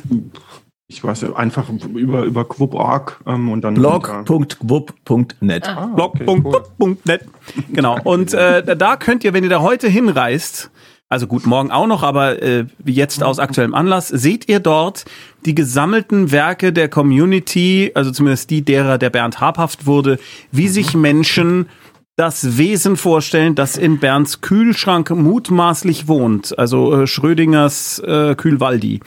Ich 0.92 1.02
weiß 1.02 1.22
ja, 1.22 1.34
einfach 1.38 1.70
über, 1.70 2.24
über 2.24 2.44
Quub.org 2.44 3.22
ähm, 3.26 3.50
und 3.50 3.62
dann. 3.62 3.76
Blog.gwupp.net. 3.76 5.70
Ah, 5.70 5.86
blog. 5.86 6.16
okay, 6.16 6.26
cool. 6.28 6.42
Punkt, 6.42 6.78
Punkt, 6.78 7.06
net. 7.06 7.22
Genau. 7.72 7.98
Und 8.04 8.34
äh, 8.34 8.76
da 8.76 8.98
könnt 8.98 9.24
ihr, 9.24 9.34
wenn 9.34 9.46
ihr 9.46 9.50
da 9.50 9.62
heute 9.62 9.88
hinreist, 9.88 10.70
also 11.08 11.28
gut, 11.28 11.46
morgen 11.46 11.72
auch 11.72 11.88
noch, 11.88 12.04
aber 12.04 12.42
äh, 12.42 12.66
wie 12.78 12.92
jetzt 12.92 13.24
aus 13.24 13.40
aktuellem 13.40 13.74
Anlass, 13.74 14.10
seht 14.10 14.50
ihr 14.50 14.60
dort 14.60 15.06
die 15.46 15.56
gesammelten 15.56 16.34
Werke 16.34 16.74
der 16.74 16.90
Community, 16.90 17.92
also 17.96 18.12
zumindest 18.12 18.50
die 18.50 18.62
derer, 18.62 18.98
der 18.98 19.12
Bernd 19.12 19.40
habhaft 19.40 19.86
wurde, 19.86 20.20
wie 20.52 20.68
sich 20.68 20.94
Menschen 20.94 21.70
das 22.18 22.58
Wesen 22.58 22.98
vorstellen, 22.98 23.56
das 23.56 23.78
in 23.78 24.00
Bernds 24.00 24.42
Kühlschrank 24.42 25.10
mutmaßlich 25.10 26.10
wohnt. 26.10 26.60
Also 26.60 27.04
äh, 27.04 27.08
Schrödingers 27.08 28.00
äh, 28.00 28.36
Kühlwaldi. 28.36 29.00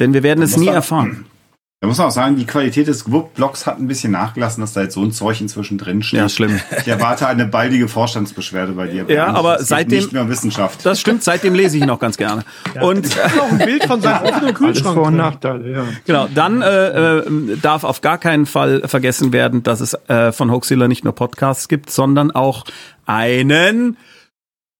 Denn 0.00 0.12
wir 0.14 0.22
werden 0.22 0.42
es 0.42 0.56
nie 0.56 0.66
man- 0.66 0.74
erfahren. 0.74 1.24
Da 1.82 1.88
muss 1.88 1.98
man 1.98 2.06
auch 2.06 2.10
sagen, 2.12 2.36
die 2.36 2.46
Qualität 2.46 2.88
des 2.88 3.04
Gwupp-Blogs 3.04 3.66
hat 3.66 3.78
ein 3.78 3.86
bisschen 3.86 4.10
nachgelassen, 4.10 4.62
dass 4.62 4.72
da 4.72 4.80
jetzt 4.80 4.94
so 4.94 5.02
ein 5.02 5.12
Zeug 5.12 5.42
inzwischen 5.42 5.76
drin 5.76 6.02
steht. 6.02 6.18
Ja, 6.20 6.28
schlimm. 6.30 6.58
Ich 6.80 6.88
erwarte 6.88 7.26
eine 7.28 7.44
baldige 7.46 7.86
Vorstandsbeschwerde 7.86 8.72
bei 8.72 8.86
dir. 8.86 9.04
Ja, 9.08 9.26
aber 9.26 9.62
seitdem- 9.62 9.98
Nicht 9.98 10.12
mehr 10.14 10.26
Wissenschaft. 10.30 10.86
Das 10.86 10.98
stimmt, 10.98 11.22
seitdem 11.22 11.54
lese 11.54 11.76
ich 11.76 11.82
ihn 11.82 11.86
noch 11.88 11.98
ganz 11.98 12.16
gerne. 12.16 12.44
Und 12.80 13.04
ist 13.04 13.18
auch 13.38 13.52
ein 13.52 13.58
Bild 13.58 13.84
von 13.84 14.00
seinem 14.00 14.22
offenen 14.24 14.54
Kühlschrank. 14.54 14.94
Vor- 14.94 15.04
und 15.04 15.12
drin. 15.12 15.16
Nachteile, 15.18 15.70
ja. 15.70 15.84
Genau, 16.06 16.28
dann 16.34 16.62
äh, 16.62 17.18
äh, 17.18 17.56
darf 17.60 17.84
auf 17.84 18.00
gar 18.00 18.16
keinen 18.16 18.46
Fall 18.46 18.80
vergessen 18.88 19.34
werden, 19.34 19.62
dass 19.62 19.80
es 19.80 19.92
äh, 20.08 20.32
von 20.32 20.50
Hoaxilla 20.50 20.88
nicht 20.88 21.04
nur 21.04 21.14
Podcasts 21.14 21.68
gibt, 21.68 21.90
sondern 21.90 22.30
auch 22.30 22.64
einen 23.04 23.98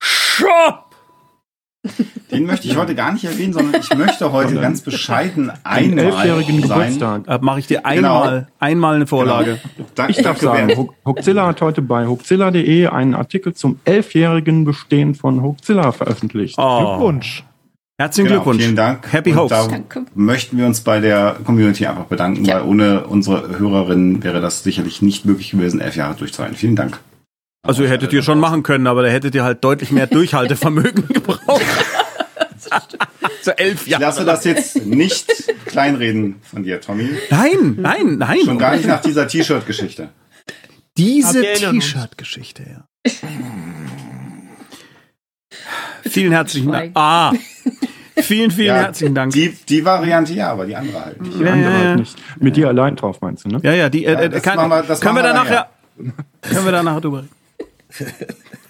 Shop. 0.02 0.85
Den 2.30 2.44
möchte 2.46 2.66
ich 2.68 2.76
heute 2.76 2.94
gar 2.94 3.12
nicht 3.12 3.24
erwähnen, 3.24 3.52
sondern 3.52 3.80
ich 3.80 3.94
möchte 3.96 4.32
heute 4.32 4.54
ganz 4.56 4.80
bescheiden 4.82 5.50
Einen 5.64 5.98
einmal 5.98 6.04
elfjährigen 6.16 6.62
sein. 6.66 6.78
Geburtstag. 6.94 7.22
Äh, 7.28 7.38
Mache 7.42 7.60
ich 7.60 7.66
dir 7.66 7.82
Genau. 7.88 8.22
einmal, 8.22 8.48
einmal 8.58 8.94
eine 8.96 9.06
Vorlage. 9.06 9.58
Danke, 9.94 10.12
Ich 10.12 10.22
darf 10.22 10.38
sagen, 10.40 10.66
Bernd. 10.68 10.78
Ho- 10.78 10.94
Hoaxilla 11.04 11.46
hat 11.46 11.60
heute 11.62 11.82
bei 11.82 12.06
hoaxilla.de 12.06 12.86
einen 12.88 13.14
Artikel 13.14 13.54
zum 13.54 13.78
elfjährigen 13.84 14.64
Bestehen 14.64 15.14
von 15.14 15.42
Hoaxilla 15.42 15.92
veröffentlicht. 15.92 16.56
Oh. 16.58 16.78
Glückwunsch. 16.96 17.44
Herzlichen 17.98 18.28
Genau, 18.28 18.40
Glückwunsch. 18.42 18.62
Vielen 18.64 18.76
Dank. 18.76 19.10
Happy 19.10 19.32
Hoax. 19.32 19.48
Da 19.48 19.66
Danke. 19.68 20.04
möchten 20.14 20.58
wir 20.58 20.66
uns 20.66 20.82
bei 20.82 21.00
der 21.00 21.36
Community 21.44 21.86
einfach 21.86 22.04
bedanken, 22.04 22.44
Ja. 22.44 22.56
weil 22.56 22.62
ohne 22.68 23.06
unsere 23.06 23.58
Hörerinnen 23.58 24.22
wäre 24.22 24.42
das 24.42 24.62
sicherlich 24.62 25.00
nicht 25.00 25.24
möglich 25.24 25.50
gewesen, 25.52 25.80
elf 25.80 25.96
Jahre 25.96 26.14
durchzuhalten. 26.14 26.56
Vielen 26.58 26.76
Dank. 26.76 26.98
Also 27.66 27.82
ihr 27.82 27.88
hättet 27.90 28.12
ihr 28.12 28.22
schon 28.22 28.38
machen 28.40 28.62
können, 28.62 28.86
aber 28.86 29.02
da 29.02 29.08
hättet 29.08 29.34
ihr 29.34 29.44
halt 29.44 29.62
deutlich 29.64 29.90
mehr 29.90 30.06
Durchhaltevermögen 30.06 31.08
gebraucht. 31.12 31.62
so 33.42 33.50
elf 33.52 33.82
Ich 33.82 33.88
Jahre. 33.92 34.04
lasse 34.04 34.24
das 34.24 34.44
jetzt 34.44 34.84
nicht 34.86 35.26
kleinreden 35.66 36.36
von 36.42 36.62
dir, 36.62 36.80
Tommy. 36.80 37.10
Nein, 37.30 37.76
nein, 37.78 38.16
nein. 38.18 38.38
Schon 38.44 38.58
gar 38.58 38.76
nicht 38.76 38.86
nach 38.86 39.00
dieser 39.00 39.26
T-Shirt-Geschichte. 39.28 40.08
Diese. 40.96 41.42
T-Shirt-Geschichte, 41.42 42.62
ja. 42.68 43.10
vielen 46.02 46.32
herzlichen 46.32 46.72
Dank. 46.72 46.92
Ah. 46.94 47.32
Vielen, 48.18 48.50
vielen 48.50 48.68
Ja, 48.68 48.76
herzlichen 48.76 49.14
Dank. 49.14 49.32
Die, 49.34 49.50
die 49.68 49.84
Variante 49.84 50.32
ja, 50.32 50.50
aber 50.50 50.64
die 50.64 50.74
andere 50.74 51.04
halt 51.04 51.20
nicht. 51.20 51.38
Die 51.38 51.46
andere 51.46 51.72
halt 51.72 51.98
nicht. 51.98 52.16
Mit 52.40 52.56
dir 52.56 52.68
allein 52.68 52.96
drauf, 52.96 53.20
meinst 53.20 53.44
du, 53.44 53.50
ne? 53.50 53.60
Ja, 53.62 53.72
ja, 53.74 53.88
die 53.90 54.06
äh, 54.06 54.12
Ja, 54.14 54.20
äh, 54.20 54.28
das 54.30 54.42
kann, 54.42 54.56
wir- 54.70 54.82
das 54.82 55.00
können 55.02 55.16
wir 55.16 55.22
machen 55.22 55.34
da 55.34 55.44
wir 55.44 55.50
nachher 55.50 55.68
können 56.40 56.64
wir 56.64 56.72
da 56.72 56.82
nachher 56.82 57.00
drüber 57.02 57.18
reden. 57.18 57.30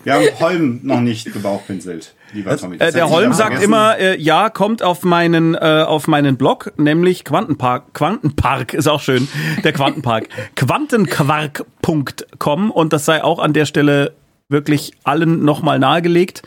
Wir 0.04 0.12
haben 0.14 0.24
Holm 0.38 0.80
noch 0.84 1.00
nicht 1.00 1.32
gebauchpinselt, 1.32 2.14
lieber 2.32 2.56
Tommy. 2.56 2.78
Das 2.78 2.90
Äh, 2.90 2.92
der 2.92 3.10
Holm 3.10 3.32
sagt 3.32 3.54
vergessen. 3.54 3.64
immer, 3.64 3.98
äh, 3.98 4.16
ja, 4.20 4.50
kommt 4.50 4.80
auf 4.82 5.02
meinen 5.02 5.56
äh, 5.56 5.84
auf 5.86 6.06
meinen 6.06 6.36
Blog, 6.36 6.72
nämlich 6.76 7.24
Quantenpark. 7.24 7.92
Quantenpark 7.92 8.72
ist 8.74 8.86
auch 8.86 9.00
schön, 9.00 9.26
der 9.64 9.72
Quantenpark. 9.72 10.28
Quantenquark.com 10.54 12.70
und 12.70 12.92
das 12.92 13.04
sei 13.04 13.24
auch 13.24 13.40
an 13.40 13.52
der 13.52 13.66
Stelle 13.66 14.12
wirklich 14.48 14.92
allen 15.02 15.44
nochmal 15.44 15.80
nahegelegt. 15.80 16.42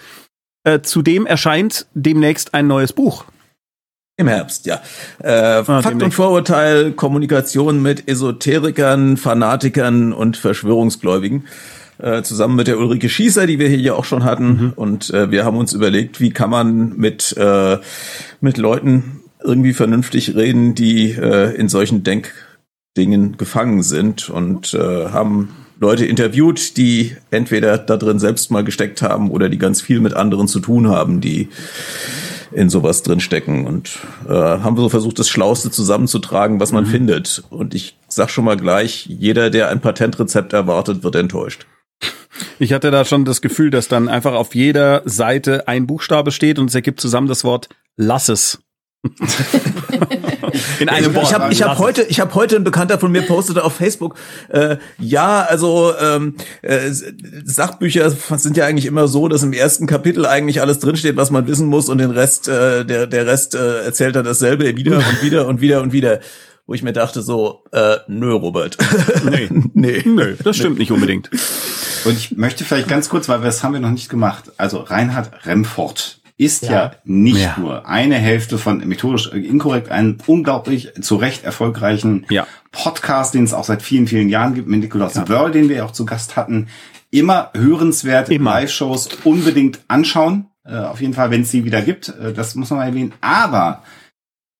Äh, 0.64 0.80
zudem 0.82 1.26
erscheint 1.26 1.88
demnächst 1.94 2.54
ein 2.54 2.68
neues 2.68 2.94
Buch. 2.94 3.26
Im 4.16 4.28
Herbst, 4.28 4.66
ja. 4.66 4.82
Äh, 5.20 5.64
Fakt 5.64 6.04
und. 6.04 6.14
Vorurteil, 6.14 6.92
Kommunikation 6.92 7.82
mit 7.82 8.10
Esoterikern, 8.10 9.16
Fanatikern 9.16 10.12
und 10.12 10.36
Verschwörungsgläubigen. 10.36 11.48
Äh, 12.02 12.24
zusammen 12.24 12.56
mit 12.56 12.68
der 12.68 12.80
Ulrike 12.80 13.10
Schießer, 13.10 13.46
die 13.46 13.60
wir 13.60 13.68
hier 13.68 13.80
ja 13.80 13.94
auch 13.94 14.06
schon 14.06 14.24
hatten. 14.24 14.72
Und 14.74 15.10
äh, 15.10 15.32
wir 15.32 15.44
haben 15.44 15.58
uns 15.58 15.74
überlegt, 15.74 16.22
wie 16.22 16.32
kann 16.32 16.50
man 16.50 16.96
mit, 16.96 17.36
äh, 17.38 17.78
mit 18.40 18.58
Leuten 18.58 19.20
irgendwie 19.44 19.74
vernünftig 19.74 20.34
reden, 20.34 20.76
die 20.76 21.12
äh, 21.12 21.54
in 21.56 21.68
solchen 21.68 22.04
Dingen 22.04 23.38
gefangen 23.38 23.84
sind 23.84 24.30
und 24.30 24.74
äh, 24.74 25.10
haben 25.10 25.50
Leute 25.78 26.06
interviewt, 26.06 26.78
die 26.78 27.18
entweder 27.32 27.78
da 27.78 27.98
drin 27.98 28.20
selbst 28.20 28.50
mal 28.50 28.64
gesteckt 28.64 29.02
haben 29.02 29.30
oder 29.30 29.50
die 29.50 29.58
ganz 29.58 29.82
viel 29.82 30.00
mit 30.00 30.14
anderen 30.14 30.48
zu 30.48 30.62
tun 30.62 30.88
haben, 30.88 31.20
die 31.20 31.50
in 32.52 32.70
sowas 32.70 33.04
drin 33.04 33.20
stecken 33.20 33.68
und 33.68 34.00
äh, 34.28 34.34
haben 34.34 34.78
so 34.78 34.88
versucht, 34.88 35.20
das 35.20 35.30
Schlauste 35.30 35.70
zusammenzutragen, 35.70 36.62
was 36.62 36.72
man 36.72 36.86
findet. 36.86 37.44
Und 37.50 37.76
ich 37.76 37.98
sag 38.08 38.30
schon 38.30 38.46
mal 38.46 38.58
gleich, 38.58 39.06
jeder, 39.06 39.50
der 39.50 39.68
ein 39.68 39.82
Patentrezept 39.82 40.54
erwartet, 40.54 41.04
wird 41.04 41.16
enttäuscht. 41.16 41.66
Ich 42.60 42.74
hatte 42.74 42.92
da 42.92 43.06
schon 43.06 43.26
das 43.26 43.42
Gefühl, 43.42 43.70
dass 43.70 43.88
dann 43.88 44.10
einfach 44.10 44.34
auf 44.34 44.54
jeder 44.56 45.02
Seite 45.06 45.68
ein 45.68 45.88
Buchstabe 45.88 46.32
steht 46.32 46.60
und 46.60 46.70
es 46.70 46.76
ergibt 46.76 47.00
zusammen 47.02 47.28
das 47.28 47.44
Wort 47.44 47.70
Lass 47.96 48.30
es. 48.30 48.60
In 50.80 50.90
einem 50.90 51.16
Wort. 51.16 51.28
Ich 51.28 51.34
habe 51.34 51.54
ich 51.54 51.64
hab 51.64 51.78
heute, 51.78 52.04
ich 52.04 52.20
habe 52.20 52.36
heute 52.36 52.58
ein 52.58 52.66
Bekannter 52.66 53.00
von 53.00 53.12
mir 53.12 53.22
postete 53.22 53.64
auf 53.64 53.76
Facebook. 53.76 54.16
Äh, 54.50 54.76
ja, 54.98 55.42
also 55.44 55.94
ähm, 55.98 56.36
äh, 56.62 56.92
Sachbücher 57.46 58.12
sind 58.12 58.58
ja 58.58 58.66
eigentlich 58.66 58.86
immer 58.86 59.08
so, 59.08 59.30
dass 59.30 59.42
im 59.44 59.54
ersten 59.54 59.88
Kapitel 59.88 60.26
eigentlich 60.26 60.60
alles 60.60 60.80
drinsteht, 60.80 61.16
was 61.16 61.32
man 61.32 61.48
wissen 61.48 61.68
muss, 61.68 61.88
und 61.88 62.00
den 62.00 62.12
Rest, 62.12 62.50
äh, 62.50 62.84
der 62.86 63.08
der 63.08 63.26
Rest 63.26 63.56
äh, 63.56 63.86
erzählt 63.86 64.18
er 64.18 64.24
dasselbe 64.24 64.76
wieder 64.76 64.98
und 64.98 65.22
wieder 65.22 65.48
und 65.48 65.62
wieder 65.62 65.82
und 65.82 65.94
wieder. 65.94 66.20
Wo 66.70 66.76
ich 66.76 66.84
mir 66.84 66.94
dachte 66.94 67.24
so, 67.24 67.64
äh, 67.72 67.96
nö, 68.08 68.32
Robert. 68.32 68.78
Nee. 69.28 69.50
nee. 69.74 70.04
Nö, 70.06 70.36
das 70.44 70.56
stimmt 70.56 70.78
nicht 70.78 70.92
unbedingt. 70.92 71.32
Und 72.06 72.16
ich 72.16 72.38
möchte 72.38 72.64
vielleicht 72.64 72.88
ganz 72.88 73.10
kurz, 73.10 73.28
weil 73.28 73.42
das 73.42 73.64
haben 73.64 73.74
wir 73.74 73.80
noch 73.80 73.90
nicht 73.90 74.08
gemacht. 74.08 74.52
Also 74.58 74.82
Reinhard 74.82 75.48
Remfort 75.48 76.20
ist 76.38 76.62
ja, 76.62 76.92
nicht 77.06 77.40
Ja. 77.42 77.56
nur 77.58 77.88
eine 77.88 78.18
Hälfte 78.18 78.60
von 78.60 78.88
methodisch 78.88 79.32
inkorrekt, 79.34 79.90
einen 79.90 80.20
unglaublich 80.28 80.94
zu 81.02 81.16
Recht 81.16 81.44
erfolgreichen 81.44 82.28
Ja. 82.30 82.46
Podcast, 82.72 83.34
den 83.34 83.46
es 83.46 83.56
auch 83.56 83.64
seit 83.66 83.82
vielen, 83.82 84.06
vielen 84.06 84.30
Jahren 84.30 84.54
gibt, 84.54 84.68
mit 84.68 84.82
Nikolaus 84.82 85.16
Wörl, 85.28 85.50
den 85.50 85.70
wir 85.70 85.78
ja 85.78 85.86
auch 85.86 85.92
zu 85.92 86.06
Gast 86.06 86.36
hatten. 86.36 86.68
Immer 87.10 87.50
hörenswert, 87.56 88.30
Immer. 88.30 88.52
Live-Shows 88.52 89.10
unbedingt 89.24 89.80
anschauen. 89.88 90.46
Äh, 90.66 90.76
auf 90.76 91.02
jeden 91.02 91.16
Fall, 91.16 91.32
wenn 91.32 91.42
es 91.42 91.50
sie 91.50 91.66
wieder 91.66 91.82
gibt. 91.82 92.10
Äh, 92.10 92.32
das 92.32 92.54
muss 92.54 92.70
man 92.70 92.78
mal 92.78 92.86
erwähnen. 92.86 93.14
Aber 93.22 93.82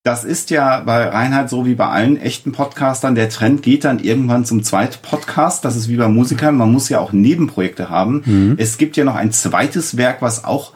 das 0.02 0.24
ist 0.24 0.50
ja 0.50 0.80
bei 0.80 1.08
Reinhard 1.08 1.50
so 1.50 1.66
wie 1.66 1.74
bei 1.74 1.86
allen 1.86 2.16
echten 2.18 2.52
Podcastern. 2.52 3.14
Der 3.14 3.28
Trend 3.28 3.62
geht 3.62 3.84
dann 3.84 3.98
irgendwann 3.98 4.46
zum 4.46 4.62
Zweit-Podcast. 4.62 5.64
Das 5.64 5.76
ist 5.76 5.88
wie 5.88 5.96
bei 5.96 6.08
Musikern. 6.08 6.56
Man 6.56 6.72
muss 6.72 6.88
ja 6.88 7.00
auch 7.00 7.12
Nebenprojekte 7.12 7.90
haben. 7.90 8.56
Es 8.58 8.78
gibt 8.78 8.96
ja 8.96 9.04
noch 9.04 9.14
ein 9.14 9.30
zweites 9.32 9.98
Werk, 9.98 10.22
was 10.22 10.44
auch, 10.44 10.72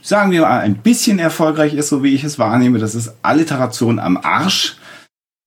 sagen 0.00 0.30
wir 0.30 0.42
mal, 0.42 0.60
ein 0.60 0.76
bisschen 0.76 1.18
erfolgreich 1.18 1.74
ist, 1.74 1.90
so 1.90 2.02
wie 2.02 2.14
ich 2.14 2.24
es 2.24 2.38
wahrnehme. 2.38 2.78
Das 2.78 2.94
ist 2.94 3.14
Alliteration 3.22 3.98
am 3.98 4.16
Arsch. 4.16 4.76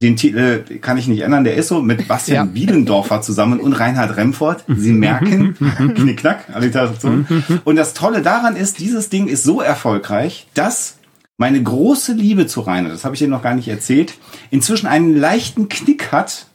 Den 0.03 0.15
Titel 0.15 0.64
kann 0.80 0.99
ich 0.99 1.07
nicht 1.07 1.22
ändern. 1.22 1.44
Der 1.44 1.56
ist 1.56 1.69
so 1.69 1.81
mit 1.81 2.07
Bastian 2.07 2.45
Ja. 2.48 2.53
Bielendorfer 2.53 3.23
zusammen 3.23 3.60
und 3.60 3.73
Reinhard 3.73 4.15
Remfort. 4.15 4.64
Sie 4.68 4.94
merken, 4.94 5.56
Knickknack, 5.95 6.52
Alliteration. 6.53 7.26
Und 7.64 7.77
das 7.77 7.95
Tolle 7.95 8.22
daran 8.22 8.56
ist, 8.56 8.77
dieses 8.77 9.10
Ding 9.10 9.27
ist 9.27 9.44
so 9.44 9.60
erfolgreich, 9.60 10.45
dass 10.53 10.97
meine 11.38 11.62
große 11.62 12.14
Liebe 12.14 12.48
zu 12.48 12.62
Rainer, 12.62 12.90
das 12.90 13.06
habe 13.06 13.16
ich 13.16 13.20
dir 13.20 13.28
noch 13.28 13.44
gar 13.44 13.54
nicht 13.54 13.68
erzählt, 13.68 14.16
inzwischen 14.50 14.88
einen 14.88 15.16
leichten 15.16 15.70
Knick 15.70 16.12
hat, 16.12 16.48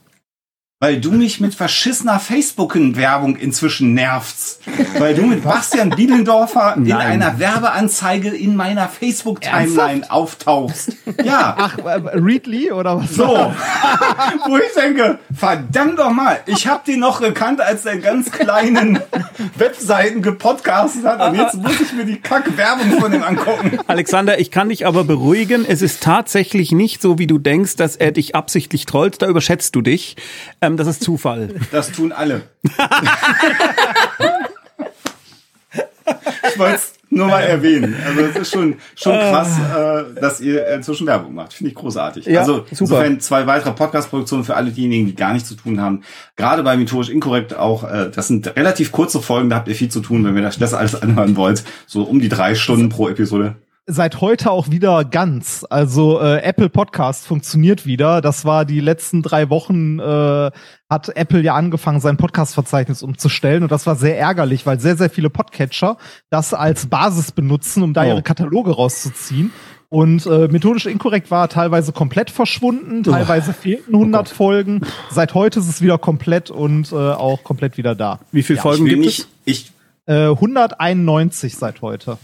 weil 0.83 1.01
du 1.01 1.13
mich 1.13 1.39
mit 1.39 1.55
verschissener 1.55 2.19
Facebook-Werbung 2.19 3.37
inzwischen 3.37 3.95
nervst. 3.95 4.59
Weil 4.99 5.15
du 5.15 5.23
mit 5.23 5.45
Bastian 5.45 5.91
Bielendorfer 5.91 6.75
in 6.77 6.91
einer 6.91 7.39
Werbeanzeige 7.39 8.31
in 8.31 8.57
meiner 8.57 8.89
Facebook-Timeline 8.89 10.11
auftauchst. 10.11 10.97
Ja, 11.25 11.55
Ach, 11.59 11.79
äh, 11.79 12.01
Reed 12.19 12.47
Lee 12.47 12.73
oder 12.73 12.99
was? 12.99 13.15
so. 13.15 13.25
Wo 14.47 14.57
ich 14.57 14.73
denke, 14.75 15.19
verdammt 15.33 15.99
doch 15.99 16.11
mal, 16.11 16.41
ich 16.47 16.67
habe 16.67 16.83
den 16.87 17.01
noch 17.01 17.21
gekannt, 17.21 17.61
als 17.61 17.83
der 17.83 17.99
ganz 17.99 18.33
kleinen 18.33 18.99
Webseiten 19.57 20.23
gepodcastet 20.23 21.05
hat 21.05 21.21
und 21.29 21.37
jetzt 21.37 21.55
muss 21.55 21.81
ich 21.81 21.93
mir 21.93 22.05
die 22.05 22.19
Kack-Werbung 22.21 22.99
von 23.01 23.13
dem 23.13 23.23
angucken. 23.23 23.79
Alexander, 23.87 24.41
ich 24.41 24.51
kann 24.51 24.71
dich 24.71 24.87
aber 24.87 25.05
beruhigen. 25.05 25.65
Es 25.69 25.83
ist 25.83 26.03
tatsächlich 26.03 26.73
nicht 26.73 27.03
so, 27.03 27.19
wie 27.19 27.27
du 27.27 27.39
denkst, 27.39 27.77
dass 27.77 27.97
er 27.97 28.11
dich 28.11 28.35
absichtlich 28.35 28.87
trollt. 28.87 29.21
Da 29.23 29.29
überschätzt 29.29 29.77
du 29.77 29.83
dich. 29.83 30.17
Ähm, 30.61 30.72
das 30.77 30.89
ist 30.89 31.03
Zufall. 31.03 31.55
Das 31.71 31.93
tun 31.93 32.13
alle. 32.13 32.43
ich 36.53 36.59
wollte 36.59 36.75
es 36.77 36.95
nur 37.13 37.27
mal 37.27 37.41
erwähnen. 37.41 37.95
Also 38.07 38.21
es 38.21 38.37
ist 38.37 38.53
schon, 38.53 38.77
schon 38.97 39.13
krass, 39.13 39.59
äh, 39.59 40.21
dass 40.21 40.41
ihr 40.41 40.67
inzwischen 40.69 41.07
Werbung 41.07 41.35
macht. 41.35 41.53
Finde 41.53 41.71
ich 41.71 41.77
großartig. 41.77 42.27
Ja, 42.27 42.41
also 42.41 42.59
super. 42.59 42.69
insofern 42.81 43.21
zwei 43.21 43.47
weitere 43.47 43.73
Podcast-Produktionen 43.73 44.45
für 44.45 44.57
alle 44.57 44.71
diejenigen, 44.71 45.07
die 45.07 45.15
gar 45.15 45.33
nichts 45.35 45.49
zu 45.49 45.55
tun 45.55 45.81
haben. 45.81 46.03
Gerade 46.37 46.63
bei 46.63 46.77
Methodisch 46.77 47.11
Inkorrekt 47.11 47.55
auch, 47.55 47.85
äh, 47.85 48.11
das 48.11 48.29
sind 48.29 48.57
relativ 48.57 48.93
kurze 48.93 49.21
Folgen, 49.21 49.51
da 49.51 49.57
habt 49.57 49.69
ihr 49.69 49.75
viel 49.75 49.91
zu 49.91 50.01
tun, 50.01 50.25
wenn 50.25 50.35
ihr 50.37 50.43
das, 50.43 50.59
das 50.59 50.75
alles 50.75 51.01
anhören 51.01 51.37
wollt. 51.37 51.65
So 51.87 52.05
um 52.05 52.21
die 52.21 52.31
drei 52.31 52.55
Stunden 52.55 52.89
pro 52.89 53.09
Episode. 53.09 53.57
Seit 53.87 54.21
heute 54.21 54.51
auch 54.51 54.71
wieder 54.71 55.05
ganz. 55.05 55.67
Also 55.69 56.21
äh, 56.21 56.39
Apple 56.43 56.69
Podcast 56.69 57.27
funktioniert 57.27 57.85
wieder. 57.85 58.21
Das 58.21 58.45
war 58.45 58.65
die 58.65 58.81
letzten 58.81 59.23
drei 59.23 59.51
Wochen, 59.51 59.99
äh, 59.99 60.51
hat 60.89 61.09
Apple 61.17 61.41
ja 61.41 61.55
angefangen, 61.55 62.01
sein 62.01 62.17
Podcast-Verzeichnis 62.17 63.03
umzustellen. 63.03 63.63
Und 63.65 63.73
das 63.73 63.87
war 63.87 63.97
sehr 63.97 64.19
ärgerlich, 64.19 64.67
weil 64.67 64.79
sehr, 64.79 64.97
sehr 64.97 65.11
viele 65.11 65.31
Podcatcher 65.31 65.97
das 66.31 66.55
als 66.55 66.87
Basis 66.87 67.33
benutzen, 67.33 67.83
um 67.83 67.93
da 67.93 68.03
Oh. 68.03 68.09
ihre 68.09 68.23
Kataloge 68.23 68.71
rauszuziehen. 68.73 69.53
Und 69.89 70.25
äh, 70.27 70.49
methodisch 70.49 70.87
inkorrekt 70.87 71.31
war 71.31 71.49
teilweise 71.51 71.93
komplett 71.93 72.31
verschwunden, 72.31 73.03
teilweise 73.03 73.53
fehlten 73.53 73.93
100 73.95 74.27
Folgen. 74.31 74.81
Seit 75.11 75.35
heute 75.35 75.61
ist 75.61 75.69
es 75.69 75.83
wieder 75.83 75.99
komplett 75.99 76.51
und 76.51 76.93
äh, 76.93 76.95
auch 76.97 77.45
komplett 77.45 77.77
wieder 77.77 77.95
da. 77.95 78.21
Wie 78.31 78.43
viele 78.43 78.57
Ja, 78.57 78.63
Folgen 78.63 78.87
gibt 78.87 79.01
nicht, 79.05 79.19
es? 79.19 79.29
ich 79.45 79.73
Äh, 80.07 80.29
191 80.29 81.57
seit 81.57 81.83
heute. 81.83 82.17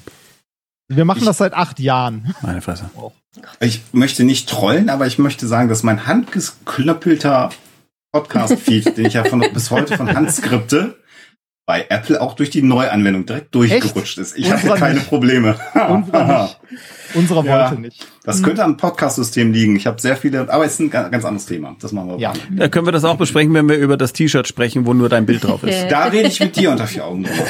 Wir 0.89 1.05
machen 1.05 1.19
Ich- 1.21 1.25
das 1.27 1.39
seit 1.39 1.53
acht 1.55 1.79
Jahren. 1.81 2.35
Meine 2.43 2.61
Fresse. 2.63 2.91
Ich 3.61 3.83
möchte 3.93 4.25
nicht 4.25 4.49
trollen, 4.49 4.89
aber 4.89 5.07
ich 5.07 5.19
möchte 5.19 5.47
sagen, 5.47 5.69
dass 5.69 5.83
mein 5.83 6.07
handgeklöppelter 6.07 7.51
Podcast-Feed, 8.13 8.97
den 8.97 9.07
ich 9.07 9.15
ja 9.15 9.25
von, 9.25 9.41
bis 9.53 9.71
heute 9.71 9.97
von 9.97 10.15
Hand 10.15 10.33
skripte, 10.33 10.97
bei 11.67 11.85
Apple 11.91 12.21
auch 12.23 12.35
durch 12.35 12.49
die 12.49 12.63
Neuanwendung 12.63 13.27
direkt 13.27 13.55
durchgerutscht 13.55 14.17
ist. 14.17 14.37
Ich 14.39 14.47
hatte 14.51 14.63
Unserer 14.63 14.79
keine 14.79 14.95
nicht. 14.95 15.09
Probleme. 15.09 15.57
Unsere 15.89 16.43
nicht. 16.43 16.61
Unsere 17.15 17.45
Ja. 17.45 17.69
wollte 17.71 17.81
nicht. 17.81 18.07
Das 18.25 18.43
könnte 18.43 18.63
am 18.65 18.77
Podcast-System 18.77 19.53
liegen. 19.53 19.77
Ich 19.77 19.87
habe 19.87 20.01
sehr 20.01 20.17
viele, 20.17 20.41
aber 20.53 20.65
es 20.67 20.75
ist 20.75 20.81
ein 20.81 20.91
ga- 20.91 21.09
ganz 21.09 21.25
anderes 21.25 21.47
Thema. 21.47 21.75
Das 21.81 21.93
machen 21.93 22.11
wir. 22.11 22.19
Ja. 22.19 22.33
Da 22.51 22.69
können 22.69 22.87
wir 22.87 22.93
das 22.93 23.05
auch 23.05 23.17
besprechen, 23.17 23.55
wenn 23.55 23.69
wir 23.69 23.77
über 23.79 23.97
das 23.97 24.13
T-Shirt 24.13 24.47
sprechen, 24.47 24.85
wo 24.87 24.93
nur 24.95 25.09
dein 25.09 25.25
Bild 25.27 25.45
drauf 25.45 25.63
ist. 25.63 25.87
Da 25.91 26.05
rede 26.05 26.29
ich 26.29 26.41
mit 26.41 26.57
dir 26.57 26.71
unter 26.71 26.87
vier 26.87 27.05
Augen 27.07 27.25
drüber. 27.25 27.45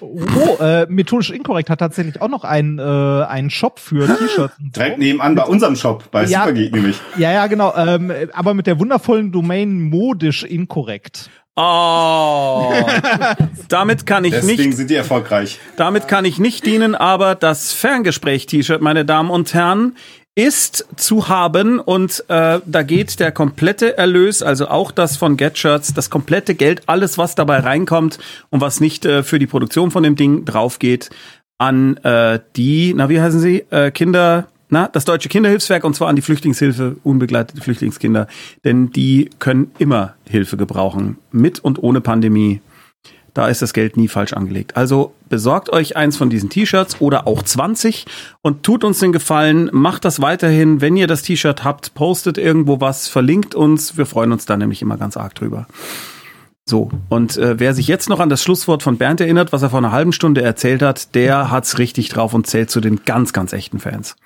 Oh, 0.00 0.62
äh, 0.62 0.86
methodisch 0.88 1.30
inkorrekt 1.30 1.70
hat 1.70 1.80
tatsächlich 1.80 2.20
auch 2.22 2.28
noch 2.28 2.44
einen, 2.44 2.78
äh, 2.78 2.82
einen 2.82 3.50
Shop 3.50 3.78
für 3.78 4.06
T-Shirts. 4.06 4.54
Direkt 4.58 4.98
nebenan 4.98 5.34
bei 5.34 5.44
unserem 5.44 5.76
Shop, 5.76 6.10
bei 6.10 6.24
Ja. 6.24 6.40
Supergeek 6.40 6.72
nämlich. 6.74 6.96
Ja, 7.18 7.32
ja, 7.32 7.46
genau. 7.46 7.74
Ähm, 7.76 8.12
aber 8.32 8.54
mit 8.54 8.66
der 8.66 8.78
wundervollen 8.78 9.32
Domain 9.32 9.80
modisch 9.82 10.44
inkorrekt. 10.44 11.30
Oh, 11.56 12.72
damit 13.68 14.06
kann 14.06 14.24
ich 14.24 14.32
Deswegen 14.32 14.70
nicht, 14.70 14.76
sind 14.76 14.90
die 14.90 14.96
erfolgreich. 14.96 15.60
damit 15.76 16.08
kann 16.08 16.24
ich 16.24 16.38
nicht 16.38 16.66
dienen, 16.66 16.94
aber 16.96 17.36
das 17.36 17.72
Ferngespräch-T-Shirt, 17.72 18.80
meine 18.82 19.04
Damen 19.04 19.30
und 19.30 19.54
Herren, 19.54 19.94
ist 20.36 20.86
zu 20.96 21.28
haben 21.28 21.78
und 21.78 22.24
äh, 22.26 22.58
da 22.66 22.82
geht 22.82 23.20
der 23.20 23.30
komplette 23.30 23.96
Erlös, 23.96 24.42
also 24.42 24.66
auch 24.66 24.90
das 24.90 25.16
von 25.16 25.36
Get-Shirts, 25.36 25.94
das 25.94 26.10
komplette 26.10 26.56
Geld, 26.56 26.82
alles 26.86 27.18
was 27.18 27.36
dabei 27.36 27.60
reinkommt 27.60 28.18
und 28.50 28.60
was 28.60 28.80
nicht 28.80 29.04
äh, 29.06 29.22
für 29.22 29.38
die 29.38 29.46
Produktion 29.46 29.92
von 29.92 30.02
dem 30.02 30.16
Ding 30.16 30.44
drauf 30.44 30.80
geht, 30.80 31.10
an 31.58 31.98
äh, 31.98 32.40
die, 32.56 32.94
na 32.96 33.08
wie 33.08 33.20
heißen 33.20 33.38
sie, 33.38 33.64
äh, 33.70 33.92
Kinder, 33.92 34.48
na 34.74 34.88
das 34.88 35.04
Deutsche 35.04 35.28
Kinderhilfswerk 35.28 35.84
und 35.84 35.94
zwar 35.94 36.08
an 36.08 36.16
die 36.16 36.22
Flüchtlingshilfe, 36.22 36.96
unbegleitete 37.04 37.62
Flüchtlingskinder, 37.62 38.26
denn 38.64 38.90
die 38.90 39.30
können 39.38 39.70
immer 39.78 40.14
Hilfe 40.28 40.56
gebrauchen, 40.56 41.16
mit 41.30 41.60
und 41.60 41.80
ohne 41.80 42.00
Pandemie. 42.00 42.60
Da 43.34 43.46
ist 43.46 43.62
das 43.62 43.72
Geld 43.72 43.96
nie 43.96 44.08
falsch 44.08 44.32
angelegt. 44.32 44.76
Also 44.76 45.14
besorgt 45.28 45.70
euch 45.70 45.96
eins 45.96 46.16
von 46.16 46.28
diesen 46.28 46.50
T-Shirts 46.50 47.00
oder 47.00 47.28
auch 47.28 47.42
20 47.42 48.04
und 48.42 48.64
tut 48.64 48.82
uns 48.82 48.98
den 48.98 49.12
Gefallen, 49.12 49.70
macht 49.72 50.04
das 50.04 50.20
weiterhin. 50.20 50.80
Wenn 50.80 50.96
ihr 50.96 51.06
das 51.06 51.22
T-Shirt 51.22 51.62
habt, 51.62 51.94
postet 51.94 52.36
irgendwo 52.36 52.80
was, 52.80 53.06
verlinkt 53.06 53.54
uns. 53.54 53.96
Wir 53.96 54.06
freuen 54.06 54.32
uns 54.32 54.44
da 54.44 54.56
nämlich 54.56 54.82
immer 54.82 54.96
ganz 54.96 55.16
arg 55.16 55.36
drüber. 55.36 55.68
So, 56.64 56.90
und 57.10 57.36
äh, 57.36 57.60
wer 57.60 57.74
sich 57.74 57.86
jetzt 57.86 58.08
noch 58.08 58.18
an 58.18 58.28
das 58.28 58.42
Schlusswort 58.42 58.82
von 58.82 58.98
Bernd 58.98 59.20
erinnert, 59.20 59.52
was 59.52 59.62
er 59.62 59.70
vor 59.70 59.78
einer 59.78 59.92
halben 59.92 60.12
Stunde 60.12 60.42
erzählt 60.42 60.82
hat, 60.82 61.14
der 61.14 61.50
hat's 61.50 61.78
richtig 61.78 62.08
drauf 62.08 62.34
und 62.34 62.48
zählt 62.48 62.70
zu 62.70 62.80
den 62.80 63.04
ganz, 63.04 63.32
ganz 63.32 63.52
echten 63.52 63.78
Fans. 63.78 64.16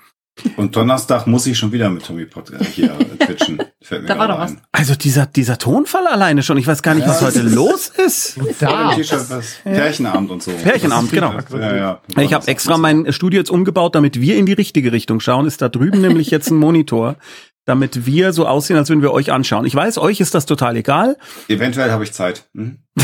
Und 0.55 0.75
Donnerstag 0.75 1.27
muss 1.27 1.45
ich 1.47 1.57
schon 1.57 1.71
wieder 1.73 1.89
mit 1.89 2.05
Tommy 2.05 2.25
Pod 2.25 2.49
äh, 2.51 2.63
hier 2.63 2.97
twitchen. 3.19 3.61
Fällt 3.81 4.03
mir 4.03 4.07
Da 4.07 4.17
war 4.17 4.27
doch 4.29 4.39
was. 4.39 4.55
Also 4.71 4.95
dieser, 4.95 5.25
dieser 5.25 5.57
Tonfall 5.57 6.07
alleine 6.07 6.43
schon, 6.43 6.57
ich 6.57 6.65
weiß 6.65 6.81
gar 6.81 6.95
nicht, 6.95 7.07
was 7.07 7.21
heute 7.21 7.41
los 7.41 7.89
ist. 7.89 8.39
Was 8.39 9.55
Pärchenabend 9.63 10.31
und 10.31 10.41
so. 10.41 10.51
Pärchenabend, 10.51 11.11
genau. 11.11 11.33
Ja, 11.51 11.75
ja. 11.75 12.01
Ich 12.17 12.33
habe 12.33 12.47
extra 12.47 12.77
mein 12.77 13.11
Studio 13.11 13.39
jetzt 13.39 13.51
umgebaut, 13.51 13.95
damit 13.95 14.21
wir 14.21 14.37
in 14.37 14.45
die 14.45 14.53
richtige 14.53 14.91
Richtung 14.93 15.19
schauen. 15.19 15.45
Ist 15.45 15.61
da 15.61 15.67
drüben 15.67 15.99
nämlich 16.01 16.31
jetzt 16.31 16.49
ein 16.49 16.57
Monitor. 16.69 17.17
damit 17.65 18.05
wir 18.05 18.31
so 18.33 18.47
aussehen, 18.47 18.77
als 18.77 18.89
würden 18.89 19.01
wir 19.01 19.11
euch 19.11 19.31
anschauen. 19.31 19.65
Ich 19.65 19.75
weiß, 19.75 19.97
euch 19.97 20.21
ist 20.21 20.33
das 20.33 20.45
total 20.45 20.75
egal. 20.77 21.17
Eventuell 21.49 21.91
habe 21.91 22.03
ich 22.03 22.13
Zeit. 22.13 22.45
Hm? 22.55 22.79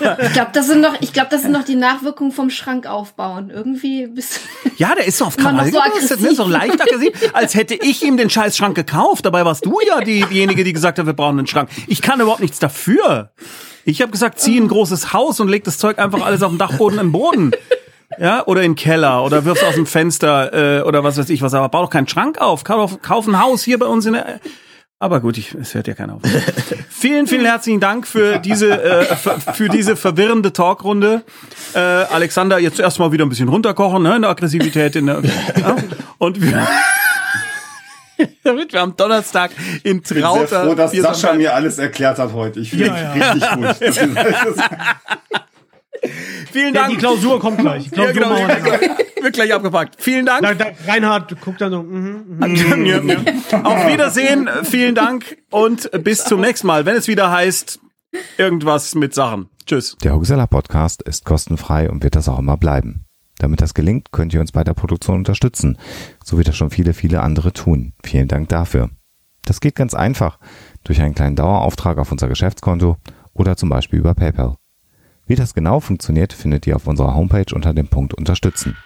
Ich 0.00 0.32
glaube, 0.32 0.50
das 0.52 0.66
sind 0.66 0.80
noch, 0.80 0.94
ich 1.00 1.12
glaube, 1.12 1.28
das 1.30 1.42
sind 1.42 1.52
noch 1.52 1.64
die 1.64 1.76
Nachwirkungen 1.76 2.32
vom 2.32 2.50
Schrank 2.50 2.86
aufbauen. 2.86 3.50
Irgendwie 3.50 4.06
bist 4.06 4.40
Ja, 4.76 4.94
der 4.94 5.06
ist 5.06 5.18
so 5.18 5.26
auf 5.26 5.36
Krawall 5.36 5.70
so 5.70 5.78
ne? 6.16 6.34
so 6.34 6.46
leicht 6.46 6.80
aggressiv, 6.80 7.30
als 7.32 7.54
hätte 7.54 7.74
ich 7.74 8.02
ihm 8.02 8.16
den 8.16 8.30
scheiß 8.30 8.56
Schrank 8.56 8.74
gekauft. 8.74 9.24
Dabei 9.24 9.44
warst 9.44 9.64
du 9.64 9.78
ja 9.86 10.00
die, 10.00 10.24
diejenige, 10.24 10.64
die 10.64 10.72
gesagt 10.72 10.98
hat, 10.98 11.06
wir 11.06 11.12
brauchen 11.12 11.38
einen 11.38 11.46
Schrank. 11.46 11.70
Ich 11.86 12.02
kann 12.02 12.20
überhaupt 12.20 12.40
nichts 12.40 12.58
dafür. 12.58 13.30
Ich 13.84 14.02
habe 14.02 14.12
gesagt, 14.12 14.40
zieh 14.40 14.58
ein 14.58 14.68
großes 14.68 15.12
Haus 15.12 15.40
und 15.40 15.48
leg 15.48 15.64
das 15.64 15.78
Zeug 15.78 15.98
einfach 15.98 16.24
alles 16.24 16.42
auf 16.42 16.50
dem 16.50 16.58
Dachboden 16.58 16.98
im 16.98 17.12
Boden. 17.12 17.52
Ja, 18.18 18.46
oder 18.46 18.62
in 18.62 18.72
den 18.72 18.76
Keller 18.76 19.24
oder 19.24 19.44
wirf's 19.44 19.62
aus 19.62 19.74
dem 19.74 19.86
Fenster 19.86 20.78
äh, 20.78 20.82
oder 20.82 21.04
was 21.04 21.18
weiß 21.18 21.28
ich 21.30 21.42
was. 21.42 21.54
Aber 21.54 21.68
bau 21.68 21.82
doch 21.82 21.90
keinen 21.90 22.08
Schrank 22.08 22.40
auf. 22.40 22.64
Kauf, 22.64 23.00
kauf 23.02 23.26
ein 23.26 23.40
Haus 23.40 23.62
hier 23.64 23.78
bei 23.78 23.86
uns 23.86 24.06
in 24.06 24.14
der... 24.14 24.40
Aber 24.98 25.20
gut, 25.20 25.36
ich, 25.36 25.54
es 25.54 25.74
hört 25.74 25.88
ja 25.88 25.94
keiner 25.94 26.14
auf. 26.14 26.22
vielen, 26.88 27.26
vielen 27.26 27.44
herzlichen 27.44 27.80
Dank 27.80 28.06
für 28.06 28.38
diese, 28.38 28.82
äh, 28.82 29.04
für, 29.14 29.68
diese 29.68 29.94
verwirrende 29.94 30.54
Talkrunde. 30.54 31.22
Äh, 31.74 31.78
Alexander, 31.78 32.58
jetzt 32.58 32.80
erstmal 32.80 33.12
wieder 33.12 33.26
ein 33.26 33.28
bisschen 33.28 33.48
runterkochen, 33.48 34.02
ne, 34.02 34.16
in 34.16 34.22
der 34.22 34.30
Aggressivität. 34.30 34.96
In 34.96 35.06
der, 35.06 35.22
ja? 35.60 35.76
Und 36.16 36.40
wir, 36.40 36.66
damit 38.42 38.72
wir 38.72 38.80
am 38.80 38.96
Donnerstag 38.96 39.50
in 39.82 39.98
Ich 39.98 40.08
bin 40.08 40.22
Trauter... 40.22 40.46
sehr 40.46 40.64
froh, 40.64 40.74
dass 40.74 40.92
Sascha 40.92 41.34
mir 41.34 41.54
alles 41.54 41.76
erklärt 41.76 42.18
hat 42.18 42.32
heute. 42.32 42.60
Ich 42.60 42.70
fühle 42.70 42.90
mich 42.90 43.00
Ja, 43.00 43.12
richtig 43.12 43.50
gut. 43.52 44.16
Vielen 46.52 46.74
Ja, 46.74 46.82
Dank. 46.82 46.94
die 46.94 46.96
Klausur 46.98 47.40
kommt 47.40 47.58
gleich. 47.58 47.90
Die 47.90 48.00
ja, 48.00 48.12
Klausur 48.12 48.46
genau, 48.46 48.64
wir 48.64 48.96
wird 49.22 49.34
gleich 49.34 49.52
abgepackt. 49.52 49.96
Vielen 49.98 50.26
Dank. 50.26 50.42
Da, 50.42 50.54
da, 50.54 50.66
Reinhard 50.86 51.40
guckt 51.40 51.60
dann 51.60 51.72
so, 51.72 51.82
mhm, 51.82 52.38
mhm. 52.38 52.86
Ja, 52.86 53.00
ja. 53.02 53.62
Auf 53.62 53.86
Wiedersehen, 53.88 54.48
vielen 54.64 54.94
Dank 54.94 55.36
und 55.50 55.90
bis 56.04 56.24
zum 56.24 56.40
nächsten 56.40 56.66
Mal, 56.66 56.86
wenn 56.86 56.96
es 56.96 57.08
wieder 57.08 57.30
heißt, 57.30 57.80
irgendwas 58.38 58.94
mit 58.94 59.14
Sachen. 59.14 59.48
Tschüss. 59.66 59.96
Der 60.02 60.14
Huxella 60.14 60.46
Podcast 60.46 61.02
ist 61.02 61.24
kostenfrei 61.24 61.90
und 61.90 62.02
wird 62.02 62.14
das 62.14 62.28
auch 62.28 62.38
immer 62.38 62.56
bleiben. 62.56 63.04
Damit 63.38 63.60
das 63.60 63.74
gelingt, 63.74 64.12
könnt 64.12 64.32
ihr 64.32 64.40
uns 64.40 64.52
bei 64.52 64.64
der 64.64 64.74
Produktion 64.74 65.16
unterstützen, 65.16 65.76
so 66.24 66.38
wie 66.38 66.44
das 66.44 66.56
schon 66.56 66.70
viele, 66.70 66.94
viele 66.94 67.20
andere 67.20 67.52
tun. 67.52 67.92
Vielen 68.02 68.28
Dank 68.28 68.48
dafür. 68.48 68.90
Das 69.44 69.60
geht 69.60 69.74
ganz 69.74 69.92
einfach 69.94 70.38
durch 70.84 71.00
einen 71.02 71.14
kleinen 71.14 71.36
Dauerauftrag 71.36 71.98
auf 71.98 72.10
unser 72.12 72.28
Geschäftskonto 72.28 72.96
oder 73.34 73.56
zum 73.56 73.68
Beispiel 73.68 73.98
über 73.98 74.14
PayPal. 74.14 74.56
Wie 75.28 75.34
das 75.34 75.54
genau 75.54 75.80
funktioniert, 75.80 76.32
findet 76.32 76.68
ihr 76.68 76.76
auf 76.76 76.86
unserer 76.86 77.16
Homepage 77.16 77.52
unter 77.52 77.74
dem 77.74 77.88
Punkt 77.88 78.14
Unterstützen. 78.14 78.76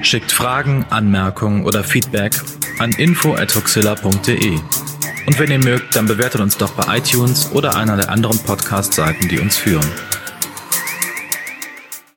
Schickt 0.00 0.32
Fragen, 0.32 0.86
Anmerkungen 0.90 1.64
oder 1.64 1.82
Feedback 1.84 2.40
an 2.78 2.92
info@huxilla.de. 2.92 4.58
Und 5.26 5.38
wenn 5.38 5.50
ihr 5.50 5.58
mögt, 5.58 5.96
dann 5.96 6.06
bewertet 6.06 6.40
uns 6.40 6.56
doch 6.56 6.72
bei 6.72 6.98
iTunes 6.98 7.50
oder 7.52 7.76
einer 7.76 7.96
der 7.96 8.10
anderen 8.10 8.38
Podcast-Seiten, 8.38 9.28
die 9.28 9.40
uns 9.40 9.56
führen. 9.56 9.86